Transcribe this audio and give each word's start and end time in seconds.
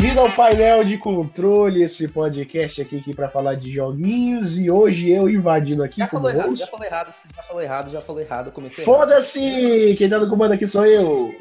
Bem-vindo 0.00 0.20
ao 0.20 0.30
painel 0.30 0.84
de 0.84 0.96
controle, 0.96 1.82
esse 1.82 2.06
podcast 2.06 2.80
aqui, 2.80 2.98
aqui 2.98 3.12
para 3.12 3.28
falar 3.28 3.56
de 3.56 3.72
joguinhos. 3.72 4.56
E 4.56 4.70
hoje 4.70 5.10
eu 5.10 5.28
invadindo 5.28 5.82
aqui 5.82 5.98
já 5.98 6.06
falou 6.06 6.30
errado, 6.30 6.54
já 6.54 6.68
falou 6.68 6.86
errado, 6.86 7.12
já 7.34 7.42
falou 7.42 7.62
errado, 7.62 7.90
já 7.90 8.00
falou 8.00 8.20
errado, 8.20 8.52
comecei 8.52 8.84
Foda-se! 8.84 9.96
Quem 9.98 10.08
tá 10.08 10.20
no 10.20 10.30
comando 10.30 10.52
aqui 10.52 10.68
sou 10.68 10.86
eu. 10.86 11.34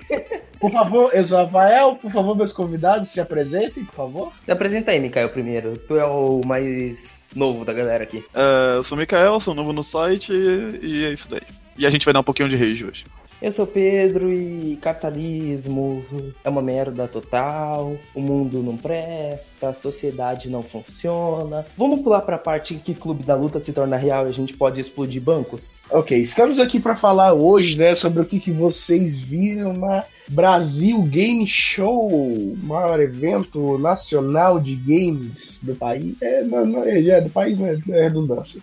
Por 0.58 0.70
favor, 0.70 1.10
eu 1.12 1.22
sou 1.26 1.40
o 1.40 1.44
Rafael. 1.44 1.94
Por 1.96 2.10
favor, 2.10 2.34
meus 2.34 2.54
convidados 2.54 3.10
se 3.10 3.20
apresentem, 3.20 3.84
por 3.84 3.94
favor. 3.94 4.32
Se 4.46 4.50
apresenta 4.50 4.92
aí, 4.92 5.00
Mikael, 5.00 5.28
primeiro. 5.28 5.76
Tu 5.76 5.96
é 5.96 6.06
o 6.06 6.40
mais 6.46 7.26
novo 7.36 7.66
da 7.66 7.74
galera 7.74 8.04
aqui. 8.04 8.24
É, 8.34 8.76
eu 8.76 8.84
sou 8.84 8.96
o 8.96 8.98
Mikael, 8.98 9.38
sou 9.40 9.54
novo 9.54 9.74
no 9.74 9.84
site 9.84 10.32
e, 10.32 10.80
e 10.82 11.04
é 11.04 11.12
isso 11.12 11.28
daí. 11.28 11.42
E 11.76 11.86
a 11.86 11.90
gente 11.90 12.04
vai 12.06 12.14
dar 12.14 12.20
um 12.20 12.24
pouquinho 12.24 12.48
de 12.48 12.56
rage 12.56 12.82
hoje. 12.82 13.04
Eu 13.42 13.50
sou 13.50 13.66
Pedro 13.66 14.30
e 14.30 14.78
capitalismo 14.82 16.04
é 16.44 16.50
uma 16.50 16.60
merda 16.60 17.08
total, 17.08 17.96
o 18.14 18.20
mundo 18.20 18.62
não 18.62 18.76
presta, 18.76 19.70
a 19.70 19.72
sociedade 19.72 20.50
não 20.50 20.62
funciona. 20.62 21.64
Vamos 21.74 22.02
pular 22.02 22.20
pra 22.20 22.36
parte 22.36 22.74
em 22.74 22.78
que 22.78 22.94
Clube 22.94 23.24
da 23.24 23.34
Luta 23.34 23.58
se 23.58 23.72
torna 23.72 23.96
real 23.96 24.26
e 24.26 24.28
a 24.28 24.32
gente 24.32 24.52
pode 24.52 24.78
explodir 24.78 25.22
bancos? 25.22 25.82
Ok, 25.90 26.20
estamos 26.20 26.58
aqui 26.58 26.78
para 26.78 26.94
falar 26.94 27.32
hoje, 27.32 27.78
né, 27.78 27.94
sobre 27.94 28.20
o 28.20 28.26
que, 28.26 28.38
que 28.38 28.52
vocês 28.52 29.18
viram 29.18 29.72
na 29.72 30.04
Brasil 30.28 31.02
Game 31.02 31.46
Show, 31.46 32.56
maior 32.62 33.00
evento 33.00 33.78
nacional 33.78 34.60
de 34.60 34.76
games 34.76 35.60
do 35.62 35.74
país. 35.74 36.14
É, 36.20 36.44
não, 36.44 36.66
não, 36.66 36.84
é, 36.84 37.00
é 37.00 37.20
do 37.20 37.30
país, 37.30 37.58
né? 37.58 37.80
É 37.88 38.02
redundância. 38.02 38.62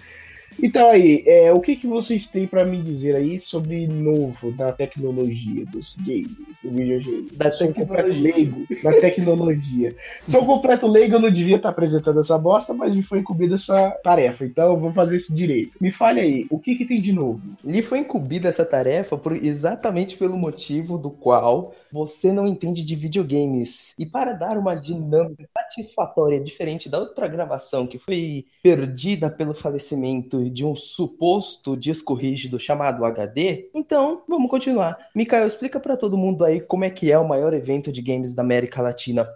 Então 0.61 0.89
aí, 0.89 1.23
é, 1.27 1.53
o 1.53 1.61
que, 1.61 1.75
que 1.75 1.87
vocês 1.87 2.27
têm 2.27 2.47
para 2.47 2.65
me 2.65 2.81
dizer 2.81 3.15
aí 3.15 3.39
sobre 3.39 3.87
novo 3.87 4.51
da 4.51 4.71
tecnologia 4.71 5.65
dos 5.65 5.95
games, 5.97 6.61
do 6.63 6.71
videogame? 6.71 7.29
Da 7.31 7.51
Sou 7.51 7.69
um 7.69 7.73
completo 7.73 8.09
tecnologia. 8.09 8.21
leigo 8.21 8.67
da 8.81 8.93
tecnologia. 8.93 9.95
Sou 10.25 10.41
um 10.43 10.45
completo 10.45 10.87
leigo, 10.87 11.15
eu 11.15 11.19
não 11.19 11.31
devia 11.31 11.57
estar 11.57 11.69
apresentando 11.69 12.19
essa 12.19 12.37
bosta, 12.37 12.73
mas 12.73 12.95
me 12.95 13.03
foi 13.03 13.19
incumbida 13.19 13.55
essa 13.55 13.91
tarefa, 14.03 14.45
então 14.45 14.73
eu 14.73 14.79
vou 14.79 14.91
fazer 14.91 15.17
isso 15.17 15.35
direito. 15.35 15.77
Me 15.81 15.91
fale 15.91 16.19
aí, 16.19 16.47
o 16.49 16.59
que, 16.59 16.75
que 16.75 16.85
tem 16.85 17.01
de 17.01 17.13
novo? 17.13 17.41
Lhe 17.63 17.81
foi 17.81 17.99
incumbida 17.99 18.49
essa 18.49 18.65
tarefa 18.65 19.17
por 19.17 19.33
exatamente 19.33 20.17
pelo 20.17 20.37
motivo 20.37 20.97
do 20.97 21.11
qual 21.11 21.73
você 21.91 22.31
não 22.31 22.47
entende 22.47 22.83
de 22.83 22.95
videogames. 22.95 23.93
E 23.97 24.05
para 24.05 24.33
dar 24.33 24.57
uma 24.57 24.75
dinâmica 24.75 25.43
satisfatória 25.45 26.39
diferente 26.39 26.89
da 26.89 26.99
outra 26.99 27.27
gravação 27.27 27.87
que 27.87 27.99
foi 27.99 28.45
perdida 28.63 29.29
pelo 29.29 29.53
falecimento 29.53 30.46
de 30.49 30.65
um 30.65 30.75
suposto 30.75 31.75
disco 31.75 32.13
rígido 32.13 32.59
chamado 32.59 33.05
HD, 33.05 33.69
então 33.73 34.23
vamos 34.27 34.49
continuar. 34.49 34.97
Mikael, 35.15 35.47
explica 35.47 35.79
para 35.79 35.97
todo 35.97 36.17
mundo 36.17 36.43
aí 36.43 36.61
como 36.61 36.83
é 36.83 36.89
que 36.89 37.11
é 37.11 37.17
o 37.17 37.27
maior 37.27 37.53
evento 37.53 37.91
de 37.91 38.01
games 38.01 38.33
da 38.33 38.41
América 38.41 38.81
Latina. 38.81 39.27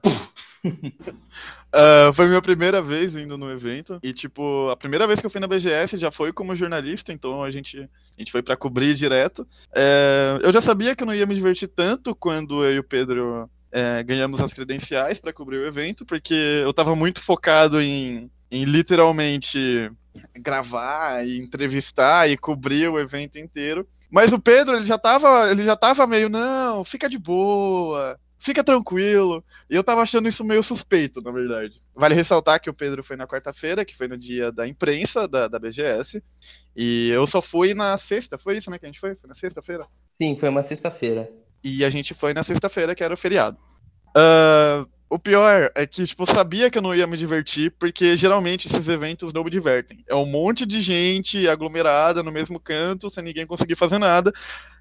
É, 1.73 2.11
foi 2.13 2.27
minha 2.27 2.41
primeira 2.41 2.81
vez 2.81 3.15
indo 3.15 3.37
no 3.37 3.51
evento. 3.51 3.99
E, 4.03 4.13
tipo, 4.13 4.69
a 4.69 4.77
primeira 4.77 5.07
vez 5.07 5.19
que 5.19 5.25
eu 5.25 5.29
fui 5.29 5.41
na 5.41 5.47
BGS 5.47 5.97
já 5.97 6.11
foi 6.11 6.31
como 6.31 6.55
jornalista, 6.55 7.11
então 7.11 7.43
a 7.43 7.51
gente, 7.51 7.79
a 7.79 8.19
gente 8.19 8.31
foi 8.31 8.41
pra 8.41 8.55
cobrir 8.55 8.93
direto. 8.93 9.47
É, 9.73 10.37
eu 10.41 10.53
já 10.53 10.61
sabia 10.61 10.95
que 10.95 11.03
eu 11.03 11.07
não 11.07 11.15
ia 11.15 11.25
me 11.25 11.35
divertir 11.35 11.67
tanto 11.67 12.15
quando 12.15 12.63
eu 12.63 12.75
e 12.75 12.79
o 12.79 12.83
Pedro 12.83 13.49
é, 13.71 14.03
ganhamos 14.03 14.41
as 14.41 14.53
credenciais 14.53 15.19
pra 15.19 15.33
cobrir 15.33 15.57
o 15.57 15.65
evento, 15.65 16.05
porque 16.05 16.33
eu 16.63 16.73
tava 16.73 16.95
muito 16.95 17.21
focado 17.21 17.81
em, 17.81 18.29
em 18.51 18.65
literalmente 18.65 19.89
gravar 20.35 21.25
e 21.25 21.39
entrevistar 21.39 22.29
e 22.29 22.37
cobrir 22.37 22.89
o 22.89 22.99
evento 22.99 23.37
inteiro. 23.37 23.87
Mas 24.09 24.33
o 24.33 24.39
Pedro, 24.39 24.75
ele 24.75 24.85
já 24.85 24.97
tava, 24.97 25.49
ele 25.49 25.63
já 25.63 25.75
tava 25.75 26.05
meio, 26.05 26.27
não, 26.27 26.83
fica 26.83 27.07
de 27.07 27.17
boa, 27.17 28.19
fica 28.37 28.63
tranquilo. 28.63 29.43
E 29.69 29.75
eu 29.75 29.83
tava 29.83 30.01
achando 30.01 30.27
isso 30.27 30.43
meio 30.43 30.61
suspeito, 30.61 31.21
na 31.21 31.31
verdade. 31.31 31.79
Vale 31.95 32.15
ressaltar 32.15 32.59
que 32.59 32.69
o 32.69 32.73
Pedro 32.73 33.03
foi 33.03 33.15
na 33.15 33.27
quarta-feira, 33.27 33.85
que 33.85 33.95
foi 33.95 34.07
no 34.07 34.17
dia 34.17 34.51
da 34.51 34.67
imprensa 34.67 35.27
da, 35.27 35.47
da 35.47 35.57
BGS. 35.57 36.21
E 36.75 37.09
eu 37.09 37.25
só 37.25 37.41
fui 37.41 37.73
na 37.73 37.97
sexta, 37.97 38.37
foi 38.37 38.57
isso, 38.57 38.69
né, 38.69 38.77
que 38.77 38.85
a 38.85 38.89
gente 38.89 38.99
foi? 38.99 39.15
Foi 39.15 39.29
na 39.29 39.35
sexta-feira? 39.35 39.85
Sim, 40.05 40.35
foi 40.35 40.49
uma 40.49 40.63
sexta-feira. 40.63 41.29
E 41.63 41.85
a 41.85 41.89
gente 41.89 42.13
foi 42.13 42.33
na 42.33 42.43
sexta-feira, 42.43 42.95
que 42.95 43.03
era 43.03 43.13
o 43.13 43.17
feriado. 43.17 43.57
Ah, 44.15 44.85
o 45.11 45.19
pior 45.19 45.69
é 45.75 45.85
que, 45.85 46.05
tipo, 46.05 46.23
eu 46.23 46.27
sabia 46.27 46.71
que 46.71 46.77
eu 46.77 46.81
não 46.81 46.95
ia 46.95 47.05
me 47.05 47.17
divertir, 47.17 47.69
porque 47.77 48.15
geralmente 48.15 48.67
esses 48.67 48.87
eventos 48.87 49.33
não 49.33 49.43
me 49.43 49.51
divertem. 49.51 50.05
É 50.07 50.15
um 50.15 50.25
monte 50.25 50.65
de 50.65 50.79
gente 50.79 51.49
aglomerada 51.49 52.23
no 52.23 52.31
mesmo 52.31 52.57
canto, 52.61 53.09
sem 53.09 53.21
ninguém 53.21 53.45
conseguir 53.45 53.75
fazer 53.75 53.97
nada. 53.97 54.31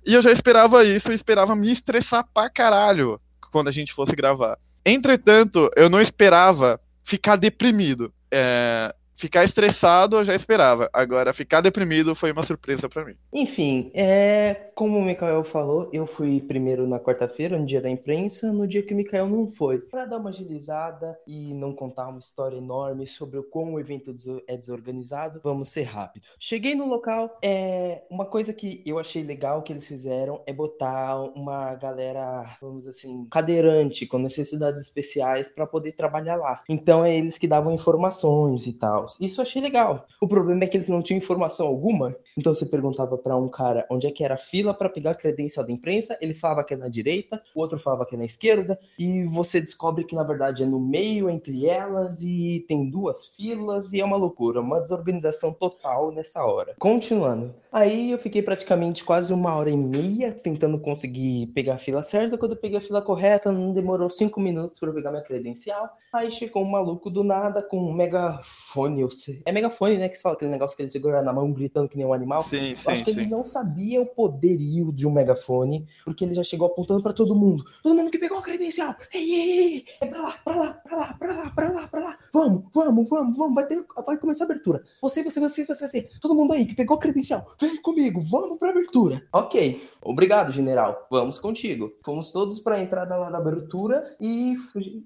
E 0.06 0.14
eu 0.14 0.22
já 0.22 0.30
esperava 0.30 0.84
isso, 0.84 1.10
eu 1.10 1.14
esperava 1.16 1.56
me 1.56 1.72
estressar 1.72 2.24
pra 2.32 2.48
caralho 2.48 3.20
quando 3.50 3.66
a 3.66 3.72
gente 3.72 3.92
fosse 3.92 4.14
gravar. 4.14 4.56
Entretanto, 4.86 5.68
eu 5.74 5.90
não 5.90 6.00
esperava 6.00 6.80
ficar 7.02 7.34
deprimido. 7.34 8.14
É, 8.30 8.94
ficar 9.20 9.44
estressado 9.44 10.16
eu 10.16 10.24
já 10.24 10.34
esperava. 10.34 10.88
Agora, 10.92 11.34
ficar 11.34 11.60
deprimido 11.60 12.14
foi 12.14 12.32
uma 12.32 12.42
surpresa 12.42 12.88
pra 12.88 13.04
mim. 13.04 13.14
Enfim, 13.32 13.90
é, 13.94 14.70
como 14.74 14.98
o 14.98 15.04
Mikael 15.04 15.44
falou, 15.44 15.90
eu 15.92 16.06
fui 16.06 16.40
primeiro 16.40 16.88
na 16.88 16.98
quarta-feira, 16.98 17.58
no 17.58 17.66
dia 17.66 17.80
da 17.80 17.90
imprensa, 17.90 18.52
no 18.52 18.66
dia 18.66 18.82
que 18.82 18.94
o 18.94 18.96
Mikael 18.96 19.28
não 19.28 19.50
foi. 19.50 19.78
Para 19.78 20.06
dar 20.06 20.16
uma 20.16 20.30
agilizada 20.30 21.18
e 21.26 21.52
não 21.52 21.74
contar 21.74 22.08
uma 22.08 22.18
história 22.18 22.56
enorme 22.56 23.06
sobre 23.06 23.42
como 23.42 23.72
o 23.72 23.80
evento 23.80 24.16
é 24.48 24.56
desorganizado, 24.56 25.40
vamos 25.44 25.68
ser 25.68 25.82
rápido. 25.82 26.28
Cheguei 26.38 26.74
no 26.74 26.86
local, 26.86 27.38
é 27.42 28.02
uma 28.10 28.24
coisa 28.24 28.52
que 28.54 28.82
eu 28.86 28.98
achei 28.98 29.22
legal 29.22 29.62
que 29.62 29.72
eles 29.72 29.86
fizeram 29.86 30.42
é 30.46 30.52
botar 30.52 31.20
uma 31.34 31.74
galera, 31.74 32.56
vamos 32.60 32.86
assim, 32.86 33.26
cadeirante 33.30 34.06
com 34.06 34.18
necessidades 34.18 34.82
especiais 34.82 35.50
para 35.50 35.66
poder 35.66 35.92
trabalhar 35.92 36.36
lá. 36.36 36.62
Então 36.68 37.04
é 37.04 37.16
eles 37.16 37.36
que 37.36 37.46
davam 37.46 37.74
informações 37.74 38.66
e 38.66 38.72
tal. 38.72 39.06
Isso 39.20 39.40
eu 39.40 39.42
achei 39.42 39.62
legal. 39.62 40.06
O 40.20 40.28
problema 40.28 40.64
é 40.64 40.66
que 40.66 40.76
eles 40.76 40.88
não 40.88 41.02
tinham 41.02 41.18
informação 41.18 41.66
alguma. 41.66 42.14
Então 42.36 42.54
você 42.54 42.66
perguntava 42.66 43.16
para 43.16 43.36
um 43.36 43.48
cara 43.48 43.86
onde 43.90 44.06
é 44.06 44.10
que 44.10 44.24
era 44.24 44.34
a 44.34 44.38
fila 44.38 44.74
para 44.74 44.88
pegar 44.88 45.12
a 45.12 45.14
credencial 45.14 45.66
da 45.66 45.72
imprensa, 45.72 46.18
ele 46.20 46.34
falava 46.34 46.64
que 46.64 46.74
é 46.74 46.76
na 46.76 46.88
direita, 46.88 47.42
o 47.54 47.60
outro 47.60 47.78
falava 47.78 48.06
que 48.06 48.14
é 48.14 48.18
na 48.18 48.24
esquerda, 48.24 48.78
e 48.98 49.24
você 49.24 49.60
descobre 49.60 50.04
que 50.04 50.14
na 50.14 50.22
verdade 50.22 50.62
é 50.62 50.66
no 50.66 50.80
meio 50.80 51.28
entre 51.30 51.66
elas 51.66 52.20
e 52.22 52.64
tem 52.68 52.88
duas 52.90 53.26
filas 53.28 53.92
e 53.92 54.00
é 54.00 54.04
uma 54.04 54.16
loucura, 54.16 54.60
uma 54.60 54.80
desorganização 54.80 55.52
total 55.52 56.12
nessa 56.12 56.44
hora. 56.44 56.74
Continuando. 56.78 57.54
Aí 57.72 58.10
eu 58.10 58.18
fiquei 58.18 58.42
praticamente 58.42 59.04
quase 59.04 59.32
uma 59.32 59.54
hora 59.54 59.70
e 59.70 59.76
meia 59.76 60.32
tentando 60.32 60.78
conseguir 60.80 61.46
pegar 61.48 61.74
a 61.74 61.78
fila 61.78 62.02
certa. 62.02 62.36
Quando 62.36 62.52
eu 62.52 62.58
peguei 62.58 62.78
a 62.78 62.80
fila 62.80 63.00
correta, 63.00 63.52
não 63.52 63.72
demorou 63.72 64.10
cinco 64.10 64.40
minutos 64.40 64.78
para 64.80 64.88
eu 64.88 64.94
pegar 64.94 65.10
minha 65.10 65.22
credencial. 65.22 65.88
Aí 66.12 66.30
chegou 66.32 66.64
um 66.64 66.70
maluco 66.70 67.08
do 67.08 67.22
nada 67.22 67.62
com 67.62 67.78
um 67.78 67.92
megafone. 67.92 69.06
É 69.44 69.52
megafone, 69.52 69.98
né? 69.98 70.08
Que 70.08 70.16
se 70.16 70.22
fala 70.22 70.34
aquele 70.34 70.50
negócio 70.50 70.76
que 70.76 70.82
ele 70.82 70.90
segura 70.90 71.22
na 71.22 71.32
mão 71.32 71.52
gritando 71.52 71.88
que 71.88 71.96
nem 71.96 72.04
um 72.06 72.12
animal. 72.12 72.42
Sim, 72.42 72.70
Eu 72.84 72.90
acho 72.90 72.96
sim, 72.98 73.04
que 73.04 73.10
ele 73.10 73.24
sim. 73.24 73.30
não 73.30 73.44
sabia 73.44 74.00
o 74.02 74.06
poderio 74.06 74.92
de 74.92 75.06
um 75.06 75.12
megafone, 75.12 75.86
porque 76.04 76.24
ele 76.24 76.34
já 76.34 76.42
chegou 76.42 76.66
apontando 76.66 77.02
pra 77.02 77.12
todo 77.12 77.34
mundo. 77.34 77.64
Todo 77.82 77.94
mundo 77.94 78.10
que 78.10 78.18
pegou 78.18 78.38
a 78.38 78.42
credencial. 78.42 78.94
Ei, 79.14 79.20
ei, 79.32 79.58
ei, 79.74 79.84
é 80.00 80.06
pra 80.06 80.20
lá, 80.20 80.32
pra 80.44 80.56
lá, 80.56 80.72
pra 80.74 80.96
lá, 80.96 81.14
pra 81.14 81.32
lá, 81.34 81.50
pra 81.50 81.70
lá, 81.70 81.88
pra 81.88 82.00
lá. 82.00 82.18
Vamos, 82.32 82.64
vamos, 82.74 83.08
vamos, 83.08 83.36
vamos. 83.36 83.54
Vai, 83.54 83.66
ter, 83.66 83.84
vai 84.04 84.18
começar 84.18 84.44
a 84.44 84.46
abertura. 84.46 84.82
Você, 85.00 85.22
você, 85.22 85.38
você, 85.38 85.64
você, 85.64 85.86
você. 85.86 86.08
Todo 86.20 86.34
mundo 86.34 86.52
aí 86.52 86.66
que 86.66 86.74
pegou 86.74 86.96
a 86.96 87.00
credencial, 87.00 87.52
vem 87.60 87.80
comigo, 87.80 88.20
vamos 88.20 88.58
pra 88.58 88.70
abertura. 88.70 89.22
Ok, 89.32 89.82
obrigado, 90.02 90.52
general. 90.52 91.06
Vamos 91.10 91.38
contigo. 91.38 91.92
Fomos 92.02 92.32
todos 92.32 92.60
pra 92.60 92.80
entrada 92.80 93.16
lá 93.16 93.30
da 93.30 93.38
abertura 93.38 94.16
e 94.20 94.56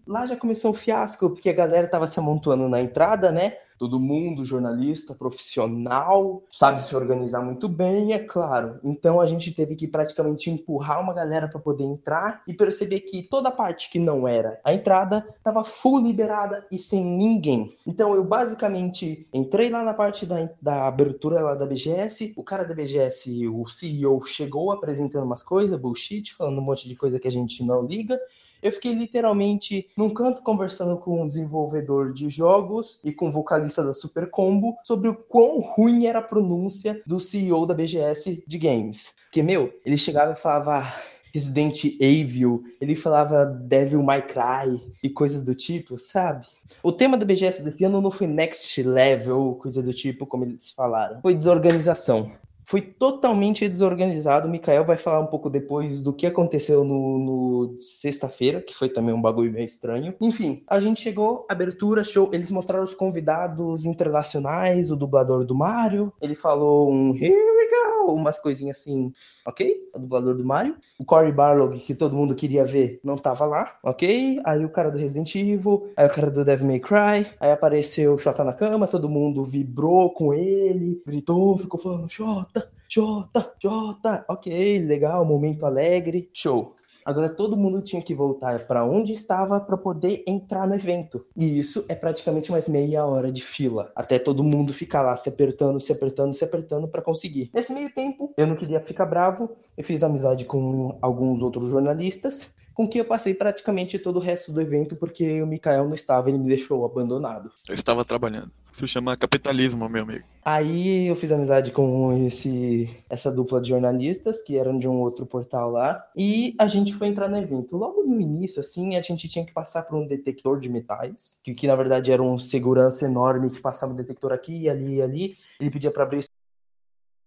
lá 0.07 0.27
já 0.27 0.37
começou 0.37 0.71
um 0.71 0.75
fiasco, 0.75 1.31
porque 1.31 1.51
a 1.51 1.55
galera 1.55 1.89
tava 1.89 2.07
se 2.07 2.19
amontoando 2.19 2.69
na 2.69 2.81
entrada, 2.81 3.33
né? 3.33 3.57
Todo 3.79 4.01
mundo, 4.01 4.45
jornalista, 4.45 5.15
profissional, 5.15 6.43
sabe 6.51 6.83
se 6.83 6.95
organizar 6.95 7.43
muito 7.43 7.69
bem, 7.69 8.13
é 8.13 8.19
claro. 8.19 8.79
Então 8.83 9.21
a 9.21 9.27
gente 9.27 9.53
teve 9.53 9.75
que 9.75 9.89
praticamente 9.89 10.51
empurrar 10.51 11.01
uma 11.01 11.15
galera 11.15 11.49
para 11.49 11.61
poder 11.61 11.85
entrar 11.85 12.43
e 12.47 12.55
perceber 12.55 13.01
que 13.01 13.23
toda 13.23 13.49
a 13.49 13.53
parte 13.53 13.91
que 13.91 13.99
não 13.99 14.27
era 14.27 14.61
a 14.65 14.73
entrada 14.73 15.27
estava 15.37 15.65
full 15.65 16.01
liberada 16.01 16.67
e 16.71 16.79
sem 16.79 17.05
ninguém. 17.05 17.73
Então 17.87 18.15
eu 18.15 18.25
basicamente 18.25 19.27
entrei 19.33 19.71
lá 19.71 19.83
na 19.83 19.95
parte 19.95 20.27
da, 20.27 20.49
da 20.61 20.87
abertura 20.87 21.43
lá 21.43 21.55
da 21.55 21.67
BGS, 21.67 22.35
o 22.37 22.43
cara 22.43 22.65
da 22.65 22.75
BGS, 22.75 23.49
o 23.49 23.67
CEO, 23.67 24.25
chegou 24.25 24.73
apresentando 24.73 25.25
umas 25.25 25.43
coisas, 25.43 25.79
bullshit, 25.79 26.35
falando 26.35 26.59
um 26.59 26.65
monte 26.65 26.89
de 26.89 26.97
coisa 26.97 27.19
que 27.19 27.29
a 27.29 27.31
gente 27.31 27.65
não 27.65 27.85
liga. 27.85 28.19
Eu 28.65 28.73
fiquei 28.73 28.95
literalmente 28.95 29.91
num 29.95 30.09
canto 30.09 30.41
conversando 30.41 30.97
com 30.97 31.21
um 31.21 31.29
desenvolvedor 31.29 32.15
de 32.15 32.31
jogos 32.31 32.99
e 33.05 33.13
com 33.13 33.29
o 33.29 33.31
vocalista 33.31 33.85
da 33.85 33.93
Super 33.93 34.31
Combo 34.31 34.75
sobre 34.83 35.11
o 35.11 35.15
quão 35.15 35.61
ruim 35.61 36.07
era 36.07 36.21
a 36.21 36.23
pronúncia 36.23 36.99
do 37.07 37.21
CEO 37.21 37.67
da 37.67 37.75
BGS 37.75 38.43
de 38.47 38.59
games. 38.59 39.13
Porque, 39.27 39.43
meu, 39.43 39.71
ele 39.85 39.99
chegava 39.99 40.33
e 40.33 40.37
falava 40.37 40.79
"Ah, 40.79 40.95
Resident 41.35 41.85
Evil, 42.01 42.65
ele 42.81 42.97
falava 42.97 43.45
Devil 43.45 44.03
May 44.03 44.23
Cry 44.23 44.81
e 45.03 45.11
coisas 45.11 45.45
do 45.45 45.55
tipo, 45.55 45.99
sabe? 45.99 46.47
O 46.83 46.91
tema 46.91 47.19
da 47.19 47.27
BGS 47.27 47.63
desse 47.63 47.85
ano 47.85 48.01
não 48.01 48.11
foi 48.11 48.27
Next 48.27 48.83
Level, 48.83 49.57
coisa 49.57 49.83
do 49.83 49.93
tipo, 49.93 50.25
como 50.25 50.45
eles 50.45 50.71
falaram. 50.71 51.21
Foi 51.21 51.35
desorganização. 51.35 52.33
Foi 52.65 52.81
totalmente 52.81 53.69
desorganizado. 53.69 54.49
O 54.49 54.51
Mikael 54.51 54.85
vai 54.85 54.97
falar 54.97 55.21
um 55.21 55.27
pouco 55.27 55.51
depois 55.51 56.01
do 56.01 56.13
que 56.13 56.27
aconteceu 56.27 56.85
no, 56.85 57.19
no 57.19 57.77
sexta-feira, 57.81 58.61
que 58.61 58.75
foi 58.75 58.89
também 58.89 59.15
um 59.15 59.23
bagulho 59.23 59.53
meio 59.53 59.67
estranho. 59.67 60.15
Enfim, 60.21 60.63
a 60.67 60.81
gente 60.81 61.01
chegou, 61.01 61.47
abertura, 61.49 62.03
show. 62.03 62.31
Eles 62.33 62.51
mostraram 62.51 62.85
os 62.85 62.95
convidados 62.95 63.85
internacionais, 63.85 64.91
o 64.91 64.97
dublador 64.97 65.45
do 65.45 65.55
Mario. 65.55 66.13
Ele 66.21 66.35
falou 66.35 66.91
um 66.93 67.15
Here 67.15 67.33
we 67.33 67.69
go, 68.07 68.13
umas 68.13 68.39
coisinhas 68.39 68.79
assim, 68.79 69.13
ok? 69.47 69.91
O 69.95 69.99
dublador 69.99 70.35
do 70.35 70.45
Mario. 70.45 70.77
O 70.99 71.05
Cory 71.05 71.33
Barlog, 71.33 71.79
que 71.79 71.95
todo 71.95 72.17
mundo 72.17 72.35
queria 72.35 72.65
ver, 72.65 73.01
não 73.05 73.17
tava 73.17 73.45
lá, 73.47 73.79
ok? 73.83 74.41
Aí 74.45 74.65
o 74.65 74.71
cara 74.71 74.91
do 74.91 74.99
Resident 74.99 75.35
Evil, 75.35 75.91
aí 75.97 76.07
o 76.07 76.11
cara 76.11 76.31
do 76.31 76.45
Devil 76.45 76.67
May 76.67 76.81
Cry, 76.81 77.27
aí 77.39 77.53
apareceu 77.53 78.15
o 78.15 78.19
Xota 78.19 78.45
na 78.45 78.53
cama, 78.53 78.89
todo 78.89 79.09
mundo 79.09 79.45
vibrou 79.45 80.13
com 80.13 80.33
ele, 80.33 81.03
gritou, 81.07 81.59
ficou 81.59 81.79
falando 81.79 82.09
Xota, 82.09 82.64
Xota, 82.89 83.55
Xota, 83.61 84.25
ok, 84.29 84.79
legal, 84.81 85.25
momento 85.25 85.67
alegre, 85.67 86.29
show. 86.33 86.75
Agora 87.05 87.29
todo 87.29 87.57
mundo 87.57 87.83
tinha 87.83 88.01
que 88.01 88.15
voltar 88.15 88.67
para 88.67 88.85
onde 88.85 89.13
estava 89.13 89.61
para 89.61 89.77
poder 89.77 90.25
entrar 90.27 90.67
no 90.67 90.75
evento. 90.75 91.27
E 91.37 91.59
isso 91.59 91.85
é 91.87 91.95
praticamente 91.95 92.51
mais 92.51 92.67
meia 92.67 93.05
hora 93.05 93.31
de 93.31 93.43
fila, 93.43 93.93
até 93.95 94.19
todo 94.19 94.43
mundo 94.43 94.73
ficar 94.73 95.03
lá 95.03 95.15
se 95.17 95.29
apertando, 95.29 95.79
se 95.79 95.93
apertando, 95.93 96.33
se 96.33 96.45
apertando 96.45 96.89
para 96.89 97.03
conseguir. 97.03 97.51
Nesse 97.53 97.75
meio 97.75 97.93
tempo, 97.93 98.33
eu 98.37 98.47
não 98.47 98.57
queria 98.57 98.81
ficar 98.81 99.05
bravo, 99.05 99.51
eu 99.77 99.85
fiz 99.85 100.03
amizade 100.03 100.47
com 100.47 100.97
alguns 101.03 101.43
outros 101.43 101.69
jornalistas 101.69 102.55
com 102.75 102.89
quem 102.89 102.99
eu 102.99 103.05
passei 103.05 103.33
praticamente 103.35 103.99
todo 103.99 104.17
o 104.17 104.23
resto 104.23 104.53
do 104.53 104.61
evento, 104.61 104.97
porque 104.97 105.41
o 105.41 105.47
Mikael 105.47 105.87
não 105.87 105.95
estava, 105.95 106.29
ele 106.29 106.39
me 106.39 106.49
deixou 106.49 106.85
abandonado. 106.85 107.51
Eu 107.69 107.75
estava 107.75 108.05
trabalhando. 108.05 108.51
Isso 108.73 108.89
chama 108.89 109.17
capitalismo, 109.17 109.89
meu 109.89 110.03
amigo. 110.03 110.25
Aí 110.45 111.07
eu 111.07 111.15
fiz 111.15 111.31
amizade 111.31 111.71
com 111.71 112.13
esse, 112.27 112.91
essa 113.09 113.31
dupla 113.31 113.63
de 113.63 113.69
jornalistas, 113.69 114.43
que 114.43 114.59
eram 114.59 114.77
de 114.77 114.89
um 114.89 115.01
outro 115.01 115.25
portal 115.25 115.71
lá, 115.71 116.05
e 116.17 116.57
a 116.59 116.67
gente 116.67 116.93
foi 116.93 117.07
entrar 117.07 117.29
no 117.29 117.39
evento. 117.39 117.77
Logo 117.77 118.03
no 118.03 118.21
início, 118.21 118.61
assim, 118.61 118.97
a 118.97 119.03
gente 119.03 119.29
tinha 119.29 119.47
que 119.47 119.53
passar 119.53 119.85
por 119.85 119.97
um 119.97 120.07
detector 120.07 120.59
de 120.59 120.69
metais, 120.69 121.39
que, 121.45 121.55
que 121.55 121.69
na 121.69 121.77
verdade 121.77 122.11
era 122.11 122.23
um 122.23 122.37
segurança 122.37 123.07
enorme 123.07 123.49
que 123.49 123.61
passava 123.61 123.93
um 123.93 123.97
detector 123.97 124.33
aqui, 124.33 124.69
ali 124.69 124.97
e 124.97 125.03
ali. 125.03 125.37
Ele 125.61 125.71
pedia 125.71 125.93
para 125.93 126.03
abrir 126.03 126.25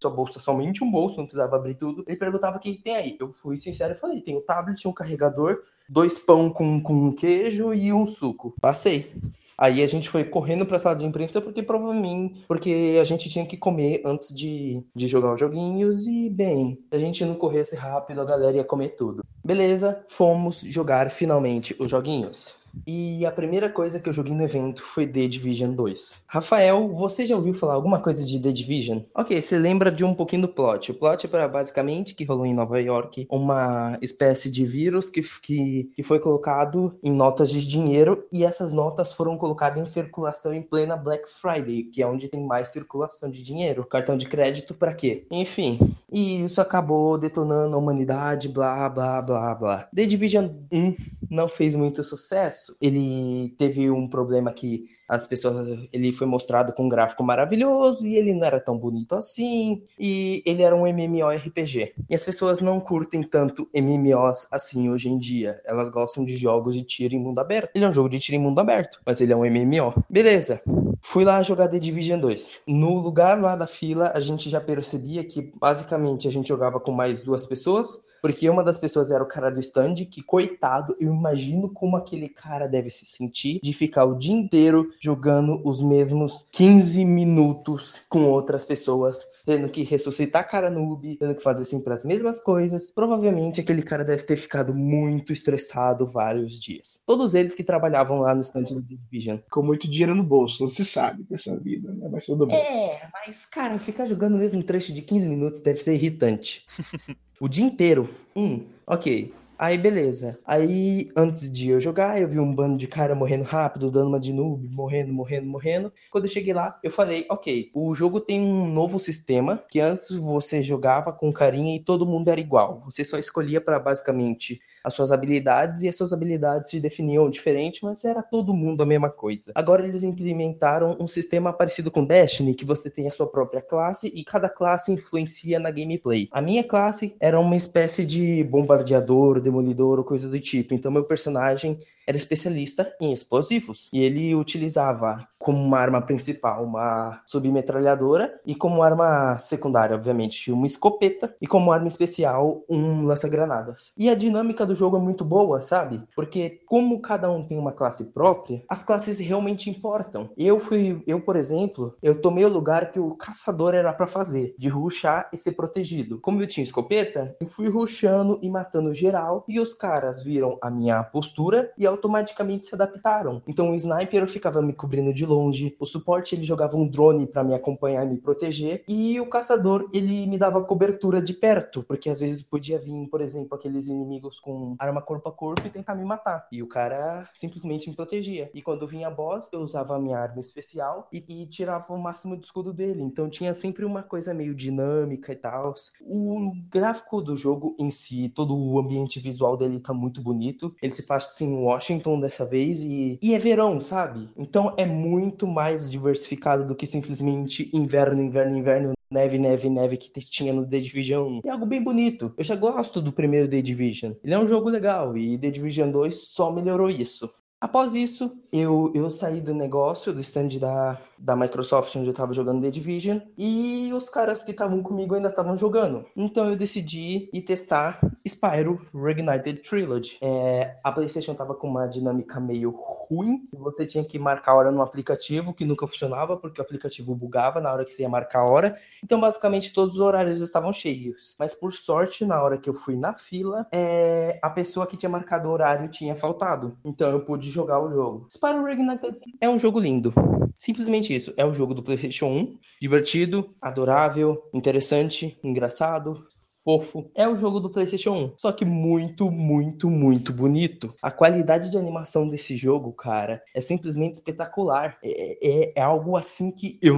sua 0.01 0.11
bolsa 0.11 0.39
somente 0.39 0.83
um 0.83 0.91
bolso, 0.91 1.17
não 1.17 1.25
precisava 1.25 1.55
abrir 1.55 1.75
tudo. 1.75 2.03
Ele 2.07 2.17
perguntava 2.17 2.57
o 2.57 2.59
que 2.59 2.75
tem 2.75 2.95
aí. 2.95 3.17
Eu 3.19 3.33
fui 3.33 3.57
sincero 3.57 3.93
e 3.93 3.97
falei: 3.97 4.21
tem 4.21 4.37
um 4.37 4.41
tablet, 4.41 4.87
um 4.87 4.93
carregador, 4.93 5.59
dois 5.89 6.19
pão 6.19 6.49
com, 6.49 6.81
com 6.81 7.11
queijo 7.11 7.73
e 7.73 7.91
um 7.91 8.05
suco. 8.05 8.53
Passei. 8.61 9.11
Aí 9.57 9.81
a 9.81 9.87
gente 9.87 10.07
foi 10.07 10.23
correndo 10.23 10.67
pra 10.67 10.77
sala 10.77 10.95
de 10.95 11.05
imprensa 11.05 11.41
porque 11.41 11.63
provavelmente 11.63 12.45
porque 12.47 12.97
a 13.01 13.03
gente 13.03 13.27
tinha 13.27 13.43
que 13.43 13.57
comer 13.57 14.03
antes 14.05 14.35
de, 14.35 14.83
de 14.95 15.07
jogar 15.07 15.33
os 15.33 15.39
joguinhos 15.39 16.05
e 16.05 16.29
bem, 16.29 16.77
se 16.89 16.95
a 16.95 16.99
gente 16.99 17.25
não 17.25 17.33
corresse 17.33 17.75
rápido, 17.75 18.21
a 18.21 18.25
galera 18.25 18.57
ia 18.57 18.63
comer 18.63 18.89
tudo. 18.89 19.23
Beleza, 19.43 20.05
fomos 20.09 20.61
jogar 20.61 21.09
finalmente 21.09 21.75
os 21.79 21.89
joguinhos. 21.89 22.55
E 22.85 23.25
a 23.25 23.31
primeira 23.31 23.69
coisa 23.69 23.99
que 23.99 24.09
eu 24.09 24.13
joguei 24.13 24.33
no 24.33 24.43
evento 24.43 24.81
foi 24.81 25.07
The 25.07 25.27
Division 25.27 25.73
2. 25.73 26.25
Rafael, 26.27 26.89
você 26.89 27.25
já 27.25 27.35
ouviu 27.35 27.53
falar 27.53 27.73
alguma 27.73 28.01
coisa 28.01 28.25
de 28.25 28.39
The 28.39 28.51
Division? 28.51 28.99
Ok, 29.15 29.41
você 29.41 29.57
lembra 29.57 29.91
de 29.91 30.03
um 30.03 30.13
pouquinho 30.13 30.43
do 30.43 30.47
plot. 30.47 30.91
O 30.91 30.95
plot 30.95 31.27
era 31.33 31.47
basicamente 31.47 32.13
que 32.13 32.23
rolou 32.23 32.45
em 32.45 32.53
Nova 32.53 32.79
York 32.79 33.27
uma 33.29 33.97
espécie 34.01 34.51
de 34.51 34.65
vírus 34.65 35.09
que, 35.09 35.21
que, 35.41 35.91
que 35.95 36.03
foi 36.03 36.19
colocado 36.19 36.97
em 37.03 37.11
notas 37.11 37.49
de 37.49 37.65
dinheiro 37.65 38.25
e 38.31 38.43
essas 38.43 38.73
notas 38.73 39.13
foram 39.13 39.37
colocadas 39.37 39.81
em 39.81 39.85
circulação 39.85 40.53
em 40.53 40.61
plena 40.61 40.97
Black 40.97 41.29
Friday, 41.29 41.83
que 41.83 42.01
é 42.01 42.07
onde 42.07 42.27
tem 42.27 42.45
mais 42.45 42.69
circulação 42.69 43.29
de 43.29 43.41
dinheiro. 43.41 43.85
Cartão 43.85 44.17
de 44.17 44.27
crédito 44.27 44.73
para 44.73 44.93
quê? 44.93 45.25
Enfim, 45.31 45.79
e 46.11 46.43
isso 46.43 46.61
acabou 46.61 47.17
detonando 47.17 47.75
a 47.75 47.79
humanidade, 47.79 48.47
blá 48.47 48.89
blá 48.89 49.21
blá 49.21 49.55
blá. 49.55 49.89
The 49.93 50.05
Division 50.05 50.49
1 50.71 50.95
não 51.29 51.47
fez 51.47 51.75
muito 51.75 52.03
sucesso. 52.03 52.75
Ele 52.81 53.53
teve 53.57 53.89
um 53.91 54.07
problema 54.07 54.53
que 54.53 54.85
as 55.07 55.25
pessoas, 55.25 55.87
ele 55.93 56.11
foi 56.11 56.27
mostrado 56.27 56.73
com 56.73 56.85
um 56.85 56.89
gráfico 56.89 57.23
maravilhoso 57.23 58.05
e 58.05 58.15
ele 58.15 58.33
não 58.33 58.45
era 58.45 58.59
tão 58.59 58.77
bonito 58.77 59.15
assim, 59.15 59.83
e 59.97 60.43
ele 60.45 60.63
era 60.63 60.75
um 60.75 60.85
MMORPG. 60.85 61.93
E 62.09 62.15
as 62.15 62.23
pessoas 62.23 62.59
não 62.61 62.79
curtem 62.79 63.23
tanto 63.23 63.69
MMOs 63.73 64.47
assim 64.51 64.89
hoje 64.89 65.09
em 65.09 65.17
dia. 65.17 65.61
Elas 65.65 65.89
gostam 65.89 66.25
de 66.25 66.35
jogos 66.35 66.75
de 66.75 66.83
tiro 66.83 67.15
em 67.15 67.19
mundo 67.19 67.39
aberto. 67.39 67.71
Ele 67.73 67.85
é 67.85 67.89
um 67.89 67.93
jogo 67.93 68.09
de 68.09 68.19
tiro 68.19 68.37
em 68.37 68.41
mundo 68.41 68.59
aberto, 68.59 68.99
mas 69.05 69.21
ele 69.21 69.31
é 69.31 69.35
um 69.35 69.45
MMO. 69.45 70.03
Beleza. 70.09 70.61
Fui 71.01 71.23
lá 71.23 71.41
jogar 71.41 71.67
The 71.67 71.79
Division 71.79 72.19
2. 72.19 72.61
No 72.67 72.99
lugar 72.99 73.39
lá 73.39 73.55
da 73.55 73.67
fila, 73.67 74.11
a 74.13 74.19
gente 74.19 74.49
já 74.49 74.59
percebia 74.59 75.23
que 75.23 75.53
basicamente 75.59 76.27
a 76.27 76.31
gente 76.31 76.47
jogava 76.47 76.79
com 76.79 76.91
mais 76.91 77.23
duas 77.23 77.45
pessoas 77.45 78.06
porque 78.21 78.49
uma 78.49 78.63
das 78.63 78.77
pessoas 78.77 79.11
era 79.11 79.23
o 79.23 79.27
cara 79.27 79.49
do 79.49 79.59
stand, 79.59 79.95
que 80.05 80.21
coitado, 80.21 80.95
eu 80.99 81.13
imagino 81.13 81.69
como 81.69 81.97
aquele 81.97 82.29
cara 82.29 82.67
deve 82.67 82.89
se 82.89 83.05
sentir 83.05 83.59
de 83.61 83.73
ficar 83.73 84.05
o 84.05 84.17
dia 84.17 84.33
inteiro 84.33 84.91
jogando 85.01 85.61
os 85.63 85.81
mesmos 85.81 86.47
15 86.51 87.05
minutos 87.05 88.01
com 88.09 88.23
outras 88.25 88.63
pessoas, 88.63 89.23
tendo 89.45 89.69
que 89.69 89.83
ressuscitar 89.83 90.47
cara 90.47 90.69
noob, 90.69 91.15
tendo 91.17 91.35
que 91.35 91.43
fazer 91.43 91.65
sempre 91.65 91.93
as 91.93 92.03
mesmas 92.03 92.41
coisas. 92.41 92.91
Provavelmente 92.91 93.61
aquele 93.61 93.81
cara 93.81 94.03
deve 94.03 94.23
ter 94.23 94.37
ficado 94.37 94.73
muito 94.73 95.31
estressado 95.31 96.05
vários 96.05 96.59
dias. 96.59 97.01
Todos 97.05 97.33
eles 97.33 97.55
que 97.55 97.63
trabalhavam 97.63 98.19
lá 98.19 98.35
no 98.35 98.41
stand 98.41 98.63
do 98.63 98.81
Division. 98.81 99.37
Com 99.49 99.63
muito 99.63 99.89
dinheiro 99.89 100.15
no 100.15 100.23
bolso, 100.23 100.63
não 100.63 100.69
se 100.69 100.83
sabe 100.85 101.23
dessa 101.23 101.57
vida, 101.57 101.91
né? 101.93 102.09
Mas 102.11 102.25
tudo 102.25 102.45
bem. 102.45 102.57
É, 102.57 103.09
mas 103.13 103.45
cara, 103.45 103.79
ficar 103.79 104.05
jogando 104.05 104.35
o 104.35 104.39
mesmo 104.39 104.61
trecho 104.63 104.93
de 104.93 105.01
15 105.01 105.29
minutos 105.29 105.61
deve 105.61 105.81
ser 105.81 105.93
irritante. 105.93 106.65
O 107.39 107.47
dia 107.47 107.63
inteiro. 107.63 108.09
Hum, 108.35 108.65
ok. 108.85 109.31
Aí, 109.59 109.75
beleza. 109.77 110.39
Aí, 110.45 111.09
antes 111.15 111.51
de 111.51 111.69
eu 111.69 111.81
jogar, 111.81 112.21
eu 112.21 112.27
vi 112.27 112.39
um 112.39 112.53
bando 112.53 112.77
de 112.77 112.87
cara 112.87 113.15
morrendo 113.15 113.43
rápido, 113.43 113.89
dando 113.89 114.07
uma 114.09 114.19
de 114.19 114.31
noob, 114.31 114.67
morrendo, 114.69 115.11
morrendo, 115.11 115.47
morrendo. 115.47 115.91
Quando 116.11 116.25
eu 116.25 116.29
cheguei 116.29 116.53
lá, 116.53 116.79
eu 116.83 116.91
falei, 116.91 117.25
ok, 117.29 117.71
o 117.73 117.93
jogo 117.95 118.19
tem 118.19 118.39
um 118.39 118.71
novo 118.71 118.99
sistema, 118.99 119.63
que 119.69 119.79
antes 119.79 120.11
você 120.11 120.61
jogava 120.61 121.11
com 121.11 121.33
carinha 121.33 121.75
e 121.75 121.83
todo 121.83 122.05
mundo 122.05 122.27
era 122.29 122.39
igual. 122.39 122.83
Você 122.85 123.03
só 123.03 123.17
escolhia 123.17 123.59
para 123.59 123.79
basicamente 123.79 124.59
as 124.87 124.93
suas 124.93 125.11
habilidades 125.11 125.81
e 125.81 125.89
as 125.89 125.95
suas 125.97 126.13
habilidades 126.13 126.69
se 126.69 126.79
definiam 126.79 127.29
diferente, 127.29 127.83
mas 127.83 128.05
era 128.05 128.23
todo 128.23 128.53
mundo 128.53 128.81
a 128.81 128.85
mesma 128.85 129.09
coisa. 129.09 129.51
Agora 129.53 129.85
eles 129.85 130.01
implementaram 130.01 130.95
um 130.97 131.07
sistema 131.07 131.51
parecido 131.51 131.91
com 131.91 132.05
Destiny, 132.05 132.55
que 132.55 132.63
você 132.63 132.89
tem 132.89 133.05
a 133.05 133.11
sua 133.11 133.27
própria 133.27 133.61
classe 133.61 134.07
e 134.15 134.23
cada 134.23 134.47
classe 134.47 134.93
influencia 134.93 135.59
na 135.59 135.69
gameplay. 135.69 136.29
A 136.31 136.41
minha 136.41 136.63
classe 136.63 137.15
era 137.19 137.37
uma 137.37 137.57
espécie 137.57 138.05
de 138.05 138.45
bombardeador, 138.45 139.41
demolidor 139.41 139.99
ou 139.99 140.05
coisa 140.05 140.29
do 140.29 140.39
tipo. 140.39 140.73
Então 140.73 140.89
meu 140.89 141.03
personagem 141.03 141.77
era 142.07 142.15
especialista 142.15 142.89
em 143.01 143.11
explosivos 143.11 143.89
e 143.91 144.01
ele 144.01 144.33
utilizava 144.33 145.27
como 145.37 145.61
uma 145.61 145.77
arma 145.77 146.01
principal 146.01 146.63
uma 146.63 147.21
submetralhadora 147.25 148.39
e 148.45 148.55
como 148.55 148.81
arma 148.81 149.37
secundária, 149.39 149.95
obviamente, 149.95 150.51
uma 150.51 150.65
escopeta 150.65 151.35
e 151.41 151.47
como 151.47 151.71
arma 151.71 151.87
especial 151.87 152.63
um 152.69 153.05
lança-granadas. 153.05 153.91
E 153.97 154.09
a 154.09 154.15
dinâmica 154.15 154.65
do 154.65 154.73
jogo 154.77 154.97
é 154.97 154.99
muito 154.99 155.25
boa, 155.25 155.61
sabe? 155.61 156.01
Porque 156.15 156.61
como 156.65 157.01
cada 157.01 157.29
um 157.29 157.45
tem 157.45 157.57
uma 157.57 157.71
classe 157.71 158.13
própria, 158.13 158.63
as 158.69 158.83
classes 158.83 159.19
realmente 159.19 159.69
importam. 159.69 160.29
Eu 160.37 160.59
fui, 160.59 161.03
eu 161.05 161.19
por 161.19 161.35
exemplo, 161.35 161.93
eu 162.01 162.21
tomei 162.21 162.45
o 162.45 162.49
lugar 162.49 162.91
que 162.91 162.99
o 162.99 163.15
caçador 163.15 163.73
era 163.73 163.91
para 163.91 164.07
fazer, 164.07 164.55
de 164.57 164.69
ruxar 164.69 165.29
e 165.33 165.37
ser 165.37 165.53
protegido. 165.53 166.19
Como 166.21 166.41
eu 166.41 166.47
tinha 166.47 166.63
escopeta, 166.63 167.35
eu 167.41 167.47
fui 167.47 167.67
ruxando 167.67 168.39
e 168.41 168.49
matando 168.49 168.93
geral 168.93 169.43
e 169.47 169.59
os 169.59 169.73
caras 169.73 170.23
viram 170.23 170.57
a 170.61 170.69
minha 170.69 171.03
postura 171.03 171.71
e 171.77 171.85
automaticamente 171.85 172.65
se 172.65 172.75
adaptaram. 172.75 173.41
Então 173.47 173.71
o 173.71 173.75
sniper 173.75 174.27
ficava 174.27 174.61
me 174.61 174.73
cobrindo 174.73 175.13
de 175.13 175.25
longe, 175.25 175.75
o 175.79 175.85
suporte 175.85 176.35
ele 176.35 176.43
jogava 176.43 176.77
um 176.77 176.87
drone 176.87 177.25
para 177.25 177.43
me 177.43 177.53
acompanhar 177.53 178.05
e 178.05 178.09
me 178.09 178.17
proteger, 178.17 178.83
e 178.87 179.19
o 179.19 179.29
caçador 179.29 179.89
ele 179.93 180.27
me 180.27 180.37
dava 180.37 180.63
cobertura 180.63 181.21
de 181.21 181.33
perto, 181.33 181.83
porque 181.83 182.09
às 182.09 182.19
vezes 182.19 182.43
podia 182.43 182.79
vir, 182.79 183.07
por 183.09 183.21
exemplo, 183.21 183.55
aqueles 183.55 183.87
inimigos 183.87 184.39
com 184.39 184.66
arma 184.79 185.01
corpo 185.01 185.29
a 185.29 185.31
corpo 185.31 185.65
e 185.65 185.69
tentar 185.69 185.95
me 185.95 186.03
matar. 186.03 186.47
E 186.51 186.61
o 186.61 186.67
cara 186.67 187.27
simplesmente 187.33 187.89
me 187.89 187.95
protegia. 187.95 188.49
E 188.53 188.61
quando 188.61 188.87
vinha 188.87 189.09
boss, 189.09 189.49
eu 189.51 189.61
usava 189.61 189.95
a 189.95 189.99
minha 189.99 190.17
arma 190.17 190.39
especial 190.39 191.07
e, 191.11 191.23
e 191.27 191.45
tirava 191.45 191.93
o 191.93 191.99
máximo 191.99 192.37
de 192.37 192.45
escudo 192.45 192.73
dele. 192.73 193.03
Então 193.03 193.29
tinha 193.29 193.53
sempre 193.53 193.85
uma 193.85 194.03
coisa 194.03 194.33
meio 194.33 194.55
dinâmica 194.55 195.31
e 195.31 195.35
tal. 195.35 195.73
O 196.01 196.51
gráfico 196.69 197.21
do 197.21 197.35
jogo 197.35 197.75
em 197.79 197.91
si, 197.91 198.29
todo 198.29 198.55
o 198.55 198.79
ambiente 198.79 199.19
visual 199.19 199.57
dele 199.57 199.79
tá 199.79 199.93
muito 199.93 200.21
bonito. 200.21 200.75
Ele 200.81 200.93
se 200.93 201.03
faz 201.03 201.25
assim, 201.25 201.55
Washington 201.57 202.19
dessa 202.19 202.45
vez 202.45 202.81
e, 202.81 203.19
e 203.21 203.33
é 203.33 203.39
verão, 203.39 203.79
sabe? 203.79 204.29
Então 204.37 204.73
é 204.77 204.85
muito 204.85 205.47
mais 205.47 205.89
diversificado 205.89 206.65
do 206.65 206.75
que 206.75 206.87
simplesmente 206.87 207.69
inverno, 207.73 208.21
inverno, 208.21 208.57
inverno, 208.57 208.93
neve, 209.09 209.37
neve, 209.37 209.69
neve 209.69 209.97
que 209.97 210.09
tinha 210.21 210.53
no 210.53 210.67
The 210.67 210.79
Division 210.79 211.39
1. 211.39 211.41
É 211.45 211.51
algo 211.51 211.65
bem 211.65 211.83
bonito. 211.83 212.33
Eu 212.37 212.43
já 212.43 212.55
gosto 212.55 213.01
do 213.01 213.11
primeiro 213.11 213.47
The 213.47 213.61
Division. 213.61 214.13
Ele 214.23 214.33
é 214.33 214.39
um 214.39 214.47
jogo 214.47 214.69
legal 214.69 215.17
e 215.17 215.37
The 215.37 215.51
Division 215.51 215.91
2 215.91 216.29
só 216.29 216.51
melhorou 216.51 216.89
isso. 216.89 217.29
Após 217.59 217.95
isso, 217.95 218.31
eu, 218.51 218.91
eu 218.93 219.09
saí 219.09 219.41
do 219.41 219.53
negócio, 219.53 220.13
do 220.13 220.21
stand 220.21 220.59
da, 220.59 220.99
da 221.17 221.35
Microsoft, 221.35 221.95
onde 221.95 222.07
eu 222.07 222.13
tava 222.13 222.31
jogando 222.31 222.61
The 222.61 222.69
Division, 222.69 223.19
e 223.35 223.91
os 223.93 224.09
caras 224.09 224.43
que 224.43 224.51
estavam 224.51 224.83
comigo 224.83 225.15
ainda 225.15 225.29
estavam 225.29 225.57
jogando. 225.57 226.05
Então 226.15 226.47
eu 226.47 226.55
decidi 226.55 227.29
ir 227.33 227.41
testar 227.41 227.99
Spyro 228.27 228.79
Reignited 228.93 229.61
Trilogy. 229.61 230.19
É, 230.21 230.77
a 230.83 230.91
PlayStation 230.91 231.33
tava 231.33 231.55
com 231.55 231.67
uma 231.67 231.87
dinâmica 231.87 232.39
meio 232.39 232.69
ruim, 232.69 233.47
você 233.51 233.87
tinha 233.87 234.05
que 234.05 234.19
marcar 234.19 234.51
a 234.51 234.55
hora 234.55 234.71
no 234.71 234.83
aplicativo, 234.83 235.51
que 235.51 235.65
nunca 235.65 235.87
funcionava, 235.87 236.37
porque 236.37 236.61
o 236.61 236.63
aplicativo 236.63 237.15
bugava 237.15 237.59
na 237.59 237.73
hora 237.73 237.83
que 237.83 237.91
você 237.91 238.03
ia 238.03 238.09
marcar 238.09 238.41
a 238.41 238.45
hora. 238.45 238.75
Então, 239.03 239.19
basicamente, 239.19 239.73
todos 239.73 239.95
os 239.95 239.99
horários 239.99 240.41
estavam 240.41 240.71
cheios. 240.71 241.35
Mas 241.39 241.55
por 241.55 241.73
sorte, 241.73 242.23
na 242.23 242.39
hora 242.41 242.57
que 242.57 242.69
eu 242.69 242.75
fui 242.75 242.95
na 242.95 243.15
fila, 243.15 243.65
é, 243.71 244.39
a 244.43 244.49
pessoa 244.49 244.85
que 244.85 244.95
tinha 244.95 245.09
marcado 245.09 245.49
o 245.49 245.51
horário 245.51 245.89
tinha 245.89 246.15
faltado. 246.15 246.77
Então 246.85 247.09
eu 247.09 247.21
pude 247.21 247.46
jogar 247.49 247.81
o 247.81 247.91
jogo. 247.91 248.27
Spyro 248.29 248.63
Reignited 248.63 249.15
é 249.39 249.49
um 249.49 249.59
jogo 249.59 249.79
lindo. 249.79 250.13
Simplesmente 250.55 251.15
isso. 251.15 251.33
É 251.37 251.45
um 251.45 251.53
jogo 251.53 251.73
do 251.73 251.83
PlayStation 251.83 252.27
1, 252.27 252.57
divertido, 252.81 253.55
adorável, 253.61 254.41
interessante, 254.53 255.37
engraçado, 255.43 256.25
fofo. 256.67 257.09
É 257.15 257.25
o 257.25 257.37
jogo 257.37 257.61
do 257.61 257.69
PlayStation 257.69 258.11
1, 258.11 258.33
só 258.35 258.51
que 258.51 258.65
muito, 258.65 259.31
muito, 259.31 259.89
muito 259.89 260.33
bonito. 260.33 260.93
A 261.01 261.09
qualidade 261.09 261.71
de 261.71 261.77
animação 261.77 262.27
desse 262.27 262.57
jogo, 262.57 262.91
cara, 262.91 263.41
é 263.55 263.61
simplesmente 263.61 264.15
espetacular. 264.15 264.97
É, 265.01 265.37
é, 265.41 265.73
é 265.77 265.81
algo 265.81 266.17
assim 266.17 266.51
que 266.51 266.77
eu 266.81 266.97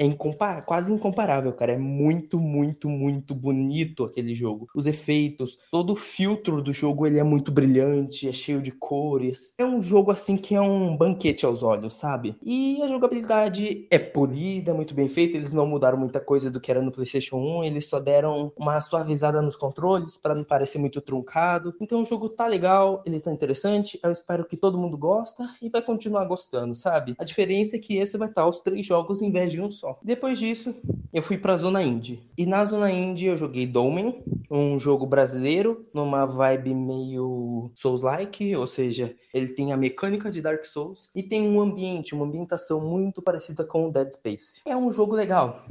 é 0.00 0.04
incompar, 0.04 0.64
quase 0.64 0.92
incomparável, 0.92 1.52
cara. 1.52 1.74
É 1.74 1.78
muito, 1.78 2.40
muito, 2.40 2.88
muito 2.88 3.36
bonito 3.36 4.02
aquele 4.02 4.34
jogo. 4.34 4.66
Os 4.74 4.84
efeitos, 4.84 5.58
todo 5.70 5.92
o 5.92 5.96
filtro 5.96 6.60
do 6.60 6.72
jogo 6.72 7.06
ele 7.06 7.20
é 7.20 7.24
muito 7.24 7.52
brilhante, 7.52 8.28
é 8.28 8.32
cheio 8.32 8.60
de 8.60 8.72
cores. 8.72 9.54
É 9.56 9.64
um 9.64 9.80
jogo 9.80 10.10
assim 10.10 10.36
que 10.36 10.56
é 10.56 10.60
um 10.60 10.96
banquete 10.96 11.46
aos 11.46 11.62
olhos, 11.62 11.94
sabe? 11.94 12.36
E 12.42 12.82
a 12.82 12.88
jogabilidade 12.88 13.86
é 13.92 13.98
polida, 13.98 14.74
muito 14.74 14.92
bem 14.92 15.08
feita. 15.08 15.36
Eles 15.36 15.52
não 15.52 15.68
mudaram 15.68 15.98
muita 15.98 16.18
coisa 16.18 16.50
do 16.50 16.60
que 16.60 16.72
era 16.72 16.82
no 16.82 16.90
PlayStation 16.90 17.36
1, 17.36 17.64
eles 17.64 17.88
só 17.88 18.00
deram 18.00 18.52
uma 18.56 18.80
sua 18.80 19.03
suavizada 19.04 19.42
nos 19.42 19.54
controles 19.54 20.16
para 20.16 20.34
não 20.34 20.42
parecer 20.42 20.78
muito 20.78 21.00
truncado. 21.00 21.74
Então 21.80 22.02
o 22.02 22.04
jogo 22.04 22.28
tá 22.28 22.46
legal, 22.46 23.02
ele 23.04 23.20
tá 23.20 23.30
interessante. 23.30 24.00
Eu 24.02 24.10
espero 24.10 24.44
que 24.44 24.56
todo 24.56 24.78
mundo 24.78 24.96
gosta 24.96 25.48
e 25.60 25.68
vai 25.68 25.82
continuar 25.82 26.24
gostando, 26.24 26.74
sabe? 26.74 27.14
A 27.18 27.24
diferença 27.24 27.76
é 27.76 27.78
que 27.78 27.98
esse 27.98 28.16
vai 28.16 28.28
estar 28.28 28.48
os 28.48 28.62
três 28.62 28.84
jogos 28.86 29.20
em 29.20 29.30
vez 29.30 29.52
de 29.52 29.60
um 29.60 29.70
só. 29.70 29.98
Depois 30.02 30.38
disso, 30.38 30.74
eu 31.12 31.22
fui 31.22 31.36
pra 31.36 31.56
Zona 31.56 31.82
Indie. 31.82 32.22
E 32.36 32.46
na 32.46 32.64
Zona 32.64 32.90
Indie 32.90 33.26
eu 33.26 33.36
joguei 33.36 33.66
Domen, 33.66 34.22
um 34.50 34.80
jogo 34.80 35.06
brasileiro, 35.06 35.86
numa 35.92 36.24
vibe 36.24 36.74
meio 36.74 37.70
Souls-like, 37.74 38.56
ou 38.56 38.66
seja, 38.66 39.14
ele 39.32 39.48
tem 39.48 39.72
a 39.72 39.76
mecânica 39.76 40.30
de 40.30 40.40
Dark 40.40 40.64
Souls 40.64 41.10
e 41.14 41.22
tem 41.22 41.46
um 41.46 41.60
ambiente, 41.60 42.14
uma 42.14 42.24
ambientação 42.24 42.80
muito 42.80 43.20
parecida 43.20 43.64
com 43.64 43.88
o 43.88 43.92
Dead 43.92 44.10
Space. 44.10 44.60
É 44.66 44.76
um 44.76 44.90
jogo 44.90 45.14
legal 45.14 45.64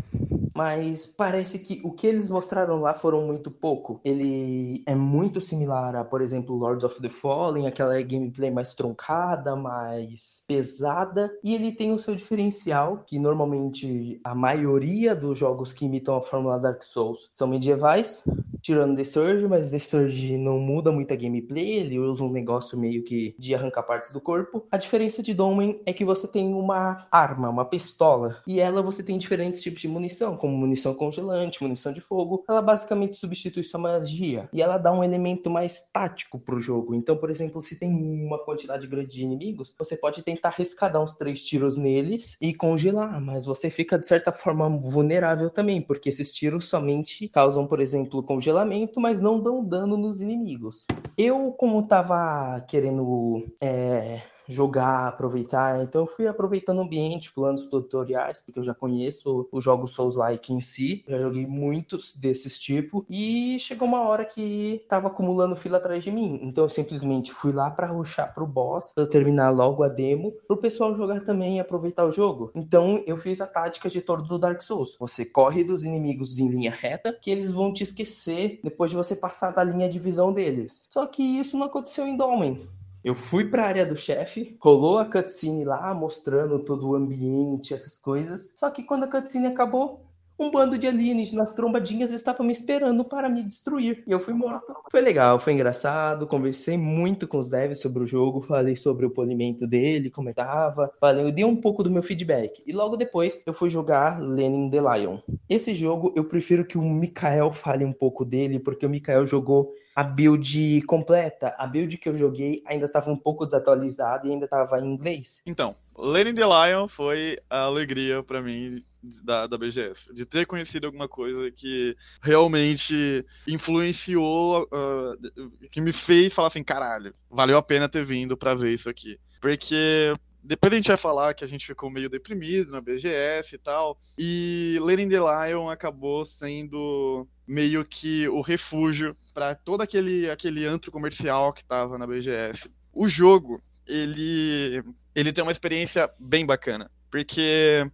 mas 0.55 1.07
parece 1.07 1.59
que 1.59 1.81
o 1.83 1.91
que 1.91 2.07
eles 2.07 2.29
mostraram 2.29 2.79
lá 2.79 2.93
foram 2.93 3.25
muito 3.25 3.49
pouco. 3.49 3.99
Ele 4.03 4.83
é 4.85 4.95
muito 4.95 5.41
similar 5.41 5.95
a, 5.95 6.03
por 6.03 6.21
exemplo, 6.21 6.55
Lords 6.55 6.83
of 6.83 7.01
the 7.01 7.09
Fallen, 7.09 7.67
aquela 7.67 8.01
gameplay 8.01 8.51
mais 8.51 8.73
truncada, 8.73 9.55
mais 9.55 10.43
pesada, 10.47 11.31
e 11.43 11.55
ele 11.55 11.71
tem 11.71 11.91
o 11.91 11.99
seu 11.99 12.15
diferencial, 12.15 13.03
que 13.05 13.19
normalmente 13.19 14.19
a 14.23 14.35
maioria 14.35 15.15
dos 15.15 15.37
jogos 15.37 15.73
que 15.73 15.85
imitam 15.85 16.15
a 16.15 16.21
fórmula 16.21 16.59
Dark 16.59 16.83
Souls 16.83 17.27
são 17.31 17.47
medievais, 17.47 18.23
tirando 18.63 18.95
The 18.95 19.03
Surge, 19.03 19.45
mas 19.45 19.69
The 19.69 19.77
Surge 19.77 20.37
não 20.37 20.57
muda 20.57 20.91
muito 20.91 21.13
a 21.13 21.17
gameplay, 21.17 21.73
ele 21.79 21.99
usa 21.99 22.23
um 22.23 22.31
negócio 22.31 22.79
meio 22.79 23.03
que 23.03 23.35
de 23.37 23.53
arrancar 23.53 23.83
partes 23.83 24.09
do 24.09 24.21
corpo. 24.21 24.65
A 24.71 24.77
diferença 24.77 25.21
de 25.21 25.33
Domen 25.33 25.81
é 25.85 25.91
que 25.91 26.05
você 26.05 26.27
tem 26.27 26.53
uma 26.53 27.05
arma, 27.11 27.49
uma 27.49 27.65
pistola, 27.65 28.41
e 28.47 28.61
ela 28.61 28.81
você 28.81 29.03
tem 29.03 29.17
diferentes 29.17 29.61
tipos 29.61 29.81
de 29.81 29.87
munição, 29.87 30.37
como 30.37 30.57
munição 30.57 30.95
congelante, 30.95 31.61
munição 31.61 31.91
de 31.91 31.99
fogo, 31.99 32.45
ela 32.47 32.61
basicamente 32.61 33.15
substitui 33.15 33.63
sua 33.65 33.79
magia 33.79 34.49
e 34.53 34.61
ela 34.61 34.77
dá 34.77 34.93
um 34.93 35.03
elemento 35.03 35.49
mais 35.49 35.89
tático 35.91 36.39
pro 36.39 36.59
jogo. 36.59 36.95
Então, 36.95 37.17
por 37.17 37.29
exemplo, 37.29 37.61
se 37.61 37.75
tem 37.75 37.89
uma 38.25 38.39
quantidade 38.39 38.87
grande 38.87 39.09
de 39.09 39.23
inimigos, 39.23 39.75
você 39.77 39.97
pode 39.97 40.23
tentar 40.23 40.49
rescadar 40.49 41.03
uns 41.03 41.17
três 41.17 41.43
tiros 41.43 41.77
neles 41.77 42.37
e 42.39 42.53
congelar, 42.53 43.19
mas 43.19 43.45
você 43.45 43.69
fica 43.69 43.99
de 43.99 44.07
certa 44.07 44.31
forma 44.31 44.69
vulnerável 44.79 45.49
também, 45.49 45.81
porque 45.81 46.09
esses 46.09 46.31
tiros 46.31 46.65
somente 46.65 47.27
causam, 47.27 47.67
por 47.67 47.81
exemplo, 47.81 48.23
congelamento, 48.23 48.52
mas 48.99 49.21
não 49.21 49.39
dão 49.39 49.63
dano 49.63 49.97
nos 49.97 50.21
inimigos. 50.21 50.85
Eu, 51.17 51.51
como 51.51 51.87
tava 51.87 52.61
querendo 52.67 53.45
é, 53.61 54.21
jogar, 54.47 55.07
aproveitar. 55.07 55.83
Então 55.83 56.01
eu 56.01 56.07
fui 56.07 56.27
aproveitando 56.27 56.79
o 56.79 56.81
ambiente, 56.81 57.31
pulando 57.31 57.57
os 57.57 57.65
tutoriais, 57.65 58.41
porque 58.41 58.59
eu 58.59 58.63
já 58.63 58.73
conheço 58.73 59.47
os 59.51 59.63
jogos 59.63 59.91
Souls-like 59.93 60.53
em 60.53 60.61
si, 60.61 61.03
já 61.07 61.19
joguei 61.19 61.45
muitos 61.45 62.15
desses 62.15 62.59
tipos, 62.59 63.03
e 63.09 63.57
chegou 63.59 63.87
uma 63.87 64.01
hora 64.01 64.25
que 64.25 64.83
tava 64.87 65.07
acumulando 65.07 65.55
fila 65.55 65.77
atrás 65.77 66.03
de 66.03 66.11
mim. 66.11 66.39
Então 66.43 66.65
eu 66.65 66.69
simplesmente 66.69 67.31
fui 67.31 67.51
lá 67.51 67.69
para 67.69 67.87
ruxar 67.87 68.33
pro 68.33 68.47
boss, 68.47 68.93
pra 68.93 69.03
eu 69.03 69.09
terminar 69.09 69.49
logo 69.49 69.83
a 69.83 69.89
demo, 69.89 70.33
pro 70.47 70.57
pessoal 70.57 70.95
jogar 70.95 71.21
também 71.21 71.57
e 71.57 71.59
aproveitar 71.59 72.05
o 72.05 72.11
jogo. 72.11 72.51
Então 72.55 73.03
eu 73.05 73.17
fiz 73.17 73.41
a 73.41 73.47
tática 73.47 73.89
de 73.89 74.01
todo 74.01 74.23
do 74.23 74.39
Dark 74.39 74.61
Souls. 74.61 74.95
Você 74.99 75.25
corre 75.25 75.63
dos 75.63 75.83
inimigos 75.83 76.37
em 76.37 76.49
linha 76.49 76.71
reta, 76.71 77.17
que 77.21 77.31
eles 77.31 77.51
vão 77.51 77.71
te 77.71 77.83
esquecer 77.83 78.59
depois 78.63 78.91
de 78.91 78.97
você 78.97 79.15
passar 79.15 79.51
da 79.51 79.63
linha 79.63 79.89
de 79.89 79.99
visão 79.99 80.33
deles. 80.33 80.87
Só 80.89 81.05
que 81.05 81.23
isso 81.23 81.57
não 81.57 81.67
aconteceu 81.67 82.05
em 82.07 82.17
Dolmen. 82.17 82.67
Eu 83.03 83.15
fui 83.15 83.49
para 83.49 83.63
a 83.63 83.67
área 83.67 83.85
do 83.85 83.97
chefe, 83.97 84.55
rolou 84.61 84.97
a 84.97 85.05
cutscene 85.05 85.65
lá, 85.65 85.93
mostrando 85.93 86.57
todo 86.59 86.89
o 86.89 86.95
ambiente, 86.95 87.73
essas 87.73 87.97
coisas. 87.97 88.53
Só 88.55 88.69
que 88.69 88.83
quando 88.83 89.03
a 89.03 89.07
cutscene 89.07 89.47
acabou, 89.47 90.05
um 90.37 90.51
bando 90.51 90.77
de 90.77 90.87
alienígenas 90.87 91.53
trombadinhas 91.53 92.11
estava 92.11 92.43
me 92.43 92.51
esperando 92.51 93.03
para 93.03 93.29
me 93.29 93.43
destruir. 93.43 94.03
E 94.07 94.11
eu 94.11 94.19
fui 94.19 94.33
morto. 94.33 94.73
Foi 94.91 95.01
legal, 95.01 95.39
foi 95.39 95.53
engraçado. 95.53 96.27
Conversei 96.27 96.77
muito 96.77 97.27
com 97.27 97.37
os 97.37 97.49
devs 97.49 97.79
sobre 97.79 98.03
o 98.03 98.07
jogo. 98.07 98.41
Falei 98.41 98.75
sobre 98.75 99.05
o 99.05 99.11
polimento 99.11 99.67
dele, 99.67 100.09
como 100.09 100.29
estava. 100.29 100.91
Falei, 100.99 101.25
eu 101.25 101.31
dei 101.31 101.45
um 101.45 101.55
pouco 101.55 101.83
do 101.83 101.91
meu 101.91 102.03
feedback. 102.03 102.61
E 102.65 102.71
logo 102.71 102.97
depois 102.97 103.43
eu 103.45 103.53
fui 103.53 103.69
jogar 103.69 104.19
Lenin 104.19 104.69
the 104.69 104.81
Lion. 104.81 105.19
Esse 105.49 105.73
jogo 105.73 106.13
eu 106.15 106.25
prefiro 106.25 106.65
que 106.65 106.77
o 106.77 106.81
Mikael 106.81 107.51
fale 107.51 107.85
um 107.85 107.93
pouco 107.93 108.25
dele, 108.25 108.59
porque 108.59 108.85
o 108.85 108.89
Mikael 108.89 109.27
jogou 109.27 109.73
a 109.95 110.03
build 110.03 110.81
completa. 110.83 111.53
A 111.57 111.67
build 111.67 111.97
que 111.97 112.09
eu 112.09 112.15
joguei 112.15 112.63
ainda 112.65 112.87
estava 112.87 113.11
um 113.11 113.17
pouco 113.17 113.45
desatualizada 113.45 114.27
e 114.27 114.31
ainda 114.31 114.45
estava 114.45 114.79
em 114.79 114.85
inglês. 114.85 115.41
Então, 115.45 115.75
Lenin 115.97 116.33
the 116.33 116.45
Lion 116.45 116.87
foi 116.87 117.37
a 117.49 117.61
alegria 117.61 118.23
para 118.23 118.41
mim 118.41 118.83
da, 119.23 119.47
da 119.47 119.57
BGS, 119.57 120.13
de 120.13 120.25
ter 120.25 120.45
conhecido 120.45 120.87
alguma 120.87 121.07
coisa 121.07 121.51
que 121.51 121.95
realmente 122.21 123.25
influenciou, 123.47 124.63
uh, 124.63 125.69
que 125.69 125.81
me 125.81 125.91
fez 125.91 126.33
falar 126.33 126.47
assim, 126.47 126.63
caralho, 126.63 127.13
valeu 127.29 127.57
a 127.57 127.63
pena 127.63 127.89
ter 127.89 128.05
vindo 128.05 128.37
para 128.37 128.55
ver 128.55 128.73
isso 128.73 128.89
aqui. 128.89 129.19
Porque 129.41 130.13
depois 130.43 130.73
a 130.73 130.75
gente 130.75 130.87
vai 130.87 130.97
falar 130.97 131.33
que 131.33 131.43
a 131.43 131.47
gente 131.47 131.65
ficou 131.65 131.89
meio 131.89 132.09
deprimido 132.09 132.71
na 132.71 132.81
BGS 132.81 133.55
e 133.55 133.57
tal. 133.57 133.97
E 134.17 134.77
Lenin 134.81 135.07
the 135.07 135.17
Lion 135.17 135.69
acabou 135.69 136.25
sendo 136.25 137.27
meio 137.47 137.85
que 137.85 138.27
o 138.27 138.41
refúgio 138.41 139.15
para 139.33 139.55
todo 139.55 139.81
aquele, 139.81 140.29
aquele 140.29 140.65
antro 140.65 140.91
comercial 140.91 141.53
que 141.53 141.63
tava 141.63 141.97
na 141.97 142.05
BGS. 142.05 142.69
O 142.93 143.07
jogo, 143.07 143.61
ele, 143.87 144.83
ele 145.15 145.31
tem 145.31 145.43
uma 145.43 145.51
experiência 145.51 146.09
bem 146.19 146.45
bacana, 146.45 146.91
porque 147.09 147.89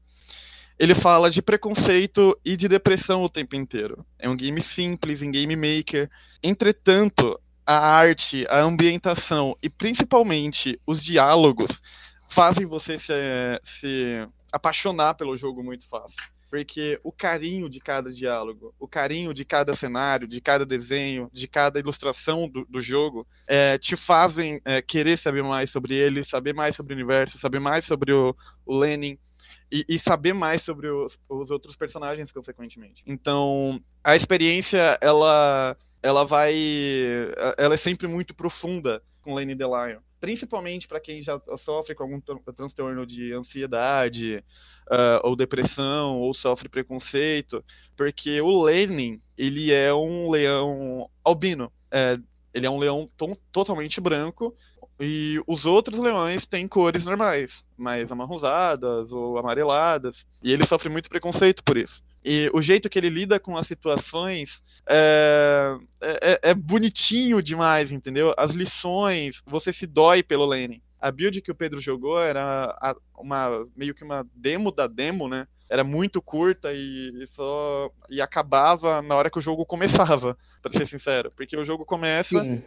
ele 0.80 0.96
fala 0.96 1.30
de 1.30 1.42
preconceito 1.42 2.40
e 2.44 2.56
de 2.56 2.70
depressão 2.70 3.22
o 3.22 3.30
tempo 3.30 3.56
inteiro. 3.56 4.06
É 4.18 4.30
um 4.30 4.36
game 4.36 4.62
simples, 4.62 5.22
em 5.22 5.30
game 5.30 5.56
maker. 5.56 6.10
Entretanto, 6.42 7.38
a 7.66 7.78
arte, 7.78 8.48
a 8.50 8.62
ambientação 8.62 9.58
e 9.62 9.70
principalmente 9.70 10.80
os 10.88 11.04
diálogos 11.04 11.82
fazem 12.30 12.66
você 12.66 12.98
se, 12.98 13.14
se 13.62 14.28
apaixonar 14.52 15.16
pelo 15.16 15.36
jogo 15.36 15.62
muito 15.62 15.88
fácil. 15.88 16.18
Porque 16.50 17.00
o 17.04 17.12
carinho 17.12 17.70
de 17.70 17.80
cada 17.80 18.12
diálogo, 18.12 18.74
o 18.80 18.88
carinho 18.88 19.34
de 19.36 19.46
cada 19.46 19.76
cenário, 19.76 20.28
de 20.28 20.42
cada 20.42 20.66
desenho, 20.66 21.30
de 21.32 21.48
cada 21.48 21.80
ilustração 21.80 22.50
do, 22.50 22.66
do 22.66 22.82
jogo, 22.82 23.28
é, 23.48 23.78
te 23.78 23.96
fazem 23.96 24.60
é, 24.66 24.82
querer 24.82 25.18
saber 25.18 25.44
mais 25.44 25.70
sobre 25.70 25.94
ele, 25.94 26.24
saber 26.24 26.54
mais 26.54 26.76
sobre 26.76 26.94
o 26.94 26.96
universo, 26.96 27.38
saber 27.38 27.60
mais 27.60 27.86
sobre 27.86 28.14
o, 28.14 28.36
o 28.66 28.76
Lenin. 28.76 29.20
E, 29.72 29.86
e, 29.88 30.00
saber 30.00 30.34
mais 30.34 30.62
sobre 30.62 30.88
os, 30.90 31.20
os, 31.28 31.52
outros 31.52 31.76
personagens, 31.76 32.32
consequentemente. 32.32 33.04
Então, 33.06 33.82
a 34.04 34.16
experiência, 34.16 34.98
ela, 35.02 35.78
ela 36.02 36.26
vai. 36.26 36.54
Ela 37.58 37.76
é 37.76 37.78
sempre 37.78 38.08
muito 38.08 38.34
profunda 38.34 39.02
com 39.22 39.34
Lane 39.34 39.54
Lion 39.54 40.00
principalmente 40.20 40.88
para 40.88 41.00
quem 41.00 41.22
já 41.22 41.40
sofre 41.58 41.96
com 41.96 42.04
algum 42.04 42.20
transtorno 42.54 43.06
de 43.06 43.34
ansiedade 43.34 44.44
uh, 44.88 45.20
ou 45.24 45.36
depressão 45.36 46.18
ou 46.18 46.34
sofre 46.34 46.68
preconceito, 46.68 47.64
porque 47.96 48.42
o 48.42 48.64
Lenin 48.64 49.18
ele 49.38 49.72
é 49.72 49.94
um 49.94 50.30
leão 50.30 51.10
albino, 51.24 51.72
é, 51.90 52.20
ele 52.54 52.66
é 52.66 52.70
um 52.70 52.78
leão 52.78 53.10
totalmente 53.52 54.02
branco, 54.02 54.54
E 55.00 55.42
os 55.48 55.66
outros 55.66 55.98
leões 55.98 56.46
têm 56.46 56.68
cores 56.68 57.06
normais, 57.06 57.64
mais 57.78 58.12
amarronzadas 58.12 59.12
ou 59.12 59.38
amareladas. 59.38 60.28
E 60.44 60.52
ele 60.52 60.66
sofre 60.66 60.90
muito 60.90 61.10
preconceito 61.10 61.64
por 61.64 61.78
isso. 61.78 62.04
E 62.24 62.50
o 62.54 62.62
jeito 62.62 62.90
que 62.90 63.00
ele 63.00 63.10
lida 63.10 63.40
com 63.40 63.58
as 63.58 63.66
situações 63.66 64.62
é, 64.86 65.78
é, 66.02 66.40
é 66.50 66.54
bonitinho 66.54 67.42
demais, 67.42 67.92
entendeu? 67.92 68.34
As 68.38 68.52
lições, 68.52 69.42
você 69.46 69.72
se 69.72 69.88
dói 69.88 70.22
pelo 70.22 70.46
Lenin. 70.46 70.82
A 71.00 71.12
build 71.12 71.42
que 71.42 71.52
o 71.52 71.56
Pedro 71.56 71.80
jogou 71.80 72.20
era 72.20 72.76
uma 73.18 73.66
meio 73.74 73.96
que 73.96 74.04
uma 74.04 74.28
demo 74.36 74.70
da 74.70 74.86
demo, 74.86 75.30
né? 75.30 75.48
Era 75.72 75.82
muito 75.82 76.22
curta 76.22 76.74
e, 76.74 77.26
só 77.28 77.90
e 78.10 78.20
acabava 78.20 79.02
na 79.02 79.16
hora 79.16 79.30
que 79.30 79.40
o 79.40 79.42
jogo 79.42 79.66
começava, 79.66 80.38
para 80.62 80.74
ser 80.74 80.86
sincero, 80.86 81.30
porque 81.38 81.56
o 81.56 81.64
jogo 81.64 81.86
começa 81.86 82.44
Sim. 82.44 82.62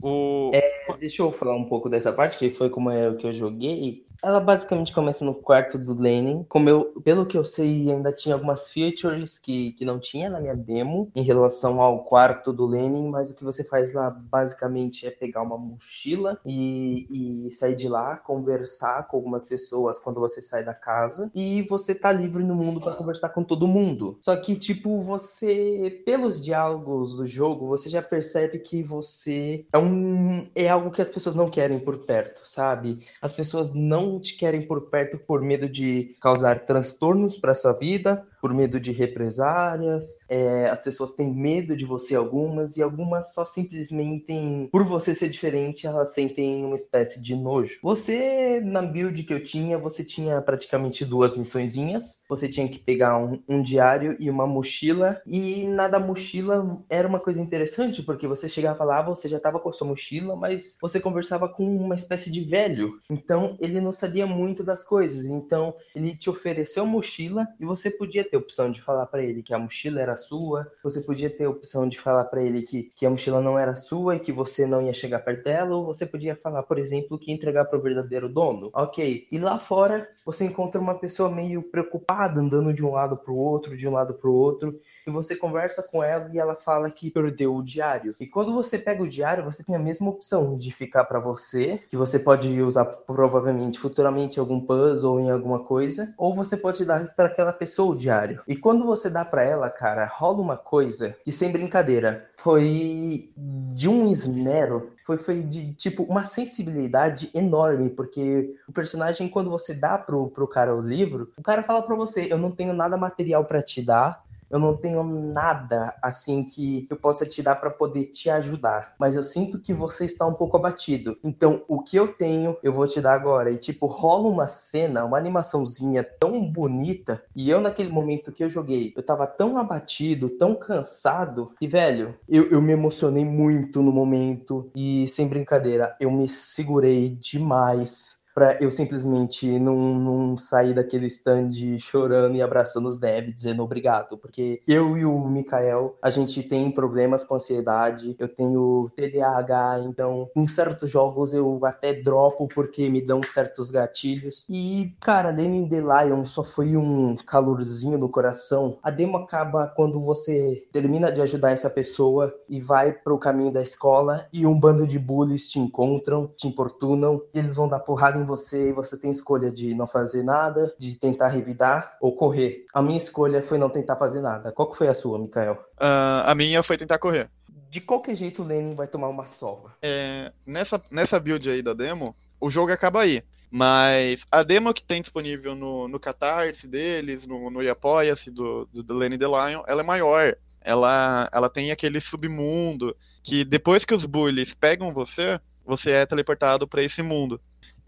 O 0.00 0.50
É, 0.54 0.62
deixa 0.98 1.22
eu 1.22 1.32
falar 1.32 1.56
um 1.56 1.64
pouco 1.64 1.88
dessa 1.88 2.12
parte, 2.12 2.38
que 2.38 2.50
foi 2.50 2.70
como 2.70 2.90
é 2.90 3.08
o 3.08 3.16
que 3.16 3.26
eu 3.26 3.32
joguei. 3.32 4.06
Ela 4.22 4.40
basicamente 4.40 4.92
começa 4.92 5.24
no 5.24 5.34
quarto 5.34 5.78
do 5.78 5.94
Lenin. 5.94 6.44
Como 6.48 6.68
eu, 6.68 6.86
pelo 7.02 7.24
que 7.24 7.36
eu 7.36 7.44
sei, 7.44 7.90
ainda 7.90 8.12
tinha 8.12 8.34
algumas 8.34 8.68
features 8.68 9.38
que, 9.38 9.72
que 9.72 9.84
não 9.84 9.98
tinha 9.98 10.28
na 10.28 10.40
minha 10.40 10.54
demo 10.54 11.10
em 11.14 11.22
relação 11.22 11.80
ao 11.80 12.04
quarto 12.04 12.52
do 12.52 12.66
Lenin, 12.66 13.08
mas 13.08 13.30
o 13.30 13.34
que 13.34 13.44
você 13.44 13.64
faz 13.64 13.94
lá 13.94 14.10
basicamente 14.10 15.06
é 15.06 15.10
pegar 15.10 15.42
uma 15.42 15.56
mochila 15.56 16.38
e, 16.44 17.46
e 17.48 17.52
sair 17.52 17.74
de 17.74 17.88
lá, 17.88 18.16
conversar 18.16 19.06
com 19.08 19.16
algumas 19.16 19.44
pessoas 19.44 19.98
quando 19.98 20.20
você 20.20 20.42
sai 20.42 20.64
da 20.64 20.74
casa 20.74 21.30
e 21.34 21.62
você 21.62 21.94
tá 21.94 22.12
livre 22.12 22.44
no 22.44 22.54
mundo 22.54 22.80
para 22.80 22.94
conversar 22.94 23.30
com 23.30 23.42
todo 23.42 23.66
mundo. 23.66 24.18
Só 24.20 24.36
que, 24.36 24.54
tipo, 24.56 25.00
você, 25.00 26.02
pelos 26.04 26.42
diálogos 26.42 27.16
do 27.16 27.26
jogo, 27.26 27.66
você 27.66 27.88
já 27.88 28.02
percebe 28.02 28.58
que 28.58 28.82
você 28.82 29.64
é 29.72 29.78
um. 29.78 30.46
É 30.54 30.68
algo 30.68 30.90
que 30.90 31.02
as 31.02 31.10
pessoas 31.10 31.36
não 31.36 31.48
querem 31.48 31.78
por 31.78 31.98
perto, 31.98 32.42
sabe? 32.44 33.00
As 33.22 33.32
pessoas 33.32 33.72
não 33.72 34.09
te 34.18 34.36
querem 34.36 34.62
por 34.62 34.88
perto 34.88 35.18
por 35.18 35.42
medo 35.42 35.68
de 35.68 36.16
causar 36.20 36.64
transtornos 36.64 37.36
para 37.36 37.54
sua 37.54 37.72
vida, 37.72 38.26
por 38.40 38.54
medo 38.54 38.80
de 38.80 38.90
represárias. 38.90 40.18
É, 40.28 40.68
as 40.70 40.82
pessoas 40.82 41.12
têm 41.12 41.32
medo 41.32 41.76
de 41.76 41.84
você, 41.84 42.14
algumas, 42.14 42.76
e 42.76 42.82
algumas 42.82 43.34
só 43.34 43.44
simplesmente, 43.44 44.68
por 44.72 44.84
você 44.84 45.14
ser 45.14 45.28
diferente, 45.28 45.86
elas 45.86 46.14
sentem 46.14 46.64
uma 46.64 46.74
espécie 46.74 47.20
de 47.22 47.36
nojo. 47.36 47.78
Você, 47.82 48.60
na 48.64 48.82
build 48.82 49.22
que 49.22 49.34
eu 49.34 49.44
tinha, 49.44 49.78
você 49.78 50.02
tinha 50.02 50.40
praticamente 50.40 51.04
duas 51.04 51.36
missõezinhas. 51.36 52.22
Você 52.28 52.48
tinha 52.48 52.68
que 52.68 52.78
pegar 52.78 53.18
um, 53.18 53.42
um 53.48 53.62
diário 53.62 54.16
e 54.18 54.30
uma 54.30 54.46
mochila, 54.46 55.20
e 55.26 55.66
na 55.66 55.88
da 55.88 55.98
mochila 55.98 56.82
era 56.88 57.06
uma 57.06 57.20
coisa 57.20 57.40
interessante, 57.40 58.02
porque 58.02 58.26
você 58.26 58.48
chegava 58.48 58.84
lá, 58.84 59.02
você 59.02 59.28
já 59.28 59.36
estava 59.36 59.60
com 59.60 59.68
a 59.68 59.72
sua 59.72 59.86
mochila, 59.86 60.36
mas 60.36 60.76
você 60.80 60.98
conversava 61.00 61.48
com 61.48 61.64
uma 61.64 61.94
espécie 61.94 62.30
de 62.30 62.42
velho. 62.42 62.98
Então 63.10 63.56
ele 63.60 63.80
não 63.80 63.92
sabia 64.00 64.26
muito 64.26 64.64
das 64.64 64.82
coisas. 64.82 65.26
Então 65.26 65.74
ele 65.94 66.16
te 66.16 66.28
ofereceu 66.28 66.84
mochila 66.86 67.46
e 67.58 67.64
você 67.64 67.90
podia 67.90 68.24
ter 68.24 68.36
opção 68.36 68.70
de 68.72 68.80
falar 68.80 69.06
para 69.06 69.22
ele 69.22 69.42
que 69.42 69.54
a 69.54 69.58
mochila 69.58 70.00
era 70.00 70.16
sua, 70.16 70.70
você 70.82 71.00
podia 71.00 71.30
ter 71.30 71.46
opção 71.46 71.88
de 71.88 71.98
falar 71.98 72.24
para 72.24 72.42
ele 72.42 72.62
que, 72.62 72.84
que 72.94 73.06
a 73.06 73.10
mochila 73.10 73.40
não 73.40 73.58
era 73.58 73.76
sua 73.76 74.16
e 74.16 74.20
que 74.20 74.32
você 74.32 74.66
não 74.66 74.82
ia 74.82 74.94
chegar 74.94 75.20
perto 75.20 75.44
dela, 75.44 75.76
ou 75.76 75.84
você 75.84 76.06
podia 76.06 76.34
falar, 76.34 76.62
por 76.62 76.78
exemplo, 76.78 77.18
que 77.18 77.32
entregar 77.32 77.66
para 77.66 77.78
o 77.78 77.82
verdadeiro 77.82 78.28
dono. 78.28 78.70
Ok. 78.72 79.28
E 79.30 79.38
lá 79.38 79.58
fora 79.58 80.08
você 80.24 80.44
encontra 80.44 80.80
uma 80.80 80.94
pessoa 80.94 81.30
meio 81.30 81.62
preocupada, 81.62 82.40
andando 82.40 82.72
de 82.72 82.84
um 82.84 82.92
lado 82.92 83.16
para 83.16 83.32
o 83.32 83.36
outro, 83.36 83.76
de 83.76 83.86
um 83.88 83.92
lado 83.92 84.14
para 84.14 84.30
o 84.30 84.34
outro, 84.34 84.78
e 85.06 85.10
você 85.10 85.36
conversa 85.36 85.82
com 85.82 86.02
ela 86.02 86.28
e 86.32 86.38
ela 86.38 86.54
fala 86.56 86.90
que 86.90 87.10
perdeu 87.10 87.54
o 87.54 87.62
diário. 87.62 88.14
E 88.18 88.26
quando 88.26 88.52
você 88.52 88.78
pega 88.78 89.02
o 89.02 89.08
diário, 89.08 89.44
você 89.44 89.62
tem 89.62 89.74
a 89.74 89.78
mesma 89.78 90.10
opção 90.10 90.56
de 90.56 90.70
ficar 90.70 91.04
para 91.04 91.20
você, 91.20 91.80
que 91.88 91.96
você 91.96 92.18
pode 92.18 92.60
usar 92.62 92.84
provavelmente 92.84 93.78
futuramente 93.78 94.36
em 94.36 94.40
algum 94.40 94.60
puzzle 94.60 95.12
ou 95.12 95.20
em 95.20 95.30
alguma 95.30 95.60
coisa, 95.60 96.14
ou 96.16 96.34
você 96.34 96.56
pode 96.56 96.84
dar 96.84 97.14
para 97.14 97.26
aquela 97.26 97.52
pessoa 97.52 97.92
o 97.92 97.98
diário. 97.98 98.42
E 98.46 98.56
quando 98.56 98.84
você 98.84 99.08
dá 99.08 99.24
para 99.24 99.42
ela, 99.42 99.70
cara, 99.70 100.06
rola 100.06 100.40
uma 100.40 100.56
coisa 100.56 101.16
que 101.24 101.32
sem 101.32 101.50
brincadeira 101.50 102.28
foi 102.36 103.30
de 103.36 103.88
um 103.88 104.10
esmero 104.10 104.92
foi, 105.10 105.18
foi 105.18 105.42
de 105.42 105.72
tipo 105.74 106.04
uma 106.04 106.24
sensibilidade 106.24 107.30
enorme, 107.34 107.90
porque 107.90 108.54
o 108.68 108.72
personagem, 108.72 109.28
quando 109.28 109.50
você 109.50 109.74
dá 109.74 109.98
pro, 109.98 110.28
pro 110.28 110.46
cara 110.46 110.74
o 110.74 110.80
livro, 110.80 111.32
o 111.36 111.42
cara 111.42 111.62
fala 111.62 111.82
pra 111.82 111.96
você: 111.96 112.28
Eu 112.30 112.38
não 112.38 112.50
tenho 112.50 112.72
nada 112.72 112.96
material 112.96 113.44
para 113.44 113.62
te 113.62 113.82
dar, 113.82 114.22
eu 114.50 114.58
não 114.58 114.76
tenho 114.76 115.02
nada 115.02 115.94
assim 116.02 116.44
que 116.44 116.86
eu 116.90 116.96
possa 116.96 117.24
te 117.24 117.42
dar 117.42 117.56
para 117.56 117.70
poder 117.70 118.06
te 118.06 118.28
ajudar, 118.28 118.94
mas 118.98 119.16
eu 119.16 119.22
sinto 119.22 119.60
que 119.60 119.72
você 119.72 120.04
está 120.04 120.26
um 120.26 120.34
pouco 120.34 120.56
abatido. 120.56 121.16
Então, 121.22 121.62
o 121.68 121.82
que 121.82 121.96
eu 121.96 122.08
tenho, 122.08 122.56
eu 122.62 122.72
vou 122.72 122.86
te 122.86 123.00
dar 123.00 123.14
agora. 123.14 123.50
E 123.50 123.56
tipo, 123.56 123.86
rola 123.86 124.28
uma 124.28 124.48
cena, 124.48 125.04
uma 125.04 125.18
animaçãozinha 125.18 126.02
tão 126.02 126.44
bonita, 126.44 127.22
e 127.34 127.48
eu 127.48 127.60
naquele 127.60 127.90
momento 127.90 128.32
que 128.32 128.42
eu 128.42 128.50
joguei, 128.50 128.92
eu 128.96 129.02
tava 129.02 129.26
tão 129.26 129.56
abatido, 129.56 130.28
tão 130.30 130.54
cansado, 130.54 131.52
e 131.60 131.68
velho, 131.68 132.14
eu, 132.28 132.50
eu 132.50 132.60
me 132.60 132.72
emocionei 132.72 133.24
muito 133.24 133.82
no 133.82 133.92
momento. 133.92 134.70
E 134.74 135.06
sem 135.08 135.28
brincadeira, 135.28 135.96
eu 136.00 136.10
me 136.10 136.28
segurei 136.28 137.10
demais 137.20 138.19
para 138.34 138.58
eu 138.60 138.70
simplesmente 138.70 139.58
não, 139.58 139.76
não 139.76 140.38
sair 140.38 140.74
daquele 140.74 141.06
stand 141.06 141.50
chorando 141.78 142.36
e 142.36 142.42
abraçando 142.42 142.88
os 142.88 142.98
devs, 142.98 143.34
dizendo 143.34 143.62
obrigado, 143.62 144.16
porque 144.16 144.62
eu 144.66 144.96
e 144.96 145.04
o 145.04 145.18
Mikael, 145.26 145.96
a 146.02 146.10
gente 146.10 146.42
tem 146.42 146.70
problemas 146.70 147.24
com 147.24 147.34
ansiedade, 147.34 148.16
eu 148.18 148.28
tenho 148.28 148.90
TDAH, 148.94 149.80
então 149.84 150.28
em 150.36 150.46
certos 150.46 150.90
jogos 150.90 151.32
eu 151.32 151.60
até 151.64 151.92
dropo 151.92 152.48
porque 152.48 152.88
me 152.88 153.00
dão 153.00 153.22
certos 153.22 153.70
gatilhos. 153.70 154.44
E, 154.48 154.94
cara, 155.00 155.30
Lenin 155.30 155.68
the 155.68 155.80
Lion 155.80 156.24
só 156.26 156.44
foi 156.44 156.76
um 156.76 157.16
calorzinho 157.16 157.98
no 157.98 158.08
coração. 158.08 158.78
A 158.82 158.90
demo 158.90 159.16
acaba 159.16 159.66
quando 159.66 160.00
você 160.00 160.66
termina 160.72 161.10
de 161.10 161.20
ajudar 161.20 161.50
essa 161.50 161.70
pessoa 161.70 162.32
e 162.48 162.60
vai 162.60 162.92
pro 162.92 163.18
caminho 163.18 163.52
da 163.52 163.62
escola 163.62 164.26
e 164.32 164.46
um 164.46 164.58
bando 164.58 164.86
de 164.86 164.98
bullies 164.98 165.48
te 165.48 165.58
encontram, 165.58 166.30
te 166.36 166.46
importunam, 166.46 167.22
e 167.34 167.38
eles 167.38 167.54
vão 167.54 167.68
dar 167.68 167.80
porrada 167.80 168.19
em 168.20 168.24
você 168.24 168.70
e 168.70 168.72
você 168.72 168.98
tem 169.00 169.10
escolha 169.10 169.50
de 169.50 169.74
não 169.74 169.86
fazer 169.86 170.22
nada, 170.22 170.74
de 170.78 170.94
tentar 170.94 171.28
revidar 171.28 171.96
ou 172.00 172.14
correr. 172.14 172.64
A 172.72 172.82
minha 172.82 172.98
escolha 172.98 173.42
foi 173.42 173.58
não 173.58 173.70
tentar 173.70 173.96
fazer 173.96 174.20
nada. 174.20 174.52
Qual 174.52 174.70
que 174.70 174.76
foi 174.76 174.88
a 174.88 174.94
sua, 174.94 175.18
Mikael? 175.18 175.54
Uh, 175.80 176.24
a 176.24 176.34
minha 176.34 176.62
foi 176.62 176.76
tentar 176.76 176.98
correr. 176.98 177.30
De 177.70 177.80
qualquer 177.80 178.16
jeito, 178.16 178.42
o 178.42 178.46
Lenin 178.46 178.74
vai 178.74 178.88
tomar 178.88 179.08
uma 179.08 179.26
sova. 179.26 179.70
É, 179.80 180.32
nessa, 180.44 180.82
nessa 180.90 181.20
build 181.20 181.48
aí 181.48 181.62
da 181.62 181.72
demo, 181.72 182.14
o 182.40 182.50
jogo 182.50 182.72
acaba 182.72 183.02
aí. 183.02 183.22
Mas 183.50 184.24
a 184.30 184.42
demo 184.42 184.72
que 184.72 184.82
tem 184.82 185.00
disponível 185.00 185.56
no, 185.56 185.88
no 185.88 185.98
Catarse 185.98 186.68
deles, 186.68 187.26
no, 187.26 187.50
no 187.50 187.68
Apoia-se 187.68 188.30
do, 188.30 188.68
do, 188.72 188.82
do 188.82 188.94
Lenny 188.94 189.18
the 189.18 189.26
Lion, 189.26 189.62
ela 189.66 189.82
é 189.82 189.84
maior. 189.84 190.36
Ela, 190.60 191.28
ela 191.32 191.48
tem 191.48 191.70
aquele 191.70 192.00
submundo 192.00 192.94
que 193.24 193.44
depois 193.44 193.84
que 193.84 193.94
os 193.94 194.04
bullies 194.04 194.54
pegam 194.54 194.92
você, 194.92 195.40
você 195.64 195.90
é 195.92 196.06
teleportado 196.06 196.68
para 196.68 196.82
esse 196.82 197.02
mundo. 197.02 197.40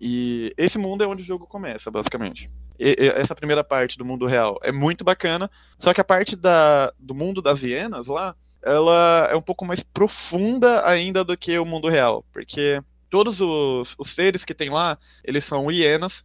E 0.04 0.52
esse 0.56 0.78
mundo 0.78 1.04
é 1.04 1.06
onde 1.06 1.22
o 1.22 1.24
jogo 1.24 1.46
começa, 1.46 1.88
basicamente. 1.88 2.50
E, 2.76 2.96
e, 2.98 3.06
essa 3.10 3.36
primeira 3.36 3.62
parte 3.62 3.96
do 3.96 4.04
mundo 4.04 4.26
real 4.26 4.58
é 4.60 4.72
muito 4.72 5.04
bacana, 5.04 5.48
só 5.78 5.94
que 5.94 6.00
a 6.00 6.04
parte 6.04 6.34
da, 6.34 6.92
do 6.98 7.14
mundo 7.14 7.40
das 7.40 7.62
hienas 7.62 8.08
lá, 8.08 8.34
ela 8.60 9.28
é 9.30 9.36
um 9.36 9.40
pouco 9.40 9.64
mais 9.64 9.80
profunda 9.80 10.84
ainda 10.84 11.22
do 11.22 11.36
que 11.36 11.56
o 11.56 11.64
mundo 11.64 11.88
real, 11.88 12.24
porque 12.32 12.82
todos 13.08 13.40
os, 13.40 13.94
os 13.96 14.10
seres 14.10 14.44
que 14.44 14.52
tem 14.52 14.70
lá, 14.70 14.98
eles 15.22 15.44
são 15.44 15.70
hienas, 15.70 16.24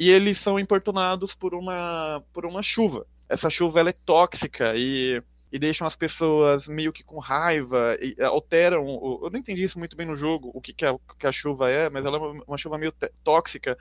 e 0.00 0.10
eles 0.10 0.38
são 0.38 0.58
importunados 0.58 1.32
por 1.32 1.54
uma, 1.54 2.24
por 2.32 2.44
uma 2.44 2.60
chuva. 2.60 3.06
Essa 3.28 3.48
chuva 3.48 3.78
ela 3.78 3.90
é 3.90 3.94
tóxica 4.04 4.72
e 4.74 5.22
e 5.52 5.58
deixam 5.58 5.86
as 5.86 5.94
pessoas 5.94 6.66
meio 6.66 6.92
que 6.92 7.04
com 7.04 7.18
raiva, 7.18 7.96
e 8.00 8.14
eh, 8.18 8.24
alteram. 8.24 8.86
Eu 9.22 9.30
não 9.30 9.38
entendi 9.38 9.62
isso 9.62 9.78
muito 9.78 9.94
bem 9.94 10.06
no 10.06 10.16
jogo, 10.16 10.50
o 10.54 10.60
que, 10.62 10.72
que, 10.72 10.86
a, 10.86 10.96
que 11.18 11.26
a 11.26 11.32
chuva 11.32 11.70
é, 11.70 11.90
mas 11.90 12.06
ela 12.06 12.16
é 12.16 12.20
uma 12.46 12.56
chuva 12.56 12.78
meio 12.78 12.92
tóxica 13.22 13.76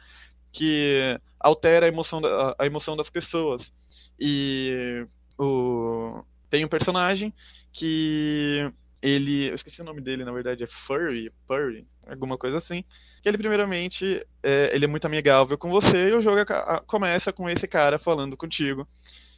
que 0.51 1.17
altera 1.39 1.85
a 1.85 1.89
emoção, 1.89 2.21
da, 2.21 2.55
a 2.59 2.65
emoção 2.65 2.97
das 2.97 3.09
pessoas. 3.09 3.71
E 4.19 5.05
o, 5.39 6.23
tem 6.49 6.65
um 6.65 6.67
personagem 6.67 7.33
que 7.71 8.69
ele. 9.01 9.49
Eu 9.49 9.55
esqueci 9.55 9.81
o 9.81 9.85
nome 9.85 10.01
dele, 10.01 10.25
na 10.25 10.31
verdade, 10.33 10.65
é 10.65 10.67
Furry, 10.67 11.31
Furry, 11.47 11.87
alguma 12.05 12.37
coisa 12.37 12.57
assim. 12.57 12.83
Que 13.23 13.29
ele, 13.29 13.37
primeiramente, 13.37 14.25
é, 14.43 14.71
ele 14.73 14.85
é 14.85 14.87
muito 14.89 15.05
amigável 15.05 15.57
com 15.57 15.69
você 15.69 16.09
e 16.09 16.13
o 16.13 16.21
jogo 16.21 16.41
começa 16.85 17.31
com 17.31 17.49
esse 17.49 17.67
cara 17.67 17.97
falando 17.97 18.35
contigo 18.35 18.85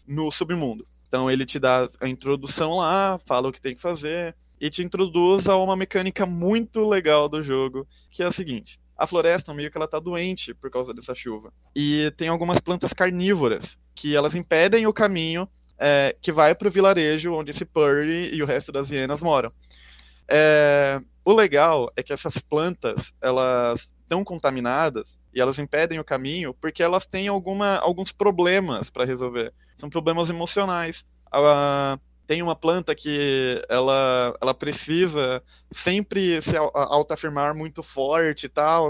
no 0.08 0.32
submundo. 0.32 0.84
Então 1.13 1.30
ele 1.30 1.45
te 1.45 1.60
dá 1.60 1.88
a 2.02 2.08
introdução 2.10 2.78
lá, 2.78 3.19
fala 3.28 3.47
o 3.47 3.52
que 3.52 3.62
tem 3.62 3.76
que 3.76 3.82
fazer 3.84 4.36
e 4.60 4.67
te 4.67 4.82
introduz 4.82 5.47
a 5.47 5.56
uma 5.56 5.76
mecânica 5.76 6.26
muito 6.26 6.89
legal 6.89 7.30
do 7.30 7.43
jogo, 7.43 7.88
que 8.10 8.23
é 8.23 8.26
a 8.26 8.32
seguinte: 8.32 8.80
a 8.97 9.06
floresta 9.06 9.54
meio 9.54 9.69
que 9.69 9.78
ela 9.78 9.88
tá 9.88 9.99
doente 9.99 10.56
por 10.56 10.71
causa 10.71 10.91
dessa 10.91 11.13
chuva. 11.13 11.54
E 11.76 12.12
tem 12.17 12.30
algumas 12.30 12.60
plantas 12.60 12.93
carnívoras 12.93 13.78
que 13.93 14.15
elas 14.15 14.34
impedem 14.34 14.88
o 14.88 14.93
caminho 14.93 15.47
é, 15.78 16.15
que 16.19 16.32
vai 16.32 16.56
para 16.56 16.67
o 16.67 16.71
vilarejo 16.71 17.32
onde 17.32 17.52
esse 17.52 17.63
Purry 17.63 18.34
e 18.34 18.41
o 18.41 18.47
resto 18.47 18.71
das 18.71 18.89
hienas 18.89 19.21
moram. 19.21 19.54
É, 20.28 20.99
O 21.25 21.31
legal 21.31 21.91
é 21.95 22.03
que 22.03 22.12
essas 22.12 22.38
plantas, 22.38 23.13
elas 23.21 23.91
estão 24.01 24.23
contaminadas 24.23 25.17
e 25.33 25.39
elas 25.39 25.57
impedem 25.57 25.99
o 25.99 26.03
caminho 26.03 26.53
porque 26.53 26.83
elas 26.83 27.07
têm 27.07 27.27
alguma, 27.27 27.77
alguns 27.77 28.12
problemas 28.12 28.89
para 28.89 29.05
resolver. 29.05 29.53
São 29.77 29.89
problemas 29.89 30.29
emocionais. 30.29 31.05
Uh, 31.33 31.99
tem 32.27 32.41
uma 32.41 32.55
planta 32.55 32.93
que 32.93 33.63
ela, 33.69 34.36
ela 34.41 34.53
precisa 34.53 35.41
sempre 35.71 36.41
se 36.41 36.55
autoafirmar 36.55 37.55
muito 37.55 37.81
forte 37.81 38.45
e 38.45 38.49
tal. 38.49 38.89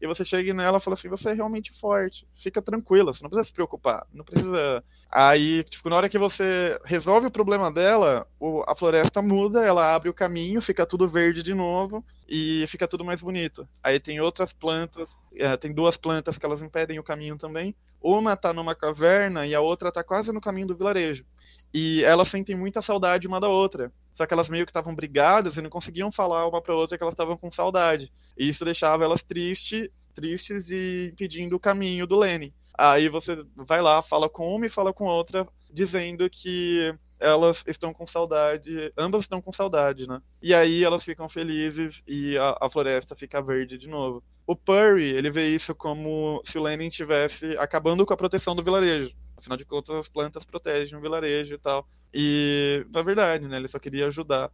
E 0.00 0.06
você 0.06 0.24
chega 0.24 0.54
nela 0.54 0.78
e 0.78 0.80
fala 0.80 0.94
assim: 0.94 1.08
você 1.08 1.30
é 1.30 1.32
realmente 1.34 1.72
forte, 1.72 2.26
fica 2.34 2.62
tranquila, 2.62 3.12
você 3.12 3.22
não 3.22 3.28
precisa 3.28 3.48
se 3.48 3.52
preocupar, 3.52 4.06
não 4.12 4.24
precisa. 4.24 4.82
Aí, 5.10 5.62
tipo, 5.64 5.90
na 5.90 5.96
hora 5.96 6.08
que 6.08 6.18
você 6.18 6.80
resolve 6.84 7.26
o 7.26 7.30
problema 7.30 7.70
dela, 7.70 8.26
o, 8.38 8.64
a 8.66 8.74
floresta 8.74 9.20
muda, 9.20 9.62
ela 9.62 9.94
abre 9.94 10.08
o 10.08 10.14
caminho, 10.14 10.62
fica 10.62 10.86
tudo 10.86 11.06
verde 11.06 11.42
de 11.42 11.54
novo 11.54 12.04
e 12.28 12.64
fica 12.68 12.88
tudo 12.88 13.04
mais 13.04 13.20
bonito. 13.20 13.68
Aí 13.82 14.00
tem 14.00 14.20
outras 14.20 14.52
plantas, 14.52 15.14
é, 15.34 15.56
tem 15.56 15.74
duas 15.74 15.96
plantas 15.96 16.38
que 16.38 16.46
elas 16.46 16.62
impedem 16.62 16.98
o 16.98 17.04
caminho 17.04 17.36
também. 17.36 17.74
Uma 18.00 18.36
tá 18.36 18.52
numa 18.52 18.74
caverna 18.74 19.46
e 19.46 19.54
a 19.54 19.60
outra 19.60 19.92
tá 19.92 20.02
quase 20.02 20.32
no 20.32 20.40
caminho 20.40 20.68
do 20.68 20.76
vilarejo. 20.76 21.24
E 21.72 22.02
elas 22.04 22.28
sentem 22.28 22.56
muita 22.56 22.82
saudade 22.82 23.26
uma 23.26 23.40
da 23.40 23.48
outra. 23.48 23.92
Só 24.14 24.26
que 24.26 24.34
elas 24.34 24.50
meio 24.50 24.66
que 24.66 24.70
estavam 24.70 24.94
brigadas 24.94 25.56
e 25.56 25.62
não 25.62 25.70
conseguiam 25.70 26.10
falar 26.12 26.46
uma 26.46 26.60
para 26.60 26.74
outra 26.74 26.98
que 26.98 27.02
elas 27.02 27.14
estavam 27.14 27.36
com 27.36 27.50
saudade. 27.50 28.12
E 28.36 28.48
isso 28.48 28.64
deixava 28.64 29.04
elas 29.04 29.22
tristes, 29.22 29.88
tristes 30.14 30.68
e 30.68 31.10
impedindo 31.12 31.56
o 31.56 31.60
caminho 31.60 32.06
do 32.06 32.18
Lenny. 32.18 32.52
Aí 32.76 33.08
você 33.08 33.38
vai 33.56 33.80
lá, 33.80 34.02
fala 34.02 34.28
com 34.28 34.54
uma 34.54 34.66
e 34.66 34.70
fala 34.70 34.92
com 34.92 35.04
outra, 35.04 35.46
dizendo 35.72 36.28
que 36.30 36.94
elas 37.18 37.62
estão 37.66 37.92
com 37.92 38.06
saudade, 38.06 38.92
ambas 38.96 39.22
estão 39.22 39.40
com 39.40 39.52
saudade, 39.52 40.08
né? 40.08 40.20
E 40.42 40.54
aí 40.54 40.82
elas 40.82 41.04
ficam 41.04 41.28
felizes 41.28 42.02
e 42.06 42.38
a, 42.38 42.56
a 42.60 42.70
floresta 42.70 43.14
fica 43.14 43.42
verde 43.42 43.76
de 43.76 43.86
novo. 43.86 44.22
O 44.46 44.56
Purry, 44.56 45.10
ele 45.10 45.30
vê 45.30 45.48
isso 45.48 45.74
como 45.74 46.40
se 46.44 46.58
o 46.58 46.62
Lenin 46.62 46.88
estivesse 46.88 47.56
acabando 47.58 48.04
com 48.04 48.14
a 48.14 48.16
proteção 48.16 48.54
do 48.54 48.62
vilarejo. 48.62 49.14
Afinal 49.40 49.56
de 49.56 49.64
contas, 49.64 49.96
as 49.96 50.08
plantas 50.08 50.44
protegem 50.44 50.98
o 50.98 51.00
vilarejo 51.00 51.54
e 51.54 51.58
tal. 51.58 51.88
E, 52.12 52.86
na 52.92 53.02
verdade, 53.02 53.48
né, 53.48 53.56
ele 53.56 53.68
só 53.68 53.78
queria 53.78 54.06
ajudar. 54.06 54.50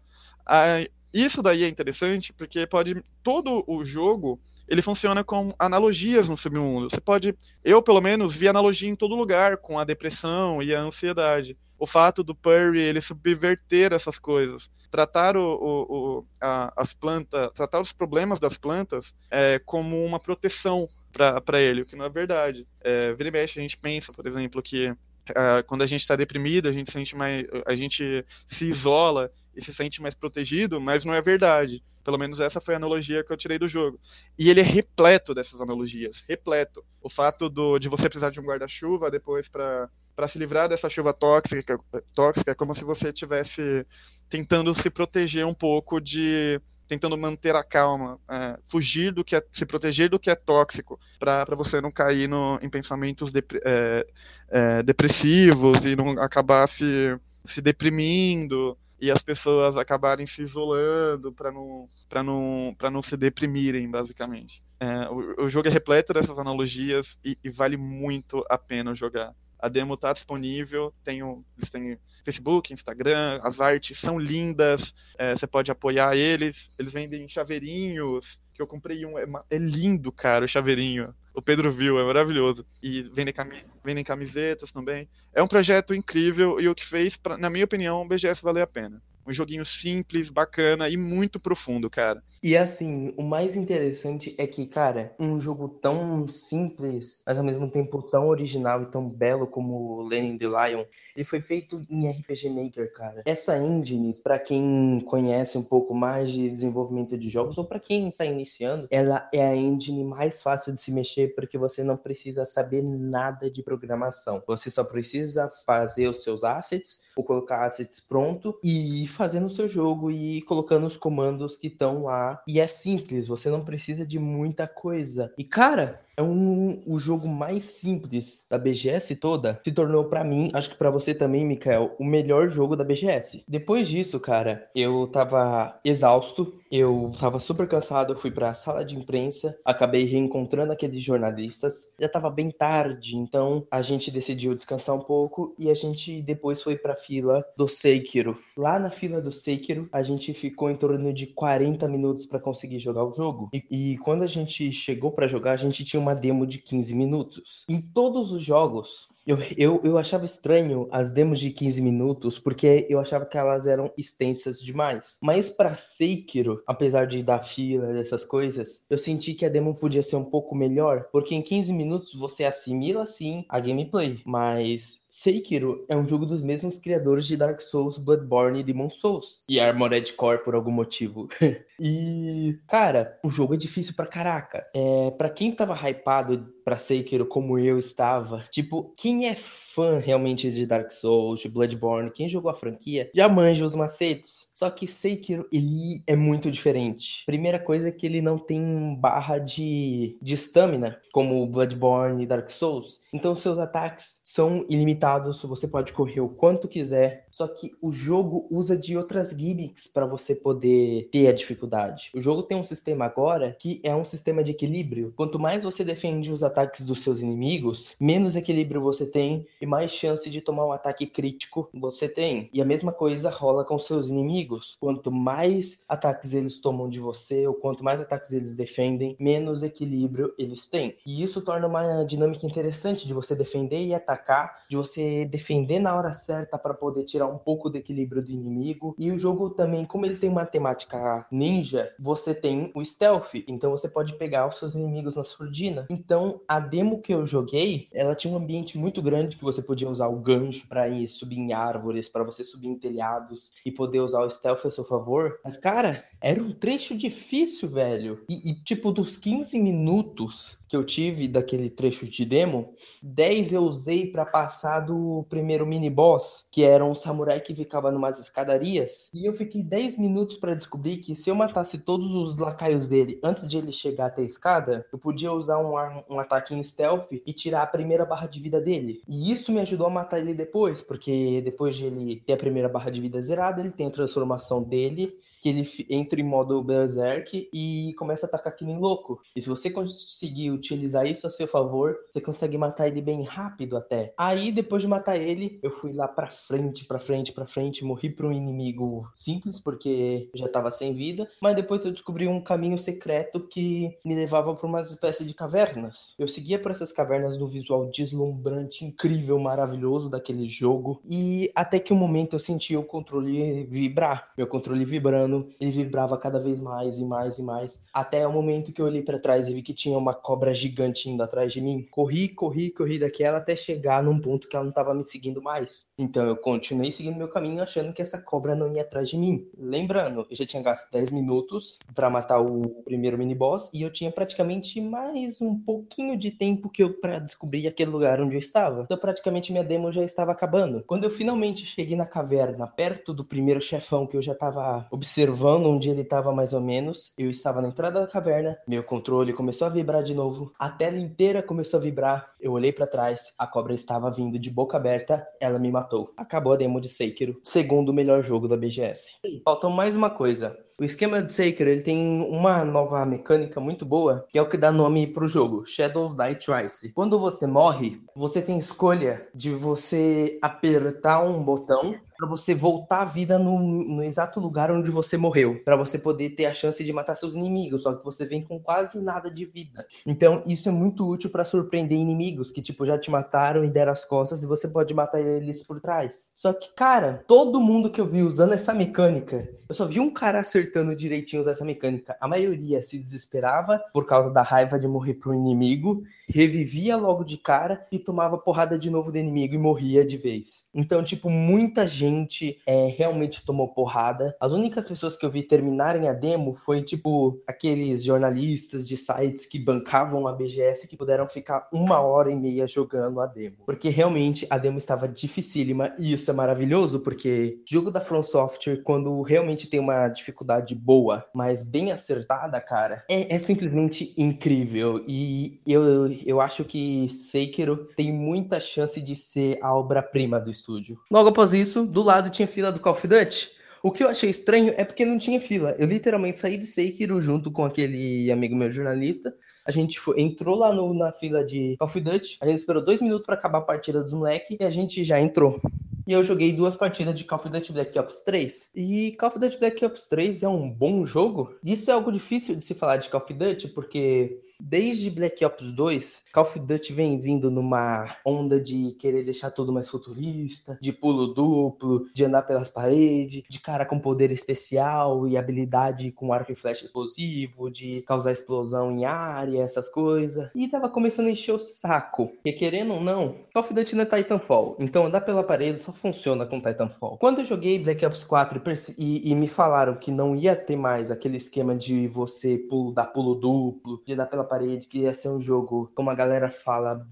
Ah, 0.47 0.87
isso 1.13 1.43
daí 1.43 1.65
é 1.65 1.69
interessante 1.69 2.33
porque 2.33 2.67
pode. 2.67 3.03
Todo 3.23 3.65
o 3.67 3.85
jogo 3.85 4.41
ele 4.69 4.83
funciona 4.83 5.23
com 5.23 5.55
analogias 5.59 6.29
no 6.29 6.37
submundo. 6.37 6.91
Você 6.91 7.01
pode. 7.01 7.37
Eu, 7.65 7.83
pelo 7.83 8.01
menos, 8.01 8.35
vi 8.35 8.49
analogia 8.49 8.89
em 8.89 8.97
todo 8.97 9.15
lugar 9.15 9.59
com 9.59 9.79
a 9.79 9.85
depressão 9.85 10.63
e 10.63 10.75
a 10.75 10.81
ansiedade 10.81 11.57
o 11.79 11.87
fato 11.87 12.23
do 12.23 12.35
Perry 12.35 12.81
ele 12.81 13.01
subverter 13.01 13.93
essas 13.93 14.19
coisas, 14.19 14.71
tratar 14.91 15.37
o, 15.37 15.43
o, 15.43 16.19
o 16.19 16.27
a, 16.41 16.73
as 16.77 16.95
plantas, 16.95 17.51
tratar 17.55 17.81
os 17.81 17.93
problemas 17.93 18.41
das 18.41 18.57
plantas 18.57 19.15
é, 19.31 19.61
como 19.65 20.05
uma 20.05 20.19
proteção 20.19 20.89
para 21.13 21.61
ele, 21.61 21.83
o 21.83 21.85
que 21.85 21.97
não 21.97 22.05
é 22.05 22.11
verdade. 22.11 22.67
É, 22.83 23.13
vira 23.15 23.29
e 23.29 23.33
mexe, 23.33 23.59
a 23.59 23.63
gente 23.63 23.77
pensa, 23.77 24.13
por 24.13 24.27
exemplo, 24.27 24.63
que 24.63 24.95
é, 25.35 25.63
quando 25.65 25.83
a 25.83 25.87
gente 25.87 26.01
está 26.01 26.17
deprimido, 26.17 26.69
a 26.69 26.73
gente 26.73 26.91
sente 26.91 27.17
mais, 27.17 27.45
a 27.67 27.75
gente 27.75 28.25
se 28.47 28.67
isola 28.67 29.31
e 29.55 29.65
se 29.65 29.75
sente 29.75 30.01
mais 30.01 30.15
protegido, 30.15 30.81
mas 30.81 31.05
não 31.05 31.15
é 31.15 31.23
verdade. 31.23 31.83
Pelo 32.05 32.19
menos 32.19 32.41
essa 32.41 32.61
foi 32.61 32.75
a 32.75 32.77
analogia 32.77 33.25
que 33.25 33.33
eu 33.33 33.37
tirei 33.37 33.59
do 33.59 33.67
jogo. 33.67 33.99
E 34.39 34.51
ele 34.51 34.61
é 34.61 34.63
repleto 34.63 35.35
dessas 35.35 35.61
analogias, 35.61 36.23
repleto. 36.29 36.85
O 37.03 37.09
fato 37.09 37.49
do, 37.49 37.79
de 37.79 37.89
você 37.89 38.09
precisar 38.09 38.31
de 38.31 38.39
um 38.39 38.45
guarda-chuva 38.45 39.11
depois 39.11 39.49
para 39.49 39.89
para 40.17 40.27
se 40.27 40.39
livrar 40.39 40.69
dessa 40.69 40.89
chuva 40.89 41.13
tóxica, 41.13 41.79
tóxica, 42.15 42.51
é 42.51 42.55
como 42.55 42.75
se 42.75 42.83
você 42.83 43.11
estivesse 43.11 43.87
tentando 44.29 44.75
se 44.75 44.89
proteger 44.89 45.47
um 45.47 45.55
pouco 45.55 46.01
de 46.01 46.61
tentando 46.89 47.19
manter 47.19 47.55
a 47.55 47.65
calma, 47.65 48.19
é, 48.31 48.59
fugir 48.69 49.13
do 49.13 49.25
que 49.25 49.35
é, 49.35 49.45
se 49.53 49.67
proteger 49.67 50.09
do 50.09 50.19
que 50.19 50.31
é 50.31 50.37
tóxico, 50.37 50.99
para 51.19 51.45
você 51.57 51.81
não 51.81 51.91
cair 51.91 52.29
no, 52.29 52.59
em 52.63 52.71
pensamentos 52.71 53.33
depre, 53.33 53.61
é, 53.65 54.07
é, 54.49 54.83
depressivos 54.83 55.85
e 55.85 55.97
não 55.97 56.11
acabar 56.23 56.69
se, 56.69 57.19
se 57.45 57.61
deprimindo 57.61 58.79
e 59.01 59.11
as 59.11 59.21
pessoas 59.21 59.77
acabarem 59.77 60.27
se 60.27 60.43
isolando 60.43 61.33
para 61.33 61.53
não, 61.53 61.87
não, 62.25 62.77
não 62.91 63.03
se 63.03 63.17
deprimirem, 63.17 63.91
basicamente. 63.91 64.65
É, 64.79 65.09
o, 65.09 65.45
o, 65.45 65.49
jogo 65.49 65.69
é 65.69 65.71
repleto 65.71 66.13
dessas 66.13 66.39
analogias 66.39 67.19
e, 67.25 67.37
e 67.43 67.51
vale 67.51 67.77
muito 67.77 68.45
a 68.49 68.57
pena 68.57 68.95
jogar. 68.95 69.35
A 69.59 69.69
demo 69.69 69.95
está 69.95 70.13
disponível, 70.13 70.93
tem 71.03 71.23
o, 71.23 71.45
eles 71.57 71.71
têm 71.71 71.99
Facebook, 72.25 72.73
Instagram, 72.73 73.41
as 73.43 73.61
artes 73.61 73.99
são 73.99 74.19
lindas, 74.19 74.95
é, 75.19 75.35
você 75.35 75.47
pode 75.47 75.71
apoiar 75.71 76.17
eles, 76.17 76.75
eles 76.79 76.93
vendem 76.93 77.29
chaveirinhos, 77.29 78.41
que 78.57 78.63
eu 78.63 78.67
comprei 78.67 79.05
um, 79.05 79.19
é, 79.19 79.27
é, 79.51 79.59
lindo, 79.59 80.11
cara, 80.11 80.45
o 80.45 80.49
chaveirinho. 80.49 81.15
O 81.35 81.43
Pedro 81.43 81.71
viu, 81.71 81.99
é 81.99 82.05
maravilhoso. 82.05 82.67
E 82.83 83.03
vendem, 83.03 83.33
cami 83.33 83.65
vendem 83.85 84.03
camisetas 84.03 84.73
também. 84.73 85.07
É 85.35 85.43
um 85.43 85.49
projeto 85.49 85.95
incrível 85.95 86.59
e 86.59 86.69
o 86.69 86.75
que 86.75 86.85
fez, 86.85 87.17
pra, 87.17 87.37
na 87.37 87.51
minha 87.51 87.67
opinião, 87.67 88.01
o 88.01 88.09
BGS 88.09 88.43
valer 88.43 88.63
a 88.63 88.67
pena. 88.67 89.03
Um 89.27 89.33
joguinho 89.33 89.65
simples, 89.65 90.31
bacana 90.31 90.89
e 90.89 90.97
muito 90.97 91.41
profundo, 91.41 91.91
cara. 91.91 92.23
E 92.43 92.57
assim, 92.57 93.13
o 93.17 93.23
mais 93.23 93.57
interessante 93.57 94.35
é 94.39 94.47
que, 94.47 94.67
cara, 94.67 95.15
um 95.19 95.41
jogo 95.41 95.69
tão 95.69 96.29
simples, 96.29 97.23
mas 97.27 97.39
ao 97.39 97.45
mesmo 97.45 97.69
tempo 97.71 98.03
tão 98.03 98.29
original 98.29 98.83
e 98.83 98.87
tão 98.87 99.09
belo 99.09 99.51
como 99.51 100.03
Lenin 100.03 100.39
the 100.39 100.47
Lion, 100.47 100.85
ele 101.17 101.25
foi 101.25 101.41
feito 101.41 101.81
em 101.91 102.09
RPG 102.09 102.51
Maker, 102.51 102.93
cara. 102.93 103.23
Essa 103.25 103.59
engine, 103.59 104.15
para 104.23 104.39
quem 104.39 105.01
conhece 105.07 105.59
um 105.59 105.63
pouco 105.63 105.95
mais 105.95 106.31
de 106.31 106.49
desenvolvimento 106.51 107.19
de 107.19 107.29
jogos 107.29 107.59
ou 107.59 107.65
para 107.65 107.81
quem 107.81 108.11
tá 108.11 108.25
iniciando, 108.25 108.87
ela 108.91 109.29
é 109.33 109.45
a 109.45 109.57
engine 109.57 110.05
mais 110.05 110.43
fácil 110.43 110.73
de 110.73 110.81
se 110.81 110.93
mexer 110.93 111.35
porque 111.35 111.59
você 111.59 111.83
não 111.83 111.97
precisa 111.97 112.45
saber 112.45 112.83
nada 112.83 113.51
de 113.51 113.63
programação. 113.63 114.43
Você 114.47 114.71
só 114.71 114.85
precisa 114.85 115.51
fazer 115.65 116.09
os 116.09 116.23
seus 116.23 116.45
assets 116.45 117.01
ou 117.17 117.25
colocar 117.25 117.65
assets 117.65 118.01
pronto 118.01 118.59
e 118.63 119.07
fazendo 119.17 119.47
o 119.47 119.51
seu 119.51 119.69
jogo 119.69 120.11
e 120.11 120.43
colocando 120.43 120.87
os 120.87 120.97
comandos 120.97 121.57
que 121.57 121.69
estão 121.69 122.05
lá. 122.05 122.43
E 122.47 122.61
é 122.61 122.67
simples, 122.67 123.27
você 123.27 123.51
não 123.51 123.65
precisa 123.65 124.07
de 124.07 124.19
muita 124.19 124.69
coisa. 124.69 125.33
E 125.37 125.45
cara, 125.45 126.01
é 126.17 126.23
um, 126.23 126.83
o 126.87 126.99
jogo 126.99 127.29
mais 127.29 127.65
simples 127.65 128.47
da 128.49 128.57
BGS 128.57 129.17
toda. 129.17 129.61
Se 129.63 129.71
tornou 129.71 130.07
para 130.07 130.25
mim, 130.25 130.49
acho 130.55 130.71
que 130.71 130.77
para 130.77 130.91
você 130.91 131.15
também, 131.15 131.45
Mikael, 131.45 131.95
o 131.99 132.05
melhor 132.05 132.49
jogo 132.49 132.75
da 132.75 132.85
BGS. 132.85 133.45
Depois 133.47 133.89
disso, 133.89 134.19
cara, 134.19 134.69
eu 134.75 135.07
tava 135.09 135.79
exausto, 135.85 136.55
eu 136.71 137.13
tava 137.21 137.39
super 137.39 137.69
cansado, 137.69 138.13
eu 138.13 138.19
fui 138.19 138.31
pra 138.31 138.55
sala 138.55 138.85
de 138.85 138.97
imprensa, 138.97 139.59
acabei 139.65 140.05
reencontrando 140.05 140.73
aqueles 140.73 141.03
jornalistas. 141.03 141.95
Já 142.01 142.09
tava 142.09 142.31
bem 142.31 142.51
tarde, 142.51 143.17
então 143.17 143.67
a 143.71 143.83
gente 143.83 144.11
decidiu 144.11 144.55
descansar 144.55 144.97
um 144.97 145.01
pouco 145.01 145.55
e 145.59 145.71
a 145.71 145.75
gente 145.75 146.23
depois 146.23 146.63
foi 146.63 146.77
pra 146.77 146.97
fila 146.97 147.45
do 147.57 147.69
Sekiro. 147.69 148.39
Lá 148.57 148.79
na 148.79 148.91
fila 148.91 149.21
do 149.21 149.31
Sekiro, 149.31 149.89
a 149.93 150.03
gente 150.03 150.33
ficou 150.33 150.71
em 150.71 150.77
torno 150.77 151.13
de 151.13 151.27
40 151.27 151.87
minutos 151.89 152.25
para 152.25 152.41
conseguir 152.41 152.79
jogar 152.79 153.05
o 153.05 153.13
jogo. 153.13 153.51
E, 153.53 153.65
e 153.71 153.99
quando 153.99 154.23
a 154.23 154.27
gente 154.27 154.73
chegou 154.73 155.11
para 155.11 155.29
jogar, 155.29 155.53
a 155.53 155.57
gente 155.57 155.85
tinha 155.85 156.01
demo 156.15 156.47
de 156.47 156.59
15 156.59 156.95
minutos. 156.95 157.65
Em 157.69 157.81
todos 157.81 158.33
os 158.33 158.43
jogos, 158.43 159.09
eu, 159.27 159.39
eu, 159.57 159.81
eu 159.83 159.99
achava 159.99 160.25
estranho 160.25 160.89
as 160.91 161.11
demos 161.11 161.41
de 161.41 161.51
15 161.51 161.83
minutos, 161.83 162.39
porque 162.39 162.87
eu 162.89 163.01
achava 163.01 163.27
que 163.27 163.37
elas 163.37 163.67
eram 163.67 163.93
extensas 163.97 164.61
demais. 164.61 165.19
Mas 165.21 165.49
para 165.49 165.75
Sekiro, 165.75 166.63
apesar 166.67 167.07
de 167.07 167.23
dar 167.23 167.43
fila, 167.43 167.93
dessas 167.93 168.25
coisas, 168.25 168.87
eu 168.89 168.97
senti 168.97 169.35
que 169.35 169.45
a 169.45 169.49
demo 169.49 169.75
podia 169.75 170.03
ser 170.03 170.17
um 170.17 170.25
pouco 170.25 170.55
melhor, 170.55 171.09
porque 171.11 171.35
em 171.35 171.43
15 171.43 171.73
minutos 171.73 172.15
você 172.15 172.45
assimila 172.45 173.05
sim 173.07 173.45
a 173.49 173.59
gameplay. 173.59 174.21
Mas 174.25 175.05
Sekiro 175.09 175.85
é 175.89 175.97
um 175.97 176.07
jogo 176.07 176.25
dos 176.25 176.43
mesmos 176.43 176.79
criadores 176.79 177.27
de 177.27 177.37
Dark 177.37 177.61
Souls, 177.61 177.99
Bloodborne 177.99 178.61
e 178.61 178.65
Demon 178.65 178.91
Souls. 178.91 179.45
E 179.49 179.59
Armored 179.59 180.13
Core 180.13 180.45
por 180.45 180.55
algum 180.55 180.71
motivo. 180.71 181.29
e, 181.81 182.59
cara, 182.69 183.19
o 183.25 183.31
jogo 183.31 183.55
é 183.55 183.57
difícil 183.57 183.95
pra 183.95 184.07
caraca. 184.07 184.67
É, 184.75 185.11
pra 185.13 185.31
quem 185.31 185.53
tava 185.53 185.75
hypado 185.75 186.55
pra 186.67 186.77
Sekiro 186.77 187.25
como 187.25 187.59
eu 187.59 187.79
estava, 187.79 188.45
tipo, 188.51 188.93
quem 188.97 189.07
quem 189.07 189.29
é 189.29 189.37
fã 189.37 189.99
realmente 189.99 190.51
de 190.51 190.67
Dark 190.67 190.91
Souls, 190.91 191.41
de 191.41 191.49
Bloodborne, 191.49 192.11
quem 192.11 192.29
jogou 192.29 192.51
a 192.51 192.55
franquia, 192.55 193.09
já 193.15 193.29
manja 193.29 193.65
os 193.65 193.75
macetes. 193.75 194.51
Só 194.53 194.69
que 194.69 194.89
Sekiro, 194.89 195.47
ele 195.53 196.03
é 196.07 196.17
muito 196.17 196.51
diferente. 196.51 197.23
Primeira 197.25 197.59
coisa 197.59 197.89
é 197.89 197.93
que 197.93 198.05
ele 198.05 198.21
não 198.21 198.37
tem 198.37 198.97
barra 198.99 199.39
de 199.39 200.19
estamina, 200.23 201.01
como 201.13 201.47
Bloodborne 201.47 202.25
e 202.25 202.27
Dark 202.27 202.51
Souls. 202.51 203.01
Então 203.13 203.37
seus 203.37 203.59
ataques 203.59 204.21
são 204.25 204.67
ilimitados, 204.69 205.43
você 205.43 205.69
pode 205.69 205.93
correr 205.93 206.21
o 206.21 206.29
quanto 206.29 206.69
quiser, 206.69 207.26
Só 207.37 207.47
que 207.47 207.77
o 207.83 207.93
jogo 207.93 208.47
usa 208.51 208.75
de 208.75 208.97
outras 208.97 209.29
gimmicks 209.29 209.87
para 209.89 210.07
você 210.07 210.35
poder 210.35 211.11
ter 211.13 211.29
a 211.29 211.35
dificuldade. 211.35 212.11
O 212.15 212.23
jogo 212.23 212.43
tem 212.43 212.57
um 212.57 212.65
sistema 212.65 213.05
agora 213.05 213.55
que 213.61 213.79
é 213.83 213.95
um 213.95 214.07
sistema 214.07 214.43
de 214.43 214.53
equilíbrio. 214.53 215.13
Quanto 215.15 215.39
mais 215.39 215.63
você 215.63 215.85
defende 215.85 216.33
os 216.33 216.43
ataques 216.43 216.87
dos 216.87 217.03
seus 217.03 217.21
inimigos, 217.21 217.95
menos 218.01 218.37
equilíbrio 218.37 218.81
você 218.81 219.05
tem 219.05 219.47
e 219.61 219.67
mais 219.67 219.91
chance 219.91 220.31
de 220.31 220.41
tomar 220.41 220.65
um 220.65 220.73
ataque 220.73 221.07
crítico 221.07 221.69
você 221.75 222.09
tem. 222.09 222.49
E 222.55 222.63
a 222.63 222.65
mesma 222.65 222.91
coisa 222.91 223.29
rola 223.29 223.67
com 223.67 223.79
seus 223.79 224.09
inimigos. 224.09 224.79
Quanto 224.81 225.13
mais 225.13 225.85
ataques 225.87 226.33
eles 226.33 226.59
tomam 226.59 226.89
de 226.89 226.99
você, 226.99 227.47
ou 227.47 227.53
quanto 227.53 227.85
mais 227.85 228.01
ataques 228.01 228.33
eles 228.33 228.55
defendem, 228.55 229.15
menos 229.21 229.63
equilíbrio 229.63 230.33
eles 230.39 230.69
têm. 230.69 230.97
E 231.05 231.23
isso 231.23 231.43
torna 231.43 231.67
uma 231.67 232.03
dinâmica 232.05 232.47
interessante 232.47 233.07
de 233.07 233.13
você 233.13 233.35
defender 233.35 233.85
e 233.85 233.93
atacar, 233.93 234.65
de 234.71 234.77
você 234.77 235.27
defender 235.27 235.81
na 235.81 235.95
hora 235.95 236.15
certa 236.15 236.57
para 236.57 236.73
poder 236.73 237.05
tirar 237.05 237.26
um 237.27 237.39
pouco 237.39 237.69
do 237.69 237.77
equilíbrio 237.77 238.23
do 238.23 238.31
inimigo. 238.31 238.95
E 238.99 239.11
o 239.11 239.19
jogo 239.19 239.51
também, 239.51 239.85
como 239.85 240.07
ele 240.07 240.17
tem 240.17 240.31
uma 240.31 240.47
temática 240.47 241.27
ninja, 241.31 241.93
você 241.99 242.35
tem 242.35 242.71
o 242.75 242.85
stealth, 242.85 243.35
então 243.47 243.71
você 243.71 243.89
pode 243.89 244.15
pegar 244.15 244.49
os 244.49 244.59
seus 244.59 244.75
inimigos 244.75 245.17
na 245.17 245.25
surdina. 245.25 245.87
Então, 245.91 246.41
a 246.47 246.61
demo 246.61 247.01
que 247.01 247.13
eu 247.13 247.27
joguei, 247.27 247.89
ela 247.93 248.15
tinha 248.15 248.33
um 248.33 248.37
ambiente 248.37 248.79
muito 248.79 249.03
grande 249.03 249.37
que 249.37 249.45
você 249.45 249.63
podia 249.63 249.89
usar 249.89 250.09
o 250.09 250.21
gancho 250.21 250.67
para 250.69 250.89
ir 250.89 251.09
subir 251.09 251.39
em 251.39 251.53
árvores, 251.53 252.09
para 252.09 252.25
você 252.25 252.45
subir 252.45 252.69
em 252.69 252.79
telhados 252.79 253.53
e 253.65 253.71
poder 253.71 254.01
usar 254.01 254.23
o 254.23 254.31
stealth 254.31 254.67
a 254.67 254.71
seu 254.71 254.85
favor. 254.85 255.39
Mas, 255.45 255.57
cara, 255.57 256.05
era 256.21 256.43
um 256.43 256.51
trecho 256.51 256.97
difícil, 256.97 257.69
velho. 257.69 258.25
E, 258.29 258.51
e, 258.51 258.55
tipo, 258.65 258.91
dos 258.93 259.17
15 259.17 259.59
minutos 259.59 260.59
que 260.69 260.77
eu 260.77 260.85
tive 260.85 261.29
daquele 261.29 261.71
trecho 261.71 262.07
de 262.07 262.25
demo, 262.25 262.75
10 263.03 263.53
eu 263.53 263.63
usei 263.63 264.11
para 264.11 264.27
passar 264.27 264.81
do 264.81 265.25
primeiro 265.29 265.67
mini 265.67 265.89
boss, 265.89 266.49
que 266.51 266.65
era 266.65 266.85
um 266.85 266.95
samurai 266.95 267.16
que 267.45 267.55
ficava 267.55 267.91
numas 267.91 268.19
escadarias. 268.19 269.09
E 269.13 269.29
eu 269.29 269.35
fiquei 269.35 269.63
10 269.63 269.99
minutos 269.99 270.37
para 270.39 270.55
descobrir 270.55 270.99
que 270.99 271.15
se 271.15 271.31
eu 271.31 271.35
matasse 271.35 271.79
todos 271.79 272.13
os 272.15 272.37
lacaios 272.39 272.89
dele 272.89 273.19
antes 273.23 273.49
de 273.49 273.59
ele 273.59 273.73
chegar 273.73 274.07
até 274.07 274.23
a 274.23 274.27
escada, 274.27 274.87
eu 274.93 274.99
podia 274.99 275.33
usar 275.33 275.59
um, 275.59 275.75
um 276.15 276.19
ataque 276.19 276.55
em 276.55 276.63
stealth 276.63 277.07
e 277.11 277.33
tirar 277.33 277.63
a 277.63 277.67
primeira 277.67 278.05
barra 278.05 278.27
de 278.27 278.41
vida 278.41 278.61
dele. 278.61 279.03
E 279.09 279.33
isso 279.33 279.53
me 279.53 279.61
ajudou 279.61 279.87
a 279.87 279.91
matar 279.91 280.19
ele 280.19 280.35
depois, 280.35 280.83
porque 280.83 281.41
depois 281.43 281.77
de 281.77 281.87
ele 281.87 282.23
ter 282.27 282.35
a 282.35 282.39
primeira 282.39 282.69
barra 282.69 282.91
de 282.91 283.01
vida 283.01 283.21
zerada, 283.21 283.61
ele 283.61 283.71
tem 283.71 283.87
a 283.87 283.91
transformação 283.91 284.63
dele 284.63 285.15
que 285.41 285.49
ele 285.49 285.69
entra 285.91 286.21
em 286.21 286.25
modo 286.25 286.63
Berserk 286.63 287.49
e 287.53 287.95
começa 287.99 288.27
a 288.27 288.29
atacar 288.29 288.55
que 288.55 288.65
nem 288.65 288.79
louco. 288.79 289.21
E 289.35 289.43
se 289.43 289.49
você 289.49 289.71
conseguir 289.71 290.51
utilizar 290.51 291.07
isso 291.07 291.27
a 291.27 291.31
seu 291.31 291.47
favor, 291.47 291.97
você 292.11 292.21
consegue 292.21 292.59
matar 292.59 292.89
ele 292.89 293.01
bem 293.01 293.23
rápido 293.23 293.77
até. 293.77 294.15
Aí, 294.17 294.51
depois 294.51 294.83
de 294.83 294.89
matar 294.89 295.17
ele, 295.17 295.59
eu 295.63 295.71
fui 295.71 295.93
lá 295.93 296.09
pra 296.09 296.31
frente, 296.31 296.85
pra 296.85 296.99
frente, 296.99 297.33
pra 297.33 297.47
frente, 297.47 297.85
morri 297.85 298.11
pra 298.11 298.27
um 298.27 298.33
inimigo 298.33 299.09
simples, 299.13 299.61
porque 299.61 300.31
já 300.35 300.49
tava 300.49 300.71
sem 300.71 300.95
vida. 300.95 301.29
Mas 301.41 301.57
depois 301.57 301.85
eu 301.85 301.93
descobri 301.93 302.27
um 302.27 302.41
caminho 302.41 302.79
secreto 302.79 303.41
que 303.41 303.97
me 304.05 304.15
levava 304.15 304.55
pra 304.55 304.67
uma 304.67 304.81
espécie 304.81 305.25
de 305.25 305.35
cavernas. 305.35 306.15
Eu 306.19 306.29
seguia 306.29 306.59
por 306.59 306.71
essas 306.71 306.93
cavernas 306.93 307.39
no 307.39 307.47
visual 307.47 307.87
deslumbrante, 307.91 308.85
incrível, 308.85 309.39
maravilhoso 309.39 310.09
daquele 310.09 310.49
jogo. 310.49 311.01
E 311.05 311.51
até 311.55 311.79
que 311.79 311.93
um 311.93 311.97
momento 311.97 312.37
eu 312.37 312.41
senti 312.41 312.77
o 312.77 312.83
controle 312.83 313.65
vibrar. 313.67 314.29
Meu 314.37 314.47
controle 314.47 314.85
vibrando 314.85 315.26
ele 315.61 315.71
vibrava 315.71 316.17
cada 316.19 316.39
vez 316.39 316.61
mais 316.61 316.99
e 316.99 317.05
mais 317.05 317.39
e 317.39 317.43
mais, 317.43 317.87
até 317.93 318.27
o 318.27 318.33
momento 318.33 318.73
que 318.73 318.81
eu 318.81 318.87
olhei 318.87 319.03
para 319.03 319.19
trás 319.19 319.49
e 319.49 319.55
vi 319.55 319.63
que 319.63 319.75
tinha 319.75 319.97
uma 319.99 320.15
cobra 320.15 320.55
gigante 320.55 321.09
indo 321.09 321.23
atrás 321.23 321.53
de 321.53 321.61
mim. 321.61 321.87
Corri, 321.91 322.29
corri, 322.29 322.71
corri 322.71 322.99
daquela 322.99 323.39
até 323.39 323.57
chegar 323.57 324.03
num 324.03 324.21
ponto 324.21 324.49
que 324.49 324.57
ela 324.57 324.65
não 324.65 324.71
estava 324.71 324.95
me 324.95 325.05
seguindo 325.05 325.43
mais. 325.43 325.93
Então 325.99 326.25
eu 326.25 326.37
continuei 326.37 326.93
seguindo 326.93 327.17
meu 327.17 327.29
caminho 327.29 327.63
achando 327.63 327.93
que 327.93 328.03
essa 328.03 328.21
cobra 328.21 328.55
não 328.55 328.75
ia 328.75 328.83
atrás 328.83 329.09
de 329.09 329.17
mim. 329.17 329.47
Lembrando, 329.59 330.27
eu 330.31 330.37
já 330.37 330.47
tinha 330.47 330.63
gasto 330.63 330.91
10 330.93 331.11
minutos 331.11 331.79
para 331.95 332.11
matar 332.11 332.41
o 332.41 332.83
primeiro 332.85 333.19
mini 333.19 333.35
boss 333.35 333.71
e 333.73 333.83
eu 333.83 333.91
tinha 333.91 334.11
praticamente 334.11 334.81
mais 334.81 335.41
um 335.41 335.59
pouquinho 335.59 336.17
de 336.17 336.31
tempo 336.31 336.71
que 336.71 336.83
eu 336.83 336.95
para 336.95 337.19
descobrir 337.19 337.67
aquele 337.67 337.91
lugar 337.91 338.21
onde 338.21 338.35
eu 338.35 338.41
estava. 338.41 338.83
Então 338.83 338.99
praticamente 338.99 339.53
minha 339.53 339.65
demo 339.65 339.93
já 339.93 340.03
estava 340.03 340.33
acabando. 340.33 340.83
Quando 340.87 341.05
eu 341.05 341.11
finalmente 341.11 341.65
cheguei 341.65 341.97
na 341.97 342.07
caverna, 342.07 342.67
perto 342.67 343.13
do 343.13 343.25
primeiro 343.25 343.61
chefão 343.61 344.07
que 344.07 344.17
eu 344.17 344.23
já 344.23 344.33
estava 344.33 344.87
observando 344.91 345.16
observando 345.17 345.67
onde 345.67 345.89
ele 345.89 346.03
estava 346.03 346.31
mais 346.31 346.53
ou 346.53 346.61
menos. 346.61 347.15
Eu 347.17 347.31
estava 347.31 347.63
na 347.63 347.69
entrada 347.69 348.01
da 348.01 348.07
caverna, 348.07 348.59
meu 348.69 348.83
controle 348.83 349.33
começou 349.33 349.67
a 349.67 349.71
vibrar 349.71 350.03
de 350.03 350.15
novo, 350.15 350.53
a 350.59 350.69
tela 350.69 350.99
inteira 350.99 351.43
começou 351.43 351.79
a 351.81 351.83
vibrar. 351.83 352.33
Eu 352.39 352.53
olhei 352.53 352.71
para 352.71 352.87
trás, 352.87 353.33
a 353.39 353.47
cobra 353.47 353.73
estava 353.73 354.11
vindo 354.11 354.39
de 354.39 354.51
boca 354.51 354.77
aberta, 354.77 355.27
ela 355.41 355.59
me 355.59 355.71
matou. 355.71 356.13
Acabou 356.19 356.53
a 356.53 356.57
demo 356.57 356.81
de 356.81 356.89
Sekiro, 356.89 357.39
segundo 357.43 357.95
melhor 357.95 358.23
jogo 358.23 358.47
da 358.47 358.59
BGS. 358.59 359.17
Falta 359.43 359.71
mais 359.71 359.97
uma 359.97 360.11
coisa. 360.11 360.66
O 360.79 360.85
esquema 360.85 361.23
de 361.23 361.33
Sekiro 361.33 361.71
ele 361.71 361.81
tem 361.81 362.23
uma 362.29 362.63
nova 362.63 363.07
mecânica 363.07 363.59
muito 363.59 363.87
boa, 363.87 364.27
que 364.29 364.39
é 364.39 364.43
o 364.43 364.49
que 364.49 364.59
dá 364.59 364.71
nome 364.71 365.07
pro 365.07 365.27
jogo, 365.27 365.65
Shadows 365.65 366.15
Die 366.15 366.35
Twice. 366.35 366.93
Quando 366.93 367.19
você 367.19 367.47
morre, 367.47 367.99
você 368.15 368.43
tem 368.43 368.59
escolha 368.59 369.27
de 369.35 369.51
você 369.53 370.39
apertar 370.43 371.23
um 371.23 371.43
botão 371.43 371.99
para 372.17 372.29
você 372.29 372.55
voltar 372.55 373.03
à 373.03 373.05
vida 373.05 373.39
no, 373.39 373.59
no, 373.59 374.03
exato 374.03 374.41
lugar 374.41 374.71
onde 374.71 374.91
você 374.91 375.17
morreu, 375.17 375.61
para 375.65 375.77
você 375.77 375.99
poder 375.99 376.31
ter 376.31 376.47
a 376.47 376.55
chance 376.55 376.83
de 376.83 376.93
matar 376.93 377.15
seus 377.17 377.35
inimigos, 377.35 377.83
só 377.83 377.95
que 377.95 378.05
você 378.05 378.25
vem 378.25 378.41
com 378.41 378.59
quase 378.59 379.01
nada 379.01 379.31
de 379.31 379.45
vida. 379.45 379.87
Então, 380.07 380.43
isso 380.47 380.69
é 380.69 380.73
muito 380.73 381.07
útil 381.07 381.31
para 381.31 381.45
surpreender 381.45 381.99
inimigos 381.99 382.51
que 382.51 382.63
tipo 382.63 382.87
já 382.87 382.99
te 382.99 383.11
mataram 383.11 383.65
e 383.65 383.69
deram 383.69 383.93
as 383.93 384.05
costas 384.05 384.43
e 384.43 384.47
você 384.47 384.67
pode 384.67 384.95
matar 384.95 385.21
eles 385.21 385.63
por 385.63 385.81
trás. 385.81 386.31
Só 386.35 386.53
que, 386.53 386.73
cara, 386.75 387.23
todo 387.27 387.61
mundo 387.61 387.91
que 387.91 388.01
eu 388.01 388.07
vi 388.07 388.23
usando 388.23 388.55
essa 388.55 388.73
mecânica, 388.73 389.49
eu 389.69 389.75
só 389.75 389.85
vi 389.85 390.01
um 390.01 390.11
cara 390.11 390.39
acertando 390.39 390.66
direitinho 390.97 391.43
usar 391.43 391.53
essa 391.53 391.65
mecânica. 391.65 392.17
A 392.21 392.29
maioria 392.29 392.83
se 392.83 392.99
desesperava 392.99 393.83
por 393.93 394.07
causa 394.07 394.31
da 394.31 394.43
raiva 394.43 394.79
de 394.79 394.89
morrer 394.89 395.15
pro 395.15 395.35
inimigo, 395.35 396.03
revivia 396.29 396.97
logo 396.97 397.25
de 397.25 397.37
cara 397.37 397.87
e 397.91 397.99
tomava 397.99 398.39
porrada 398.39 398.79
de 398.79 398.91
novo 398.91 399.13
do 399.13 399.19
inimigo 399.19 399.55
e 399.55 399.59
morria 399.59 400.05
de 400.05 400.17
vez. 400.17 400.71
Então, 400.75 401.03
tipo, 401.03 401.31
muita 401.31 401.87
gente 401.87 402.17
gente 402.27 402.59
é, 402.67 402.87
realmente 402.87 403.45
tomou 403.45 403.69
porrada. 403.69 404.37
As 404.41 404.53
únicas 404.53 404.89
pessoas 404.89 405.17
que 405.17 405.25
eu 405.25 405.31
vi 405.31 405.43
terminarem 405.43 406.09
a 406.09 406.13
demo 406.13 406.55
foi 406.55 406.83
tipo 406.83 407.41
aqueles 407.47 408.03
jornalistas 408.05 408.87
de 408.87 408.97
sites 408.97 409.47
que 409.47 409.59
bancavam 409.59 410.27
a 410.27 410.33
BGS 410.33 410.89
que 410.89 410.97
puderam 410.97 411.29
ficar 411.29 411.69
uma 411.73 412.01
hora 412.01 412.31
e 412.31 412.37
meia 412.37 412.67
jogando 412.67 413.21
a 413.21 413.27
demo. 413.27 413.57
Porque 413.65 413.89
realmente 413.89 414.47
a 414.51 414.59
demo 414.59 414.79
estava 414.79 415.09
dificílima 415.09 415.95
e 415.99 416.13
isso 416.13 416.31
é 416.31 416.35
maravilhoso 416.35 417.01
porque 417.01 417.61
jogo 417.65 417.91
da 417.91 418.01
From 418.01 418.23
Software, 418.23 418.83
quando 418.83 419.21
realmente 419.23 419.69
tem 419.69 419.81
uma 419.81 420.09
dificuldade 420.09 420.56
boa, 420.75 421.27
mas 421.35 421.63
bem 421.63 421.93
acertada, 421.93 422.61
cara, 422.61 423.05
é, 423.09 423.35
é 423.35 423.39
simplesmente 423.39 424.13
incrível. 424.17 425.05
E 425.07 425.61
eu, 425.67 426.11
eu 426.25 426.41
acho 426.41 426.65
que 426.65 427.09
Sekiro 427.09 427.89
tem 427.97 428.13
muita 428.13 428.61
chance 428.61 429.01
de 429.01 429.15
ser 429.15 429.59
a 429.63 429.75
obra-prima 429.75 430.41
do 430.41 430.51
estúdio. 430.51 430.99
Logo 431.11 431.29
após 431.29 431.53
isso, 431.53 431.87
do 431.87 432.03
lado 432.03 432.31
tinha 432.31 432.49
fila 432.49 432.73
do 432.73 432.81
Call 432.81 432.93
of 432.93 433.07
Duty. 433.07 433.57
O 433.83 433.93
que 433.93 434.03
eu 434.03 434.09
achei 434.09 434.29
estranho 434.29 434.75
é 434.77 434.85
porque 434.85 435.05
não 435.05 435.17
tinha 435.17 435.41
fila. 435.41 435.75
Eu 435.79 435.87
literalmente 435.87 436.39
saí 436.39 436.57
de 436.57 436.67
Sekiro 436.67 437.23
junto 437.23 437.53
com 437.53 437.65
aquele 437.65 438.33
amigo 438.33 438.57
meu 438.57 438.73
jornalista. 438.73 439.33
A 439.65 439.71
gente 439.71 440.01
foi, 440.01 440.21
entrou 440.21 440.57
lá 440.57 440.73
no, 440.73 440.93
na 440.93 441.13
fila 441.13 441.45
de 441.45 441.77
Call 441.79 441.87
of 441.87 442.01
Duty. 442.01 442.39
A 442.41 442.49
gente 442.49 442.59
esperou 442.59 442.85
dois 442.85 443.01
minutos 443.01 443.25
para 443.25 443.37
acabar 443.37 443.59
a 443.59 443.63
partida 443.63 444.03
dos 444.03 444.13
moleques 444.13 444.57
e 444.59 444.65
a 444.65 444.71
gente 444.71 445.05
já 445.05 445.21
entrou. 445.21 445.61
E 446.07 446.13
eu 446.13 446.23
joguei 446.23 446.53
duas 446.53 446.77
partidas 446.77 447.19
de 447.19 447.25
Call 447.25 447.39
of 447.39 447.49
Duty 447.49 447.73
Black 447.73 447.99
Ops 447.99 448.23
3. 448.23 448.71
E 448.75 449.13
Call 449.13 449.29
of 449.29 449.39
Duty 449.39 449.59
Black 449.59 449.85
Ops 449.85 450.07
3 450.07 450.43
é 450.45 450.49
um 450.49 450.71
bom 450.71 451.05
jogo. 451.05 451.57
Isso 451.65 451.91
é 451.91 451.95
algo 451.95 452.13
difícil 452.13 452.55
de 452.55 452.65
se 452.65 452.75
falar 452.75 452.99
de 452.99 453.09
Call 453.09 453.23
of 453.23 453.35
Duty, 453.35 453.69
porque 453.69 454.41
Desde 454.61 455.11
Black 455.11 455.45
Ops 455.45 455.71
2, 455.71 456.25
Call 456.33 456.45
of 456.45 456.59
Duty 456.59 456.93
vem 456.93 457.19
vindo 457.21 457.51
numa 457.51 458.17
onda 458.25 458.59
de 458.59 458.93
querer 458.93 459.23
deixar 459.23 459.51
tudo 459.51 459.73
mais 459.73 459.89
futurista, 459.89 460.79
de 460.81 460.93
pulo 460.93 461.29
duplo, 461.35 462.07
de 462.15 462.25
andar 462.25 462.43
pelas 462.43 462.71
paredes, 462.71 463.43
de 463.49 463.61
cara 463.61 463.85
com 463.85 463.99
poder 463.99 464.31
especial 464.31 465.29
e 465.29 465.37
habilidade 465.37 466.11
com 466.11 466.33
arco 466.33 466.53
e 466.53 466.57
flecha 466.57 466.85
explosivo, 466.85 467.71
de 467.71 468.03
causar 468.03 468.33
explosão 468.33 468.91
em 468.91 469.05
área, 469.05 469.63
essas 469.63 469.89
coisas. 469.89 470.51
E 470.55 470.69
tava 470.69 470.89
começando 470.89 471.27
a 471.27 471.31
encher 471.31 471.53
o 471.53 471.59
saco. 471.59 472.33
E 472.45 472.53
querendo 472.53 472.95
ou 472.95 473.01
não, 473.01 473.35
Call 473.53 473.63
of 473.63 473.75
Duty 473.75 473.95
não 473.95 474.05
é 474.05 474.07
Titanfall. 474.07 474.77
Então 474.79 475.07
andar 475.07 475.21
pela 475.21 475.45
parede 475.45 475.81
só 475.81 475.93
funciona 475.97 476.47
com 476.47 476.61
Titanfall. 476.61 477.19
Quando 477.19 477.41
eu 477.41 477.45
joguei 477.45 477.79
Black 477.79 478.05
Ops 478.05 478.25
4 478.25 478.63
e, 478.99 479.31
e 479.31 479.35
me 479.35 479.49
falaram 479.49 479.97
que 479.97 480.11
não 480.11 480.37
ia 480.37 480.55
ter 480.55 480.77
mais 480.77 481.11
aquele 481.11 481.37
esquema 481.37 481.75
de 481.75 482.07
você 482.09 482.59
pulo, 482.59 482.93
dar 482.93 483.07
pulo 483.07 483.35
duplo, 483.35 484.03
de 484.07 484.15
dar 484.15 484.27
pela 484.27 484.45
parede, 484.45 484.87
que 484.87 485.01
ia 485.01 485.15
ser 485.15 485.31
um 485.31 485.41
jogo, 485.41 485.91
como 485.95 486.11
a 486.11 486.15
galera 486.15 486.51
fala, 486.51 487.07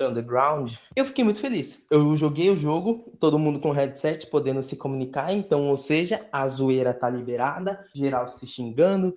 Underground, 0.00 0.72
eu 0.94 1.04
fiquei 1.04 1.24
muito 1.24 1.40
feliz. 1.40 1.86
Eu 1.90 2.14
joguei 2.16 2.50
o 2.50 2.56
jogo, 2.56 3.12
todo 3.18 3.38
mundo 3.38 3.60
com 3.60 3.70
headset 3.70 4.26
podendo 4.26 4.62
se 4.62 4.76
comunicar, 4.76 5.32
então, 5.32 5.68
ou 5.68 5.76
seja, 5.76 6.26
a 6.32 6.48
zoeira 6.48 6.92
tá 6.92 7.08
liberada, 7.08 7.86
geral 7.94 8.28
se 8.28 8.46
xingando, 8.46 9.14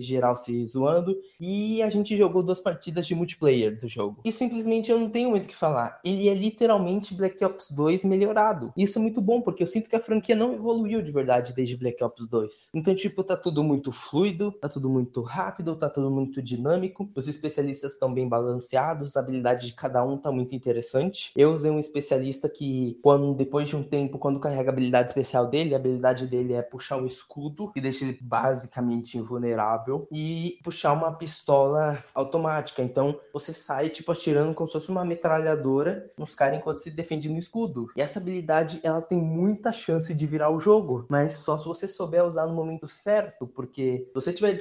geral 0.00 0.36
se 0.36 0.66
zoando, 0.66 1.16
e 1.40 1.82
a 1.82 1.90
gente 1.90 2.16
jogou 2.16 2.42
duas 2.42 2.60
partidas 2.60 3.06
de 3.06 3.14
multiplayer 3.14 3.78
do 3.78 3.88
jogo. 3.88 4.20
E 4.24 4.32
simplesmente 4.32 4.90
eu 4.90 4.98
não 4.98 5.10
tenho 5.10 5.30
muito 5.30 5.46
o 5.46 5.48
que 5.48 5.56
falar. 5.56 6.00
Ele 6.04 6.28
é 6.28 6.34
literalmente 6.34 7.14
Black 7.14 7.44
Ops 7.44 7.70
2 7.70 8.04
melhorado. 8.04 8.72
Isso 8.76 8.98
é 8.98 9.02
muito 9.02 9.20
bom, 9.20 9.40
porque 9.40 9.62
eu 9.62 9.66
sinto 9.66 9.88
que 9.88 9.96
a 9.96 10.00
franquia 10.00 10.36
não 10.36 10.54
evoluiu 10.54 11.02
de 11.02 11.10
verdade 11.10 11.52
desde 11.54 11.76
Black 11.76 12.02
Ops 12.02 12.28
2. 12.28 12.70
Então, 12.74 12.94
tipo, 12.94 13.22
tá 13.22 13.36
tudo 13.36 13.62
muito 13.62 13.92
fluido, 13.92 14.52
tá 14.52 14.68
tudo 14.68 14.88
muito 14.88 15.20
rápido, 15.22 15.76
tá 15.76 15.88
tudo 15.88 16.10
muito 16.10 16.42
dinâmico. 16.42 17.08
Os 17.14 17.28
especialistas 17.28 17.92
estão 17.92 18.12
bem 18.12 18.28
balanceados, 18.28 19.16
a 19.16 19.20
habilidade 19.20 19.66
de 19.66 19.72
cada 19.74 19.95
um 20.04 20.16
tá 20.16 20.30
muito 20.30 20.54
interessante. 20.54 21.30
Eu 21.36 21.52
usei 21.52 21.70
um 21.70 21.78
especialista 21.78 22.48
que, 22.48 22.98
quando 23.02 23.34
depois 23.34 23.68
de 23.68 23.76
um 23.76 23.82
tempo, 23.82 24.18
quando 24.18 24.40
carrega 24.40 24.70
a 24.70 24.72
habilidade 24.72 25.10
especial 25.10 25.46
dele, 25.46 25.74
a 25.74 25.78
habilidade 25.78 26.26
dele 26.26 26.54
é 26.54 26.62
puxar 26.62 26.96
um 26.96 27.06
escudo, 27.06 27.70
que 27.72 27.80
deixa 27.80 28.04
ele 28.04 28.18
basicamente 28.20 29.18
invulnerável, 29.18 30.06
e 30.12 30.58
puxar 30.62 30.92
uma 30.92 31.12
pistola 31.12 32.02
automática. 32.14 32.82
Então, 32.82 33.18
você 33.32 33.52
sai, 33.52 33.88
tipo, 33.88 34.12
atirando 34.12 34.54
como 34.54 34.68
se 34.68 34.74
fosse 34.74 34.90
uma 34.90 35.04
metralhadora 35.04 36.10
nos 36.18 36.34
caras 36.34 36.58
enquanto 36.58 36.78
se 36.78 36.90
defende 36.90 37.28
no 37.28 37.38
escudo. 37.38 37.88
E 37.96 38.00
essa 38.00 38.18
habilidade, 38.18 38.80
ela 38.82 39.02
tem 39.02 39.18
muita 39.18 39.72
chance 39.72 40.12
de 40.12 40.26
virar 40.26 40.50
o 40.50 40.60
jogo, 40.60 41.06
mas 41.08 41.34
só 41.34 41.56
se 41.58 41.64
você 41.64 41.86
souber 41.86 42.24
usar 42.24 42.46
no 42.46 42.54
momento 42.54 42.88
certo, 42.88 43.46
porque 43.46 44.06
se 44.08 44.14
você 44.14 44.32
tiver 44.32 44.52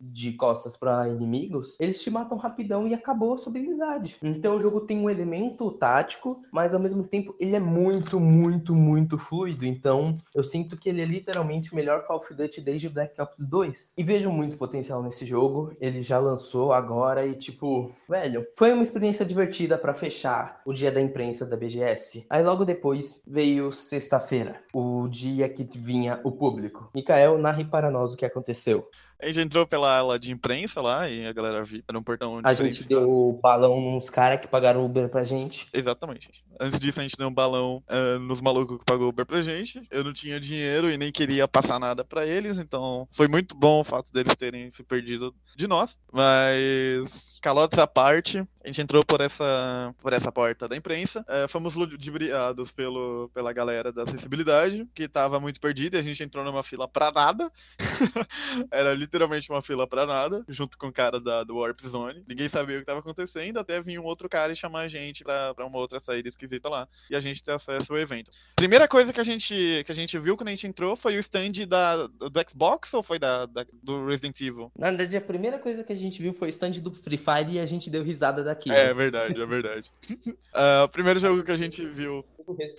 de 0.00 0.32
costas 0.32 0.76
para 0.76 1.08
inimigos, 1.08 1.76
eles 1.78 2.02
te 2.02 2.10
matam 2.10 2.38
rapidão 2.38 2.86
e 2.86 2.94
acabou 2.94 3.34
a 3.34 3.38
sua 3.38 3.50
habilidade. 3.50 4.18
Então 4.22 4.60
jogo 4.64 4.80
tem 4.80 4.98
um 4.98 5.10
elemento 5.10 5.70
tático, 5.72 6.40
mas 6.50 6.72
ao 6.74 6.80
mesmo 6.80 7.06
tempo 7.06 7.34
ele 7.38 7.54
é 7.54 7.60
muito, 7.60 8.18
muito, 8.18 8.74
muito 8.74 9.18
fluido. 9.18 9.66
Então 9.66 10.18
eu 10.34 10.42
sinto 10.42 10.76
que 10.76 10.88
ele 10.88 11.02
é 11.02 11.04
literalmente 11.04 11.72
o 11.72 11.76
melhor 11.76 12.06
Call 12.06 12.16
of 12.16 12.32
Duty 12.34 12.62
desde 12.62 12.88
Black 12.88 13.20
Ops 13.20 13.44
2. 13.46 13.94
E 13.98 14.02
vejo 14.02 14.30
muito 14.30 14.56
potencial 14.56 15.02
nesse 15.02 15.26
jogo. 15.26 15.72
Ele 15.80 16.00
já 16.02 16.18
lançou 16.18 16.72
agora 16.72 17.26
e 17.26 17.34
tipo, 17.34 17.90
velho, 18.08 18.46
foi 18.56 18.72
uma 18.72 18.82
experiência 18.82 19.24
divertida 19.24 19.76
para 19.76 19.92
fechar 19.92 20.60
o 20.64 20.72
dia 20.72 20.90
da 20.90 21.00
imprensa 21.00 21.44
da 21.44 21.56
BGS. 21.56 22.26
Aí 22.30 22.42
logo 22.42 22.64
depois 22.64 23.22
veio 23.26 23.70
sexta-feira, 23.70 24.62
o 24.72 25.06
dia 25.08 25.48
que 25.48 25.68
vinha 25.76 26.20
o 26.24 26.32
público. 26.32 26.88
Mikael, 26.94 27.36
narre 27.36 27.64
para 27.64 27.90
nós 27.90 28.14
o 28.14 28.16
que 28.16 28.24
aconteceu. 28.24 28.88
A 29.20 29.26
gente 29.26 29.40
entrou 29.40 29.66
pela 29.66 29.98
ala 29.98 30.18
de 30.18 30.32
imprensa 30.32 30.80
lá 30.80 31.08
e 31.08 31.26
a 31.26 31.32
galera 31.32 31.64
viu. 31.64 31.82
Era 31.88 31.98
um 31.98 32.02
portão 32.02 32.40
A 32.42 32.52
gente 32.52 32.86
deu 32.86 33.08
o 33.08 33.32
balão 33.32 33.80
nos 33.80 34.10
caras 34.10 34.40
que 34.40 34.48
pagaram 34.48 34.84
Uber 34.84 35.08
pra 35.08 35.24
gente. 35.24 35.66
Exatamente. 35.72 36.44
Antes 36.60 36.78
a 36.78 37.02
gente 37.02 37.16
deu 37.16 37.28
um 37.28 37.34
balão 37.34 37.82
uh, 37.88 38.18
nos 38.18 38.40
malucos 38.40 38.78
que 38.78 38.84
pagou 38.84 39.08
Uber 39.08 39.26
pra 39.26 39.42
gente. 39.42 39.82
Eu 39.90 40.04
não 40.04 40.12
tinha 40.12 40.40
dinheiro 40.40 40.90
e 40.90 40.96
nem 40.96 41.12
queria 41.12 41.48
passar 41.48 41.78
nada 41.78 42.04
pra 42.04 42.26
eles, 42.26 42.58
então 42.58 43.08
foi 43.12 43.28
muito 43.28 43.54
bom 43.54 43.80
o 43.80 43.84
fato 43.84 44.12
deles 44.12 44.34
terem 44.34 44.70
se 44.70 44.82
perdido 44.82 45.34
de 45.56 45.66
nós. 45.66 45.98
Mas, 46.12 47.38
calotes 47.42 47.78
à 47.78 47.86
parte, 47.86 48.38
a 48.62 48.66
gente 48.66 48.80
entrou 48.80 49.04
por 49.04 49.20
essa, 49.20 49.94
por 50.00 50.12
essa 50.12 50.32
porta 50.32 50.68
da 50.68 50.76
imprensa. 50.76 51.20
Uh, 51.22 51.48
fomos 51.48 51.74
ludibriados 51.74 52.72
pelo, 52.72 53.30
pela 53.34 53.52
galera 53.52 53.92
da 53.92 54.04
acessibilidade, 54.04 54.88
que 54.94 55.08
tava 55.08 55.38
muito 55.38 55.60
perdida. 55.60 55.96
E 55.96 56.00
a 56.00 56.02
gente 56.02 56.22
entrou 56.22 56.44
numa 56.44 56.62
fila 56.62 56.88
pra 56.88 57.12
nada. 57.12 57.50
Era 58.70 58.94
literalmente 58.94 59.50
uma 59.50 59.60
fila 59.60 59.86
pra 59.86 60.06
nada, 60.06 60.44
junto 60.48 60.78
com 60.78 60.88
o 60.88 60.92
cara 60.92 61.20
da, 61.20 61.44
do 61.44 61.56
Warp 61.56 61.80
Zone. 61.82 62.24
Ninguém 62.26 62.48
sabia 62.48 62.76
o 62.76 62.80
que 62.80 62.86
tava 62.86 63.00
acontecendo, 63.00 63.58
até 63.58 63.80
vir 63.80 63.98
um 63.98 64.04
outro 64.04 64.28
cara 64.28 64.52
e 64.52 64.56
chamar 64.56 64.80
a 64.80 64.88
gente 64.88 65.22
pra, 65.24 65.54
uma 65.58 65.78
outra 65.78 66.00
saída 66.00 66.28
lá. 66.68 66.88
E 67.10 67.16
a 67.16 67.20
gente 67.20 67.42
ter 67.42 67.52
acesso 67.52 67.92
ao 67.92 67.98
evento. 67.98 68.30
Primeira 68.56 68.86
coisa 68.86 69.12
que 69.12 69.20
a 69.20 69.24
gente, 69.24 69.82
que 69.84 69.92
a 69.92 69.94
gente 69.94 70.18
viu 70.18 70.36
quando 70.36 70.48
a 70.48 70.50
gente 70.50 70.66
entrou 70.66 70.96
foi 70.96 71.16
o 71.16 71.20
stand 71.20 71.66
da, 71.68 72.06
do 72.06 72.30
Xbox 72.48 72.92
ou 72.94 73.02
foi 73.02 73.18
da, 73.18 73.46
da 73.46 73.66
do 73.82 74.06
Resident 74.06 74.40
Evil? 74.40 74.70
Na 74.78 74.88
verdade, 74.88 75.16
a 75.16 75.20
primeira 75.20 75.58
coisa 75.58 75.82
que 75.82 75.92
a 75.92 75.96
gente 75.96 76.20
viu 76.22 76.32
foi 76.32 76.48
o 76.48 76.50
stand 76.50 76.72
do 76.72 76.92
Free 76.92 77.18
Fire 77.18 77.50
e 77.50 77.60
a 77.60 77.66
gente 77.66 77.90
deu 77.90 78.02
risada 78.02 78.42
daqui. 78.42 78.70
É, 78.70 78.90
é 78.90 78.94
verdade, 78.94 79.40
é 79.40 79.46
verdade. 79.46 79.92
uh, 80.10 80.84
o 80.84 80.88
primeiro 80.88 81.18
jogo 81.20 81.42
que 81.42 81.50
a 81.50 81.56
gente 81.56 81.84
viu 81.84 82.24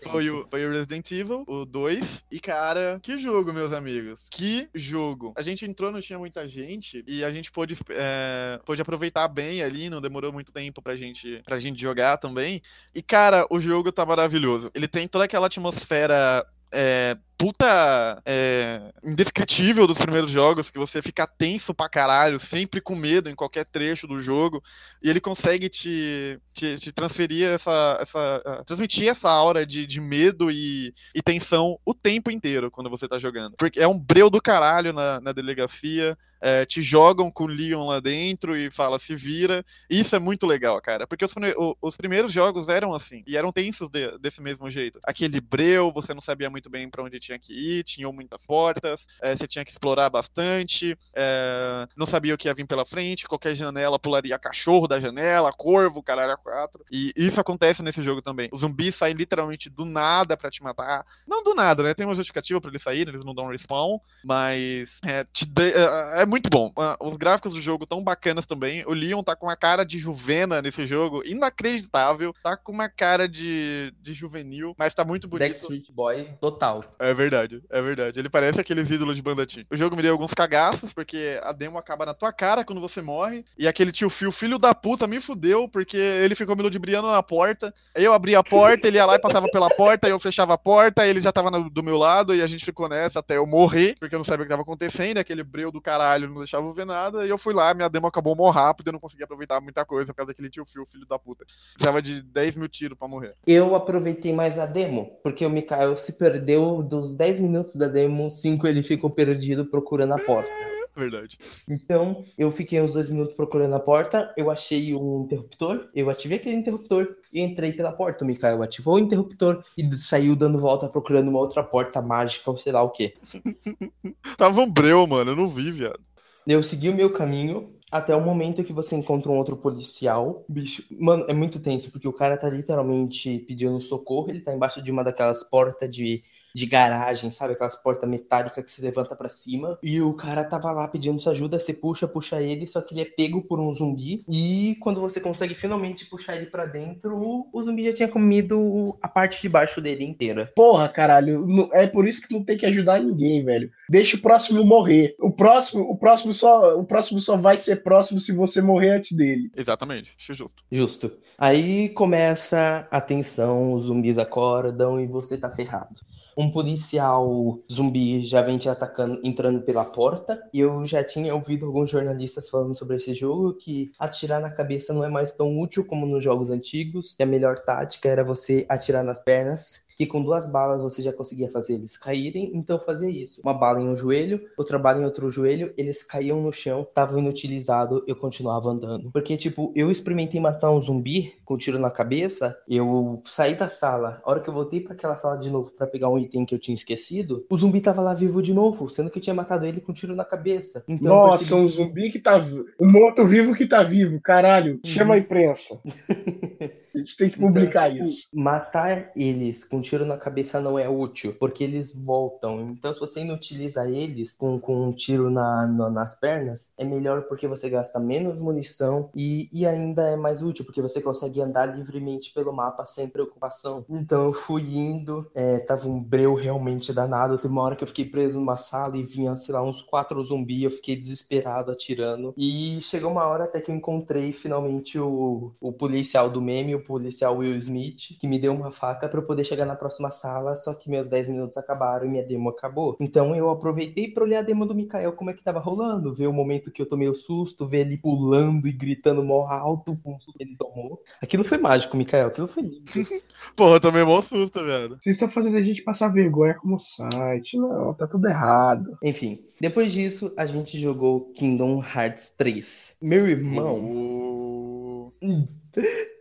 foi 0.04 0.30
o, 0.30 0.47
foi 0.49 0.65
o 0.65 0.71
Resident 0.71 1.12
Evil, 1.12 1.43
o 1.47 1.65
2. 1.65 2.25
E, 2.32 2.39
cara, 2.39 2.99
que 3.01 3.17
jogo, 3.17 3.54
meus 3.54 3.73
amigos. 3.73 4.28
Que 4.30 4.69
jogo. 4.73 5.34
A 5.36 5.41
gente 5.41 5.65
entrou, 5.65 5.91
não 5.91 6.01
tinha 6.01 6.19
muita 6.19 6.47
gente. 6.47 7.04
E 7.08 7.23
a 7.23 7.32
gente 7.32 7.51
pôde, 7.51 7.78
é, 7.89 8.60
pôde 8.65 8.82
aproveitar 8.82 9.28
bem 9.28 9.62
ali. 9.62 9.89
Não 9.89 10.01
demorou 10.01 10.32
muito 10.32 10.51
tempo 10.51 10.82
pra 10.82 10.95
gente, 10.95 11.41
pra 11.45 11.60
gente 11.60 11.82
jogar 11.82 12.17
também. 12.17 12.62
E, 12.93 13.01
cara, 13.01 13.45
o 13.49 13.60
jogo 13.60 13.91
tá 13.91 14.06
maravilhoso. 14.06 14.71
Ele 14.73 14.88
tem 14.88 15.08
toda 15.08 15.25
aquela 15.25 15.47
atmosfera 15.47 16.45
é, 16.71 17.17
puta 17.38 18.21
é, 18.25 18.91
indescritível 19.04 19.86
dos 19.88 19.97
primeiros 19.97 20.32
jogos, 20.32 20.69
que 20.69 20.80
você 20.80 21.01
fica 21.01 21.28
tenso 21.28 21.73
pra 21.73 21.89
caralho, 21.89 22.39
sempre 22.39 22.82
com 22.82 22.95
medo 22.95 23.30
em 23.30 23.36
qualquer 23.36 23.65
trecho 23.65 24.08
do 24.08 24.19
jogo, 24.19 24.63
e 25.01 25.10
ele 25.10 25.19
consegue 25.19 25.69
te, 25.69 26.39
te, 26.54 26.75
te 26.78 26.91
transferir 26.91 27.47
essa, 27.47 27.97
essa. 28.01 28.41
Uh, 28.45 28.63
transmitir 28.65 29.08
essa 29.08 29.30
aura 29.30 29.65
de, 29.65 29.86
de 29.86 29.99
medo 29.99 30.49
e, 30.49 30.93
e 31.13 31.21
tensão 31.21 31.80
o 31.86 31.93
tempo 31.93 32.32
inteiro 32.32 32.71
quando 32.71 32.89
você 32.89 33.08
tá 33.08 33.19
jogando. 33.19 33.56
Porque 33.58 33.80
é 33.80 33.88
um 33.88 33.99
breu 33.99 34.30
do 34.30 34.41
caralho 34.41 34.93
na, 34.93 35.19
na 35.19 35.32
delegacia. 35.32 36.17
É, 36.47 36.63
te 36.63 36.79
jogam 36.79 37.31
com 37.31 37.45
o 37.45 37.47
Leon 37.47 37.88
lá 37.88 37.99
dentro 37.99 38.55
e 38.55 38.69
fala, 38.69 38.99
se 38.99 39.15
vira. 39.15 39.65
Isso 39.89 40.15
é 40.15 40.19
muito 40.19 40.45
legal, 40.45 40.79
cara. 40.79 41.08
Porque 41.08 41.25
os, 41.25 41.34
os 41.81 41.97
primeiros 41.97 42.31
jogos 42.31 42.69
eram 42.69 42.93
assim, 42.93 43.23
e 43.25 43.36
eram 43.36 43.51
tensos 43.51 43.89
de, 43.89 44.15
desse 44.19 44.43
mesmo 44.43 44.69
jeito. 44.69 44.99
Aquele 45.03 45.41
breu, 45.41 45.91
você 45.91 46.13
não 46.13 46.21
sabia 46.21 46.47
muito 46.47 46.69
bem 46.69 46.88
para 46.88 47.01
onde 47.01 47.19
tinha 47.19 47.39
que 47.39 47.51
ir, 47.51 47.84
tinham 47.84 48.13
muitas 48.13 48.45
portas, 48.45 49.08
é, 49.23 49.36
você 49.36 49.47
tinha 49.47 49.65
que 49.65 49.71
explorar 49.71 50.08
bastante, 50.12 50.95
é, 51.15 51.88
não 51.97 52.05
sabia 52.05 52.36
o 52.36 52.38
que 52.38 52.47
ia 52.47 52.53
vir 52.53 52.67
pela 52.67 52.86
frente, 52.86 53.27
qualquer 53.27 53.55
janela 53.55 53.97
pularia 53.97 54.38
cachorro 54.38 54.88
da 54.88 54.99
janela, 54.99 55.51
corvo, 55.51 56.03
caralho, 56.03 56.34
a 56.34 56.38
quatro. 56.38 56.86
E 56.91 57.12
isso 57.15 57.41
acontece 57.41 57.81
nesse 57.81 58.03
jogo 58.03 58.21
também. 58.21 58.49
Os 58.51 58.62
zumbis 58.62 58.93
saem 58.93 59.15
literalmente 59.15 59.67
do 59.67 59.84
nada 59.84 60.38
para 60.38 60.51
te 60.51 60.62
matar. 60.62 61.03
Não 61.27 61.43
do 61.43 61.55
nada, 61.55 61.81
né? 61.81 61.95
Tem 61.95 62.05
uma 62.05 62.13
justificativa 62.13 62.62
para 62.62 62.69
eles 62.69 62.84
saírem, 62.84 63.12
eles 63.12 63.25
não 63.25 63.34
dão 63.34 63.47
respawn, 63.47 63.97
mas 64.23 64.99
é, 65.03 65.25
de... 65.34 65.45
É, 65.73 66.21
é 66.21 66.35
muito 66.36 66.50
bom. 66.50 66.69
Ah, 66.76 66.98
os 67.00 67.15
gráficos 67.15 67.54
do 67.54 67.62
jogo 67.62 67.86
tão 67.86 68.04
bacanas 68.04 68.45
também. 68.45 68.84
O 68.86 68.93
Leon 68.93 69.24
tá 69.24 69.38
com 69.38 69.45
uma 69.45 69.56
cara 69.56 69.86
de 69.86 69.98
juvena 70.00 70.62
nesse 70.62 70.86
jogo, 70.86 71.24
inacreditável. 71.26 72.36
Tá 72.43 72.58
com 72.58 72.74
uma 72.74 72.89
cara 72.89 73.26
de, 73.26 73.93
de 74.02 74.13
juvenil, 74.13 74.76
mas 74.78 74.93
tá 74.93 75.06
muito 75.06 75.30
bonito. 75.30 75.48
Backstreet 75.48 75.89
Boy 75.93 76.28
total. 76.41 76.84
É 77.00 77.13
verdade, 77.13 77.63
é 77.69 77.82
verdade. 77.82 78.19
Ele 78.19 78.30
parece 78.30 78.60
aqueles 78.60 78.89
ídolos 78.89 79.15
de 79.15 79.21
banda 79.21 79.48
T. 79.48 79.65
O 79.71 79.78
jogo 79.78 79.95
me 79.95 80.02
deu 80.02 80.12
alguns 80.12 80.34
cagaços, 80.34 80.93
porque 80.93 81.39
a 81.41 81.54
demo 81.54 81.78
acaba 81.78 82.06
na 82.06 82.13
tua 82.13 82.34
cara 82.34 82.65
quando 82.65 82.82
você 82.82 83.02
morre. 83.02 83.45
E 83.58 83.65
aquele 83.65 83.93
tio 83.93 84.10
Phil, 84.10 84.32
filho 84.32 84.60
da 84.60 84.76
puta, 84.76 85.08
me 85.08 85.21
fudeu, 85.21 85.69
porque 85.69 85.95
ele 85.95 86.36
ficou 86.36 86.54
me 86.54 86.63
ludibriando 86.63 87.10
na 87.10 87.24
porta. 87.24 87.74
Eu 87.95 88.13
abria 88.13 88.39
a 88.39 88.43
porta, 88.43 88.88
ele 88.88 88.98
ia 88.98 89.06
lá 89.06 89.15
e 89.15 89.21
passava 89.21 89.48
pela 89.50 89.69
porta, 89.69 90.10
eu 90.10 90.19
fechava 90.19 90.56
a 90.56 90.58
porta, 90.58 91.08
ele 91.08 91.21
já 91.21 91.32
tava 91.32 91.50
no, 91.50 91.69
do 91.69 91.82
meu 91.82 91.98
lado, 91.98 92.36
e 92.36 92.41
a 92.41 92.48
gente 92.48 92.65
ficou 92.65 92.89
nessa 92.89 93.19
até 93.19 93.38
eu 93.38 93.45
morrer, 93.45 93.95
porque 93.98 94.13
eu 94.13 94.19
não 94.19 94.26
sabia 94.26 94.43
o 94.43 94.45
que 94.45 94.50
tava 94.50 94.63
acontecendo, 94.63 95.17
aquele 95.17 95.41
breu 95.41 95.71
do 95.71 95.80
caralho 95.80 96.24
não 96.27 96.39
deixava 96.39 96.65
eu 96.65 96.73
ver 96.73 96.85
nada, 96.85 97.25
e 97.25 97.29
eu 97.29 97.38
fui 97.38 97.53
lá, 97.53 97.73
minha 97.73 97.89
demo 97.89 98.07
acabou 98.07 98.35
mó 98.35 98.49
rápido, 98.49 98.88
eu 98.88 98.93
não 98.93 98.99
consegui 98.99 99.23
aproveitar 99.23 99.61
muita 99.61 99.85
coisa 99.85 100.13
por 100.13 100.17
causa 100.17 100.31
daquele 100.31 100.49
tio 100.49 100.65
Phil, 100.65 100.85
filho 100.85 101.05
da 101.05 101.19
puta. 101.19 101.45
Precisava 101.73 102.01
de 102.01 102.21
10 102.21 102.57
mil 102.57 102.67
tiros 102.67 102.97
pra 102.97 103.07
morrer. 103.07 103.35
Eu 103.45 103.75
aproveitei 103.75 104.33
mais 104.33 104.59
a 104.59 104.65
demo, 104.65 105.19
porque 105.23 105.45
o 105.45 105.49
Mikael 105.49 105.97
se 105.97 106.17
perdeu 106.17 106.81
dos 106.83 107.15
10 107.15 107.39
minutos 107.39 107.75
da 107.75 107.88
demo, 107.88 108.29
5 108.31 108.67
ele 108.67 108.83
ficou 108.83 109.09
perdido 109.09 109.65
procurando 109.65 110.13
a 110.13 110.19
porta. 110.19 110.75
Verdade. 110.95 111.38
Então, 111.69 112.23
eu 112.38 112.49
fiquei 112.49 112.81
uns 112.81 112.93
dois 112.93 113.09
minutos 113.09 113.35
procurando 113.35 113.75
a 113.75 113.79
porta, 113.79 114.33
eu 114.38 114.49
achei 114.49 114.95
um 114.95 115.23
interruptor, 115.25 115.89
eu 115.93 116.09
ativei 116.09 116.38
aquele 116.38 116.55
interruptor 116.55 117.17
e 117.33 117.41
entrei 117.41 117.73
pela 117.73 117.91
porta. 117.91 118.23
O 118.23 118.27
Mikael 118.27 118.63
ativou 118.63 118.95
o 118.95 118.99
interruptor 118.99 119.61
e 119.77 119.93
saiu 119.97 120.38
dando 120.38 120.57
volta 120.57 120.88
procurando 120.88 121.27
uma 121.27 121.39
outra 121.39 121.61
porta 121.61 122.01
mágica 122.01 122.49
ou 122.49 122.57
sei 122.57 122.71
lá 122.71 122.81
o 122.81 122.91
que. 122.91 123.13
Tava 124.38 124.61
um 124.61 124.71
breu, 124.71 125.05
mano, 125.05 125.31
eu 125.31 125.35
não 125.35 125.49
vi, 125.49 125.69
viado. 125.69 125.99
Eu 126.47 126.62
segui 126.63 126.89
o 126.89 126.93
meu 126.95 127.12
caminho 127.12 127.73
até 127.91 128.15
o 128.15 128.21
momento 128.21 128.63
que 128.63 128.73
você 128.73 128.95
encontra 128.95 129.31
um 129.31 129.38
outro 129.38 129.58
policial. 129.58 130.45
Bicho, 130.47 130.84
mano, 130.99 131.25
é 131.27 131.34
muito 131.34 131.60
tenso, 131.60 131.91
porque 131.91 132.08
o 132.08 132.13
cara 132.13 132.38
tá 132.38 132.49
literalmente 132.49 133.39
pedindo 133.47 133.81
socorro, 133.81 134.29
ele 134.29 134.41
tá 134.41 134.53
embaixo 134.53 134.81
de 134.81 134.91
uma 134.91 135.03
daquelas 135.03 135.43
portas 135.43 135.89
de 135.89 136.23
de 136.56 136.65
garagem, 136.65 137.30
sabe? 137.30 137.52
Aquelas 137.52 137.76
portas 137.76 138.10
metálicas 138.10 138.63
que 138.63 138.72
se 138.72 138.82
levanta 138.82 139.13
para 139.13 139.28
cima. 139.28 139.78
E 139.84 140.02
o 140.02 140.13
cara 140.13 140.46
tava 140.46 140.72
lá 140.72 140.88
pedindo 140.88 141.20
sua 141.20 141.34
ajuda, 141.34 141.60
você 141.60 141.74
puxa, 141.74 142.08
puxa 142.08 142.41
ele, 142.41 142.65
só 142.65 142.82
que 142.82 142.94
ele 142.94 143.02
é 143.02 143.06
pego 143.06 143.41
por 143.41 143.60
um 143.60 143.74
zumbi. 143.74 144.24
E 144.30 144.78
quando 144.80 145.02
você 145.02 145.20
consegue 145.20 145.54
finalmente 145.54 146.06
puxar 146.06 146.38
ele 146.38 146.46
para 146.46 146.65
dentro, 146.65 147.46
o 147.52 147.63
zumbi 147.63 147.84
já 147.84 147.94
tinha 147.94 148.08
comido 148.08 148.98
a 149.02 149.08
parte 149.10 149.41
de 149.41 149.50
baixo 149.50 149.82
dele 149.82 150.06
inteira. 150.06 150.50
Porra, 150.56 150.88
caralho, 150.88 151.46
é 151.74 151.88
por 151.88 152.08
isso 152.08 152.26
que 152.26 152.34
não 152.34 152.41
tem 152.41 152.58
que 152.58 152.65
ajudar 152.65 153.02
ninguém, 153.02 153.44
velho. 153.44 153.70
Deixa 153.89 154.15
o 154.15 154.22
próximo 154.22 154.63
morrer. 154.63 155.13
O 155.20 155.32
próximo, 155.32 155.84
o 155.84 155.98
próximo 155.98 156.34
só, 156.34 156.80
o 156.80 156.86
próximo 156.86 157.20
só 157.20 157.36
vai 157.36 157.58
ser 157.58 157.84
próximo 157.84 158.22
se 158.22 158.32
você 158.32 158.62
morrer 158.62 158.91
antes 158.91 159.12
dele. 159.12 159.52
Exatamente, 159.58 160.13
acho 160.18 160.34
justo. 160.34 160.63
Justo. 160.72 161.12
Aí 161.38 161.89
começa 161.89 162.88
a 162.89 163.01
tensão, 163.01 163.74
os 163.74 163.88
zumbis 163.88 164.18
acordam 164.18 165.01
e 165.01 165.06
você 165.06 165.38
tá 165.38 165.49
ferrado 165.49 166.06
um 166.38 166.51
policial 166.51 167.59
zumbi 167.71 168.25
já 168.25 168.41
vem 168.41 168.57
te 168.57 168.67
atacando, 168.67 169.19
entrando 169.23 169.61
pela 169.61 169.86
porta. 169.86 170.41
E 170.53 170.59
eu 170.59 170.83
já 170.86 171.03
tinha 171.03 171.33
ouvido 171.33 171.65
alguns 171.65 171.89
jornalistas 171.89 172.49
falando 172.49 172.75
sobre 172.75 172.97
esse 172.97 173.13
jogo 173.13 173.53
que 173.53 173.91
atirar 173.99 174.41
na 174.41 174.51
cabeça 174.51 174.93
não 174.93 175.03
é 175.03 175.09
mais 175.09 175.31
tão 175.33 175.59
útil 175.59 175.86
como 175.86 176.05
nos 176.05 176.23
jogos 176.23 176.49
antigos. 176.49 177.15
E 177.19 177.23
a 177.23 177.25
melhor 177.25 177.59
tática 177.59 178.09
era 178.09 178.23
você 178.23 178.65
atirar 178.67 179.03
nas 179.03 179.23
pernas 179.23 179.84
que 179.96 180.06
com 180.06 180.22
duas 180.22 180.52
balas 180.52 180.82
você 180.82 181.02
já 181.02 181.14
conseguia 181.14 181.50
fazer 181.50 181.76
eles 181.76 181.98
caírem, 181.98 182.52
então 182.54 182.80
fazia 182.80 183.10
isso. 183.10 183.41
Uma 183.43 183.54
bala 183.54 183.82
em 183.82 183.88
um 183.88 183.96
joelho, 183.96 184.41
outra 184.58 184.78
bala 184.78 185.02
em 185.02 185.06
outro 185.06 185.32
joelho, 185.32 185.74
eles 185.78 186.04
caíam 186.04 186.41
no 186.41 186.52
chão, 186.52 186.82
estavam 186.82 187.20
inutilizados, 187.20 188.04
eu 188.08 188.16
continuava 188.16 188.70
andando. 188.70 189.12
Porque, 189.12 189.38
tipo, 189.38 189.72
eu 189.76 189.89
experimentei 189.89 190.39
matar 190.39 190.72
um 190.72 190.82
zumbi 190.82 191.34
com 191.43 191.56
um 191.56 191.58
tiro 191.58 191.80
na 191.80 191.89
cabeça, 191.89 192.58
eu 192.68 193.22
saí 193.26 193.56
da 193.56 193.70
sala, 193.70 194.22
a 194.24 194.30
hora 194.30 194.39
que 194.39 194.50
eu 194.50 194.54
voltei 194.54 194.82
para 194.82 194.93
aquela 194.93 195.16
sala 195.16 195.38
de 195.38 195.50
novo 195.50 195.72
para 195.72 195.88
pegar 195.88 196.10
um 196.10 196.18
item 196.18 196.46
que 196.46 196.54
eu 196.54 196.60
tinha 196.60 196.76
esquecido, 196.76 197.46
o 197.50 197.58
zumbi 197.58 197.82
tava 197.82 198.02
lá 198.02 198.14
vivo 198.14 198.41
de 198.41 198.54
novo, 198.54 198.89
sendo 198.89 199.10
que 199.10 199.20
eu 199.20 199.24
tinha 199.24 199.34
matado 199.34 199.66
ele 199.66 199.82
com 199.82 199.91
um 199.91 199.96
tiro 199.96 200.16
na 200.16 200.26
cabeça. 200.26 200.84
Então, 200.88 201.16
Nossa, 201.16 201.39
percebi... 201.39 201.62
um 201.62 201.70
zumbi 201.70 202.12
que 202.12 202.20
tá. 202.20 202.43
Um 202.80 202.91
morto-vivo 202.91 203.54
que 203.56 203.66
tá 203.66 203.84
vivo, 203.84 204.20
caralho. 204.22 204.80
Chama 204.84 205.14
a 205.14 205.18
uhum. 205.18 205.24
imprensa. 205.24 205.82
A 206.96 207.00
gente 207.00 207.18
tem 207.18 207.30
que 207.30 207.38
publicar 207.38 207.91
então, 207.91 208.06
isso. 208.06 208.30
Matar 208.34 209.12
eles 209.16 209.66
com 209.66 209.78
um 209.78 209.82
tiro 209.82 210.06
na 210.06 210.18
cabeça 210.18 210.62
não 210.62 210.80
é 210.80 210.88
útil, 210.88 211.36
porque 211.38 211.64
eles 211.64 211.93
voltam. 211.93 212.70
Então, 212.72 212.93
se 212.93 213.00
você 213.00 213.22
inutiliza 213.22 213.89
eles 213.89 214.36
com, 214.38 214.60
com 214.60 214.88
um 214.88 214.93
tiro 214.93 215.30
na, 215.30 215.68
na, 215.68 215.89
nas 215.89 216.18
pernas, 216.18 216.74
é 216.78 216.86
melhor 216.86 217.24
porque 217.24 217.48
você 217.48 217.70
gasta 217.70 218.00
menos 218.00 218.39
munição 218.39 219.10
e, 219.14 219.50
e 219.52 219.66
ainda 219.66 220.04
é 220.04 220.16
mais 220.16 220.41
útil, 220.41 220.64
porque 220.64 220.82
você 220.82 221.02
consegue 221.02 221.41
andar 221.41 221.66
livremente 221.66 222.34
pelo 222.34 222.54
mapa 222.54 222.86
sem 222.86 223.10
preocupação. 223.10 223.86
Então, 223.89 224.26
eu 224.26 224.34
fui 224.34 224.62
indo, 224.78 225.30
é, 225.36 225.60
tava 225.60 225.89
um 225.89 226.02
breu 226.02 226.34
realmente 226.34 226.93
danado. 226.93 227.38
Teve 227.38 227.52
uma 227.52 227.64
hora 227.64 227.76
que 227.76 227.84
eu 227.84 227.88
fiquei 227.88 228.06
preso 228.06 228.39
numa 228.39 228.58
sala 228.58 228.98
e 228.98 229.04
vinha, 229.04 229.36
sei 229.36 229.54
lá, 229.54 229.62
uns 229.62 229.82
quatro 229.82 230.24
zumbis. 230.24 230.64
Eu 230.64 230.72
fiquei 230.72 230.96
desesperado 230.96 231.72
atirando. 231.72 232.34
E 232.38 232.80
chegou 232.82 233.12
uma 233.12 233.26
hora 233.26 233.43
até 233.43 233.60
que 233.60 233.70
eu 233.70 233.76
encontrei 233.76 234.32
finalmente 234.32 234.98
o, 234.98 235.52
o 235.60 235.74
policial 235.74 236.30
do 236.30 236.41
meme, 236.41 236.76
o 236.76 236.84
policial 236.86 237.38
Will 237.38 237.55
Smith, 237.57 238.17
que 238.19 238.27
me 238.27 238.39
deu 238.39 238.53
uma 238.53 238.71
faca 238.71 239.07
para 239.07 239.19
eu 239.19 239.25
poder 239.25 239.43
chegar 239.43 239.65
na 239.65 239.75
próxima 239.75 240.11
sala, 240.11 240.55
só 240.55 240.73
que 240.73 240.89
meus 240.89 241.09
10 241.09 241.29
minutos 241.29 241.57
acabaram 241.57 242.05
e 242.05 242.09
minha 242.09 242.23
demo 242.23 242.49
acabou. 242.49 242.95
Então 242.99 243.36
eu 243.36 243.49
aproveitei 243.49 244.09
para 244.09 244.23
olhar 244.23 244.39
a 244.39 244.43
demo 244.43 244.65
do 244.65 244.75
Mikael, 244.75 245.13
como 245.13 245.29
é 245.29 245.33
que 245.33 245.43
tava 245.43 245.59
rolando, 245.59 246.13
ver 246.13 246.27
o 246.27 246.33
momento 246.33 246.71
que 246.71 246.81
eu 246.81 246.86
tomei 246.86 247.09
o 247.09 247.15
susto, 247.15 247.67
ver 247.67 247.81
ele 247.81 247.97
pulando 247.97 248.67
e 248.67 248.71
gritando 248.71 249.23
mó 249.23 249.47
alto 249.47 249.97
com 250.03 250.15
o 250.15 250.19
susto 250.19 250.38
que 250.38 250.43
ele 250.43 250.55
tomou. 250.55 251.01
Aquilo 251.21 251.43
foi 251.43 251.57
mágico, 251.57 251.97
Mikael, 251.97 252.27
aquilo 252.27 252.47
foi 252.47 252.63
lindo. 252.63 252.91
Porra, 253.55 253.75
eu 253.75 253.79
tomei 253.79 254.03
mó 254.03 254.21
susto, 254.21 254.63
velho. 254.63 254.97
Vocês 255.01 255.15
estão 255.15 255.29
fazendo 255.29 255.57
a 255.57 255.61
gente 255.61 255.83
passar 255.83 256.09
vergonha 256.09 256.53
como 256.53 256.77
site. 256.77 257.57
Não, 257.57 257.93
tá 257.93 258.07
tudo 258.07 258.27
errado. 258.27 258.97
Enfim, 259.03 259.39
depois 259.59 259.91
disso, 259.91 260.31
a 260.38 260.45
gente 260.45 260.79
jogou 260.79 261.31
Kingdom 261.33 261.83
Hearts 261.83 262.36
3. 262.38 262.97
Meu 263.01 263.27
irmão. 263.27 263.79
Uh... 263.79 264.45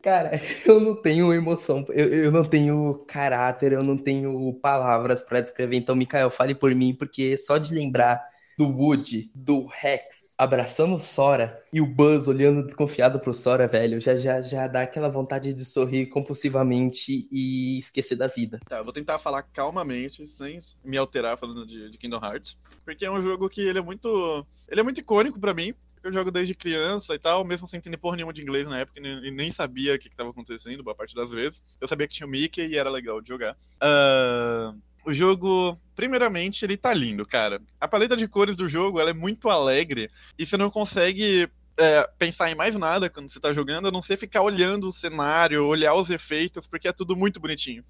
Cara, 0.02 0.32
eu 0.66 0.80
não 0.80 0.94
tenho 1.00 1.32
emoção, 1.32 1.84
eu, 1.88 2.06
eu 2.12 2.32
não 2.32 2.44
tenho 2.44 3.04
caráter, 3.06 3.72
eu 3.72 3.82
não 3.82 3.96
tenho 3.96 4.52
palavras 4.60 5.22
para 5.22 5.40
descrever. 5.40 5.76
Então, 5.76 5.94
Mikael, 5.94 6.30
fale 6.30 6.54
por 6.54 6.74
mim, 6.74 6.94
porque 6.94 7.36
só 7.38 7.56
de 7.56 7.74
lembrar 7.74 8.22
do 8.56 8.68
Woody, 8.68 9.30
do 9.34 9.66
Rex 9.66 10.34
abraçando 10.38 10.96
o 10.96 11.00
Sora 11.00 11.60
e 11.72 11.80
o 11.80 11.86
Buzz 11.86 12.28
olhando 12.28 12.64
desconfiado 12.64 13.18
pro 13.18 13.34
Sora, 13.34 13.66
velho, 13.66 14.00
já, 14.00 14.14
já, 14.14 14.40
já 14.40 14.68
dá 14.68 14.82
aquela 14.82 15.08
vontade 15.08 15.52
de 15.52 15.64
sorrir 15.64 16.06
compulsivamente 16.06 17.28
e 17.30 17.78
esquecer 17.78 18.16
da 18.16 18.26
vida. 18.26 18.60
Tá, 18.68 18.78
eu 18.78 18.84
vou 18.84 18.92
tentar 18.92 19.18
falar 19.18 19.42
calmamente, 19.42 20.26
sem 20.26 20.60
me 20.84 20.96
alterar 20.96 21.36
falando 21.36 21.66
de, 21.66 21.90
de 21.90 21.98
Kingdom 21.98 22.24
Hearts, 22.24 22.56
porque 22.84 23.04
é 23.04 23.10
um 23.10 23.20
jogo 23.20 23.48
que 23.48 23.60
ele 23.60 23.78
é 23.78 23.82
muito. 23.82 24.46
Ele 24.68 24.80
é 24.80 24.84
muito 24.84 25.00
icônico 25.00 25.40
para 25.40 25.54
mim, 25.54 25.74
eu 26.04 26.12
jogo 26.12 26.30
desde 26.30 26.54
criança 26.54 27.14
e 27.14 27.18
tal, 27.18 27.44
mesmo 27.44 27.66
sem 27.66 27.78
entender 27.78 27.96
porra 27.96 28.16
nenhuma 28.16 28.32
de 28.32 28.42
inglês 28.42 28.68
na 28.68 28.78
época, 28.78 29.00
e 29.00 29.30
nem 29.30 29.50
sabia 29.50 29.94
o 29.94 29.98
que 29.98 30.08
estava 30.08 30.30
acontecendo, 30.30 30.82
boa 30.82 30.94
parte 30.94 31.14
das 31.14 31.30
vezes. 31.30 31.62
Eu 31.80 31.88
sabia 31.88 32.06
que 32.06 32.14
tinha 32.14 32.26
o 32.26 32.30
Mickey 32.30 32.66
e 32.66 32.76
era 32.76 32.90
legal 32.90 33.20
de 33.20 33.28
jogar. 33.28 33.56
Uh, 33.82 34.78
o 35.06 35.12
jogo, 35.12 35.78
primeiramente, 35.96 36.64
ele 36.64 36.76
tá 36.76 36.92
lindo, 36.92 37.26
cara. 37.26 37.60
A 37.80 37.88
paleta 37.88 38.16
de 38.16 38.28
cores 38.28 38.56
do 38.56 38.68
jogo, 38.68 39.00
ela 39.00 39.10
é 39.10 39.14
muito 39.14 39.48
alegre, 39.48 40.10
e 40.38 40.44
você 40.44 40.56
não 40.56 40.70
consegue 40.70 41.48
é, 41.76 42.08
pensar 42.18 42.50
em 42.50 42.54
mais 42.54 42.76
nada 42.76 43.10
quando 43.10 43.30
você 43.30 43.40
tá 43.40 43.52
jogando, 43.52 43.88
a 43.88 43.90
não 43.90 44.02
ser 44.02 44.16
ficar 44.16 44.42
olhando 44.42 44.88
o 44.88 44.92
cenário, 44.92 45.66
olhar 45.66 45.94
os 45.94 46.10
efeitos, 46.10 46.66
porque 46.66 46.88
é 46.88 46.92
tudo 46.92 47.16
muito 47.16 47.40
bonitinho. 47.40 47.84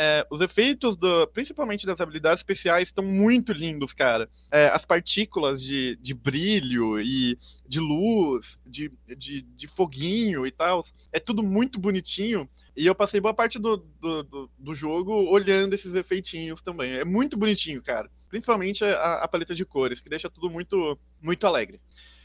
É, 0.00 0.24
os 0.30 0.40
efeitos, 0.40 0.96
do, 0.96 1.26
principalmente 1.26 1.84
das 1.84 2.00
habilidades 2.00 2.38
especiais, 2.38 2.86
estão 2.86 3.04
muito 3.04 3.52
lindos, 3.52 3.92
cara. 3.92 4.30
É, 4.48 4.68
as 4.68 4.84
partículas 4.84 5.60
de, 5.60 5.98
de 6.00 6.14
brilho 6.14 7.00
e 7.00 7.36
de 7.66 7.80
luz, 7.80 8.60
de, 8.64 8.92
de, 9.16 9.42
de 9.42 9.66
foguinho 9.66 10.46
e 10.46 10.52
tal, 10.52 10.86
é 11.12 11.18
tudo 11.18 11.42
muito 11.42 11.80
bonitinho. 11.80 12.48
E 12.76 12.86
eu 12.86 12.94
passei 12.94 13.20
boa 13.20 13.34
parte 13.34 13.58
do, 13.58 13.78
do, 14.00 14.22
do, 14.22 14.50
do 14.56 14.72
jogo 14.72 15.12
olhando 15.28 15.74
esses 15.74 15.92
efeitinhos 15.96 16.62
também. 16.62 16.92
É 16.92 17.04
muito 17.04 17.36
bonitinho, 17.36 17.82
cara. 17.82 18.08
Principalmente 18.28 18.84
a, 18.84 19.14
a 19.14 19.26
paleta 19.26 19.52
de 19.52 19.64
cores, 19.64 19.98
que 19.98 20.08
deixa 20.08 20.30
tudo 20.30 20.48
muito, 20.48 20.96
muito 21.20 21.44
alegre. 21.44 21.80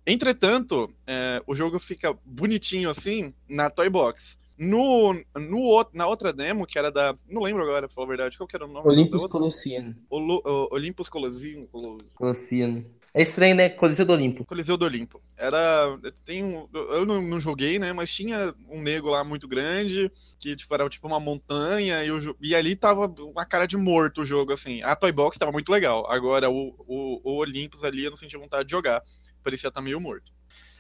Entretanto, 0.06 0.94
é, 1.08 1.42
o 1.48 1.56
jogo 1.56 1.80
fica 1.80 2.16
bonitinho 2.24 2.92
assim 2.92 3.34
na 3.50 3.72
Toy 3.72 3.90
Box. 3.90 4.38
No, 4.58 5.14
no, 5.36 5.90
na 5.94 6.08
outra 6.08 6.32
demo, 6.32 6.68
que 6.68 6.78
era 6.78 6.92
da. 6.92 7.16
Não 7.28 7.42
lembro 7.42 7.64
agora, 7.64 7.88
pra 7.88 7.96
falar 7.96 8.08
a 8.08 8.10
verdade. 8.10 8.38
Qual 8.38 8.48
que 8.48 8.56
era 8.56 8.66
o 8.66 8.68
nome? 8.68 8.88
Olympus 8.88 9.26
Colossian. 9.26 9.96
Olympus 10.10 11.10
Colossian. 11.10 11.66
Colossian. 12.14 12.84
É 13.16 13.22
estranho, 13.22 13.56
né? 13.56 13.70
Coliseu 13.70 14.08
do 14.08 14.14
Olimpo. 14.14 14.44
Coliseu 14.44 14.76
do 14.76 14.86
Olimpo. 14.86 15.22
Era. 15.38 16.00
Tem 16.26 16.44
um, 16.44 16.68
eu 16.74 17.06
não, 17.06 17.22
não, 17.22 17.40
joguei, 17.40 17.78
né? 17.78 17.94
Mas 17.94 18.12
tinha 18.12 18.56
um 18.68 18.82
nego 18.82 19.12
lá 19.12 19.24
muito 19.24 19.48
grande, 19.48 20.12
que 20.40 20.56
tipo, 20.56 20.74
era 20.74 20.90
tipo 20.90 21.06
uma 21.06 21.20
montanha, 21.20 22.04
e, 22.04 22.12
o, 22.12 22.36
e 22.42 22.56
ali 22.56 22.76
tava 22.76 23.06
uma 23.06 23.46
cara 23.46 23.68
de 23.68 23.78
morto 23.78 24.22
o 24.22 24.26
jogo, 24.26 24.52
assim. 24.52 24.82
A 24.82 24.96
Toy 24.96 25.12
Box 25.12 25.38
tava 25.38 25.52
muito 25.52 25.72
legal. 25.72 26.10
Agora, 26.12 26.50
o, 26.50 26.74
o, 26.88 27.22
o 27.24 27.38
Olympus 27.38 27.84
ali 27.84 28.04
eu 28.04 28.10
não 28.10 28.18
senti 28.18 28.36
vontade 28.36 28.66
de 28.66 28.72
jogar. 28.72 29.04
Parecia 29.44 29.68
estar 29.68 29.80
tá 29.80 29.84
meio 29.84 30.02
morto. 30.02 30.32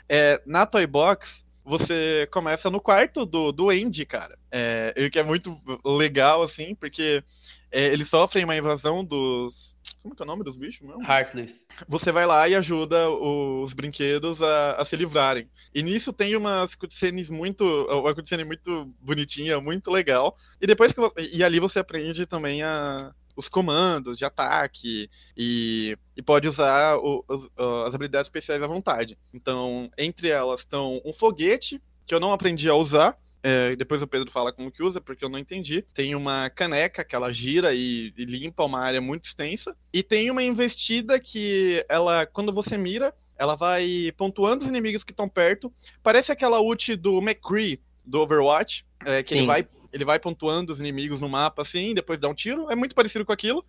É, 0.09 0.41
na 0.43 0.65
Toy 0.65 0.87
Box, 0.87 1.43
você 1.63 2.27
começa 2.31 2.69
no 2.69 2.81
quarto 2.81 3.25
do, 3.25 3.51
do 3.51 3.69
Andy, 3.69 4.05
cara. 4.05 4.37
É, 4.51 5.09
que 5.11 5.19
é 5.19 5.23
muito 5.23 5.57
legal, 5.83 6.43
assim, 6.43 6.75
porque 6.75 7.23
é, 7.71 7.85
eles 7.85 8.07
sofrem 8.07 8.43
uma 8.43 8.55
invasão 8.55 9.03
dos. 9.03 9.75
Como 10.01 10.13
é, 10.13 10.17
é 10.19 10.23
o 10.23 10.27
nome 10.27 10.43
dos 10.43 10.55
bichos 10.55 10.87
mesmo? 10.87 11.01
Heartless. 11.03 11.65
Você 11.87 12.11
vai 12.11 12.25
lá 12.25 12.47
e 12.47 12.53
ajuda 12.53 13.09
os 13.09 13.73
brinquedos 13.73 14.43
a, 14.43 14.73
a 14.73 14.85
se 14.85 14.95
livrarem. 14.95 15.49
E 15.73 15.81
nisso 15.81 16.13
tem 16.13 16.35
umas 16.35 16.75
cutscenes 16.75 17.29
muito. 17.29 17.65
Uma 17.65 18.13
cutscene 18.13 18.43
muito 18.43 18.93
bonitinha, 19.01 19.59
muito 19.59 19.89
legal. 19.89 20.37
E 20.61 20.67
depois 20.67 20.93
que 20.93 20.99
você, 20.99 21.31
E 21.33 21.43
ali 21.43 21.59
você 21.59 21.79
aprende 21.79 22.27
também 22.27 22.61
a, 22.61 23.11
os 23.35 23.47
comandos 23.47 24.17
de 24.17 24.25
ataque 24.25 25.09
e, 25.35 25.97
e 26.15 26.21
pode 26.21 26.47
usar 26.47 26.97
o, 26.97 27.23
os, 27.27 27.49
as 27.87 27.95
habilidades 27.95 28.27
especiais 28.27 28.61
à 28.61 28.67
vontade. 28.67 29.17
Então, 29.33 29.89
entre 29.97 30.29
elas 30.29 30.61
estão 30.61 31.01
um 31.03 31.13
foguete, 31.13 31.81
que 32.05 32.13
eu 32.13 32.19
não 32.19 32.33
aprendi 32.33 32.69
a 32.69 32.75
usar, 32.75 33.17
é, 33.45 33.75
depois 33.75 34.01
o 34.01 34.07
Pedro 34.07 34.31
fala 34.31 34.53
como 34.53 34.71
que 34.71 34.81
usa, 34.81 35.01
porque 35.01 35.23
eu 35.25 35.29
não 35.29 35.37
entendi. 35.37 35.83
Tem 35.93 36.15
uma 36.15 36.49
caneca 36.49 37.03
que 37.03 37.13
ela 37.13 37.31
gira 37.33 37.73
e, 37.73 38.13
e, 38.17 38.23
limpa 38.23 38.63
uma 38.63 38.79
área 38.79 39.01
muito 39.01 39.25
extensa. 39.25 39.75
E 39.91 40.01
tem 40.01 40.31
uma 40.31 40.41
investida 40.41 41.19
que 41.19 41.85
ela, 41.89 42.25
quando 42.25 42.53
você 42.53 42.77
mira, 42.77 43.13
ela 43.37 43.55
vai 43.55 44.13
pontuando 44.15 44.63
os 44.63 44.69
inimigos 44.69 45.03
que 45.03 45.11
estão 45.11 45.27
perto. 45.27 45.71
Parece 46.01 46.31
aquela 46.31 46.61
ult 46.61 46.95
do 46.95 47.17
McCree 47.17 47.81
do 48.05 48.21
Overwatch, 48.21 48.85
é, 49.05 49.19
que 49.19 49.27
Sim. 49.27 49.37
ele 49.39 49.47
vai 49.47 49.67
ele 49.93 50.03
vai 50.03 50.19
pontuando 50.19 50.73
os 50.73 50.79
inimigos 50.79 51.21
no 51.21 51.29
mapa 51.29 51.61
assim, 51.61 51.93
depois 51.93 52.19
dá 52.19 52.27
um 52.27 52.33
tiro. 52.33 52.69
É 52.69 52.75
muito 52.75 52.95
parecido 52.95 53.23
com 53.23 53.31
aquilo, 53.31 53.63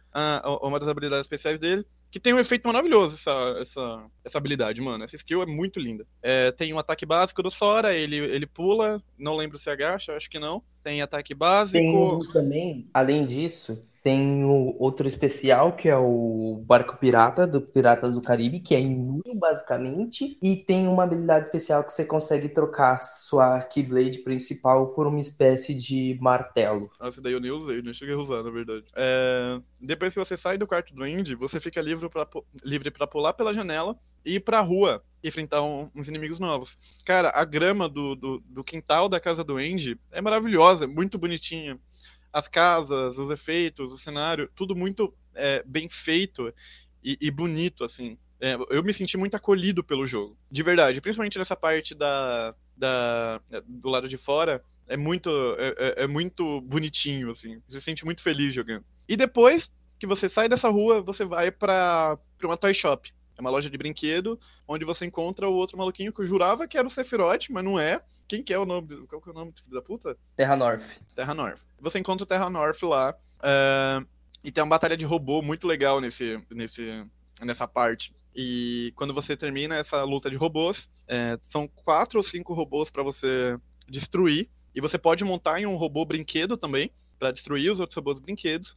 uma 0.63 0.81
das 0.81 0.89
habilidades 0.89 1.27
especiais 1.27 1.61
dele. 1.61 1.85
Que 2.11 2.21
tem 2.21 2.33
um 2.33 2.39
efeito 2.39 2.65
maravilhoso, 2.67 3.17
essa, 3.17 3.59
essa, 3.61 4.07
essa 4.25 4.39
habilidade, 4.39 4.81
mano. 4.81 5.03
Essa 5.03 5.17
skill 5.17 5.43
é 5.43 5.47
muito 5.47 5.81
linda. 5.81 6.07
É, 6.23 6.53
tem 6.53 6.73
um 6.73 6.79
ataque 6.79 7.05
básico 7.05 7.43
do 7.43 7.51
Sora, 7.51 7.93
ele, 7.93 8.17
ele 8.17 8.47
pula, 8.47 9.03
não 9.19 9.37
lembro 9.37 9.59
se 9.59 9.69
agacha, 9.69 10.17
acho 10.17 10.31
que 10.31 10.39
não. 10.39 10.63
Tem 10.83 11.03
ataque 11.03 11.35
básico. 11.35 11.77
Tem 11.77 12.33
também, 12.33 12.89
além 12.95 13.27
disso, 13.27 13.83
Tem 14.05 14.45
o 14.45 14.77
outro 14.79 15.09
especial, 15.09 15.73
que 15.73 15.89
é 15.89 15.97
o 15.97 16.63
Barco 16.67 16.99
Pirata, 16.99 17.47
do 17.47 17.59
Piratas 17.59 18.13
do 18.13 18.21
Caribe, 18.21 18.61
que 18.61 18.75
é 18.75 18.81
mil, 18.83 19.23
basicamente. 19.39 20.37
E 20.43 20.57
tem 20.57 20.87
uma 20.87 21.05
habilidade 21.05 21.47
especial 21.47 21.83
que 21.83 21.91
você 21.91 22.05
consegue 22.05 22.51
trocar 22.51 23.03
sua 23.03 23.63
Keyblade 23.63 24.19
principal 24.19 24.89
por 24.89 25.07
uma 25.07 25.21
espécie 25.21 25.75
de 25.75 26.19
martelo. 26.21 26.91
Ah, 27.01 27.09
esse 27.09 27.23
daí 27.23 27.33
eu 27.33 27.41
nem 27.41 27.51
usei, 27.51 27.81
nem 27.81 27.95
cheguei 27.95 28.15
a 28.15 28.19
usar, 28.19 28.43
na 28.43 28.51
verdade. 28.51 28.85
É... 28.95 29.59
Depois 29.81 30.13
que 30.13 30.19
você 30.19 30.37
sai 30.37 30.59
do 30.59 30.67
quarto 30.67 30.95
do 30.95 31.07
Indy, 31.07 31.35
você 31.35 31.59
fica 31.59 31.81
livre 31.81 32.07
pra, 32.11 32.29
livre 32.63 32.91
pular 33.11 33.33
pela 33.33 33.55
janela 33.55 33.99
e 34.23 34.35
ir 34.35 34.41
pra 34.41 34.61
rua 34.61 35.03
enfrentar 35.23 35.63
um, 35.63 35.89
uns 35.95 36.09
inimigos 36.09 36.39
novos. 36.39 36.77
Cara, 37.07 37.31
a 37.35 37.43
grama 37.43 37.89
do, 37.89 38.15
do, 38.15 38.43
do 38.47 38.63
quintal 38.63 39.09
da 39.09 39.19
casa 39.19 39.43
do 39.43 39.57
Andy 39.57 39.99
é 40.13 40.21
maravilhosa, 40.21 40.87
muito 40.87 41.17
bonitinha 41.17 41.81
as 42.35 42.49
casas, 42.49 43.17
os 43.17 43.31
efeitos, 43.31 43.93
o 43.93 43.97
cenário, 43.97 44.51
tudo 44.57 44.75
muito 44.75 45.15
é, 45.37 45.63
bem 45.65 45.89
feito 45.89 46.53
e, 47.03 47.17
e 47.21 47.31
bonito, 47.31 47.85
assim. 47.85 48.19
É, 48.41 48.57
eu 48.71 48.83
me 48.83 48.93
senti 48.93 49.17
muito 49.17 49.37
acolhido 49.37 49.85
pelo 49.85 50.05
jogo, 50.05 50.37
de 50.51 50.63
verdade. 50.65 51.01
Principalmente 51.01 51.39
nessa 51.39 51.55
parte 51.55 51.95
da, 51.95 52.53
da 52.77 53.41
do 53.69 53.89
lado 53.89 54.09
de 54.09 54.17
fora, 54.17 54.61
é 54.89 54.97
muito, 54.97 55.31
é, 55.59 55.69
é, 55.79 56.03
é 56.03 56.07
muito 56.09 56.61
bonitinho, 56.63 57.31
assim. 57.31 57.63
Você 57.69 57.79
se 57.79 57.85
sente 57.85 58.05
muito 58.05 58.21
feliz 58.21 58.53
jogando. 58.53 58.85
E 59.09 59.17
depois 59.17 59.71
que 59.97 60.07
você 60.07 60.29
sai 60.29 60.49
dessa 60.49 60.69
rua, 60.69 61.01
você 61.03 61.25
vai 61.25 61.53
para 61.53 62.19
uma 62.43 62.57
toy 62.57 62.75
shop. 62.75 63.15
É 63.39 63.41
uma 63.41 63.51
loja 63.51 63.71
de 63.71 63.79
brinquedo, 63.79 64.39
onde 64.67 64.85
você 64.85 65.07
encontra 65.07 65.49
o 65.49 65.55
outro 65.55 65.79
maluquinho 65.79 66.13
que 66.13 66.21
eu 66.21 66.27
jurava 66.27 66.67
que 66.67 66.77
era 66.77 66.87
o 66.87 66.91
Sephiroth, 66.91 67.49
mas 67.51 67.65
não 67.65 67.79
é. 67.79 68.03
Quem 68.27 68.43
que 68.43 68.53
é 68.53 68.59
o 68.59 68.67
nome? 68.67 69.07
Qual 69.07 69.23
que 69.23 69.29
é 69.29 69.33
o 69.33 69.35
nome 69.35 69.53
do 69.53 69.61
filho 69.61 69.75
da 69.75 69.83
puta? 69.83 70.17
Terra 70.35 70.57
North. 70.57 71.01
Terra 71.15 71.35
North. 71.35 71.61
Você 71.85 71.99
encontra 71.99 72.25
o 72.25 72.27
Terra 72.27 72.49
North 72.49 72.83
lá. 72.83 73.15
Uh, 73.39 74.07
e 74.43 74.51
tem 74.51 74.63
uma 74.63 74.71
batalha 74.71 74.97
de 74.97 75.05
robô 75.05 75.41
muito 75.41 75.67
legal 75.67 76.01
nesse, 76.01 76.41
nesse, 76.51 77.05
nessa 77.41 77.69
parte. 77.69 78.13
E 78.35 78.93
quando 78.97 79.15
você 79.15 79.37
termina 79.37 79.77
essa 79.77 80.03
luta 80.03 80.31
de 80.31 80.37
robôs, 80.37 80.91
é, 81.07 81.39
são 81.43 81.69
quatro 81.69 82.19
ou 82.19 82.25
cinco 82.25 82.53
robôs 82.53 82.91
para 82.91 83.03
você 83.03 83.59
destruir. 83.89 84.49
E 84.75 84.81
você 84.81 84.99
pode 84.99 85.25
montar 85.25 85.61
em 85.61 85.67
um 85.67 85.77
robô 85.77 86.05
brinquedo 86.05 86.57
também, 86.57 86.91
para 87.19 87.31
destruir 87.31 87.71
os 87.71 87.81
outros 87.81 87.97
robôs 87.97 88.19
brinquedos. 88.19 88.77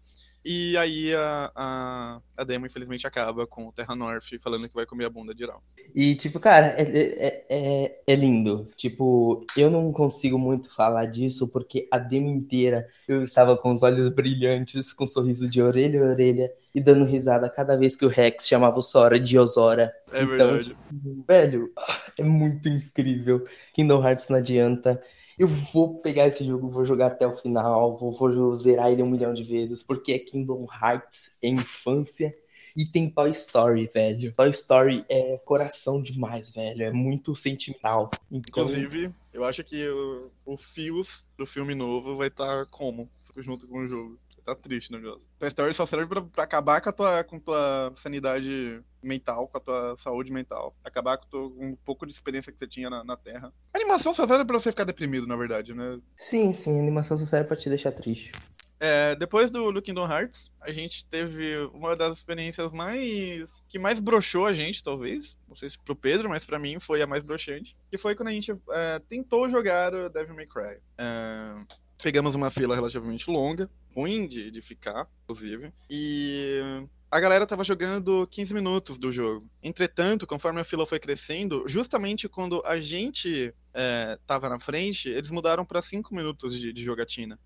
E 0.49 0.77
aí 0.77 1.13
a, 1.13 1.51
a, 1.53 2.21
a, 2.37 2.43
demo, 2.45 2.65
infelizmente, 2.65 3.05
acaba 3.05 3.45
com 3.45 3.67
o 3.67 3.71
Terra 3.73 3.93
North 3.97 4.23
falando 4.41 4.69
que 4.69 4.75
vai 4.75 4.85
comer 4.85 5.03
a 5.03 5.09
bunda 5.09 5.35
de 5.35 5.43
Iral. 5.43 5.61
E, 5.93 6.15
tipo, 6.15 6.39
cara, 6.39 6.67
é, 6.67 6.83
é, 6.83 7.45
é, 7.49 8.01
é, 8.07 8.15
lindo. 8.15 8.69
Tipo, 8.77 9.45
eu 9.57 9.69
não 9.69 9.91
consigo 9.91 10.39
muito 10.39 10.73
falar 10.73 11.03
disso 11.07 11.49
porque 11.49 11.85
a 11.91 11.99
demo 11.99 12.29
inteira 12.29 12.87
eu 13.09 13.25
estava 13.25 13.57
com 13.57 13.73
os 13.73 13.83
olhos 13.83 14.07
brilhantes, 14.07 14.93
com 14.93 15.03
um 15.03 15.07
sorriso 15.07 15.49
de 15.49 15.61
orelha 15.61 16.01
a 16.01 16.11
orelha 16.11 16.49
e 16.73 16.79
dando 16.79 17.03
risada 17.03 17.49
cada 17.49 17.75
vez 17.75 17.97
que 17.97 18.05
o 18.05 18.09
Rex 18.09 18.47
chamava 18.47 18.79
o 18.79 18.81
Sora 18.81 19.19
de 19.19 19.37
Osora. 19.37 19.93
É 20.13 20.23
então, 20.23 20.29
verdade. 20.29 20.69
Tipo, 20.69 21.25
velho, 21.27 21.73
é 22.17 22.23
muito 22.23 22.69
incrível. 22.69 23.43
Kingdom 23.73 24.01
Hearts 24.01 24.29
não 24.29 24.37
adianta 24.37 24.97
eu 25.37 25.47
vou 25.47 25.99
pegar 25.99 26.27
esse 26.27 26.43
jogo, 26.43 26.69
vou 26.69 26.83
jogar 26.83 27.07
até 27.07 27.27
o 27.27 27.37
final, 27.37 27.97
vou, 27.97 28.11
vou 28.11 28.55
zerar 28.55 28.91
ele 28.91 29.03
um 29.03 29.09
milhão 29.09 29.33
de 29.33 29.43
vezes, 29.43 29.83
porque 29.83 30.13
é 30.13 30.19
Kingdom 30.19 30.67
Hearts, 30.81 31.37
é 31.41 31.47
infância. 31.47 32.35
E 32.75 32.85
tem 32.85 33.09
Toy 33.09 33.31
Story, 33.31 33.89
velho. 33.91 34.31
Toy 34.33 34.51
Story 34.51 35.03
é 35.09 35.35
coração 35.39 36.01
demais, 36.01 36.51
velho. 36.51 36.83
É 36.83 36.91
muito 36.91 37.35
sentimental. 37.35 38.11
Então... 38.31 38.65
Inclusive, 38.65 39.11
eu 39.33 39.43
acho 39.43 39.63
que 39.63 39.87
o, 39.89 40.27
o 40.45 40.57
Fios 40.57 41.23
do 41.35 41.45
filme 41.47 41.73
novo 41.73 42.15
vai 42.15 42.27
estar 42.27 42.65
tá 42.65 42.67
como? 42.69 43.09
Junto 43.35 43.67
com 43.67 43.79
o 43.79 43.87
jogo 43.87 44.19
tá 44.47 44.55
triste 44.55 44.89
o 44.89 44.97
negócio. 44.97 45.27
Toy 45.37 45.49
Story 45.49 45.73
só 45.73 45.85
serve 45.85 46.07
pra, 46.07 46.21
pra, 46.21 46.43
acabar 46.43 46.79
com 46.81 46.89
a 46.89 46.93
tua, 46.93 47.23
com 47.23 47.39
tua 47.39 47.91
sanidade 47.97 48.81
mental, 49.03 49.47
com 49.47 49.57
a 49.57 49.61
tua 49.61 49.97
saúde 49.97 50.31
mental. 50.31 50.73
Acabar 50.83 51.17
com, 51.17 51.27
tua, 51.27 51.47
um 51.47 51.75
pouco 51.75 52.05
de 52.05 52.13
experiência 52.13 52.51
que 52.51 52.57
você 52.57 52.67
tinha 52.67 52.89
na, 52.89 53.03
na 53.03 53.17
Terra. 53.17 53.51
A 53.73 53.77
animação 53.77 54.13
só 54.13 54.25
serve 54.25 54.45
pra 54.45 54.57
você 54.57 54.71
ficar 54.71 54.85
deprimido, 54.85 55.27
na 55.27 55.35
verdade, 55.35 55.73
né? 55.73 55.99
Sim, 56.15 56.53
sim, 56.53 56.79
animação 56.79 57.17
só 57.17 57.25
serve 57.25 57.47
pra 57.47 57.57
te 57.57 57.67
deixar 57.67 57.91
triste. 57.91 58.31
É, 58.79 59.15
depois 59.15 59.49
do, 59.49 59.71
do 59.71 59.81
Kingdom 59.81 60.07
Hearts, 60.07 60.51
a 60.61 60.71
gente 60.71 61.03
teve 61.07 61.57
uma 61.73 61.95
das 61.95 62.17
experiências 62.17 62.71
mais. 62.71 63.51
que 63.67 63.79
mais 63.79 63.99
broxou 63.99 64.45
a 64.45 64.53
gente, 64.53 64.83
talvez. 64.83 65.37
Não 65.47 65.55
sei 65.55 65.69
se 65.69 65.79
pro 65.79 65.95
Pedro, 65.95 66.29
mas 66.29 66.45
para 66.45 66.59
mim 66.59 66.79
foi 66.79 67.01
a 67.01 67.07
mais 67.07 67.23
broxante. 67.23 67.75
Que 67.89 67.97
foi 67.97 68.15
quando 68.15 68.29
a 68.29 68.33
gente 68.33 68.51
é, 68.69 68.99
tentou 69.09 69.49
jogar 69.49 69.93
o 69.93 70.09
Devil 70.09 70.35
May 70.35 70.45
Cry. 70.45 70.77
É, 70.97 71.55
pegamos 72.01 72.35
uma 72.35 72.51
fila 72.51 72.75
relativamente 72.75 73.29
longa 73.29 73.69
ruim 73.97 74.27
de, 74.27 74.51
de 74.51 74.61
ficar, 74.61 75.07
inclusive. 75.23 75.73
E 75.89 76.61
a 77.09 77.19
galera 77.19 77.47
tava 77.47 77.63
jogando 77.63 78.27
15 78.27 78.53
minutos 78.53 78.99
do 78.99 79.11
jogo. 79.11 79.49
Entretanto, 79.63 80.27
conforme 80.27 80.61
a 80.61 80.63
fila 80.63 80.85
foi 80.85 80.99
crescendo, 80.99 81.63
justamente 81.67 82.29
quando 82.29 82.61
a 82.63 82.79
gente 82.79 83.51
é, 83.73 84.19
tava 84.27 84.49
na 84.49 84.59
frente, 84.59 85.09
eles 85.09 85.31
mudaram 85.31 85.65
para 85.65 85.81
5 85.81 86.13
minutos 86.13 86.59
de, 86.59 86.71
de, 86.71 86.83
jogatina. 86.83 87.39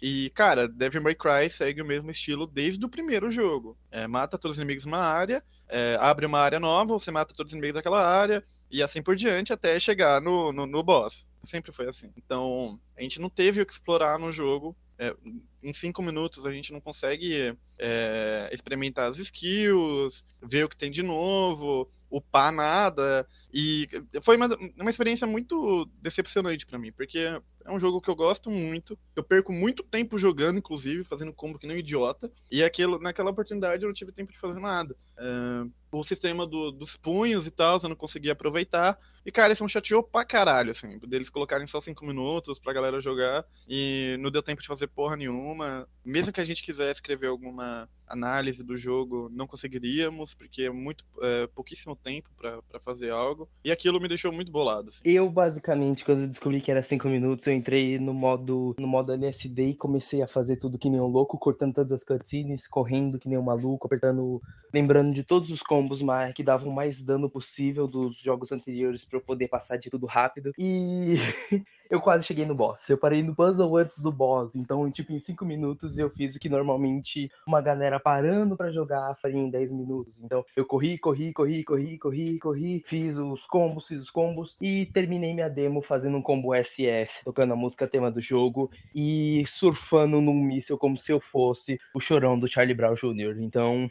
E, 0.00 0.32
cara, 0.34 0.66
Devil 0.66 1.00
May 1.00 1.14
Cry 1.14 1.48
segue 1.48 1.80
o 1.80 1.86
mesmo 1.86 2.10
estilo 2.10 2.48
desde 2.48 2.84
o 2.84 2.88
primeiro 2.88 3.30
jogo. 3.30 3.78
É, 3.88 4.08
mata 4.08 4.36
todos 4.36 4.56
os 4.56 4.58
inimigos 4.58 4.84
numa 4.84 4.98
área, 4.98 5.44
é, 5.68 5.96
abre 6.00 6.26
uma 6.26 6.40
área 6.40 6.58
nova, 6.58 6.94
você 6.94 7.12
mata 7.12 7.32
todos 7.32 7.50
os 7.50 7.54
inimigos 7.54 7.76
daquela 7.76 8.04
área, 8.04 8.42
e 8.68 8.82
assim 8.82 9.00
por 9.00 9.14
diante 9.14 9.52
até 9.52 9.78
chegar 9.78 10.20
no, 10.20 10.52
no, 10.52 10.66
no 10.66 10.82
boss. 10.82 11.24
Sempre 11.44 11.70
foi 11.70 11.88
assim. 11.88 12.12
Então, 12.16 12.80
a 12.98 13.02
gente 13.02 13.20
não 13.20 13.30
teve 13.30 13.60
o 13.60 13.66
que 13.66 13.72
explorar 13.72 14.18
no 14.18 14.32
jogo 14.32 14.76
é, 14.98 15.14
em 15.62 15.72
cinco 15.72 16.02
minutos 16.02 16.44
a 16.46 16.52
gente 16.52 16.72
não 16.72 16.80
consegue 16.80 17.56
é, 17.78 18.48
experimentar 18.52 19.10
as 19.10 19.18
skills, 19.18 20.24
ver 20.42 20.64
o 20.64 20.68
que 20.68 20.76
tem 20.76 20.90
de 20.90 21.02
novo, 21.02 21.90
upar 22.12 22.52
nada. 22.52 23.26
E 23.52 23.88
foi 24.22 24.36
uma, 24.36 24.48
uma 24.78 24.90
experiência 24.90 25.26
muito 25.26 25.88
decepcionante 26.00 26.66
para 26.66 26.78
mim, 26.78 26.92
porque 26.92 27.18
é 27.64 27.70
um 27.72 27.78
jogo 27.78 28.00
que 28.00 28.10
eu 28.10 28.14
gosto 28.14 28.50
muito. 28.50 28.98
Eu 29.16 29.22
perco 29.22 29.52
muito 29.52 29.82
tempo 29.82 30.18
jogando, 30.18 30.58
inclusive, 30.58 31.04
fazendo 31.04 31.32
combo 31.32 31.58
que 31.58 31.66
nem 31.66 31.76
um 31.76 31.80
idiota. 31.80 32.30
E 32.50 32.62
aquilo, 32.62 32.98
naquela 32.98 33.30
oportunidade 33.30 33.82
eu 33.82 33.88
não 33.88 33.94
tive 33.94 34.12
tempo 34.12 34.32
de 34.32 34.38
fazer 34.38 34.60
nada. 34.60 34.94
É, 35.16 35.66
o 35.92 36.04
sistema 36.04 36.46
do, 36.46 36.70
dos 36.70 36.96
punhos 36.96 37.46
e 37.46 37.50
tal, 37.50 37.78
eu 37.82 37.88
não 37.88 37.96
conseguia 37.96 38.32
aproveitar. 38.32 38.98
E, 39.24 39.30
cara, 39.30 39.52
isso 39.52 39.62
é 39.62 39.66
um 39.66 39.68
chateou 39.68 40.02
pra 40.02 40.24
caralho, 40.24 40.72
assim, 40.72 40.98
deles 40.98 41.30
colocarem 41.30 41.66
só 41.66 41.80
cinco 41.80 42.04
minutos 42.04 42.58
pra 42.58 42.72
galera 42.72 43.00
jogar. 43.00 43.44
E 43.68 44.16
não 44.20 44.30
deu 44.30 44.42
tempo 44.42 44.60
de 44.60 44.68
fazer 44.68 44.88
porra 44.88 45.16
nenhuma. 45.16 45.88
Mesmo 46.04 46.32
que 46.32 46.40
a 46.40 46.44
gente 46.44 46.62
quisesse 46.62 46.94
escrever 46.94 47.28
alguma 47.28 47.71
uh, 47.72 47.86
análise 48.12 48.62
do 48.62 48.76
jogo, 48.76 49.30
não 49.32 49.46
conseguiríamos, 49.46 50.34
porque 50.34 50.62
é 50.62 50.70
muito 50.70 51.04
é, 51.20 51.46
pouquíssimo 51.48 51.96
tempo 51.96 52.28
para 52.36 52.80
fazer 52.80 53.10
algo. 53.10 53.48
E 53.64 53.72
aquilo 53.72 54.00
me 54.00 54.08
deixou 54.08 54.30
muito 54.30 54.52
bolado. 54.52 54.90
Assim. 54.90 55.00
Eu, 55.04 55.28
basicamente, 55.30 56.04
quando 56.04 56.22
eu 56.22 56.28
descobri 56.28 56.60
que 56.60 56.70
era 56.70 56.82
cinco 56.82 57.08
minutos, 57.08 57.46
eu 57.46 57.54
entrei 57.54 57.98
no 57.98 58.12
modo, 58.12 58.74
no 58.78 58.86
modo 58.86 59.12
LSD 59.12 59.70
e 59.70 59.74
comecei 59.74 60.22
a 60.22 60.28
fazer 60.28 60.56
tudo 60.56 60.78
que 60.78 60.90
nem 60.90 61.00
um 61.00 61.06
louco, 61.06 61.38
cortando 61.38 61.74
todas 61.74 61.92
as 61.92 62.04
cutscenes, 62.04 62.68
correndo 62.68 63.18
que 63.18 63.28
nem 63.28 63.38
um 63.38 63.42
maluco, 63.42 63.86
apertando. 63.86 64.40
Lembrando 64.72 65.12
de 65.12 65.22
todos 65.22 65.50
os 65.50 65.62
combos 65.62 66.00
mais, 66.00 66.32
que 66.34 66.42
davam 66.42 66.72
mais 66.72 67.02
dano 67.02 67.28
possível 67.28 67.86
dos 67.86 68.16
jogos 68.16 68.52
anteriores 68.52 69.04
para 69.04 69.18
eu 69.18 69.22
poder 69.22 69.48
passar 69.48 69.76
de 69.76 69.90
tudo 69.90 70.06
rápido. 70.06 70.52
E 70.58 71.16
eu 71.90 72.00
quase 72.00 72.26
cheguei 72.26 72.46
no 72.46 72.54
boss. 72.54 72.88
Eu 72.88 72.96
parei 72.96 73.22
no 73.22 73.34
puzzle 73.34 73.76
antes 73.76 73.98
do 73.98 74.10
boss. 74.10 74.54
Então, 74.54 74.90
tipo, 74.90 75.12
em 75.12 75.18
5 75.18 75.44
minutos 75.44 75.98
eu 75.98 76.08
fiz 76.08 76.34
o 76.34 76.40
que 76.40 76.48
normalmente 76.48 77.30
uma 77.46 77.60
galera 77.60 78.00
parando 78.02 78.56
para 78.56 78.70
jogar 78.70 79.16
faria 79.20 79.38
em 79.38 79.50
10 79.50 79.72
minutos. 79.72 80.20
Então, 80.22 80.44
eu 80.56 80.64
corri, 80.64 80.98
corri, 80.98 81.32
corri, 81.32 81.64
corri, 81.64 81.98
corri, 81.98 82.38
corri, 82.38 82.82
fiz 82.84 83.16
os 83.16 83.46
combos, 83.46 83.86
fiz 83.86 84.02
os 84.02 84.10
combos 84.10 84.56
e 84.60 84.86
terminei 84.86 85.34
minha 85.34 85.48
demo 85.48 85.82
fazendo 85.82 86.16
um 86.16 86.22
combo 86.22 86.54
SS, 86.54 87.24
tocando 87.24 87.52
a 87.52 87.56
música 87.56 87.86
tema 87.86 88.10
do 88.10 88.20
jogo 88.20 88.70
e 88.94 89.44
surfando 89.46 90.20
num 90.20 90.34
míssil 90.34 90.78
como 90.78 90.98
se 90.98 91.12
eu 91.12 91.20
fosse 91.20 91.78
o 91.94 92.00
chorão 92.00 92.38
do 92.38 92.48
Charlie 92.48 92.74
Brown 92.74 92.94
Jr. 92.94 93.40
Então, 93.40 93.90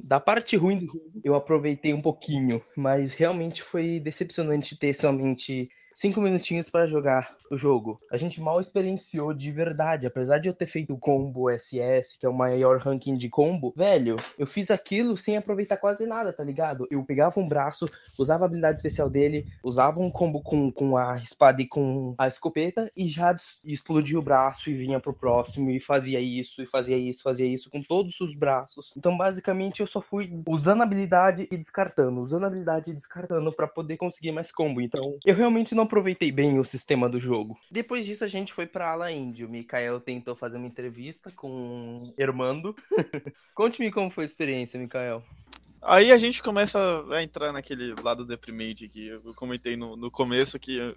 da 0.00 0.20
parte 0.20 0.56
ruim 0.56 0.78
do 0.78 0.86
jogo, 0.86 1.12
eu 1.22 1.34
aproveitei 1.34 1.92
um 1.92 2.00
pouquinho, 2.00 2.62
mas 2.76 3.12
realmente 3.12 3.62
foi 3.62 4.00
decepcionante 4.00 4.76
ter 4.76 4.94
somente 4.94 5.68
cinco 5.94 6.20
minutinhos 6.20 6.70
para 6.70 6.86
jogar 6.86 7.36
o 7.50 7.56
jogo. 7.56 8.00
A 8.10 8.16
gente 8.16 8.40
mal 8.40 8.60
experienciou 8.60 9.34
de 9.34 9.50
verdade, 9.50 10.06
apesar 10.06 10.38
de 10.38 10.48
eu 10.48 10.54
ter 10.54 10.66
feito 10.66 10.94
o 10.94 10.98
combo 10.98 11.50
SS, 11.50 12.18
que 12.18 12.26
é 12.26 12.28
o 12.28 12.34
maior 12.34 12.78
ranking 12.78 13.14
de 13.14 13.28
combo, 13.28 13.72
velho, 13.76 14.16
eu 14.38 14.46
fiz 14.46 14.70
aquilo 14.70 15.16
sem 15.16 15.36
aproveitar 15.36 15.76
quase 15.76 16.06
nada, 16.06 16.32
tá 16.32 16.42
ligado? 16.42 16.86
Eu 16.90 17.04
pegava 17.04 17.38
um 17.38 17.48
braço, 17.48 17.86
usava 18.18 18.44
a 18.44 18.46
habilidade 18.46 18.78
especial 18.78 19.10
dele, 19.10 19.46
usava 19.62 20.00
um 20.00 20.10
combo 20.10 20.40
com, 20.40 20.70
com 20.70 20.96
a 20.96 21.18
espada 21.18 21.60
e 21.60 21.66
com 21.66 22.14
a 22.16 22.28
escopeta 22.28 22.90
e 22.96 23.06
já 23.08 23.34
explodia 23.64 24.18
o 24.18 24.22
braço 24.22 24.70
e 24.70 24.74
vinha 24.74 25.00
pro 25.00 25.12
próximo 25.12 25.70
e 25.70 25.80
fazia 25.80 26.20
isso, 26.20 26.62
e 26.62 26.66
fazia 26.66 26.96
isso, 26.96 27.22
fazia 27.22 27.46
isso 27.46 27.70
com 27.70 27.82
todos 27.82 28.20
os 28.20 28.34
braços. 28.34 28.92
Então, 28.96 29.16
basicamente, 29.16 29.80
eu 29.80 29.86
só 29.86 30.00
fui 30.00 30.40
usando 30.46 30.80
a 30.80 30.84
habilidade 30.84 31.48
e 31.50 31.56
descartando, 31.56 32.20
usando 32.20 32.46
habilidade 32.46 32.90
e 32.90 32.94
descartando 32.94 33.52
para 33.52 33.66
poder 33.66 33.96
conseguir 33.96 34.32
mais 34.32 34.50
combo. 34.50 34.80
Então, 34.80 35.16
eu 35.24 35.34
realmente 35.34 35.74
não 35.74 35.81
não 35.82 35.86
aproveitei 35.86 36.30
bem 36.30 36.58
o 36.58 36.64
sistema 36.64 37.08
do 37.08 37.18
jogo. 37.18 37.58
Depois 37.70 38.06
disso, 38.06 38.24
a 38.24 38.28
gente 38.28 38.52
foi 38.52 38.66
pra 38.66 38.92
Ala 38.92 39.10
Índia. 39.10 39.46
O 39.46 39.50
Mikael 39.50 40.00
tentou 40.00 40.36
fazer 40.36 40.56
uma 40.58 40.66
entrevista 40.66 41.30
com 41.32 42.14
Hermando. 42.16 42.74
Conte-me 43.54 43.90
como 43.90 44.10
foi 44.10 44.24
a 44.24 44.26
experiência, 44.26 44.78
Mikael. 44.78 45.22
Aí 45.82 46.12
a 46.12 46.18
gente 46.18 46.40
começa 46.40 46.78
a 47.10 47.22
entrar 47.22 47.52
naquele 47.52 48.00
lado 48.00 48.24
deprimente 48.24 48.88
que 48.88 49.08
eu 49.08 49.34
comentei 49.34 49.76
no, 49.76 49.96
no 49.96 50.08
começo 50.08 50.58
que 50.58 50.94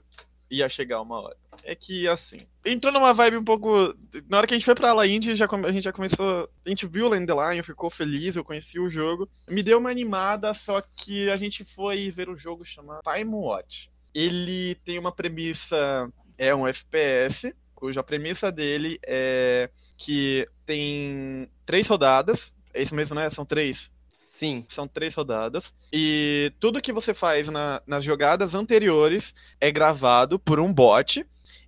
ia 0.51 0.69
chegar 0.69 1.01
uma 1.01 1.19
hora. 1.19 1.35
É 1.63 1.73
que, 1.73 2.07
assim, 2.07 2.37
entrou 2.63 2.93
numa 2.93 3.11
vibe 3.11 3.37
um 3.37 3.43
pouco. 3.43 3.95
Na 4.29 4.37
hora 4.37 4.45
que 4.45 4.53
a 4.53 4.57
gente 4.57 4.65
foi 4.65 4.75
pra 4.75 4.93
La 4.93 5.07
Indy, 5.07 5.33
já, 5.33 5.47
a 5.47 5.71
gente 5.71 5.83
já 5.83 5.91
começou. 5.91 6.47
A 6.63 6.69
gente 6.69 6.85
viu 6.85 7.07
o 7.07 7.09
Landline, 7.09 7.63
ficou 7.63 7.89
feliz, 7.89 8.35
eu 8.35 8.43
conheci 8.43 8.79
o 8.79 8.87
jogo. 8.87 9.27
Me 9.49 9.63
deu 9.63 9.79
uma 9.79 9.89
animada, 9.89 10.53
só 10.53 10.79
que 10.79 11.27
a 11.31 11.37
gente 11.37 11.63
foi 11.63 12.11
ver 12.11 12.29
o 12.29 12.37
jogo 12.37 12.63
chamado 12.63 13.01
Time 13.01 13.33
Watch. 13.33 13.89
Ele 14.15 14.75
tem 14.85 14.97
uma 14.97 15.11
premissa. 15.11 16.09
É 16.37 16.55
um 16.55 16.67
FPS, 16.67 17.53
cuja 17.73 18.03
premissa 18.03 18.51
dele 18.51 18.99
é 19.05 19.69
que 19.97 20.47
tem 20.65 21.49
três 21.65 21.87
rodadas. 21.87 22.53
É 22.73 22.81
isso 22.81 22.95
mesmo, 22.95 23.15
né? 23.15 23.29
São 23.29 23.45
três 23.45 23.91
Sim. 24.17 24.65
São 24.69 24.87
três 24.87 25.13
rodadas. 25.13 25.73
E 25.91 26.53
tudo 26.57 26.81
que 26.81 26.93
você 26.93 27.13
faz 27.13 27.49
na, 27.49 27.81
nas 27.85 28.01
jogadas 28.01 28.53
anteriores 28.53 29.35
é 29.59 29.69
gravado 29.69 30.39
por 30.39 30.57
um 30.57 30.71
bot. 30.71 31.25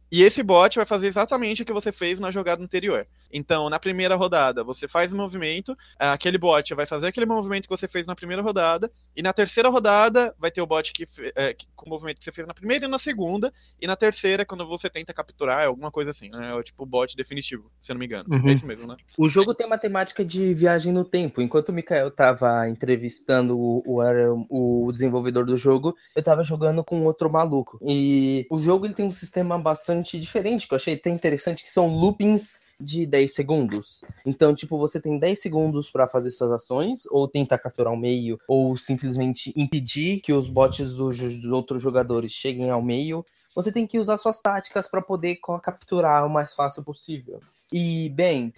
E 0.10 0.24
esse 0.24 0.42
bot 0.42 0.78
vai 0.78 0.86
fazer 0.86 1.08
exatamente 1.08 1.64
o 1.64 1.66
que 1.66 1.74
você 1.74 1.92
fez 1.92 2.22
na 2.22 2.32
jogada 2.32 2.64
anterior. 2.64 3.06
Então, 3.32 3.70
na 3.70 3.80
primeira 3.80 4.16
rodada, 4.16 4.64
você 4.64 4.88
faz 4.88 5.12
o 5.12 5.18
movimento, 5.18 5.76
aquele 5.98 6.38
bot 6.38 6.74
vai 6.74 6.86
fazer 6.86 7.08
aquele 7.08 7.26
movimento 7.26 7.64
que 7.64 7.76
você 7.76 7.88
fez 7.88 8.06
na 8.06 8.16
primeira 8.16 8.42
rodada, 8.42 8.92
e 9.16 9.22
na 9.22 9.34
terceira 9.34 9.70
rodada 9.70 10.34
vai 10.40 10.52
ter 10.52 10.62
o 10.62 10.68
bot 10.68 10.92
que, 10.94 11.06
é, 11.36 11.56
com 11.76 11.86
o 11.86 11.90
movimento 11.90 12.20
que 12.20 12.26
você 12.26 12.32
fez 12.32 12.48
na 12.48 12.54
primeira 12.54 12.86
e 12.86 12.88
na 12.88 13.00
segunda, 13.00 13.52
e 13.82 13.88
na 13.88 13.96
terceira, 13.96 14.46
quando 14.46 14.66
você 14.68 14.90
tenta 14.90 15.14
capturar, 15.14 15.64
é 15.64 15.66
alguma 15.66 15.92
coisa 15.92 16.12
assim, 16.12 16.30
né? 16.30 16.58
É 16.58 16.64
tipo 16.64 16.84
o 16.84 16.86
bot 16.86 17.16
definitivo, 17.16 17.72
se 17.82 17.92
eu 17.92 17.96
não 17.96 18.00
me 18.00 18.06
engano. 18.06 18.26
Uhum. 18.30 18.50
É 18.50 18.54
isso 18.54 18.66
mesmo, 18.66 18.88
né? 18.88 18.96
O 19.18 19.28
jogo 19.28 19.54
tem 19.54 19.68
uma 19.68 19.78
temática 19.78 20.24
de 20.24 20.54
viagem 20.54 20.94
no 20.94 21.04
tempo. 21.04 21.42
Enquanto 21.42 21.70
o 21.70 21.74
Mikael 21.74 22.12
tava 22.12 22.68
entrevistando 22.70 23.58
o, 23.58 23.84
o, 23.86 24.88
o 24.88 24.92
desenvolvedor 24.92 25.46
do 25.46 25.58
jogo, 25.58 25.96
eu 26.16 26.24
tava 26.24 26.44
jogando 26.44 26.84
com 26.84 27.06
outro 27.06 27.30
maluco. 27.30 27.80
E 27.82 28.48
o 28.50 28.60
jogo 28.60 28.86
ele 28.86 28.94
tem 28.94 29.06
um 29.06 29.14
sistema 29.14 29.58
bastante 29.58 30.20
diferente, 30.20 30.68
que 30.68 30.74
eu 30.74 30.78
achei 30.78 30.96
até 30.96 31.10
interessante, 31.10 31.64
que 31.64 31.72
são 31.72 31.88
loopings 31.88 32.67
de 32.80 33.06
10 33.06 33.34
segundos. 33.34 34.02
Então, 34.26 34.54
tipo, 34.54 34.78
você 34.78 35.00
tem 35.00 35.18
10 35.18 35.42
segundos 35.42 35.90
para 35.90 36.08
fazer 36.08 36.32
suas 36.32 36.52
ações, 36.52 37.06
ou 37.10 37.28
tentar 37.28 37.58
capturar 37.58 37.94
o 37.94 37.98
meio, 37.98 38.40
ou 38.48 38.78
simplesmente 38.78 39.54
impedir 39.56 40.22
que 40.22 40.34
os 40.34 40.50
bots 40.50 40.94
dos, 40.94 41.18
dos 41.18 41.46
outros 41.46 41.82
jogadores 41.82 42.32
cheguem 42.32 42.70
ao 42.70 42.82
meio. 42.82 43.26
Você 43.56 43.72
tem 43.72 43.88
que 43.88 44.00
usar 44.00 44.18
suas 44.18 44.40
táticas 44.40 44.88
para 44.88 45.02
poder 45.02 45.40
capturar 45.64 46.26
o 46.26 46.30
mais 46.30 46.54
fácil 46.54 46.84
possível. 46.84 47.40
E, 47.74 48.10
bem, 48.10 48.54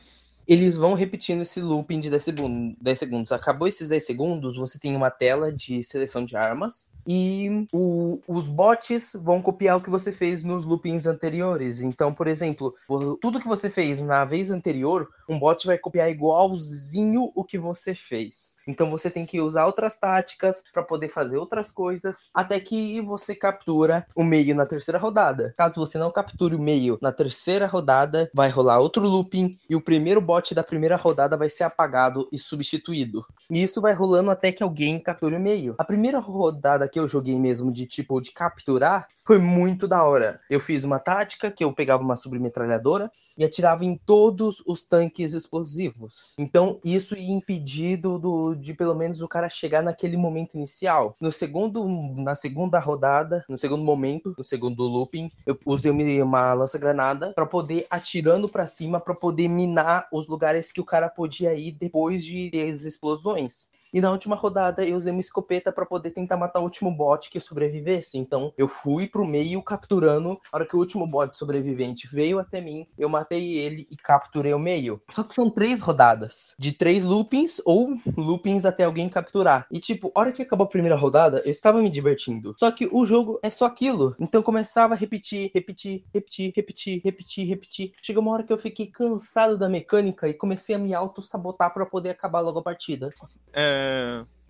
eles 0.49 0.75
vão 0.75 0.95
repetindo 0.95 1.43
esse 1.43 1.61
looping 1.61 1.99
de 1.99 2.09
10 2.09 2.23
segundos. 2.23 2.75
10 2.81 2.99
segundos. 2.99 3.31
Acabou 3.31 3.67
esses 3.67 3.87
10 3.87 4.03
segundos, 4.03 4.57
você 4.57 4.79
tem 4.79 4.95
uma 4.95 5.11
tela 5.11 5.53
de 5.53 5.83
seleção 5.83 6.25
de 6.25 6.35
armas 6.35 6.91
e 7.07 7.67
o, 7.71 8.19
os 8.27 8.47
bots 8.47 9.11
vão 9.13 9.43
copiar 9.43 9.77
o 9.77 9.81
que 9.81 9.91
você 9.91 10.11
fez 10.11 10.43
nos 10.43 10.65
loopings 10.65 11.05
anteriores. 11.05 11.81
Então, 11.81 12.11
por 12.11 12.27
exemplo, 12.27 12.73
tudo 13.21 13.39
que 13.39 13.47
você 13.47 13.69
fez 13.69 14.01
na 14.01 14.25
vez 14.25 14.49
anterior, 14.49 15.07
um 15.27 15.37
bot 15.37 15.67
vai 15.67 15.77
copiar 15.77 16.09
igualzinho 16.09 17.31
o 17.35 17.43
que 17.43 17.59
você 17.59 17.93
fez. 17.93 18.55
Então, 18.67 18.89
você 18.89 19.11
tem 19.11 19.27
que 19.27 19.39
usar 19.39 19.67
outras 19.67 19.99
táticas 19.99 20.63
para 20.73 20.81
poder 20.81 21.09
fazer 21.09 21.37
outras 21.37 21.69
coisas 21.69 22.29
até 22.33 22.59
que 22.59 22.99
você 23.01 23.35
captura 23.35 24.07
o 24.15 24.23
meio 24.23 24.55
na 24.55 24.65
terceira 24.65 24.97
rodada. 24.97 25.53
Caso 25.55 25.79
você 25.79 25.99
não 25.99 26.11
capture 26.11 26.55
o 26.55 26.59
meio 26.59 26.97
na 27.03 27.11
terceira 27.11 27.67
rodada, 27.67 28.31
vai 28.33 28.49
rolar 28.49 28.79
outro 28.79 29.07
looping 29.07 29.55
e 29.69 29.75
o 29.75 29.81
primeiro 29.81 30.19
bot 30.19 30.38
da 30.53 30.63
primeira 30.63 30.95
rodada 30.95 31.37
vai 31.37 31.49
ser 31.49 31.63
apagado 31.63 32.27
e 32.31 32.37
substituído. 32.37 33.25
E 33.49 33.61
isso 33.61 33.81
vai 33.81 33.93
rolando 33.93 34.31
até 34.31 34.51
que 34.51 34.63
alguém 34.63 34.99
capture 34.99 35.35
o 35.35 35.39
meio. 35.39 35.75
A 35.77 35.83
primeira 35.83 36.19
rodada 36.19 36.87
que 36.87 36.99
eu 36.99 37.07
joguei 37.07 37.37
mesmo 37.37 37.71
de 37.71 37.85
tipo 37.85 38.19
de 38.21 38.31
capturar 38.31 39.07
foi 39.25 39.37
muito 39.37 39.87
da 39.87 40.03
hora. 40.03 40.39
Eu 40.49 40.59
fiz 40.59 40.83
uma 40.83 40.99
tática 40.99 41.51
que 41.51 41.63
eu 41.63 41.73
pegava 41.73 42.03
uma 42.03 42.15
submetralhadora 42.15 43.11
e 43.37 43.43
atirava 43.43 43.85
em 43.85 43.95
todos 43.95 44.63
os 44.65 44.83
tanques 44.83 45.33
explosivos. 45.33 46.35
Então 46.37 46.79
isso 46.83 47.15
ia 47.15 47.33
impedir 47.33 47.97
do, 47.97 48.55
de 48.55 48.73
pelo 48.73 48.95
menos 48.95 49.21
o 49.21 49.27
cara 49.27 49.49
chegar 49.49 49.83
naquele 49.83 50.17
momento 50.17 50.55
inicial. 50.55 51.15
No 51.19 51.31
segundo, 51.31 51.85
na 52.15 52.35
segunda 52.35 52.79
rodada, 52.79 53.45
no 53.47 53.57
segundo 53.57 53.83
momento, 53.83 54.33
no 54.37 54.43
segundo 54.43 54.83
looping, 54.83 55.31
eu 55.45 55.57
usei 55.65 55.91
uma 56.21 56.53
lança-granada 56.53 57.33
para 57.33 57.45
poder 57.45 57.85
atirando 57.89 58.47
para 58.49 58.67
cima 58.67 58.99
para 58.99 59.13
poder 59.13 59.47
minar 59.47 60.07
os 60.19 60.27
lugares 60.27 60.71
que 60.71 60.81
o 60.81 60.85
cara 60.85 61.09
podia 61.09 61.53
ir 61.55 61.71
depois 61.71 62.23
de 62.23 62.51
as 62.69 62.83
explosões. 62.83 63.71
E 63.93 64.01
na 64.01 64.11
última 64.11 64.35
rodada 64.35 64.85
eu 64.85 64.97
usei 64.97 65.11
uma 65.11 65.21
escopeta 65.21 65.71
para 65.71 65.85
poder 65.85 66.11
tentar 66.11 66.37
matar 66.37 66.59
o 66.59 66.63
último 66.63 66.91
bot 66.91 67.29
que 67.29 67.39
sobrevivesse. 67.39 68.17
Então 68.17 68.53
eu 68.57 68.67
fui 68.67 69.07
pro 69.07 69.25
meio 69.25 69.61
capturando. 69.61 70.39
A 70.51 70.57
hora 70.57 70.65
que 70.65 70.75
o 70.75 70.79
último 70.79 71.07
bot 71.07 71.35
sobrevivente 71.35 72.07
veio 72.07 72.39
até 72.39 72.61
mim, 72.61 72.85
eu 72.97 73.09
matei 73.09 73.57
ele 73.57 73.87
e 73.91 73.95
capturei 73.97 74.53
o 74.53 74.59
meio. 74.59 75.01
Só 75.09 75.23
que 75.23 75.33
são 75.33 75.49
três 75.49 75.79
rodadas 75.79 76.55
de 76.57 76.71
três 76.71 77.03
loopings 77.03 77.61
ou 77.65 77.93
loopings 78.15 78.65
até 78.65 78.83
alguém 78.83 79.09
capturar. 79.09 79.67
E 79.71 79.79
tipo, 79.79 80.11
a 80.13 80.19
hora 80.19 80.31
que 80.31 80.41
acabou 80.41 80.65
a 80.65 80.69
primeira 80.69 80.95
rodada, 80.95 81.41
eu 81.45 81.51
estava 81.51 81.81
me 81.81 81.89
divertindo. 81.89 82.53
Só 82.59 82.71
que 82.71 82.87
o 82.91 83.05
jogo 83.05 83.39
é 83.41 83.49
só 83.49 83.65
aquilo. 83.65 84.15
Então 84.19 84.41
começava 84.41 84.93
a 84.93 84.97
repetir, 84.97 85.51
repetir, 85.53 86.03
repetir, 86.13 86.53
repetir, 86.55 87.01
repetir, 87.03 87.47
repetir. 87.47 87.91
Chegou 88.01 88.21
uma 88.21 88.31
hora 88.31 88.43
que 88.43 88.53
eu 88.53 88.57
fiquei 88.57 88.87
cansado 88.87 89.57
da 89.57 89.69
mecânica 89.69 90.27
e 90.27 90.33
comecei 90.33 90.75
a 90.75 90.79
me 90.79 90.93
auto-sabotar 90.93 91.73
para 91.73 91.85
poder 91.85 92.11
acabar 92.11 92.41
logo 92.41 92.59
a 92.59 92.63
partida. 92.63 93.09
É, 93.53 93.78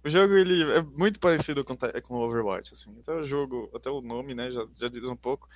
o 0.04 0.10
jogo 0.10 0.34
ele 0.36 0.64
é 0.72 0.82
muito 0.82 1.20
parecido 1.20 1.64
com, 1.64 1.76
com 1.76 2.16
Overwatch, 2.16 2.74
assim. 2.74 2.98
Até 3.02 3.14
o 3.14 3.24
jogo, 3.24 3.70
até 3.74 3.90
o 3.90 4.02
nome, 4.02 4.34
né, 4.34 4.52
já, 4.52 4.66
já 4.80 4.88
diz 4.88 5.04
um 5.04 5.16
pouco. 5.16 5.48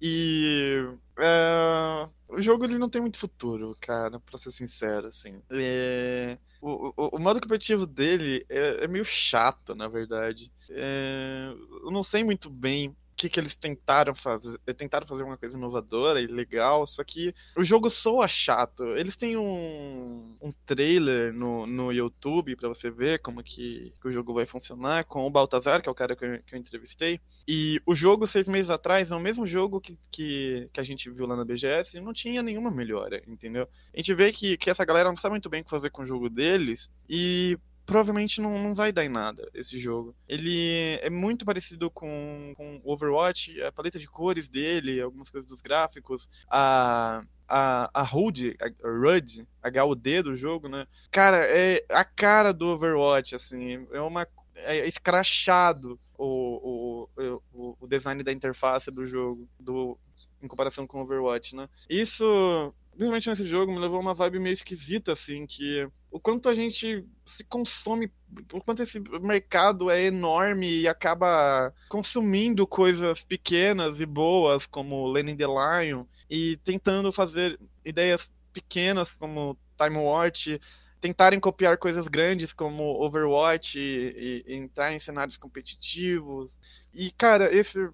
E 0.00 0.84
é, 1.18 2.08
o 2.28 2.40
jogo 2.42 2.64
ele 2.64 2.78
não 2.78 2.88
tem 2.88 3.00
muito 3.00 3.18
futuro, 3.18 3.74
cara, 3.80 4.20
pra 4.20 4.38
ser 4.38 4.50
sincero, 4.50 5.08
assim. 5.08 5.40
É, 5.50 6.36
o, 6.60 6.92
o, 6.96 7.16
o, 7.16 7.18
modo 7.18 7.40
competitivo 7.40 7.86
dele 7.86 8.44
é, 8.48 8.84
é, 8.84 8.88
meio 8.88 9.04
chato, 9.04 9.74
na 9.74 9.88
verdade. 9.88 10.52
É, 10.70 11.50
eu 11.82 11.90
não 11.90 12.02
sei 12.02 12.22
muito 12.24 12.50
bem 12.50 12.94
que, 13.16 13.30
que 13.30 13.40
eles 13.40 13.56
tentaram 13.56 14.14
fazer. 14.14 14.58
Tentaram 14.76 15.06
fazer 15.06 15.22
uma 15.22 15.38
coisa 15.38 15.56
inovadora 15.56 16.20
e 16.20 16.26
legal, 16.26 16.86
só 16.86 17.02
que 17.02 17.34
o 17.56 17.64
jogo 17.64 17.88
soa 17.88 18.28
chato. 18.28 18.84
Eles 18.96 19.16
têm 19.16 19.36
um, 19.36 20.36
um 20.40 20.52
trailer 20.66 21.32
no, 21.32 21.66
no 21.66 21.90
YouTube 21.90 22.54
para 22.56 22.68
você 22.68 22.90
ver 22.90 23.20
como 23.20 23.42
que, 23.42 23.94
que, 24.00 24.08
o 24.08 24.12
jogo 24.12 24.34
vai 24.34 24.44
funcionar, 24.44 25.04
com 25.04 25.26
o 25.26 25.30
Baltazar, 25.30 25.80
que 25.80 25.88
é 25.88 25.92
o 25.92 25.94
cara 25.94 26.14
que 26.14 26.24
eu, 26.24 26.42
que 26.42 26.54
eu, 26.54 26.58
entrevistei. 26.58 27.18
E 27.48 27.80
o 27.86 27.94
jogo, 27.94 28.26
seis 28.26 28.46
meses 28.46 28.68
atrás, 28.68 29.10
é 29.10 29.14
o 29.16 29.20
mesmo 29.20 29.46
jogo 29.46 29.80
que, 29.80 29.98
que, 30.10 30.68
que 30.72 30.80
a 30.80 30.84
gente 30.84 31.08
viu 31.08 31.26
lá 31.26 31.34
na 31.34 31.44
BGS 31.44 31.96
e 31.96 32.00
não 32.00 32.12
tinha 32.12 32.42
nenhuma 32.42 32.70
melhora, 32.70 33.22
entendeu? 33.26 33.66
A 33.94 33.96
gente 33.96 34.12
vê 34.12 34.30
que, 34.30 34.58
que 34.58 34.68
essa 34.68 34.84
galera 34.84 35.08
não 35.08 35.16
sabe 35.16 35.32
muito 35.32 35.48
bem 35.48 35.62
o 35.62 35.64
que 35.64 35.70
fazer 35.70 35.90
com 35.90 36.02
o 36.02 36.06
jogo 36.06 36.28
deles. 36.28 36.90
E 37.08 37.58
provavelmente 37.86 38.40
não, 38.40 38.58
não 38.62 38.74
vai 38.74 38.92
dar 38.92 39.04
em 39.04 39.08
nada 39.08 39.48
esse 39.54 39.78
jogo. 39.78 40.14
Ele 40.28 40.98
é 41.00 41.08
muito 41.08 41.44
parecido 41.44 41.90
com, 41.90 42.52
com 42.56 42.80
Overwatch, 42.84 43.62
a 43.62 43.72
paleta 43.72 43.98
de 43.98 44.08
cores 44.08 44.48
dele, 44.48 45.00
algumas 45.00 45.30
coisas 45.30 45.48
dos 45.48 45.60
gráficos, 45.60 46.28
a 46.50 47.22
a, 47.48 47.88
a 47.94 48.02
HUD, 48.02 48.56
a 48.60 48.88
HUD, 48.88 49.46
HUD 49.84 50.22
do 50.22 50.34
jogo, 50.34 50.68
né? 50.68 50.86
Cara, 51.12 51.46
é 51.46 51.84
a 51.88 52.04
cara 52.04 52.52
do 52.52 52.66
Overwatch, 52.66 53.36
assim, 53.36 53.86
é 53.92 54.00
uma 54.00 54.26
é 54.56 54.86
escrachado 54.86 55.98
o, 56.18 57.08
o, 57.16 57.40
o, 57.52 57.76
o 57.80 57.86
design 57.86 58.22
da 58.22 58.32
interface 58.32 58.90
do 58.90 59.06
jogo, 59.06 59.46
do, 59.60 59.98
em 60.42 60.48
comparação 60.48 60.86
com 60.86 61.02
Overwatch, 61.02 61.54
né? 61.54 61.68
Isso, 61.88 62.74
principalmente 62.96 63.28
nesse 63.28 63.46
jogo, 63.46 63.72
me 63.72 63.78
levou 63.78 63.98
a 63.98 64.00
uma 64.00 64.14
vibe 64.14 64.38
meio 64.38 64.54
esquisita, 64.54 65.12
assim, 65.12 65.46
que 65.46 65.86
o 66.10 66.18
quanto 66.18 66.48
a 66.48 66.54
gente 66.54 67.04
se 67.24 67.44
consome, 67.44 68.10
o 68.52 68.60
quanto 68.60 68.82
esse 68.82 68.98
mercado 69.20 69.90
é 69.90 70.04
enorme 70.04 70.80
e 70.80 70.88
acaba 70.88 71.74
consumindo 71.88 72.66
coisas 72.66 73.22
pequenas 73.22 74.00
e 74.00 74.06
boas, 74.06 74.66
como 74.66 75.10
Lenin 75.12 75.36
the 75.36 75.44
Lion, 75.44 76.04
e 76.28 76.56
tentando 76.64 77.12
fazer 77.12 77.60
ideias 77.84 78.30
pequenas 78.52 79.10
como 79.12 79.58
Time 79.76 79.98
Watch, 79.98 80.58
tentarem 81.00 81.38
copiar 81.38 81.76
coisas 81.76 82.08
grandes 82.08 82.52
como 82.52 82.82
Overwatch 83.04 83.78
e, 83.78 84.44
e, 84.46 84.54
entrar 84.54 84.92
em 84.92 84.98
cenários 84.98 85.36
competitivos. 85.36 86.58
E, 86.94 87.10
cara, 87.10 87.54
esse. 87.54 87.90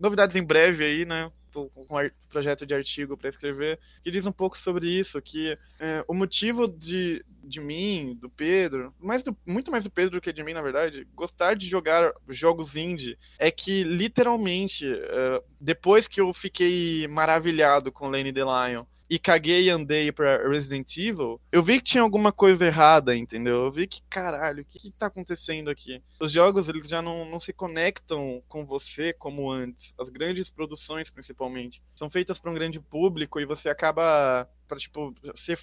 Novidades 0.00 0.34
em 0.34 0.42
breve 0.42 0.82
aí, 0.82 1.04
né? 1.04 1.30
Um 1.56 2.10
projeto 2.28 2.66
de 2.66 2.74
artigo 2.74 3.16
para 3.16 3.28
escrever, 3.28 3.78
que 4.02 4.10
diz 4.10 4.26
um 4.26 4.32
pouco 4.32 4.58
sobre 4.58 4.88
isso, 4.88 5.20
que 5.22 5.56
é, 5.80 6.04
o 6.06 6.14
motivo 6.14 6.68
de, 6.68 7.24
de 7.42 7.60
mim, 7.60 8.16
do 8.20 8.28
Pedro, 8.28 8.94
mais 8.98 9.22
do, 9.22 9.36
muito 9.46 9.70
mais 9.70 9.84
do 9.84 9.90
Pedro 9.90 10.18
do 10.18 10.20
que 10.20 10.32
de 10.32 10.42
mim, 10.42 10.52
na 10.52 10.62
verdade, 10.62 11.06
gostar 11.14 11.54
de 11.54 11.66
jogar 11.66 12.12
jogos 12.28 12.76
indie 12.76 13.18
é 13.38 13.50
que, 13.50 13.82
literalmente, 13.82 14.86
uh, 14.86 15.42
depois 15.60 16.06
que 16.06 16.20
eu 16.20 16.32
fiquei 16.32 17.06
maravilhado 17.08 17.90
com 17.90 18.08
Lane 18.08 18.32
the 18.32 18.42
Lion, 18.42 18.84
e 19.08 19.18
caguei 19.18 19.64
e 19.64 19.70
andei 19.70 20.12
pra 20.12 20.48
Resident 20.48 20.96
Evil, 20.96 21.40
eu 21.50 21.62
vi 21.62 21.78
que 21.78 21.84
tinha 21.84 22.02
alguma 22.02 22.30
coisa 22.30 22.66
errada, 22.66 23.16
entendeu? 23.16 23.64
Eu 23.64 23.72
vi 23.72 23.86
que, 23.86 24.02
caralho, 24.08 24.62
o 24.62 24.64
que, 24.64 24.78
que 24.78 24.90
tá 24.90 25.06
acontecendo 25.06 25.70
aqui? 25.70 26.02
Os 26.20 26.30
jogos, 26.32 26.68
eles 26.68 26.88
já 26.88 27.00
não, 27.00 27.24
não 27.24 27.40
se 27.40 27.52
conectam 27.52 28.42
com 28.48 28.66
você 28.66 29.12
como 29.12 29.50
antes. 29.50 29.94
As 29.98 30.10
grandes 30.10 30.50
produções, 30.50 31.10
principalmente, 31.10 31.82
são 31.96 32.10
feitas 32.10 32.38
para 32.38 32.50
um 32.50 32.54
grande 32.54 32.80
público 32.80 33.40
e 33.40 33.46
você 33.46 33.68
acaba 33.68 34.48
para 34.68 34.78
tipo 34.78 35.12
ser, 35.34 35.58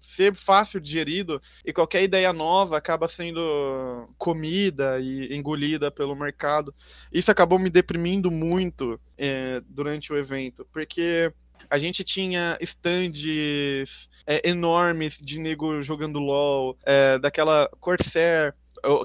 ser 0.00 0.34
fácil 0.34 0.80
digerido 0.80 1.40
e 1.64 1.72
qualquer 1.72 2.02
ideia 2.02 2.32
nova 2.32 2.76
acaba 2.76 3.06
sendo 3.06 4.12
comida 4.18 4.98
e 4.98 5.34
engolida 5.34 5.90
pelo 5.90 6.16
mercado. 6.16 6.74
Isso 7.12 7.30
acabou 7.30 7.58
me 7.58 7.70
deprimindo 7.70 8.30
muito 8.30 9.00
é, 9.16 9.62
durante 9.68 10.12
o 10.12 10.16
evento, 10.16 10.66
porque 10.72 11.32
a 11.68 11.78
gente 11.78 12.04
tinha 12.04 12.56
stands 12.60 14.08
é, 14.26 14.48
enormes 14.48 15.18
de 15.18 15.38
nego 15.38 15.80
jogando 15.80 16.18
LOL, 16.18 16.76
é, 16.84 17.18
daquela 17.18 17.68
Corsair. 17.80 18.54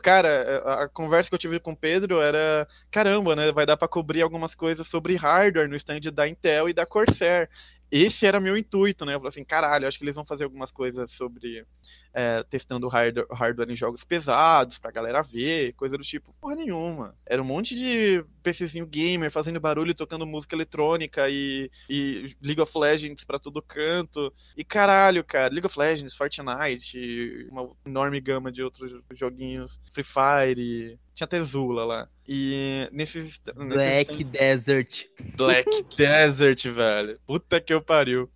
Cara, 0.04 0.84
a 0.84 0.90
conversa 0.90 1.30
que 1.30 1.34
eu 1.34 1.40
tive 1.40 1.60
com 1.60 1.72
o 1.72 1.76
Pedro 1.76 2.22
era: 2.22 2.68
caramba, 2.92 3.36
né? 3.36 3.52
Vai 3.52 3.66
dar 3.66 3.78
para 3.78 3.88
cobrir 3.88 4.22
algumas 4.22 4.54
coisas 4.54 4.86
sobre 4.86 5.16
hardware 5.16 5.70
no 5.70 5.76
stand 5.76 6.02
da 6.14 6.28
Intel 6.28 6.70
e 6.70 6.74
da 6.74 6.86
Corsair. 6.86 7.50
Esse 7.92 8.26
era 8.26 8.40
meu 8.40 8.58
intuito, 8.58 9.06
né? 9.06 9.14
Eu 9.14 9.20
falei 9.20 9.30
assim: 9.30 9.44
caralho, 9.44 9.88
acho 9.88 9.98
que 9.98 10.04
eles 10.04 10.16
vão 10.16 10.24
fazer 10.24 10.46
algumas 10.46 10.72
coisas 10.72 11.12
sobre 11.12 11.66
é, 12.14 12.44
testando 12.44 12.88
hardware, 12.88 13.28
hardware 13.32 13.70
em 13.70 13.76
jogos 13.76 14.04
pesados 14.04 14.78
pra 14.80 14.92
galera 14.92 15.22
ver, 15.22 15.74
coisa 15.74 15.98
do 15.98 16.04
tipo. 16.04 16.34
Porra 16.40 16.56
nenhuma. 16.56 17.16
Era 17.26 17.42
um 17.42 17.46
monte 17.46 17.76
de 17.76 18.24
PCzinho 18.44 18.86
gamer 18.86 19.32
fazendo 19.32 19.60
barulho, 19.60 19.94
tocando 19.94 20.26
música 20.26 20.56
eletrônica 20.56 21.30
e, 21.30 21.70
e 21.90 22.36
League 22.42 22.62
of 22.62 22.78
Legends 22.78 23.24
pra 23.24 23.40
todo 23.40 23.62
canto. 23.62 24.34
E 24.56 24.64
caralho, 24.64 25.24
cara, 25.24 25.54
League 25.54 25.66
of 25.66 25.78
Legends, 25.78 26.16
Fortnite, 26.16 27.48
uma 27.52 27.70
enorme 27.86 28.20
gama 28.20 28.52
de 28.52 28.64
outros 28.64 28.94
joguinhos, 29.12 29.80
Free 29.92 30.04
Fire, 30.04 31.00
tinha 31.22 31.26
até 31.26 31.44
Zula 31.44 31.86
lá. 31.86 32.10
E 32.28 32.90
nesses. 32.92 33.42
Black 33.56 34.24
Desert. 34.24 35.08
Black 35.36 35.70
Desert, 35.96 36.68
velho. 36.70 37.20
Puta 37.26 37.62
que 37.62 37.74
eu 37.74 37.82
pariu. 37.82 38.30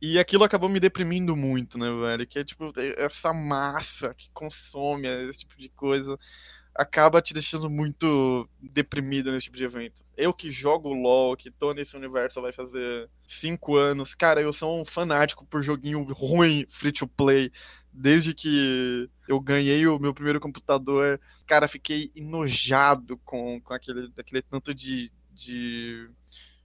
E 0.00 0.18
aquilo 0.18 0.44
acabou 0.44 0.68
me 0.68 0.80
deprimindo 0.80 1.36
muito, 1.36 1.78
né, 1.78 1.88
velho? 1.88 2.26
Que 2.26 2.40
é 2.40 2.44
tipo, 2.44 2.72
essa 2.96 3.32
massa 3.32 4.12
que 4.14 4.30
consome 4.32 5.06
esse 5.28 5.40
tipo 5.40 5.56
de 5.56 5.68
coisa 5.68 6.18
acaba 6.74 7.20
te 7.20 7.34
deixando 7.34 7.68
muito 7.68 8.48
deprimido 8.60 9.30
nesse 9.30 9.44
tipo 9.44 9.56
de 9.56 9.64
evento. 9.64 10.02
Eu 10.16 10.32
que 10.32 10.50
jogo 10.50 10.92
LOL, 10.92 11.36
que 11.36 11.50
tô 11.50 11.72
nesse 11.72 11.96
universo 11.96 12.40
vai 12.40 12.50
fazer 12.50 13.08
cinco 13.28 13.76
anos, 13.76 14.14
cara, 14.14 14.40
eu 14.40 14.52
sou 14.52 14.80
um 14.80 14.84
fanático 14.84 15.46
por 15.46 15.62
joguinho 15.62 16.02
ruim, 16.12 16.66
free 16.68 16.92
to 16.92 17.06
play. 17.06 17.52
Desde 17.92 18.32
que 18.32 19.08
eu 19.32 19.40
ganhei 19.40 19.86
o 19.86 19.98
meu 19.98 20.14
primeiro 20.14 20.40
computador, 20.40 21.20
cara, 21.46 21.68
fiquei 21.68 22.10
enojado 22.14 23.18
com, 23.24 23.60
com 23.60 23.74
aquele, 23.74 24.12
aquele 24.18 24.42
tanto 24.42 24.74
de, 24.74 25.10
de 25.32 26.08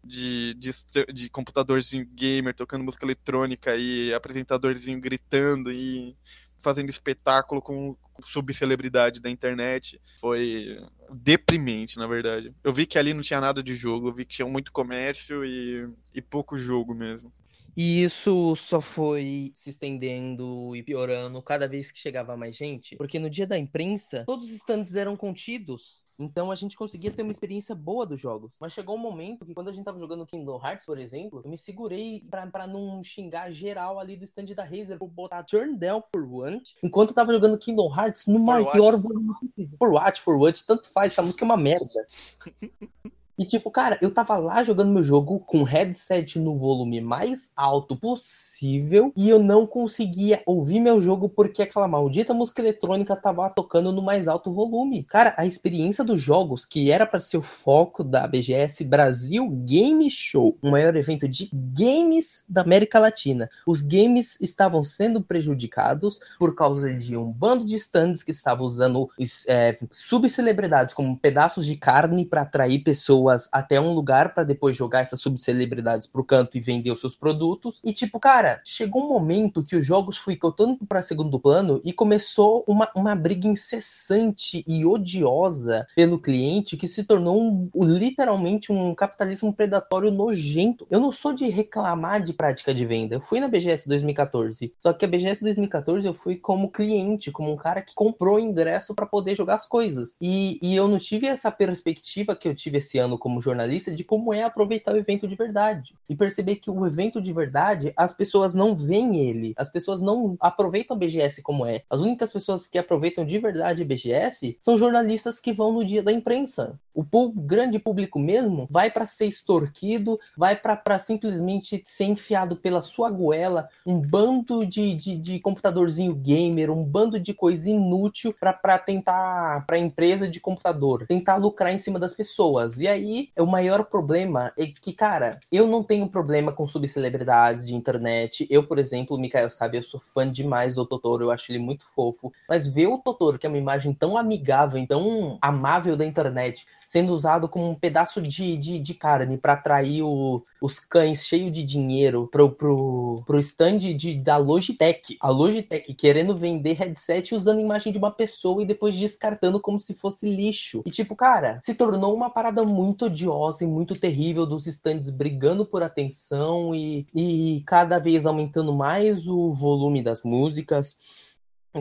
de, 0.04 0.54
de, 0.54 0.72
de 1.14 1.30
computadorzinho 1.30 2.06
gamer 2.14 2.56
tocando 2.56 2.84
música 2.84 3.06
eletrônica 3.06 3.76
e 3.76 4.14
apresentadorzinho 4.14 5.02
gritando 5.02 5.72
e 5.72 6.16
fazendo 6.60 6.90
espetáculo 6.90 7.62
com, 7.62 7.96
com 8.14 8.24
subcelebridade 8.24 9.20
da 9.20 9.30
internet. 9.30 10.00
Foi 10.20 10.80
deprimente, 11.12 11.98
na 11.98 12.08
verdade. 12.08 12.54
Eu 12.64 12.74
vi 12.74 12.86
que 12.86 12.98
ali 12.98 13.14
não 13.14 13.22
tinha 13.22 13.42
nada 13.42 13.62
de 13.64 13.76
jogo, 13.76 14.08
eu 14.08 14.14
vi 14.14 14.26
que 14.26 14.36
tinha 14.36 14.48
muito 14.48 14.72
comércio 14.72 15.46
e, 15.46 15.88
e 16.14 16.22
pouco 16.22 16.58
jogo 16.58 16.94
mesmo. 16.94 17.32
E 17.78 18.04
isso 18.04 18.56
só 18.56 18.82
foi 18.82 19.52
se 19.54 19.70
estendendo 19.70 20.76
e 20.76 20.82
piorando 20.82 21.40
cada 21.44 21.68
vez 21.68 21.92
que 21.92 22.00
chegava 22.00 22.36
mais 22.36 22.56
gente, 22.56 22.96
porque 22.96 23.20
no 23.20 23.30
dia 23.30 23.46
da 23.46 23.56
imprensa, 23.56 24.24
todos 24.26 24.48
os 24.48 24.56
stands 24.56 24.96
eram 24.96 25.16
contidos, 25.16 26.04
então 26.18 26.52
a 26.52 26.56
gente 26.56 26.76
conseguia 26.76 27.12
ter 27.12 27.22
uma 27.22 27.32
experiência 27.32 27.76
boa 27.76 28.04
dos 28.04 28.20
jogos. 28.20 28.56
Mas 28.60 28.74
chegou 28.74 28.96
um 28.96 29.00
momento 29.00 29.46
que 29.46 29.54
quando 29.54 29.70
a 29.70 29.72
gente 29.72 29.86
tava 29.86 30.00
jogando 30.00 30.26
Kingdom 30.26 30.60
Hearts, 30.60 30.88
por 30.88 30.98
exemplo, 30.98 31.44
eu 31.46 31.52
me 31.52 31.58
segurei 31.58 32.24
pra, 32.32 32.48
pra 32.48 32.66
não 32.66 33.04
xingar 33.04 33.52
geral 33.52 34.00
ali 34.00 34.18
do 34.18 34.26
stand 34.26 34.46
da 34.56 34.64
Razer, 34.64 34.98
por 34.98 35.10
botar 35.10 35.44
Turn 35.44 35.78
Down 35.78 36.02
for 36.02 36.28
What, 36.28 36.78
enquanto 36.84 37.10
eu 37.10 37.16
tava 37.16 37.32
jogando 37.32 37.60
Kingdom 37.60 37.96
Hearts 37.96 38.26
no 38.26 38.40
maior 38.40 39.00
volume 39.00 39.36
possível. 39.40 39.78
For 39.78 39.92
What, 39.92 40.20
For 40.20 40.36
What, 40.36 40.66
tanto 40.66 40.90
faz, 40.90 40.97
essa 41.06 41.22
música 41.22 41.44
é 41.44 41.46
uma 41.46 41.58
merda. 41.58 42.08
E 43.38 43.46
tipo, 43.46 43.70
cara, 43.70 44.00
eu 44.02 44.10
tava 44.10 44.36
lá 44.38 44.64
jogando 44.64 44.92
meu 44.92 45.04
jogo 45.04 45.40
com 45.40 45.62
headset 45.62 46.40
no 46.40 46.56
volume 46.56 47.00
mais 47.00 47.52
alto 47.56 47.96
possível 47.96 49.14
e 49.16 49.30
eu 49.30 49.38
não 49.38 49.68
conseguia 49.68 50.42
ouvir 50.44 50.80
meu 50.80 51.00
jogo 51.00 51.30
porque 51.30 51.62
aquela 51.62 51.88
maldita 51.88 52.34
música 52.34 52.64
eletrônica 52.64 53.16
tava 53.16 53.48
tocando 53.52 53.92
no 53.92 54.02
mais 54.02 54.28
alto 54.28 54.52
volume. 54.52 55.04
Cara, 55.04 55.36
a 55.38 55.46
experiência 55.46 56.04
dos 56.04 56.20
jogos, 56.20 56.66
que 56.66 56.90
era 56.90 57.06
para 57.06 57.20
ser 57.20 57.38
o 57.38 57.44
foco 57.44 58.04
da 58.04 58.26
BGS 58.26 58.84
Brasil 58.86 59.48
Game 59.48 60.10
Show, 60.10 60.58
o 60.60 60.72
maior 60.72 60.96
evento 60.96 61.28
de 61.28 61.48
games 61.54 62.44
da 62.50 62.62
América 62.62 62.98
Latina. 62.98 63.48
Os 63.68 63.84
games 63.84 64.42
estavam 64.42 64.84
sendo 64.84 65.22
prejudicados 65.22 66.20
por 66.40 66.56
causa 66.56 66.92
de 66.96 67.16
um 67.16 67.32
bando 67.32 67.64
de 67.64 67.76
stands 67.76 68.24
que 68.24 68.32
estavam 68.32 68.66
usando 68.66 69.08
é, 69.48 69.78
subcelebridades 69.92 70.96
como 70.96 71.16
pedaços 71.16 71.68
de 71.68 71.76
carne 71.76 72.26
para 72.26 72.42
atrair 72.42 72.80
pessoas 72.80 73.27
pessoas 73.28 73.50
até 73.52 73.80
um 73.80 73.94
lugar 73.94 74.34
para 74.34 74.44
depois 74.44 74.76
jogar 74.76 75.02
essas 75.02 75.20
subcelebridades 75.20 76.08
pro 76.08 76.24
canto 76.24 76.58
e 76.58 76.62
vender 76.62 76.92
os 76.92 77.00
seus 77.00 77.16
produtos. 77.16 77.82
E 77.84 77.92
tipo, 77.92 78.20
cara, 78.20 78.62
chegou 78.64 79.04
um 79.04 79.10
momento 79.10 79.64
que 79.64 79.76
os 79.76 79.86
jogos 79.86 80.18
ficam 80.18 80.52
tanto 80.52 80.86
para 80.86 81.02
segundo 81.02 81.40
plano 81.40 81.82
e 81.84 81.92
começou 81.92 82.64
uma, 82.68 82.90
uma 82.96 83.16
briga 83.16 83.48
incessante 83.48 84.64
e 84.68 84.86
odiosa 84.86 85.86
pelo 85.96 86.20
cliente 86.20 86.78
que 86.78 86.88
se 86.88 87.04
tornou 87.04 87.42
um, 87.42 87.70
literalmente 87.76 88.72
um 88.72 88.96
capitalismo 88.96 89.54
predatório 89.54 90.12
nojento. 90.12 90.88
Eu 90.90 91.00
não 91.00 91.12
sou 91.12 91.34
de 91.34 91.48
reclamar 91.50 92.22
de 92.22 92.34
prática 92.34 92.74
de 92.74 92.86
venda. 92.86 93.16
Eu 93.16 93.22
fui 93.22 93.40
na 93.40 93.48
BGS 93.48 93.88
2014. 93.88 94.74
Só 94.82 94.94
que 94.94 95.06
a 95.06 95.08
BGS 95.08 95.44
2014 95.44 96.06
eu 96.06 96.14
fui 96.14 96.38
como 96.38 96.72
cliente, 96.72 97.32
como 97.32 97.52
um 97.52 97.58
cara 97.58 97.82
que 97.82 97.94
comprou 97.94 98.40
ingresso 98.40 98.96
para 98.96 99.06
poder 99.06 99.36
jogar 99.36 99.56
as 99.56 99.68
coisas. 99.68 100.18
E, 100.22 100.60
e 100.62 100.76
eu 100.76 100.88
não 100.88 101.00
tive 101.00 101.28
essa 101.28 101.52
perspectiva 101.52 102.36
que 102.36 102.48
eu 102.48 102.56
tive 102.56 102.78
esse 102.78 102.98
ano 102.98 103.17
como 103.18 103.42
jornalista 103.42 103.92
de 103.92 104.04
como 104.04 104.34
é 104.34 104.44
aproveitar 104.44 104.94
o 104.94 104.98
evento 104.98 105.28
de 105.28 105.36
verdade. 105.36 105.96
E 106.10 106.16
perceber 106.16 106.58
que 106.58 106.70
o 106.70 106.86
evento 106.86 107.22
de 107.22 107.34
verdade, 107.34 107.94
as 107.96 108.14
pessoas 108.14 108.54
não 108.56 108.76
veem 108.76 109.18
ele. 109.18 109.54
As 109.58 109.72
pessoas 109.72 110.02
não 110.02 110.36
aproveitam 110.40 110.96
a 110.96 111.00
BGS 111.00 111.42
como 111.42 111.66
é. 111.66 111.84
As 111.90 112.00
únicas 112.00 112.32
pessoas 112.32 112.68
que 112.68 112.78
aproveitam 112.78 113.26
de 113.26 113.38
verdade 113.38 113.82
a 113.82 113.86
BGS 113.86 114.58
são 114.62 114.78
jornalistas 114.78 115.40
que 115.40 115.54
vão 115.54 115.72
no 115.72 115.84
dia 115.84 116.04
da 116.04 116.12
imprensa. 116.12 116.80
O 116.98 117.32
grande 117.32 117.78
público 117.78 118.18
mesmo 118.18 118.68
vai 118.72 118.90
para 118.90 119.06
ser 119.06 119.28
extorquido, 119.28 120.20
vai 120.36 120.56
para 120.56 120.98
simplesmente 120.98 121.80
ser 121.86 122.06
enfiado 122.06 122.56
pela 122.56 122.82
sua 122.82 123.12
goela, 123.12 123.70
um 123.86 124.00
bando 124.00 124.66
de, 124.66 124.96
de, 124.96 125.16
de 125.16 125.40
computadorzinho 125.40 126.16
gamer, 126.16 126.72
um 126.72 126.84
bando 126.84 127.20
de 127.20 127.36
coisa 127.36 127.70
inútil 127.70 128.34
para 128.40 128.80
tentar, 128.80 129.64
para 129.68 129.78
empresa 129.78 130.28
de 130.28 130.40
computador, 130.40 131.06
tentar 131.06 131.36
lucrar 131.36 131.72
em 131.72 131.78
cima 131.78 132.00
das 132.00 132.14
pessoas. 132.14 132.80
E 132.80 132.88
aí, 132.88 133.30
o 133.38 133.46
maior 133.46 133.86
problema 133.86 134.52
é 134.58 134.66
que, 134.66 134.92
cara, 134.92 135.40
eu 135.52 135.68
não 135.68 135.84
tenho 135.84 136.10
problema 136.10 136.52
com 136.52 136.66
subcelebridades 136.66 137.68
de 137.68 137.76
internet. 137.76 138.48
Eu, 138.50 138.64
por 138.64 138.80
exemplo, 138.80 139.16
o 139.16 139.20
Mikael 139.20 139.52
sabe, 139.52 139.78
eu 139.78 139.84
sou 139.84 140.00
fã 140.00 140.28
demais 140.28 140.74
do 140.74 140.86
Totoro, 140.86 141.26
eu 141.26 141.32
acho 141.32 141.52
ele 141.52 141.60
muito 141.60 141.88
fofo. 141.94 142.34
Mas 142.50 142.68
ver 142.68 142.88
o 142.88 142.98
Totoro, 142.98 143.38
que 143.38 143.46
é 143.46 143.50
uma 143.50 143.58
imagem 143.60 143.94
tão 143.94 144.18
amigável, 144.18 144.84
tão 144.88 145.38
amável 145.40 145.96
da 145.96 146.04
internet, 146.04 146.66
sendo 146.88 147.14
usado 147.14 147.50
como 147.50 147.70
um 147.70 147.76
pedaço 147.76 148.22
de, 148.22 148.56
de, 148.56 148.80
de 148.80 148.94
carne 148.94 149.38
para 149.38 149.54
atrair 149.54 150.02
o, 150.04 150.42
os 150.62 150.80
cães 150.80 151.26
cheios 151.26 151.52
de 151.52 151.62
dinheiro 151.62 152.30
pro, 152.32 152.50
pro, 152.50 153.22
pro 153.28 153.40
stand 153.40 153.80
de, 153.80 154.16
da 154.16 154.38
Logitech. 154.38 155.18
A 155.20 155.30
Logitech 155.30 155.94
querendo 155.96 156.36
vender 156.38 156.74
headset 156.74 157.36
usando 157.36 157.58
a 157.58 157.62
imagem 157.62 157.92
de 157.92 158.00
uma 158.00 158.10
pessoa 158.10 158.64
e 158.64 158.66
depois 158.66 158.96
descartando 158.96 159.60
como 159.60 159.78
se 159.78 159.94
fosse 159.94 160.34
lixo. 160.34 160.82
E 160.86 160.90
tipo, 160.90 161.14
cara, 161.14 161.60
se 161.62 161.76
tornou 161.76 162.16
uma 162.16 162.30
parada 162.30 162.64
muito 162.64 163.06
odiosa 163.06 163.66
e 163.66 163.68
muito 163.68 163.94
terrível 163.94 164.46
dos 164.46 164.66
stands 164.66 165.10
brigando 165.10 165.66
por 165.66 165.84
atenção 165.84 166.74
e, 166.74 167.06
e 167.14 167.64
cada 167.68 168.00
vez 168.00 168.26
aumentando 168.26 168.74
mais 168.74 169.28
o 169.28 169.52
volume 169.52 170.02
das 170.02 170.24
músicas 170.24 171.28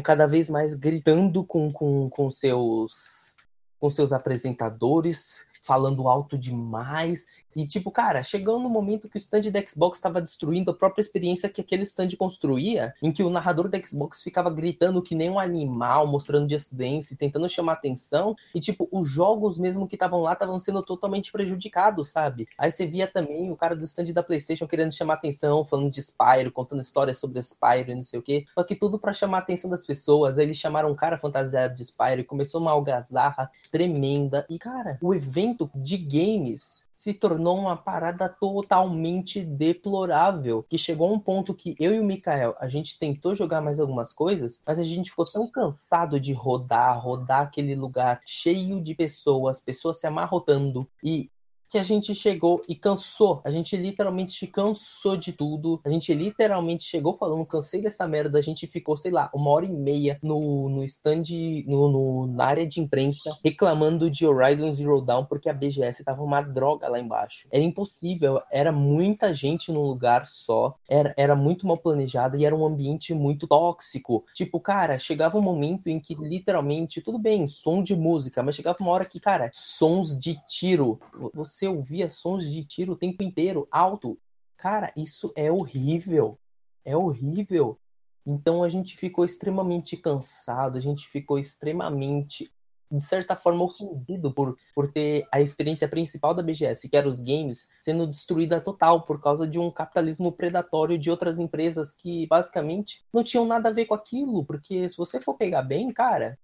cada 0.03 0.27
vez 0.27 0.51
mais 0.51 0.75
gritando 0.75 1.43
com, 1.43 1.73
com, 1.73 2.11
com 2.11 2.31
seus 2.31 3.36
com 3.79 3.91
seus 3.91 4.13
apresentadores, 4.13 5.45
falando 5.63 6.09
alto 6.09 6.39
demais, 6.39 7.27
E, 7.57 7.67
tipo, 7.67 7.91
cara, 7.91 8.23
chegou 8.23 8.61
no 8.61 8.69
momento 8.69 9.09
que 9.09 9.17
o 9.17 9.19
stand 9.19 9.51
da 9.51 9.67
Xbox 9.67 9.97
estava 9.97 10.21
destruindo 10.21 10.71
a 10.71 10.75
própria 10.75 11.01
experiência 11.01 11.49
que 11.49 11.63
aquele 11.63 11.85
stand 11.85 12.11
construía, 12.19 12.95
em 13.03 13.11
que 13.11 13.23
o 13.23 13.31
narrador 13.31 13.67
da 13.67 13.83
Xbox 13.83 14.23
ficava 14.23 14.51
gritando 14.51 15.03
que 15.03 15.15
nem 15.15 15.31
um 15.31 15.39
animal, 15.39 16.07
mostrando 16.07 16.51
Just 16.51 16.75
Dance, 16.75 17.17
tentando 17.17 17.49
chamar 17.49 17.73
atenção, 17.73 18.37
e, 18.55 18.61
tipo, 18.61 18.87
os 18.93 19.09
jogos 19.09 19.57
mesmo 19.57 19.89
que 19.89 19.97
estavam 19.97 20.21
lá 20.21 20.35
estavam 20.35 20.61
sendo 20.61 20.83
totalmente 20.83 21.33
prejudicados, 21.33 22.11
sabe? 22.11 22.47
Aí 22.59 22.71
você 22.71 22.87
via 22.87 23.07
também 23.07 23.51
o 23.51 23.57
cara 23.57 23.75
do 23.75 23.85
stand 23.85 24.13
da 24.13 24.23
PlayStation 24.23 24.67
querendo 24.67 24.93
chamar 24.93 25.15
atenção, 25.15 25.65
falando 25.65 25.91
de 25.91 26.03
Spyro, 26.03 26.53
contando 26.53 26.83
histórias 26.83 27.19
sobre 27.19 27.43
Spyro 27.43 27.91
e 27.91 27.95
não 27.95 28.03
sei 28.03 28.21
o 28.21 28.23
quê, 28.23 28.45
só 28.55 28.63
que 28.63 28.77
tudo 28.77 28.99
para 28.99 29.15
chamar 29.15 29.39
a 29.39 29.41
atenção 29.41 29.71
das 29.71 29.87
pessoas. 29.87 30.39
Aí 30.39 30.45
eles 30.45 30.59
chamaram 30.59 30.91
um 30.91 30.95
cara 30.95 31.17
fantasiado 31.17 31.75
de 31.75 31.83
Spyro 31.87 32.21
e 32.21 32.25
começou 32.25 32.61
uma 32.61 32.73
algazarra 32.73 33.51
tremenda. 33.73 34.45
E, 34.51 34.59
cara, 34.59 34.99
o 35.01 35.15
evento 35.15 35.71
de 35.75 35.97
games 35.97 36.86
se 36.97 37.13
tornou 37.13 37.59
uma 37.59 37.77
parada 37.77 38.27
totalmente 38.27 39.45
deplorável, 39.45 40.63
que 40.63 40.79
chegou 40.79 41.11
a 41.11 41.13
um 41.13 41.19
ponto 41.21 41.55
que 41.55 41.77
eu 41.79 41.95
e 41.95 42.01
o 42.01 42.05
Mikael, 42.05 42.57
a 42.59 42.69
gente 42.71 42.99
tentou 42.99 43.35
jogar 43.35 43.61
mais 43.61 43.79
algumas 43.79 44.15
coisas, 44.15 44.63
mas 44.67 44.81
a 44.81 44.85
gente 44.85 45.11
ficou 45.11 45.31
tão 45.31 45.51
cansado 45.51 46.19
de 46.19 46.33
rodar, 46.33 46.99
rodar 46.99 47.43
aquele 47.43 47.75
lugar 47.75 48.21
cheio 48.25 48.83
de 48.83 48.95
pessoas, 48.95 49.61
pessoas 49.61 50.01
se 50.01 50.07
amarrotando 50.07 50.89
e 51.05 51.31
que 51.69 51.79
a 51.79 51.83
gente 51.83 52.15
chegou 52.15 52.63
e 52.69 52.75
cansou. 52.75 53.41
A 53.45 53.51
gente 53.51 53.77
literalmente 53.77 54.47
cansou 54.47 55.17
de 55.17 55.33
tudo. 55.33 55.81
A 55.85 55.89
gente 55.89 56.13
literalmente 56.15 56.85
chegou 56.85 57.17
falando, 57.17 57.45
cansei 57.47 57.83
dessa 57.83 58.07
merda. 58.07 58.39
A 58.39 58.43
gente 58.43 58.67
ficou, 58.67 58.97
sei 58.97 59.11
lá, 59.11 59.31
uma 59.35 59.51
hora 59.51 59.67
e 59.67 59.73
meia 59.73 60.19
no, 60.23 60.69
no 60.69 60.85
stand, 60.85 61.25
no, 61.67 61.89
no 61.91 62.27
na 62.27 62.45
área 62.45 62.67
de 62.67 62.81
imprensa, 62.81 63.37
reclamando 63.45 64.11
de 64.11 64.27
Horizon 64.27 64.71
Zero 64.71 65.01
Dawn, 65.01 65.25
porque 65.25 65.49
a 65.49 65.53
BGS 65.53 66.05
tava 66.05 66.23
uma 66.23 66.41
droga 66.41 66.89
lá 66.89 66.99
embaixo. 66.99 67.49
Era 67.51 67.63
impossível, 67.63 68.41
era 68.51 68.71
muita 68.73 69.33
gente 69.33 69.73
num 69.73 69.83
lugar 69.83 70.27
só, 70.27 70.77
era, 70.89 71.15
era 71.17 71.35
muito 71.35 71.67
mal 71.67 71.79
planejado 71.79 72.37
e 72.37 72.45
era 72.45 72.55
um 72.55 72.67
ambiente 72.67 73.15
muito 73.15 73.47
tóxico. 73.47 74.25
Tipo, 74.35 74.61
cara, 74.61 74.99
chegava 74.99 75.39
um 75.39 75.43
momento 75.43 75.89
em 75.89 75.99
que 75.99 76.15
literalmente, 76.15 77.01
tudo 77.01 77.19
bem, 77.19 77.49
som 77.49 77.83
de 77.83 77.97
música, 77.97 78.43
mas 78.43 78.55
chegava 78.55 78.77
uma 78.81 78.91
hora 78.91 79.05
que, 79.05 79.19
cara, 79.19 79.51
sons 79.53 80.19
de 80.19 80.37
tiro. 80.47 80.99
Você 81.35 81.56
você 81.57 81.67
ouvia 81.67 82.11
sons 82.11 82.51
de 82.51 82.65
tiro 82.65 82.93
o 82.93 82.97
tempo 82.97 83.23
inteiro, 83.23 83.67
alto. 83.71 84.19
Cara, 84.57 84.93
isso 84.97 85.33
é 85.35 85.51
horrível. 85.51 86.39
É 86.85 86.97
horrível. 86.97 87.79
Então 88.27 88.63
a 88.63 88.69
gente 88.69 88.97
ficou 88.97 89.25
extremamente 89.25 89.97
cansado, 89.97 90.77
a 90.77 90.81
gente 90.81 91.09
ficou 91.09 91.39
extremamente, 91.39 92.51
de 92.91 93.05
certa 93.05 93.37
forma, 93.37 93.65
ofendido 93.65 94.33
por, 94.33 94.57
por 94.75 94.93
ter 94.93 95.27
a 95.33 95.41
experiência 95.41 95.89
principal 95.89 96.35
da 96.35 96.43
BGS, 96.43 96.89
que 96.89 96.97
era 96.97 97.09
os 97.09 97.21
games, 97.21 97.71
sendo 97.81 98.07
destruída 98.07 98.61
total 98.61 99.03
por 99.03 99.21
causa 99.21 99.47
de 99.47 99.59
um 99.59 99.71
capitalismo 99.71 100.33
predatório 100.33 100.99
de 100.99 101.11
outras 101.11 101.39
empresas 101.39 101.93
que 101.93 102.27
basicamente 102.27 103.05
não 103.13 103.23
tinham 103.23 103.47
nada 103.47 103.69
a 103.69 103.73
ver 103.73 103.87
com 103.87 103.95
aquilo. 103.95 104.45
Porque 104.45 104.91
se 104.91 104.97
você 104.97 105.21
for 105.21 105.35
pegar 105.35 105.63
bem, 105.63 105.93
cara, 105.93 106.39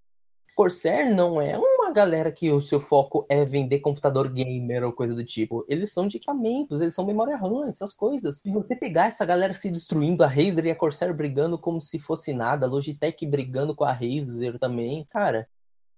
Corsair 0.55 1.15
não 1.15 1.41
é 1.41 1.59
uma 1.59 1.91
galera 1.91 2.31
que 2.31 2.53
o 2.53 2.61
seu 2.61 2.79
foco 2.79 3.25
é 3.29 3.43
vender 3.45 3.81
computador 3.81 4.29
gamer 4.29 4.85
ou 4.85 4.93
coisa 4.93 5.15
do 5.15 5.25
tipo. 5.25 5.65
Eles 5.67 5.93
são 5.93 6.07
de 6.07 6.19
equipamentos, 6.19 6.83
eles 6.83 6.95
são 6.95 7.07
memória 7.07 7.37
RAM, 7.37 7.69
essas 7.69 7.95
coisas. 7.95 8.45
E 8.45 8.51
você 8.51 8.77
pegar 8.77 9.07
essa 9.07 9.25
galera 9.25 9.55
se 9.55 9.71
destruindo, 9.71 10.23
a 10.23 10.27
Razer 10.27 10.67
e 10.67 10.71
a 10.71 10.77
Corsair 10.77 11.15
brigando 11.15 11.59
como 11.59 11.81
se 11.81 11.99
fosse 11.99 12.35
nada, 12.35 12.67
a 12.67 12.69
Logitech 12.69 13.27
brigando 13.27 13.75
com 13.75 13.85
a 13.85 13.93
Razer 13.93 14.59
também, 14.59 15.07
cara. 15.09 15.49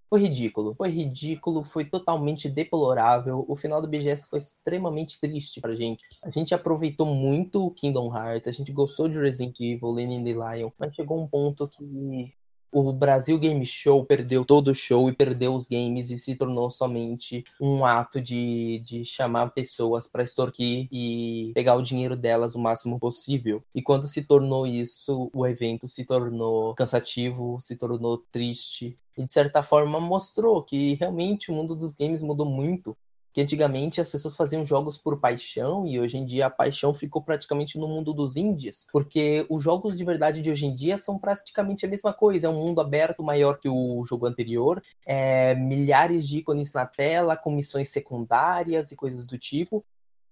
Foi 0.08 0.20
ridículo, 0.20 0.74
foi 0.76 0.90
ridículo, 0.90 1.64
foi 1.64 1.84
totalmente 1.84 2.48
deplorável. 2.48 3.44
O 3.48 3.56
final 3.56 3.82
do 3.82 3.88
BGS 3.88 4.28
foi 4.28 4.38
extremamente 4.38 5.18
triste 5.20 5.60
pra 5.60 5.74
gente. 5.74 6.04
A 6.22 6.30
gente 6.30 6.54
aproveitou 6.54 7.06
muito 7.06 7.66
o 7.66 7.70
Kingdom 7.72 8.16
Hearts, 8.16 8.46
a 8.46 8.52
gente 8.52 8.70
gostou 8.70 9.08
de 9.08 9.18
Resident 9.18 9.58
Evil, 9.58 9.90
Lenin 9.90 10.22
the 10.22 10.30
Lion, 10.30 10.70
mas 10.78 10.94
chegou 10.94 11.20
um 11.20 11.26
ponto 11.26 11.66
que 11.66 12.32
o 12.74 12.92
Brasil 12.92 13.38
Game 13.38 13.64
Show 13.64 14.04
perdeu 14.04 14.44
todo 14.44 14.68
o 14.68 14.74
show 14.74 15.08
e 15.08 15.12
perdeu 15.12 15.54
os 15.54 15.68
games 15.68 16.10
e 16.10 16.18
se 16.18 16.34
tornou 16.34 16.68
somente 16.72 17.44
um 17.60 17.86
ato 17.86 18.20
de, 18.20 18.82
de 18.84 19.04
chamar 19.04 19.50
pessoas 19.50 20.08
para 20.08 20.24
extorquir 20.24 20.88
e 20.90 21.52
pegar 21.54 21.76
o 21.76 21.82
dinheiro 21.82 22.16
delas 22.16 22.56
o 22.56 22.58
máximo 22.58 22.98
possível. 22.98 23.62
E 23.72 23.80
quando 23.80 24.08
se 24.08 24.22
tornou 24.22 24.66
isso, 24.66 25.30
o 25.32 25.46
evento 25.46 25.88
se 25.88 26.04
tornou 26.04 26.74
cansativo, 26.74 27.60
se 27.62 27.76
tornou 27.76 28.18
triste. 28.32 28.96
E 29.16 29.24
de 29.24 29.32
certa 29.32 29.62
forma 29.62 30.00
mostrou 30.00 30.60
que 30.60 30.94
realmente 30.94 31.52
o 31.52 31.54
mundo 31.54 31.76
dos 31.76 31.94
games 31.94 32.20
mudou 32.20 32.44
muito 32.44 32.96
que 33.34 33.40
antigamente 33.40 34.00
as 34.00 34.08
pessoas 34.08 34.36
faziam 34.36 34.64
jogos 34.64 34.96
por 34.96 35.18
paixão 35.18 35.84
e 35.84 35.98
hoje 35.98 36.16
em 36.16 36.24
dia 36.24 36.46
a 36.46 36.50
paixão 36.50 36.94
ficou 36.94 37.20
praticamente 37.20 37.76
no 37.76 37.88
mundo 37.88 38.12
dos 38.12 38.36
indies, 38.36 38.86
porque 38.92 39.44
os 39.50 39.60
jogos 39.60 39.98
de 39.98 40.04
verdade 40.04 40.40
de 40.40 40.52
hoje 40.52 40.66
em 40.66 40.72
dia 40.72 40.96
são 40.96 41.18
praticamente 41.18 41.84
a 41.84 41.88
mesma 41.88 42.12
coisa, 42.12 42.46
é 42.46 42.50
um 42.50 42.54
mundo 42.54 42.80
aberto 42.80 43.24
maior 43.24 43.58
que 43.58 43.68
o 43.68 44.04
jogo 44.04 44.26
anterior, 44.26 44.80
é, 45.04 45.56
milhares 45.56 46.28
de 46.28 46.38
ícones 46.38 46.72
na 46.72 46.86
tela, 46.86 47.36
com 47.36 47.50
missões 47.50 47.90
secundárias 47.90 48.92
e 48.92 48.96
coisas 48.96 49.24
do 49.24 49.36
tipo, 49.36 49.84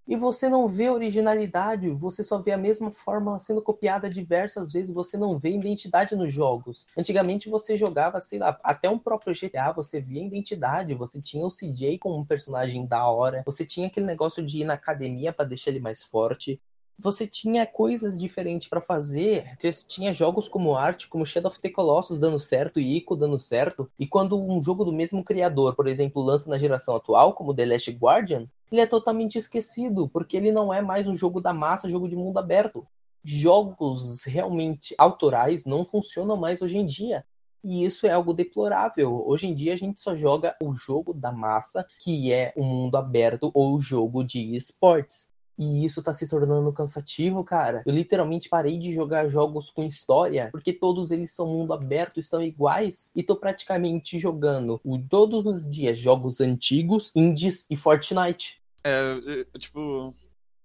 e 0.07 0.15
você 0.15 0.49
não 0.49 0.67
vê 0.67 0.89
originalidade, 0.89 1.89
você 1.89 2.23
só 2.23 2.37
vê 2.37 2.51
a 2.51 2.57
mesma 2.57 2.91
forma 2.91 3.39
sendo 3.39 3.61
copiada 3.61 4.09
diversas 4.09 4.71
vezes, 4.71 4.93
você 4.93 5.17
não 5.17 5.39
vê 5.39 5.51
identidade 5.51 6.15
nos 6.15 6.31
jogos. 6.31 6.87
Antigamente 6.97 7.49
você 7.49 7.77
jogava, 7.77 8.19
sei 8.21 8.39
lá, 8.39 8.59
até 8.63 8.89
um 8.89 8.99
próprio 8.99 9.33
GTA, 9.33 9.71
você 9.71 10.01
via 10.01 10.23
identidade, 10.23 10.93
você 10.93 11.21
tinha 11.21 11.45
o 11.45 11.51
CJ 11.51 11.97
como 11.99 12.17
um 12.17 12.25
personagem 12.25 12.85
da 12.85 13.07
hora, 13.07 13.43
você 13.45 13.65
tinha 13.65 13.87
aquele 13.87 14.05
negócio 14.05 14.45
de 14.45 14.59
ir 14.59 14.65
na 14.65 14.73
academia 14.73 15.31
para 15.31 15.45
deixar 15.45 15.71
ele 15.71 15.79
mais 15.79 16.03
forte, 16.03 16.59
você 16.97 17.25
tinha 17.25 17.65
coisas 17.65 18.19
diferentes 18.19 18.67
para 18.67 18.81
fazer. 18.81 19.55
Você 19.59 19.71
tinha 19.87 20.13
jogos 20.13 20.47
como 20.47 20.75
arte, 20.75 21.07
como 21.07 21.25
Shadow 21.25 21.49
of 21.51 21.59
the 21.59 21.69
Colossus 21.69 22.19
dando 22.19 22.39
certo 22.39 22.79
e 22.79 22.97
Ico 22.97 23.15
dando 23.15 23.39
certo. 23.39 23.89
E 23.97 24.05
quando 24.05 24.39
um 24.39 24.61
jogo 24.61 24.85
do 24.85 24.93
mesmo 24.93 25.23
criador, 25.23 25.75
por 25.75 25.87
exemplo, 25.87 26.21
lança 26.21 26.49
na 26.49 26.57
geração 26.57 26.95
atual, 26.95 27.33
como 27.33 27.53
The 27.53 27.65
Last 27.65 27.91
Guardian, 27.91 28.47
ele 28.73 28.81
é 28.81 28.87
totalmente 28.87 29.37
esquecido, 29.37 30.09
porque 30.09 30.35
ele 30.35 30.51
não 30.51 30.73
é 30.73 30.81
mais 30.81 31.07
um 31.07 31.13
jogo 31.13 31.39
da 31.39 31.53
massa, 31.53 31.87
jogo 31.87 32.09
de 32.09 32.15
mundo 32.15 32.39
aberto. 32.39 32.87
Jogos 33.23 34.23
realmente 34.23 34.95
autorais 34.97 35.63
não 35.63 35.85
funcionam 35.85 36.35
mais 36.35 36.59
hoje 36.59 36.77
em 36.79 36.85
dia. 36.85 37.23
E 37.63 37.85
isso 37.85 38.07
é 38.07 38.11
algo 38.11 38.33
deplorável. 38.33 39.23
Hoje 39.27 39.45
em 39.45 39.53
dia 39.53 39.73
a 39.73 39.75
gente 39.75 40.01
só 40.01 40.15
joga 40.15 40.57
o 40.59 40.75
jogo 40.75 41.13
da 41.13 41.31
massa, 41.31 41.85
que 41.99 42.33
é 42.33 42.51
o 42.57 42.63
mundo 42.63 42.97
aberto 42.97 43.51
ou 43.53 43.75
o 43.75 43.79
jogo 43.79 44.23
de 44.23 44.55
esportes. 44.55 45.31
E 45.55 45.85
isso 45.85 46.01
tá 46.01 46.11
se 46.11 46.27
tornando 46.27 46.73
cansativo, 46.73 47.43
cara. 47.43 47.83
Eu 47.85 47.93
literalmente 47.93 48.49
parei 48.49 48.79
de 48.79 48.91
jogar 48.91 49.29
jogos 49.29 49.69
com 49.69 49.83
história, 49.83 50.49
porque 50.51 50.73
todos 50.73 51.11
eles 51.11 51.31
são 51.31 51.45
mundo 51.45 51.73
aberto 51.73 52.19
e 52.19 52.23
são 52.23 52.41
iguais. 52.41 53.11
E 53.15 53.21
tô 53.21 53.35
praticamente 53.35 54.17
jogando 54.17 54.81
todos 55.07 55.45
os 55.45 55.69
dias 55.69 55.99
jogos 55.99 56.41
antigos, 56.41 57.11
indies 57.15 57.67
e 57.69 57.77
Fortnite. 57.77 58.62
É, 58.83 59.45
tipo, 59.59 60.13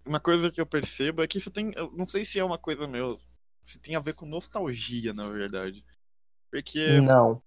uma 0.04 0.18
coisa 0.18 0.50
que 0.50 0.60
eu 0.60 0.66
percebo 0.66 1.22
é 1.22 1.28
que 1.28 1.38
isso 1.38 1.50
tem. 1.50 1.72
Eu 1.76 1.92
não 1.92 2.06
sei 2.06 2.24
se 2.24 2.38
é 2.38 2.44
uma 2.44 2.58
coisa 2.58 2.86
meu. 2.86 3.20
Se 3.62 3.78
tem 3.78 3.94
a 3.94 4.00
ver 4.00 4.14
com 4.14 4.26
nostalgia, 4.26 5.12
na 5.12 5.28
verdade. 5.28 5.84
Porque. 6.50 7.00
Não. 7.00 7.42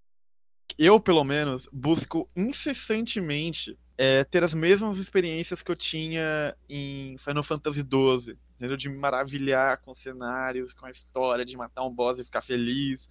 Eu, 0.77 0.99
pelo 0.99 1.23
menos, 1.23 1.67
busco 1.71 2.29
incessantemente 2.35 3.77
é, 3.97 4.23
ter 4.23 4.43
as 4.43 4.53
mesmas 4.53 4.97
experiências 4.97 5.61
que 5.61 5.69
eu 5.69 5.75
tinha 5.75 6.55
em 6.69 7.17
Final 7.17 7.43
Fantasy 7.43 7.81
XII. 7.81 8.37
Entendeu? 8.61 8.77
De 8.77 8.89
me 8.89 8.97
maravilhar 8.99 9.81
com 9.81 9.95
cenários, 9.95 10.71
com 10.71 10.85
a 10.85 10.91
história, 10.91 11.43
de 11.43 11.57
matar 11.57 11.83
um 11.83 11.89
boss 11.89 12.19
e 12.19 12.23
ficar 12.23 12.43
feliz, 12.43 13.09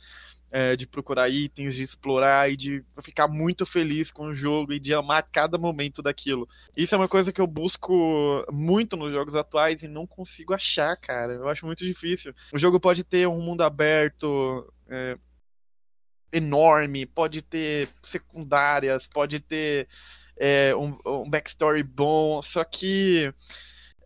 é, 0.48 0.76
de 0.76 0.86
procurar 0.86 1.28
itens, 1.28 1.74
de 1.74 1.82
explorar 1.82 2.48
e 2.48 2.57
de 2.57 2.84
ficar 3.03 3.26
muito 3.26 3.66
feliz 3.66 4.12
com 4.12 4.26
o 4.26 4.34
jogo 4.34 4.72
e 4.72 4.78
de 4.78 4.94
amar 4.94 5.24
cada 5.24 5.59
momento 5.59 6.03
daquilo. 6.03 6.48
Isso 6.76 6.94
é 6.94 6.98
uma 6.98 7.09
coisa 7.09 7.32
que 7.32 7.40
eu 7.40 7.48
busco 7.48 8.46
muito 8.53 8.96
nos 8.96 9.11
jogos 9.11 9.34
atuais 9.34 9.82
e 9.82 9.88
não 9.88 10.07
consigo 10.07 10.55
achar, 10.55 10.96
cara. 10.96 11.32
Eu 11.32 11.48
acho 11.48 11.66
muito 11.66 11.84
difícil. 11.84 12.32
O 12.53 12.59
jogo 12.59 12.78
pode 12.78 13.03
ter 13.03 13.26
um 13.26 13.40
mundo 13.40 13.62
aberto. 13.62 14.72
É, 14.88 15.18
enorme, 16.32 17.07
pode 17.07 17.42
ter 17.42 17.88
secundárias, 18.05 19.09
pode 19.09 19.40
ter 19.40 19.88
é, 20.36 20.72
um, 20.76 20.96
um 21.05 21.28
backstory 21.28 21.82
bom, 21.82 22.40
só 22.40 22.62
que 22.62 23.34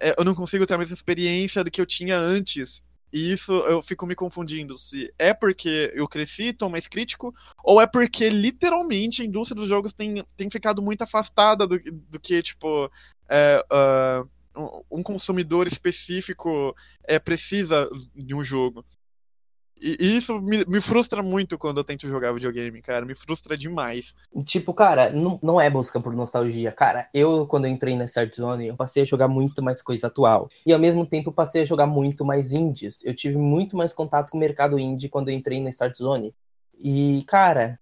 é, 0.01 0.14
eu 0.18 0.24
não 0.24 0.34
consigo 0.34 0.66
ter 0.66 0.74
a 0.74 0.78
mesma 0.78 0.95
experiência 0.95 1.62
do 1.64 1.70
que 1.70 1.80
eu 1.80 1.86
tinha 1.86 2.16
antes. 2.16 2.82
E 3.12 3.32
isso 3.32 3.53
eu 3.53 3.80
fico 3.80 4.07
me 4.07 4.16
confundindo 4.16 4.76
se 4.76 5.14
é 5.16 5.32
porque 5.32 5.92
eu 5.95 6.09
cresci, 6.09 6.53
tô 6.53 6.68
mais 6.68 6.88
crítico, 6.88 7.32
ou 7.62 7.80
é 7.80 7.86
porque 7.86 8.28
literalmente 8.28 9.22
a 9.22 9.24
indústria 9.24 9.55
dos 9.55 9.68
jogos 9.68 9.92
tem, 9.92 10.24
tem 10.36 10.51
ficado 10.51 10.82
muito 10.82 11.03
afastada 11.03 11.64
do, 11.64 11.78
do 11.78 12.18
que, 12.18 12.42
tipo, 12.42 12.90
é, 13.28 13.64
uh, 13.70 14.28
um 14.90 15.03
consumidor 15.03 15.68
específico 15.68 16.74
é, 17.05 17.18
precisa 17.20 17.88
de 18.14 18.34
um 18.34 18.42
jogo. 18.42 18.84
E 19.80 20.16
isso 20.16 20.40
me, 20.40 20.64
me, 20.64 20.80
frustra 20.80 21.22
muito 21.22 21.58
quando 21.58 21.78
eu 21.78 21.84
tento 21.84 22.06
jogar 22.06 22.32
videogame, 22.32 22.80
cara. 22.80 23.04
Me 23.04 23.14
frustra 23.14 23.56
demais. 23.56 24.14
Tipo, 24.44 24.72
cara, 24.72 25.10
não, 25.10 25.38
não 25.42 25.60
é 25.60 25.68
busca 25.68 26.00
por 26.00 26.14
nostalgia. 26.14 26.70
Cara, 26.70 27.08
eu, 27.12 27.46
quando 27.46 27.66
eu 27.66 27.70
entrei 27.70 27.96
na 27.96 28.04
Start 28.04 28.34
Zone, 28.34 28.68
eu 28.68 28.76
passei 28.76 29.02
a 29.02 29.06
jogar 29.06 29.28
muito 29.28 29.62
mais 29.62 29.82
coisa 29.82 30.06
atual. 30.06 30.48
E 30.64 30.72
ao 30.72 30.78
mesmo 30.78 31.04
tempo, 31.04 31.32
passei 31.32 31.62
a 31.62 31.64
jogar 31.64 31.86
muito 31.86 32.24
mais 32.24 32.52
indies. 32.52 33.04
Eu 33.04 33.14
tive 33.14 33.36
muito 33.36 33.76
mais 33.76 33.92
contato 33.92 34.30
com 34.30 34.36
o 34.38 34.40
mercado 34.40 34.78
indie 34.78 35.08
quando 35.08 35.28
eu 35.28 35.34
entrei 35.34 35.60
na 35.60 35.70
Start 35.70 35.96
Zone. 35.96 36.34
E, 36.78 37.24
cara. 37.26 37.78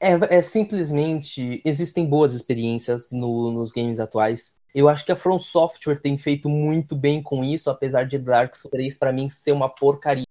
É, 0.00 0.38
é 0.38 0.42
simplesmente. 0.42 1.62
Existem 1.64 2.04
boas 2.04 2.34
experiências 2.34 3.12
no, 3.12 3.52
nos 3.52 3.70
games 3.72 4.00
atuais. 4.00 4.60
Eu 4.74 4.88
acho 4.88 5.04
que 5.04 5.12
a 5.12 5.16
From 5.16 5.38
Software 5.38 6.00
tem 6.00 6.16
feito 6.16 6.48
muito 6.48 6.96
bem 6.96 7.22
com 7.22 7.44
isso, 7.44 7.68
apesar 7.68 8.04
de 8.04 8.18
Dark 8.18 8.54
Souls 8.54 8.70
3 8.70 8.98
para 8.98 9.12
mim 9.12 9.28
ser 9.28 9.52
uma 9.52 9.68
porcaria 9.68 10.26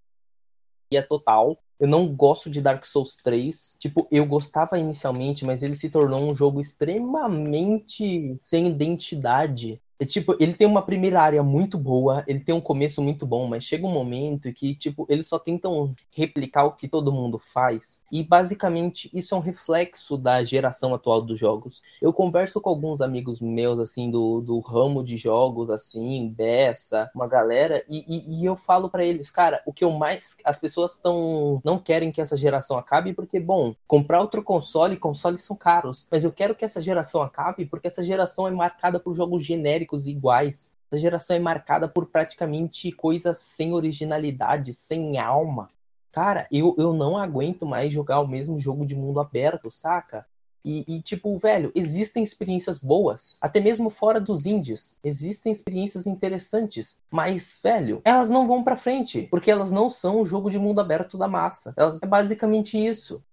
total. 1.08 1.58
Eu 1.80 1.88
não 1.88 2.08
gosto 2.08 2.50
de 2.50 2.62
Dark 2.62 2.86
Souls 2.86 3.18
3. 3.18 3.76
Tipo, 3.80 4.08
eu 4.12 4.26
gostava 4.26 4.78
inicialmente, 4.78 5.46
mas 5.46 5.64
ele 5.64 5.76
se 5.76 5.90
tornou 5.90 6.30
um 6.30 6.36
jogo 6.36 6.60
extremamente 6.60 8.36
sem 8.40 8.68
identidade. 8.68 9.82
É, 10.02 10.06
tipo, 10.06 10.36
ele 10.40 10.54
tem 10.54 10.66
uma 10.66 10.82
primeira 10.82 11.22
área 11.22 11.44
muito 11.44 11.78
boa, 11.78 12.24
ele 12.26 12.40
tem 12.40 12.56
um 12.56 12.60
começo 12.60 13.04
muito 13.04 13.24
bom, 13.24 13.48
mas 13.48 13.64
chega 13.64 13.86
um 13.86 13.92
momento 13.92 14.52
que, 14.52 14.74
tipo, 14.74 15.06
eles 15.08 15.28
só 15.28 15.38
tentam 15.38 15.94
replicar 16.12 16.66
o 16.66 16.72
que 16.72 16.88
todo 16.88 17.12
mundo 17.12 17.38
faz. 17.38 18.02
E 18.12 18.24
basicamente 18.24 19.12
isso 19.14 19.36
é 19.36 19.38
um 19.38 19.42
reflexo 19.42 20.18
da 20.18 20.44
geração 20.44 20.96
atual 20.96 21.22
dos 21.22 21.38
jogos. 21.38 21.84
Eu 22.02 22.12
converso 22.12 22.60
com 22.60 22.70
alguns 22.72 23.00
amigos 23.00 23.40
meus, 23.40 23.78
assim, 23.80 24.10
do, 24.10 24.42
do 24.42 24.60
ramo 24.60 25.04
de 25.04 25.18
jogos, 25.18 25.70
assim, 25.70 26.30
dessa, 26.30 27.12
uma 27.14 27.28
galera, 27.28 27.86
e, 27.88 28.04
e, 28.08 28.42
e 28.42 28.46
eu 28.46 28.56
falo 28.56 28.90
para 28.90 29.06
eles, 29.06 29.30
cara, 29.30 29.62
o 29.68 29.72
que 29.72 29.84
eu 29.84 29.92
mais. 29.92 30.36
As 30.44 30.58
pessoas 30.60 30.96
estão. 30.96 31.62
não 31.64 31.78
querem 31.78 32.12
que 32.12 32.22
essa 32.22 32.36
geração 32.36 32.76
acabe, 32.76 33.14
porque, 33.14 33.40
bom, 33.40 33.76
comprar 33.86 34.20
outro 34.20 34.42
console, 34.42 34.98
consoles 34.98 35.44
são 35.44 35.56
caros, 35.56 36.08
mas 36.10 36.24
eu 36.24 36.32
quero 36.32 36.56
que 36.56 36.66
essa 36.66 36.82
geração 36.82 37.22
acabe 37.22 37.66
porque 37.66 37.88
essa 37.88 38.04
geração 38.04 38.48
é 38.48 38.52
marcada 38.52 39.00
por 39.00 39.14
jogos 39.14 39.46
genéricos 39.46 39.91
iguais. 40.08 40.74
Essa 40.90 41.00
geração 41.00 41.36
é 41.36 41.40
marcada 41.40 41.88
por 41.88 42.08
praticamente 42.08 42.92
coisas 42.92 43.38
sem 43.38 43.74
originalidade, 43.74 44.74
sem 44.74 45.18
alma. 45.18 45.70
Cara, 46.12 46.48
eu, 46.52 46.76
eu 46.78 46.94
não 46.94 47.18
aguento 47.18 47.66
mais 47.66 47.94
jogar 47.94 48.20
o 48.20 48.28
mesmo 48.28 48.60
jogo 48.60 48.86
de 48.86 48.96
mundo 48.96 49.20
aberto, 49.20 49.72
saca? 49.72 50.26
E, 50.64 50.86
e, 50.88 51.02
tipo, 51.02 51.38
velho, 51.40 51.72
existem 51.74 52.24
experiências 52.24 52.78
boas, 52.78 53.38
até 53.42 53.60
mesmo 53.60 53.90
fora 53.90 54.20
dos 54.20 54.46
indies. 54.46 54.98
Existem 55.04 55.52
experiências 55.52 56.06
interessantes, 56.06 57.00
mas, 57.10 57.60
velho, 57.64 58.02
elas 58.06 58.30
não 58.30 58.48
vão 58.48 58.64
pra 58.64 58.78
frente, 58.78 59.28
porque 59.32 59.50
elas 59.50 59.72
não 59.72 59.90
são 59.90 60.22
o 60.22 60.26
jogo 60.26 60.50
de 60.52 60.60
mundo 60.60 60.80
aberto 60.80 61.18
da 61.18 61.28
massa. 61.28 61.74
Elas, 61.76 61.98
é 62.02 62.06
basicamente 62.06 62.78
isso. 62.78 63.24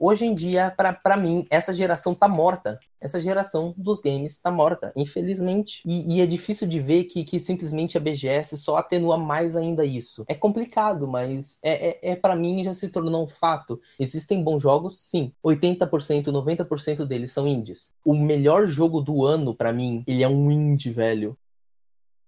Hoje 0.00 0.24
em 0.24 0.32
dia, 0.32 0.72
para 1.02 1.16
mim, 1.16 1.44
essa 1.50 1.74
geração 1.74 2.14
tá 2.14 2.28
morta. 2.28 2.78
Essa 3.00 3.20
geração 3.20 3.74
dos 3.76 4.00
games 4.00 4.40
tá 4.40 4.48
morta, 4.48 4.92
infelizmente. 4.94 5.82
E, 5.84 6.16
e, 6.16 6.20
é 6.20 6.26
difícil 6.26 6.68
de 6.68 6.78
ver 6.78 7.04
que, 7.04 7.24
que 7.24 7.40
simplesmente 7.40 7.98
a 7.98 8.00
BGS 8.00 8.58
só 8.58 8.76
atenua 8.76 9.18
mais 9.18 9.56
ainda 9.56 9.84
isso. 9.84 10.24
É 10.28 10.34
complicado, 10.36 11.08
mas 11.08 11.58
é, 11.64 11.88
é, 11.88 12.12
é 12.12 12.16
para 12.16 12.36
mim 12.36 12.62
já 12.62 12.72
se 12.74 12.88
tornou 12.88 13.24
um 13.24 13.28
fato. 13.28 13.80
Existem 13.98 14.40
bons 14.40 14.62
jogos, 14.62 15.00
sim. 15.00 15.32
80%, 15.44 16.26
90% 16.26 17.04
deles 17.04 17.32
são 17.32 17.48
indies. 17.48 17.90
O 18.04 18.14
melhor 18.14 18.66
jogo 18.66 19.00
do 19.00 19.26
ano, 19.26 19.52
para 19.52 19.72
mim, 19.72 20.04
ele 20.06 20.22
é 20.22 20.28
um 20.28 20.48
indie, 20.48 20.92
velho. 20.92 21.36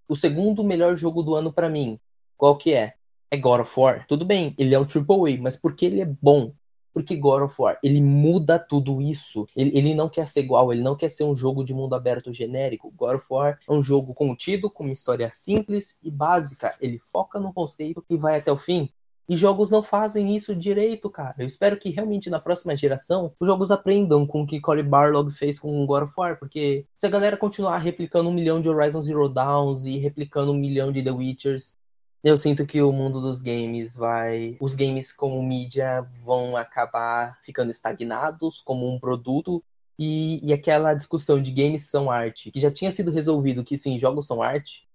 O 0.09 0.17
segundo 0.17 0.65
melhor 0.65 0.97
jogo 0.97 1.23
do 1.23 1.37
ano 1.37 1.53
para 1.53 1.69
mim, 1.69 2.01
qual 2.37 2.59
que 2.59 2.75
é? 2.75 2.95
É 3.31 3.37
God 3.37 3.61
of 3.61 3.79
War. 3.79 4.05
Tudo 4.09 4.25
bem, 4.25 4.57
ele 4.59 4.75
é 4.75 4.79
um 4.81 4.83
AAA, 4.83 5.41
mas 5.41 5.57
porque 5.57 5.87
ele 5.87 6.01
é 6.01 6.05
bom, 6.05 6.53
porque 6.93 7.17
God 7.17 7.43
of 7.43 7.55
War, 7.59 7.79
ele 7.83 8.01
muda 8.01 8.59
tudo 8.59 9.01
isso. 9.01 9.47
Ele, 9.57 9.77
ele 9.77 9.95
não 9.95 10.09
quer 10.09 10.27
ser 10.27 10.41
igual, 10.41 10.73
ele 10.73 10.83
não 10.83 10.97
quer 10.97 11.11
ser 11.11 11.25
um 11.25 11.37
jogo 11.37 11.65
de 11.65 11.75
mundo 11.75 11.95
aberto 11.95 12.33
genérico. 12.33 12.93
God 12.97 13.17
of 13.17 13.27
War 13.31 13.59
é 13.69 13.73
um 13.73 13.83
jogo 13.83 14.15
contido, 14.15 14.71
com 14.71 14.85
uma 14.85 14.93
história 14.93 15.31
simples 15.33 15.99
e 16.03 16.11
básica. 16.11 16.75
Ele 16.81 16.99
foca 16.99 17.39
no 17.39 17.53
conceito 17.53 18.05
e 18.09 18.17
vai 18.17 18.39
até 18.39 18.51
o 18.51 18.57
fim. 18.57 18.91
E 19.31 19.37
jogos 19.37 19.71
não 19.71 19.81
fazem 19.81 20.35
isso 20.35 20.57
direito, 20.57 21.09
cara. 21.09 21.37
Eu 21.39 21.47
espero 21.47 21.77
que 21.77 21.89
realmente 21.89 22.29
na 22.29 22.41
próxima 22.41 22.77
geração 22.77 23.33
os 23.39 23.47
jogos 23.47 23.71
aprendam 23.71 24.27
com 24.27 24.43
o 24.43 24.47
que 24.47 24.61
Cory 24.61 24.83
Barlog 24.83 25.31
fez 25.31 25.57
com 25.57 25.87
God 25.87 26.03
of 26.03 26.15
War, 26.17 26.37
porque 26.37 26.85
se 26.97 27.07
a 27.07 27.09
galera 27.09 27.37
continuar 27.37 27.79
replicando 27.79 28.29
um 28.29 28.33
milhão 28.33 28.61
de 28.61 28.69
Horizon 28.69 29.01
Zero 29.01 29.29
Dawns 29.29 29.85
e 29.85 29.99
replicando 29.99 30.51
um 30.51 30.57
milhão 30.57 30.91
de 30.91 31.01
The 31.01 31.13
Witchers, 31.13 31.77
eu 32.23 32.37
sinto 32.37 32.67
que 32.67 32.83
o 32.83 32.93
mundo 32.93 33.21
dos 33.21 33.41
games 33.41 33.97
vai. 33.97 34.57
Os 34.61 34.75
games 34.75 35.13
como 35.13 35.43
mídia 35.43 36.03
vão 36.25 36.57
acabar 36.57 37.39
ficando 37.43 37.71
estagnados 37.71 38.61
como 38.61 38.93
um 38.93 38.99
produto. 38.99 39.63
E, 39.99 40.41
e 40.47 40.53
aquela 40.53 40.95
discussão 40.95 41.43
de 41.43 41.51
games 41.51 41.91
são 41.91 42.11
arte, 42.11 42.51
que 42.51 42.59
já 42.59 42.71
tinha 42.71 42.91
sido 42.91 43.11
resolvido 43.11 43.63
que 43.63 43.77
sim, 43.77 43.99
jogos 43.99 44.27
são 44.27 44.43
arte, 44.43 44.89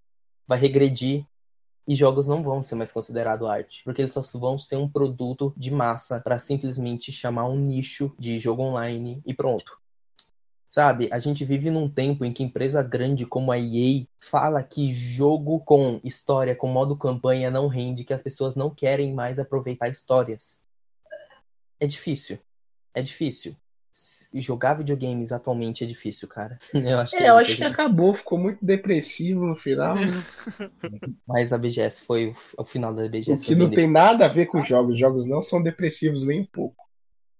vai 0.48 0.58
regredir 0.58 1.24
e 1.86 1.94
jogos 1.94 2.26
não 2.26 2.42
vão 2.42 2.60
ser 2.62 2.74
mais 2.74 2.90
considerados 2.90 3.48
arte, 3.48 3.82
porque 3.84 4.02
eles 4.02 4.12
só 4.12 4.20
vão 4.36 4.58
ser 4.58 4.76
um 4.76 4.88
produto 4.88 5.54
de 5.56 5.70
massa 5.70 6.20
para 6.20 6.38
simplesmente 6.38 7.12
chamar 7.12 7.48
um 7.48 7.56
nicho 7.56 8.12
de 8.18 8.38
jogo 8.40 8.62
online 8.62 9.22
e 9.24 9.32
pronto. 9.32 9.78
Sabe, 10.76 11.08
a 11.10 11.18
gente 11.18 11.42
vive 11.42 11.70
num 11.70 11.88
tempo 11.88 12.22
em 12.22 12.30
que 12.30 12.42
empresa 12.42 12.82
grande 12.82 13.24
como 13.24 13.50
a 13.50 13.58
EA 13.58 14.04
fala 14.20 14.62
que 14.62 14.92
jogo 14.92 15.58
com 15.60 15.98
história, 16.04 16.54
com 16.54 16.68
modo 16.68 16.94
campanha 16.94 17.50
não 17.50 17.66
rende, 17.66 18.04
que 18.04 18.12
as 18.12 18.22
pessoas 18.22 18.54
não 18.54 18.68
querem 18.68 19.14
mais 19.14 19.38
aproveitar 19.38 19.88
histórias. 19.88 20.62
É 21.80 21.86
difícil. 21.86 22.38
É 22.92 23.00
difícil. 23.00 23.56
Jogar 24.34 24.74
videogames 24.74 25.32
atualmente 25.32 25.82
é 25.82 25.86
difícil, 25.86 26.28
cara. 26.28 26.58
Eu 26.74 26.98
acho 26.98 27.16
que, 27.16 27.22
é, 27.22 27.30
eu 27.30 27.38
acho 27.38 27.56
que 27.56 27.64
acabou, 27.64 28.12
ficou 28.12 28.38
muito 28.38 28.62
depressivo 28.62 29.46
no 29.46 29.56
final. 29.56 29.94
Mas 31.26 31.54
a 31.54 31.58
BGS 31.58 32.02
foi 32.02 32.36
o 32.54 32.64
final 32.66 32.92
da 32.92 33.08
BGS. 33.08 33.42
O 33.42 33.46
que 33.46 33.54
não 33.54 33.70
tem 33.70 33.90
nada 33.90 34.26
a 34.26 34.28
ver 34.28 34.44
com 34.44 34.62
jogos. 34.62 34.92
Os 34.92 35.00
jogos 35.00 35.26
não 35.26 35.40
são 35.40 35.62
depressivos 35.62 36.26
nem 36.26 36.42
um 36.42 36.46
pouco. 36.46 36.85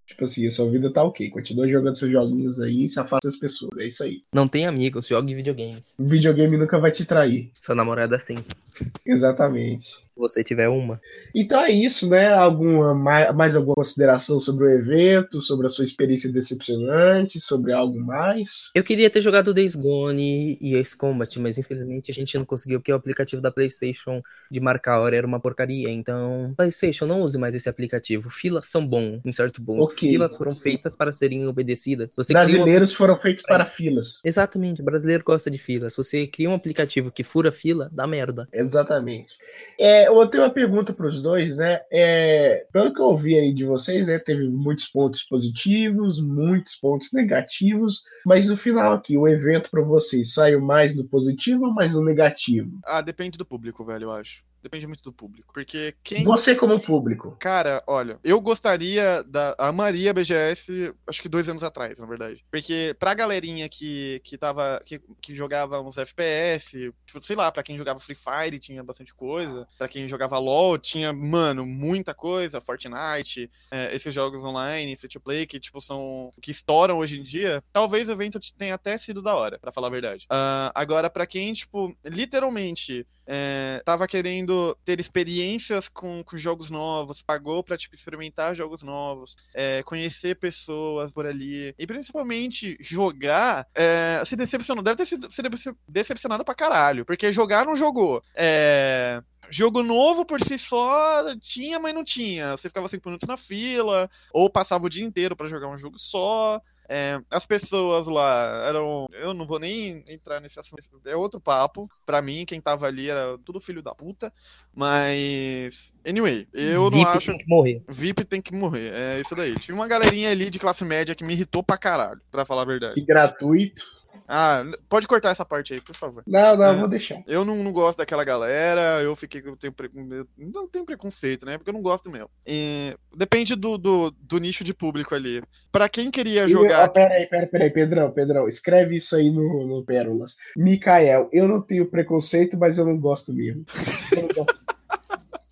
Tipo 0.06 0.24
assim, 0.24 0.46
a 0.46 0.50
sua 0.50 0.70
vida 0.70 0.90
tá 0.92 1.02
ok. 1.02 1.28
Continua 1.30 1.68
jogando 1.68 1.96
seus 1.96 2.12
joguinhos 2.12 2.60
aí 2.60 2.84
e 2.84 2.88
se 2.88 3.00
afasta 3.00 3.28
das 3.28 3.36
pessoas. 3.36 3.78
É 3.78 3.86
isso 3.86 4.04
aí. 4.04 4.22
Não 4.32 4.46
tem 4.46 4.66
amigos, 4.66 5.08
jogue 5.08 5.34
videogames. 5.34 5.94
O 5.98 6.04
videogame 6.04 6.56
nunca 6.56 6.78
vai 6.78 6.92
te 6.92 7.04
trair. 7.04 7.50
Sua 7.58 7.74
namorada 7.74 8.18
sim. 8.18 8.36
Exatamente 9.06 10.06
se 10.16 10.18
você 10.18 10.42
tiver 10.42 10.68
uma. 10.68 10.98
Então 11.34 11.60
é 11.60 11.70
isso, 11.70 12.08
né? 12.08 12.32
Alguma 12.32 12.94
mais 12.94 13.54
alguma 13.54 13.74
consideração 13.74 14.40
sobre 14.40 14.64
o 14.64 14.70
evento, 14.70 15.42
sobre 15.42 15.66
a 15.66 15.68
sua 15.68 15.84
experiência 15.84 16.32
decepcionante, 16.32 17.38
sobre 17.38 17.72
algo 17.72 18.00
mais? 18.00 18.70
Eu 18.74 18.82
queria 18.82 19.10
ter 19.10 19.20
jogado 19.20 19.52
Days 19.52 19.74
Gone 19.74 20.56
e 20.58 20.74
Ace 20.74 20.96
Combat, 20.96 21.38
mas 21.38 21.58
infelizmente 21.58 22.10
a 22.10 22.14
gente 22.14 22.38
não 22.38 22.46
conseguiu 22.46 22.80
porque 22.80 22.92
o 22.92 22.96
aplicativo 22.96 23.42
da 23.42 23.50
PlayStation 23.50 24.22
de 24.50 24.58
marcar 24.58 24.94
a 24.94 25.00
hora 25.00 25.16
era 25.16 25.26
uma 25.26 25.38
porcaria. 25.38 25.90
Então, 25.90 26.54
PlayStation 26.56 27.04
não 27.04 27.20
use 27.20 27.36
mais 27.36 27.54
esse 27.54 27.68
aplicativo. 27.68 28.30
Filas 28.30 28.68
são 28.68 28.86
bons, 28.86 29.20
em 29.22 29.32
certo 29.32 29.62
ponto. 29.62 29.82
Okay. 29.82 30.12
Filas 30.12 30.34
foram 30.34 30.56
feitas 30.56 30.96
para 30.96 31.12
serem 31.12 31.46
obedecidas. 31.46 32.08
Você 32.16 32.32
Brasileiros 32.32 32.92
uma... 32.92 32.96
foram 32.96 33.16
feitos 33.18 33.44
para 33.44 33.66
filas. 33.66 34.20
Exatamente, 34.24 34.80
o 34.80 34.84
brasileiro 34.84 35.22
gosta 35.22 35.50
de 35.50 35.58
filas. 35.58 35.92
Se 35.92 35.98
você 35.98 36.26
cria 36.26 36.48
um 36.48 36.54
aplicativo 36.54 37.10
que 37.10 37.22
fura 37.22 37.52
fila, 37.52 37.90
dá 37.92 38.06
merda. 38.06 38.48
Exatamente. 38.66 39.36
É, 39.78 40.08
eu 40.08 40.26
tenho 40.26 40.44
uma 40.44 40.50
pergunta 40.50 40.92
para 40.92 41.06
os 41.06 41.22
dois, 41.22 41.56
né? 41.56 41.80
É, 41.90 42.66
pelo 42.72 42.92
que 42.92 43.00
eu 43.00 43.06
ouvi 43.06 43.36
aí 43.36 43.52
de 43.52 43.64
vocês, 43.64 44.08
né, 44.08 44.18
teve 44.18 44.48
muitos 44.48 44.88
pontos 44.88 45.22
positivos, 45.22 46.20
muitos 46.20 46.74
pontos 46.74 47.12
negativos, 47.12 48.02
mas 48.24 48.48
no 48.48 48.56
final 48.56 48.92
aqui, 48.92 49.16
o 49.16 49.28
evento 49.28 49.70
para 49.70 49.82
vocês 49.82 50.34
saiu 50.34 50.60
mais 50.60 50.96
no 50.96 51.04
positivo 51.04 51.66
ou 51.66 51.72
mais 51.72 51.94
no 51.94 52.04
negativo? 52.04 52.78
Ah, 52.84 53.00
depende 53.00 53.38
do 53.38 53.46
público, 53.46 53.84
velho, 53.84 54.04
eu 54.04 54.12
acho. 54.12 54.44
Depende 54.66 54.88
muito 54.88 55.04
do 55.04 55.12
público. 55.12 55.54
Porque 55.54 55.94
quem. 56.02 56.24
Você, 56.24 56.56
como 56.56 56.80
público. 56.80 57.36
Cara, 57.38 57.84
olha, 57.86 58.18
eu 58.24 58.40
gostaria 58.40 59.22
da. 59.22 59.54
Amaria 59.56 60.12
BGS, 60.12 60.92
acho 61.06 61.22
que 61.22 61.28
dois 61.28 61.48
anos 61.48 61.62
atrás, 61.62 61.96
na 61.98 62.04
verdade. 62.04 62.44
Porque 62.50 62.96
pra 62.98 63.14
galerinha 63.14 63.68
que, 63.68 64.20
que 64.24 64.36
tava. 64.36 64.82
Que, 64.84 65.00
que 65.22 65.36
jogava 65.36 65.80
uns 65.80 65.96
FPS, 65.96 66.92
tipo, 67.06 67.24
sei 67.24 67.36
lá, 67.36 67.52
pra 67.52 67.62
quem 67.62 67.78
jogava 67.78 68.00
Free 68.00 68.16
Fire 68.16 68.58
tinha 68.58 68.82
bastante 68.82 69.14
coisa. 69.14 69.68
Pra 69.78 69.86
quem 69.86 70.08
jogava 70.08 70.36
LOL 70.36 70.78
tinha, 70.78 71.12
mano, 71.12 71.64
muita 71.64 72.12
coisa. 72.12 72.60
Fortnite, 72.60 73.48
é, 73.70 73.94
esses 73.94 74.12
jogos 74.12 74.42
online, 74.42 74.96
free 74.96 75.08
to 75.08 75.20
play, 75.20 75.46
que, 75.46 75.60
tipo, 75.60 75.80
são. 75.80 76.30
que 76.42 76.50
estouram 76.50 76.98
hoje 76.98 77.20
em 77.20 77.22
dia. 77.22 77.62
Talvez 77.72 78.08
o 78.08 78.12
evento 78.12 78.40
tenha 78.58 78.74
até 78.74 78.98
sido 78.98 79.22
da 79.22 79.36
hora, 79.36 79.60
pra 79.60 79.70
falar 79.70 79.86
a 79.86 79.92
verdade. 79.92 80.26
Uh, 80.26 80.74
agora, 80.74 81.08
pra 81.08 81.24
quem, 81.24 81.52
tipo, 81.52 81.96
literalmente 82.04 83.06
é, 83.26 83.82
tava 83.84 84.06
querendo 84.06 84.76
ter 84.84 85.00
experiências 85.00 85.88
com, 85.88 86.22
com 86.24 86.36
jogos 86.36 86.70
novos, 86.70 87.22
pagou 87.22 87.62
pra, 87.62 87.76
tipo, 87.76 87.94
experimentar 87.94 88.54
jogos 88.54 88.82
novos, 88.82 89.36
é, 89.52 89.82
conhecer 89.82 90.36
pessoas 90.36 91.10
por 91.12 91.26
ali, 91.26 91.74
e 91.78 91.86
principalmente 91.86 92.76
jogar, 92.80 93.66
é, 93.74 94.22
se 94.26 94.36
decepcionou, 94.36 94.84
deve 94.84 94.96
ter 94.96 95.06
sido 95.06 95.30
se 95.30 95.42
decepcionado 95.88 96.44
pra 96.44 96.54
caralho, 96.54 97.04
porque 97.04 97.32
jogar 97.32 97.66
não 97.66 97.76
jogou. 97.76 98.22
É 98.34 99.22
jogo 99.50 99.82
novo 99.82 100.24
por 100.24 100.42
si 100.42 100.58
só 100.58 101.24
tinha, 101.40 101.78
mas 101.78 101.94
não 101.94 102.04
tinha. 102.04 102.56
Você 102.56 102.68
ficava 102.68 102.88
cinco 102.88 103.08
minutos 103.08 103.28
na 103.28 103.36
fila, 103.36 104.10
ou 104.32 104.50
passava 104.50 104.86
o 104.86 104.90
dia 104.90 105.04
inteiro 105.04 105.36
para 105.36 105.48
jogar 105.48 105.68
um 105.68 105.78
jogo 105.78 105.98
só. 105.98 106.60
É, 106.88 107.20
as 107.30 107.44
pessoas 107.46 108.06
lá 108.06 108.64
eram. 108.66 109.08
Eu 109.12 109.34
não 109.34 109.46
vou 109.46 109.58
nem 109.58 110.04
entrar 110.08 110.40
nesse 110.40 110.58
assunto. 110.58 110.82
É 111.04 111.16
outro 111.16 111.40
papo. 111.40 111.88
Pra 112.04 112.22
mim, 112.22 112.44
quem 112.46 112.60
tava 112.60 112.86
ali 112.86 113.08
era 113.08 113.36
tudo 113.44 113.60
filho 113.60 113.82
da 113.82 113.94
puta. 113.94 114.32
Mas. 114.74 115.92
Anyway, 116.06 116.46
eu 116.52 116.90
VIP 116.90 117.04
não 117.04 117.10
acho. 117.10 117.26
tem 117.26 117.38
que 117.38 117.48
morrer. 117.48 117.82
VIP 117.88 118.24
tem 118.24 118.42
que 118.42 118.54
morrer. 118.54 118.92
É 118.92 119.20
isso 119.20 119.34
daí. 119.34 119.54
Tinha 119.58 119.74
uma 119.74 119.88
galerinha 119.88 120.30
ali 120.30 120.50
de 120.50 120.58
classe 120.58 120.84
média 120.84 121.14
que 121.14 121.24
me 121.24 121.32
irritou 121.32 121.62
pra 121.62 121.78
caralho, 121.78 122.20
pra 122.30 122.44
falar 122.44 122.62
a 122.62 122.66
verdade. 122.66 122.94
Que 122.94 123.02
gratuito. 123.04 123.95
Ah, 124.28 124.64
pode 124.88 125.06
cortar 125.06 125.30
essa 125.30 125.44
parte 125.44 125.72
aí, 125.74 125.80
por 125.80 125.94
favor. 125.94 126.22
Não, 126.26 126.56
não, 126.56 126.64
É. 126.64 126.76
vou 126.76 126.88
deixar. 126.88 127.22
Eu 127.26 127.44
não, 127.44 127.62
não 127.62 127.72
gosto 127.72 127.98
daquela 127.98 128.24
galera, 128.24 129.00
eu 129.02 129.14
fiquei. 129.14 129.40
Eu 129.44 129.56
tenho, 129.56 129.74
eu 129.78 130.26
não 130.52 130.66
tenho 130.68 130.84
preconceito, 130.84 131.46
né? 131.46 131.56
Porque 131.58 131.70
eu 131.70 131.74
não 131.74 131.82
gosto 131.82 132.10
mesmo. 132.10 132.28
E 132.46 132.96
depende 133.16 133.54
do, 133.54 133.78
do, 133.78 134.10
do 134.20 134.38
nicho 134.38 134.64
de 134.64 134.74
público 134.74 135.14
ali. 135.14 135.42
Pra 135.70 135.88
quem 135.88 136.10
queria 136.10 136.42
E, 136.42 136.44
ó, 136.46 136.48
jogar. 136.48 136.88
peraí, 136.88 137.26
peraí, 137.26 137.46
peraí, 137.46 137.70
Pedrão, 137.70 138.10
Pedrão, 138.10 138.48
escreve 138.48 138.96
isso 138.96 139.14
aí 139.16 139.30
no, 139.30 139.66
no 139.66 139.84
Pérolas. 139.84 140.36
Mikael, 140.56 141.28
eu 141.32 141.46
não 141.46 141.60
tenho 141.60 141.86
preconceito, 141.86 142.56
mas 142.58 142.78
eu 142.78 142.84
não 142.84 142.98
gosto 142.98 143.32
mesmo. 143.32 143.64
Eu 144.12 144.22
não 144.22 144.28
gosto. 144.28 144.60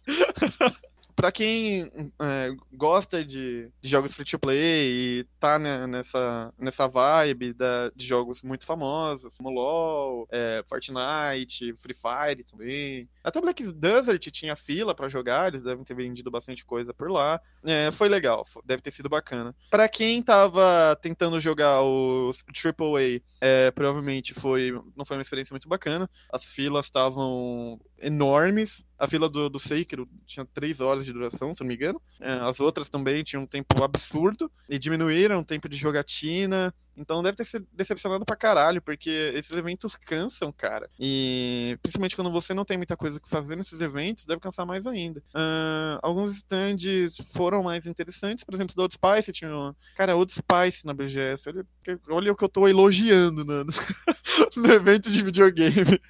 Pra 1.15 1.31
quem 1.31 1.91
é, 2.21 2.51
gosta 2.73 3.25
de, 3.25 3.71
de 3.81 3.89
jogos 3.89 4.15
free 4.15 4.25
to 4.25 4.39
play 4.39 5.21
e 5.21 5.27
tá 5.39 5.59
né, 5.59 5.87
nessa, 5.87 6.53
nessa 6.59 6.89
vibe 6.89 7.53
da, 7.53 7.91
de 7.95 8.07
jogos 8.07 8.43
muito 8.43 8.67
famosos, 8.67 9.37
como 9.37 9.51
LoL, 9.51 10.27
é, 10.31 10.65
Fortnite, 10.69 11.75
Free 11.79 11.95
Fire 11.95 12.45
também. 12.45 13.09
Até 13.23 13.41
Black 13.41 13.63
Desert 13.73 14.31
tinha 14.31 14.57
fila 14.57 14.95
pra 14.95 15.09
jogar, 15.09 15.49
eles 15.49 15.63
devem 15.63 15.85
ter 15.85 15.95
vendido 15.95 16.31
bastante 16.31 16.65
coisa 16.65 16.93
por 16.93 17.11
lá. 17.11 17.41
É, 17.65 17.91
foi 17.93 18.09
legal, 18.09 18.47
deve 18.65 18.83
ter 18.83 18.91
sido 18.91 19.09
bacana. 19.09 19.55
Pra 19.71 19.89
quem 19.89 20.23
tava 20.23 20.99
tentando 21.01 21.41
jogar 21.41 21.83
o 21.83 22.33
AAA, 22.53 23.21
é, 23.41 23.71
provavelmente 23.71 24.35
foi, 24.35 24.73
não 24.97 25.05
foi 25.05 25.17
uma 25.17 25.23
experiência 25.23 25.53
muito 25.53 25.69
bacana. 25.69 26.09
As 26.33 26.45
filas 26.45 26.87
estavam 26.87 27.81
enormes. 28.05 28.85
A 28.99 29.09
fila 29.09 29.29
do, 29.29 29.49
do 29.49 29.59
Sekiro 29.59 30.09
tinha 30.27 30.47
3 30.55 30.81
horas 30.81 31.05
de 31.05 31.13
duração, 31.13 31.55
se 31.55 31.61
não 31.61 31.69
me 31.69 31.75
engano. 31.75 32.01
É, 32.21 32.33
as 32.33 32.61
outras 32.61 32.89
também 32.89 33.25
tinham 33.25 33.43
um 33.43 33.47
tempo 33.47 33.83
absurdo 33.83 34.51
e 34.69 34.79
diminuíram 34.79 35.41
o 35.41 35.45
tempo 35.45 35.69
de 35.69 35.77
jogatina. 35.77 36.73
Então 36.97 37.23
deve 37.23 37.37
ter 37.37 37.45
sido 37.45 37.67
decepcionado 37.73 38.25
pra 38.25 38.37
caralho, 38.37 38.81
porque 38.83 39.33
esses 39.35 39.51
eventos 39.57 39.97
cansam, 39.97 40.53
cara. 40.53 40.89
E 40.99 41.77
principalmente 41.83 42.15
quando 42.17 42.31
você 42.31 42.55
não 42.55 42.65
tem 42.65 42.77
muita 42.77 42.97
coisa 42.97 43.19
que 43.21 43.29
fazer 43.29 43.57
nesses 43.57 43.81
eventos, 43.81 44.25
deve 44.27 44.41
cansar 44.41 44.65
mais 44.67 44.87
ainda. 44.87 45.23
Ah, 45.35 45.99
alguns 46.03 46.37
stands 46.37 47.17
foram 47.33 47.63
mais 47.63 47.87
interessantes, 47.87 48.45
por 48.45 48.55
exemplo, 48.55 48.75
da 48.77 48.83
Old 48.83 48.95
Spice 48.95 49.33
tinha. 49.33 49.51
uma- 49.51 49.77
Cara, 49.97 50.17
Old 50.17 50.33
Spice 50.33 50.85
na 50.87 50.95
BGS. 50.95 51.49
Olha, 51.49 51.67
olha 52.09 52.33
o 52.33 52.37
que 52.37 52.45
eu 52.45 52.49
tô 52.49 52.69
elogiando 52.69 53.45
no, 53.45 53.65
no 54.57 54.73
evento 54.73 55.11
de 55.11 55.23
videogame. 55.23 56.01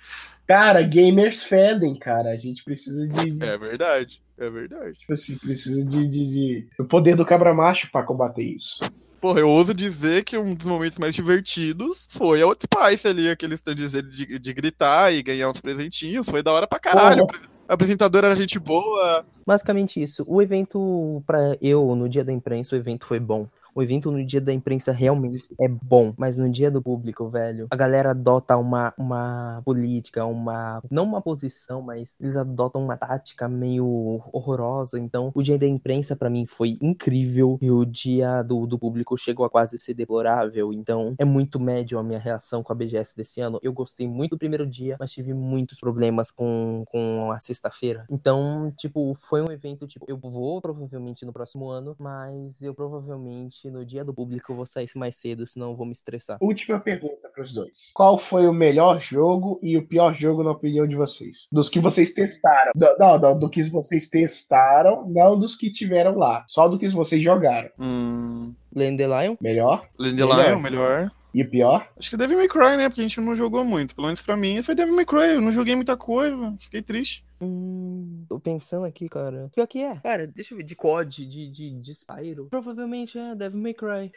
Cara, 0.47 0.83
gamers 0.83 1.45
fedem, 1.45 1.99
cara. 1.99 2.31
A 2.31 2.37
gente 2.37 2.63
precisa 2.63 3.09
de. 3.09 3.43
É 3.43 3.57
verdade, 3.57 4.21
é 4.37 4.51
verdade. 4.51 4.99
Tipo 4.99 5.15
assim, 5.15 5.39
precisa 5.39 5.83
de, 5.89 6.07
de, 6.07 6.27
de- 6.27 6.69
O 6.79 6.85
poder 6.85 7.17
do 7.17 7.25
cabra 7.25 7.55
macho 7.55 7.91
pra 7.91 8.03
combater 8.03 8.43
isso. 8.43 8.81
Porra, 9.25 9.41
eu 9.41 9.49
ouso 9.49 9.73
dizer 9.73 10.23
que 10.23 10.37
um 10.37 10.53
dos 10.53 10.67
momentos 10.67 10.99
mais 10.99 11.15
divertidos 11.15 12.07
foi 12.11 12.43
a 12.43 12.47
Spice 12.47 13.09
ali, 13.09 13.31
aquele 13.31 13.55
standzinho 13.55 14.03
de, 14.03 14.39
de 14.39 14.53
gritar 14.53 15.15
e 15.15 15.23
ganhar 15.23 15.49
uns 15.49 15.63
presentinhos. 15.63 16.29
Foi 16.29 16.43
da 16.43 16.53
hora 16.53 16.67
pra 16.67 16.79
caralho. 16.79 17.27
A 17.67 17.73
apresentadora 17.73 18.27
era 18.27 18.37
gente 18.37 18.59
boa. 18.59 19.25
Basicamente 19.47 19.99
isso. 19.99 20.27
O 20.29 20.43
evento, 20.43 21.23
pra 21.27 21.57
eu, 21.63 21.97
no 21.97 22.07
dia 22.07 22.23
da 22.23 22.35
imprensa, 22.35 22.77
o 22.77 22.79
evento 22.79 23.07
foi 23.07 23.19
bom. 23.19 23.49
O 23.75 23.83
evento 23.83 24.11
no 24.11 24.25
dia 24.25 24.41
da 24.41 24.53
imprensa 24.53 24.93
realmente 24.93 25.55
é 25.61 25.69
bom, 25.69 26.15
mas 26.17 26.37
no 26.37 26.51
dia 26.51 26.71
do 26.71 26.83
público, 26.83 27.29
velho, 27.29 27.67
a 27.71 27.77
galera 27.77 28.11
adota 28.11 28.57
uma, 28.57 28.95
uma 28.97 29.63
política, 29.65 30.25
uma. 30.25 30.81
Não 30.91 31.05
uma 31.05 31.21
posição, 31.21 31.83
mas 31.83 32.21
eles 32.21 32.37
adotam 32.37 32.83
uma 32.83 32.97
tática 32.97 33.49
meio 33.49 34.23
horrorosa. 34.33 34.99
Então, 34.99 35.33
o 35.35 35.43
dia 35.43 35.59
da 35.59 35.67
imprensa 35.67 36.15
pra 36.15 36.31
mim 36.31 36.47
foi 36.47 36.79
incrível 36.81 37.59
e 37.61 37.71
o 37.71 37.85
dia 37.85 38.43
do, 38.43 38.67
do 38.67 38.79
público 38.79 39.17
chegou 39.17 39.45
a 39.45 39.51
quase 39.51 39.77
ser 39.79 39.95
deplorável. 39.95 40.73
Então, 40.73 41.15
é 41.19 41.25
muito 41.25 41.59
médio 41.59 41.99
a 41.99 42.03
minha 42.03 42.19
reação 42.19 42.63
com 42.63 42.73
a 42.73 42.77
BGS 42.77 43.17
desse 43.17 43.41
ano. 43.41 43.59
Eu 43.63 43.73
gostei 43.73 44.07
muito 44.07 44.33
do 44.33 44.39
primeiro 44.39 44.67
dia, 44.67 44.97
mas 44.99 45.13
tive 45.13 45.35
muitos 45.35 45.79
problemas 45.79 46.31
com, 46.31 46.85
com 46.89 47.31
a 47.33 47.41
sexta-feira. 47.41 48.07
Então, 48.11 48.73
tipo, 48.77 49.17
foi 49.21 49.43
um 49.43 49.51
evento, 49.51 49.87
tipo, 49.87 50.05
eu 50.09 50.17
vou 50.17 50.61
provavelmente 50.61 51.25
no 51.25 51.33
próximo 51.33 51.69
ano, 51.69 51.97
mas 51.99 52.63
eu 52.63 52.75
provavelmente 52.75 53.64
no 53.71 53.85
dia 53.85 54.05
do 54.05 54.13
público 54.15 54.53
eu 54.53 54.57
vou 54.57 54.67
sair 54.67 54.89
mais 54.95 55.17
cedo, 55.17 55.47
senão 55.47 55.71
eu 55.71 55.77
vou 55.77 55.87
me 55.87 55.93
estressar. 55.93 56.39
Última 56.41 56.79
pergunta 56.81 57.29
pros 57.35 57.53
dois. 57.53 57.91
Qual 57.95 58.19
foi 58.19 58.47
o 58.47 58.53
melhor 58.53 59.01
jogo 59.01 59.59
e 59.63 59.77
o 59.77 59.87
pior 59.87 60.15
jogo, 60.15 60.43
na 60.45 60.51
opinião 60.53 60.87
de 60.87 60.95
vocês? 60.97 61.49
Dos 61.53 61.69
que 61.69 61.81
vocês 61.81 62.13
testaram. 62.13 62.73
Do- 62.75 62.97
Não, 62.99 63.19
não, 63.19 63.39
do 63.39 63.49
que 63.51 63.63
vocês 63.65 64.09
testaram, 64.09 65.07
não 65.09 65.39
dos 65.39 65.57
que 65.57 65.71
tiveram 65.73 66.17
lá. 66.17 66.45
Só 66.49 66.69
do 66.69 66.79
que 66.79 66.89
vocês 66.89 67.23
jogaram. 67.23 67.71
Hum. 67.79 68.53
Landelion? 68.75 69.37
Melhor 69.41 69.87
Dandelion, 69.99 70.59
melhor. 70.61 71.11
E 71.35 71.43
o 71.43 71.51
pior? 71.51 71.91
Acho 71.99 72.11
que 72.11 72.17
Devil 72.17 72.39
May 72.39 72.49
Cry, 72.49 72.77
né? 72.77 72.89
Porque 72.89 73.01
a 73.01 73.05
gente 73.05 73.21
não 73.21 73.35
jogou 73.35 73.65
muito. 73.65 73.95
Pelo 73.97 74.07
menos 74.07 74.23
pra 74.23 74.37
mim 74.37 74.63
foi 74.63 74.75
Devil 74.77 74.95
May 74.95 75.05
Cry. 75.05 75.35
Eu 75.35 75.41
não 75.41 75.51
joguei 75.51 75.75
muita 75.75 75.97
coisa. 75.97 76.55
Fiquei 76.61 76.81
triste. 76.81 77.25
Hum, 77.41 78.25
tô 78.29 78.39
pensando 78.39 78.87
aqui, 78.87 79.09
cara. 79.09 79.51
Pior 79.53 79.67
que 79.67 79.81
é. 79.81 79.97
Cara, 79.97 80.29
deixa 80.29 80.55
eu 80.55 80.59
ver. 80.59 80.65
De 80.65 80.77
COD, 80.77 81.27
de, 81.27 81.51
de, 81.51 81.81
de 81.81 81.95
Spyro. 81.95 82.47
Provavelmente 82.49 83.19
é 83.19 83.35
Devil 83.35 83.61
May 83.61 83.75
Cry. 83.75 84.13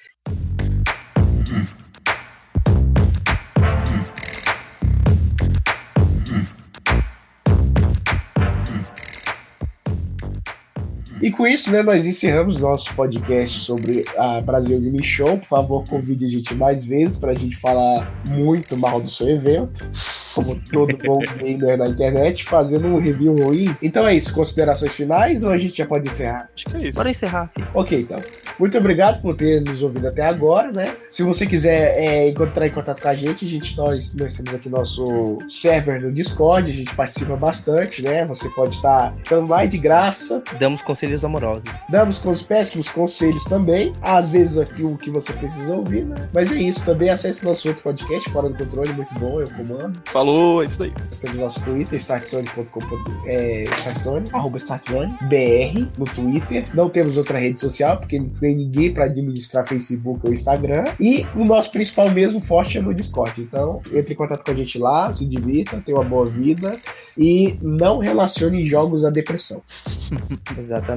E 11.21 11.31
com 11.31 11.47
isso, 11.47 11.71
né, 11.71 11.81
nós 11.81 12.05
encerramos 12.05 12.57
nosso 12.57 12.93
podcast 12.93 13.59
sobre 13.59 14.05
a 14.17 14.41
Brasil 14.41 14.79
Game 14.79 15.03
Show. 15.03 15.37
Por 15.37 15.47
favor, 15.47 15.83
convide 15.87 16.25
a 16.25 16.29
gente 16.29 16.53
mais 16.53 16.85
vezes 16.85 17.17
pra 17.17 17.33
gente 17.33 17.57
falar 17.57 18.11
muito 18.29 18.77
mal 18.77 19.01
do 19.01 19.09
seu 19.09 19.29
evento. 19.29 19.85
Como 20.35 20.55
todo 20.71 20.95
bom 20.97 21.19
gamer 21.37 21.77
na 21.77 21.87
internet, 21.87 22.43
fazendo 22.43 22.87
um 22.87 22.99
review 22.99 23.35
ruim. 23.35 23.75
Então 23.81 24.07
é 24.07 24.15
isso, 24.15 24.33
considerações 24.33 24.93
finais 24.93 25.43
ou 25.43 25.51
a 25.51 25.57
gente 25.57 25.77
já 25.77 25.85
pode 25.85 26.07
encerrar? 26.07 26.49
Acho 26.55 26.65
que 26.65 26.77
é 26.77 26.81
isso. 26.83 26.93
Bora 26.93 27.09
encerrar, 27.09 27.47
filho. 27.47 27.67
Ok, 27.73 27.99
então. 27.99 28.19
Muito 28.59 28.77
obrigado 28.77 29.21
por 29.21 29.35
ter 29.35 29.61
nos 29.61 29.83
ouvido 29.83 30.07
até 30.07 30.23
agora, 30.23 30.71
né? 30.71 30.95
Se 31.09 31.23
você 31.23 31.45
quiser 31.45 31.95
é, 31.97 32.29
entrar 32.29 32.67
em 32.67 32.71
contato 32.71 33.01
com 33.01 33.07
a 33.07 33.13
gente, 33.13 33.45
a 33.45 33.49
gente 33.49 33.77
nós, 33.77 34.13
nós 34.13 34.35
temos 34.35 34.53
aqui 34.53 34.69
nosso 34.69 35.37
server 35.47 36.01
no 36.01 36.11
Discord, 36.11 36.69
a 36.69 36.73
gente 36.73 36.93
participa 36.95 37.35
bastante, 37.35 38.01
né? 38.01 38.25
Você 38.25 38.49
pode 38.49 38.75
estar 38.75 39.15
dando 39.29 39.47
mais 39.47 39.69
de 39.69 39.77
graça, 39.77 40.43
Damos 40.59 40.81
conselhos 40.81 41.06
amorosos. 41.23 41.85
damos 41.89 42.17
com 42.17 42.31
os 42.31 42.41
péssimos 42.41 42.89
conselhos 42.89 43.43
também, 43.43 43.93
às 44.01 44.29
vezes 44.29 44.57
aqui 44.57 44.83
o 44.83 44.97
que 44.97 45.09
você 45.09 45.33
precisa 45.33 45.75
ouvir, 45.75 46.05
né? 46.05 46.27
Mas 46.33 46.51
é 46.51 46.55
isso, 46.55 46.85
também 46.85 47.09
acesse 47.09 47.43
nosso 47.45 47.67
outro 47.67 47.83
podcast, 47.83 48.29
Fora 48.29 48.49
do 48.49 48.57
Controle, 48.57 48.93
muito 48.93 49.13
bom, 49.15 49.39
eu 49.41 49.47
comando. 49.51 49.99
Falou, 50.05 50.61
é 50.61 50.65
isso 50.65 50.79
daí. 50.79 50.93
Nós 51.05 51.17
temos 51.17 51.37
nosso 51.37 51.63
Twitter, 51.63 51.99
startzone.com, 51.99 52.81
é, 53.25 53.63
startzone, 53.63 54.25
arroba 54.33 54.57
startzone, 54.57 55.17
BR, 55.23 55.87
no 55.97 56.05
Twitter. 56.05 56.65
Não 56.73 56.89
temos 56.89 57.17
outra 57.17 57.39
rede 57.39 57.59
social, 57.59 57.97
porque 57.97 58.19
não 58.19 58.29
tem 58.29 58.55
ninguém 58.55 58.93
para 58.93 59.05
administrar 59.05 59.65
Facebook 59.65 60.21
ou 60.25 60.33
Instagram. 60.33 60.83
E 60.99 61.25
o 61.35 61.45
nosso 61.45 61.71
principal 61.71 62.09
mesmo 62.09 62.41
forte 62.41 62.77
é 62.77 62.81
no 62.81 62.93
Discord. 62.93 63.41
Então, 63.41 63.81
entre 63.93 64.13
em 64.13 64.17
contato 64.17 64.43
com 64.43 64.51
a 64.51 64.53
gente 64.53 64.77
lá, 64.77 65.11
se 65.13 65.25
divirta, 65.25 65.81
tenha 65.85 65.97
uma 65.97 66.03
boa 66.03 66.25
vida 66.25 66.77
e 67.17 67.57
não 67.61 67.97
relacione 67.99 68.65
jogos 68.65 69.05
à 69.05 69.09
depressão. 69.09 69.61
Exatamente. 70.57 70.96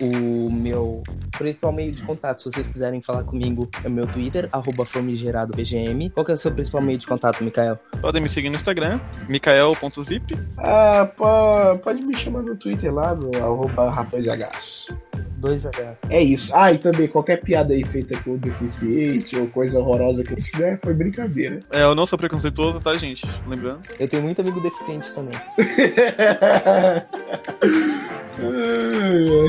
O 0.00 0.50
meu 0.50 1.02
principal 1.36 1.72
meio 1.72 1.92
de 1.92 2.02
contato, 2.02 2.42
se 2.42 2.50
vocês 2.50 2.66
quiserem 2.66 3.02
falar 3.02 3.24
comigo, 3.24 3.68
é 3.82 3.88
o 3.88 3.90
meu 3.90 4.06
Twitter, 4.06 4.48
arroba 4.50 4.86
famigeradobgm. 4.86 6.10
Qual 6.10 6.24
que 6.24 6.32
é 6.32 6.34
o 6.34 6.38
seu 6.38 6.52
principal 6.52 6.80
meio 6.80 6.98
de 6.98 7.06
contato, 7.06 7.44
Mikael? 7.44 7.78
Podem 8.00 8.22
me 8.22 8.28
seguir 8.28 8.48
no 8.48 8.56
Instagram, 8.56 9.00
mikael.zip. 9.28 10.38
Ah, 10.56 11.10
pô, 11.16 11.78
pode 11.82 12.06
me 12.06 12.16
chamar 12.16 12.42
no 12.42 12.56
Twitter 12.56 12.92
lá, 12.92 13.14
no 13.14 13.36
arroba 13.36 13.90
RafaelZHs. 13.90 14.96
2H. 15.44 15.96
É 16.08 16.22
isso. 16.22 16.52
Ah, 16.54 16.72
e 16.72 16.78
também 16.78 17.06
qualquer 17.06 17.42
piada 17.42 17.74
aí 17.74 17.84
feita 17.84 18.18
com 18.22 18.36
deficiente 18.38 19.36
ou 19.36 19.46
coisa 19.48 19.78
horrorosa 19.78 20.24
que 20.24 20.32
eu 20.32 20.36
disse, 20.36 20.58
né, 20.58 20.78
foi 20.82 20.94
brincadeira. 20.94 21.60
É, 21.70 21.82
eu 21.82 21.94
não 21.94 22.06
sou 22.06 22.18
preconceituoso, 22.18 22.80
tá, 22.80 22.94
gente? 22.94 23.26
Lembrando. 23.46 23.80
Eu 24.00 24.08
tenho 24.08 24.22
muito 24.22 24.40
amigo 24.40 24.58
deficiente 24.60 25.12
também. 25.12 25.34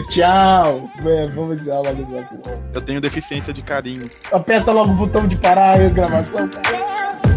Tchau. 0.10 0.90
É, 1.06 1.28
vamos 1.30 1.58
aqui. 2.20 2.36
Eu 2.74 2.82
tenho 2.82 3.02
deficiência 3.02 3.54
de 3.54 3.62
carinho. 3.62 4.10
Aperta 4.32 4.72
logo 4.72 4.92
o 4.92 4.96
botão 4.96 5.28
de 5.28 5.38
parar 5.38 5.80
a 5.80 5.90
gravação, 5.90 6.50
cara. 6.50 7.35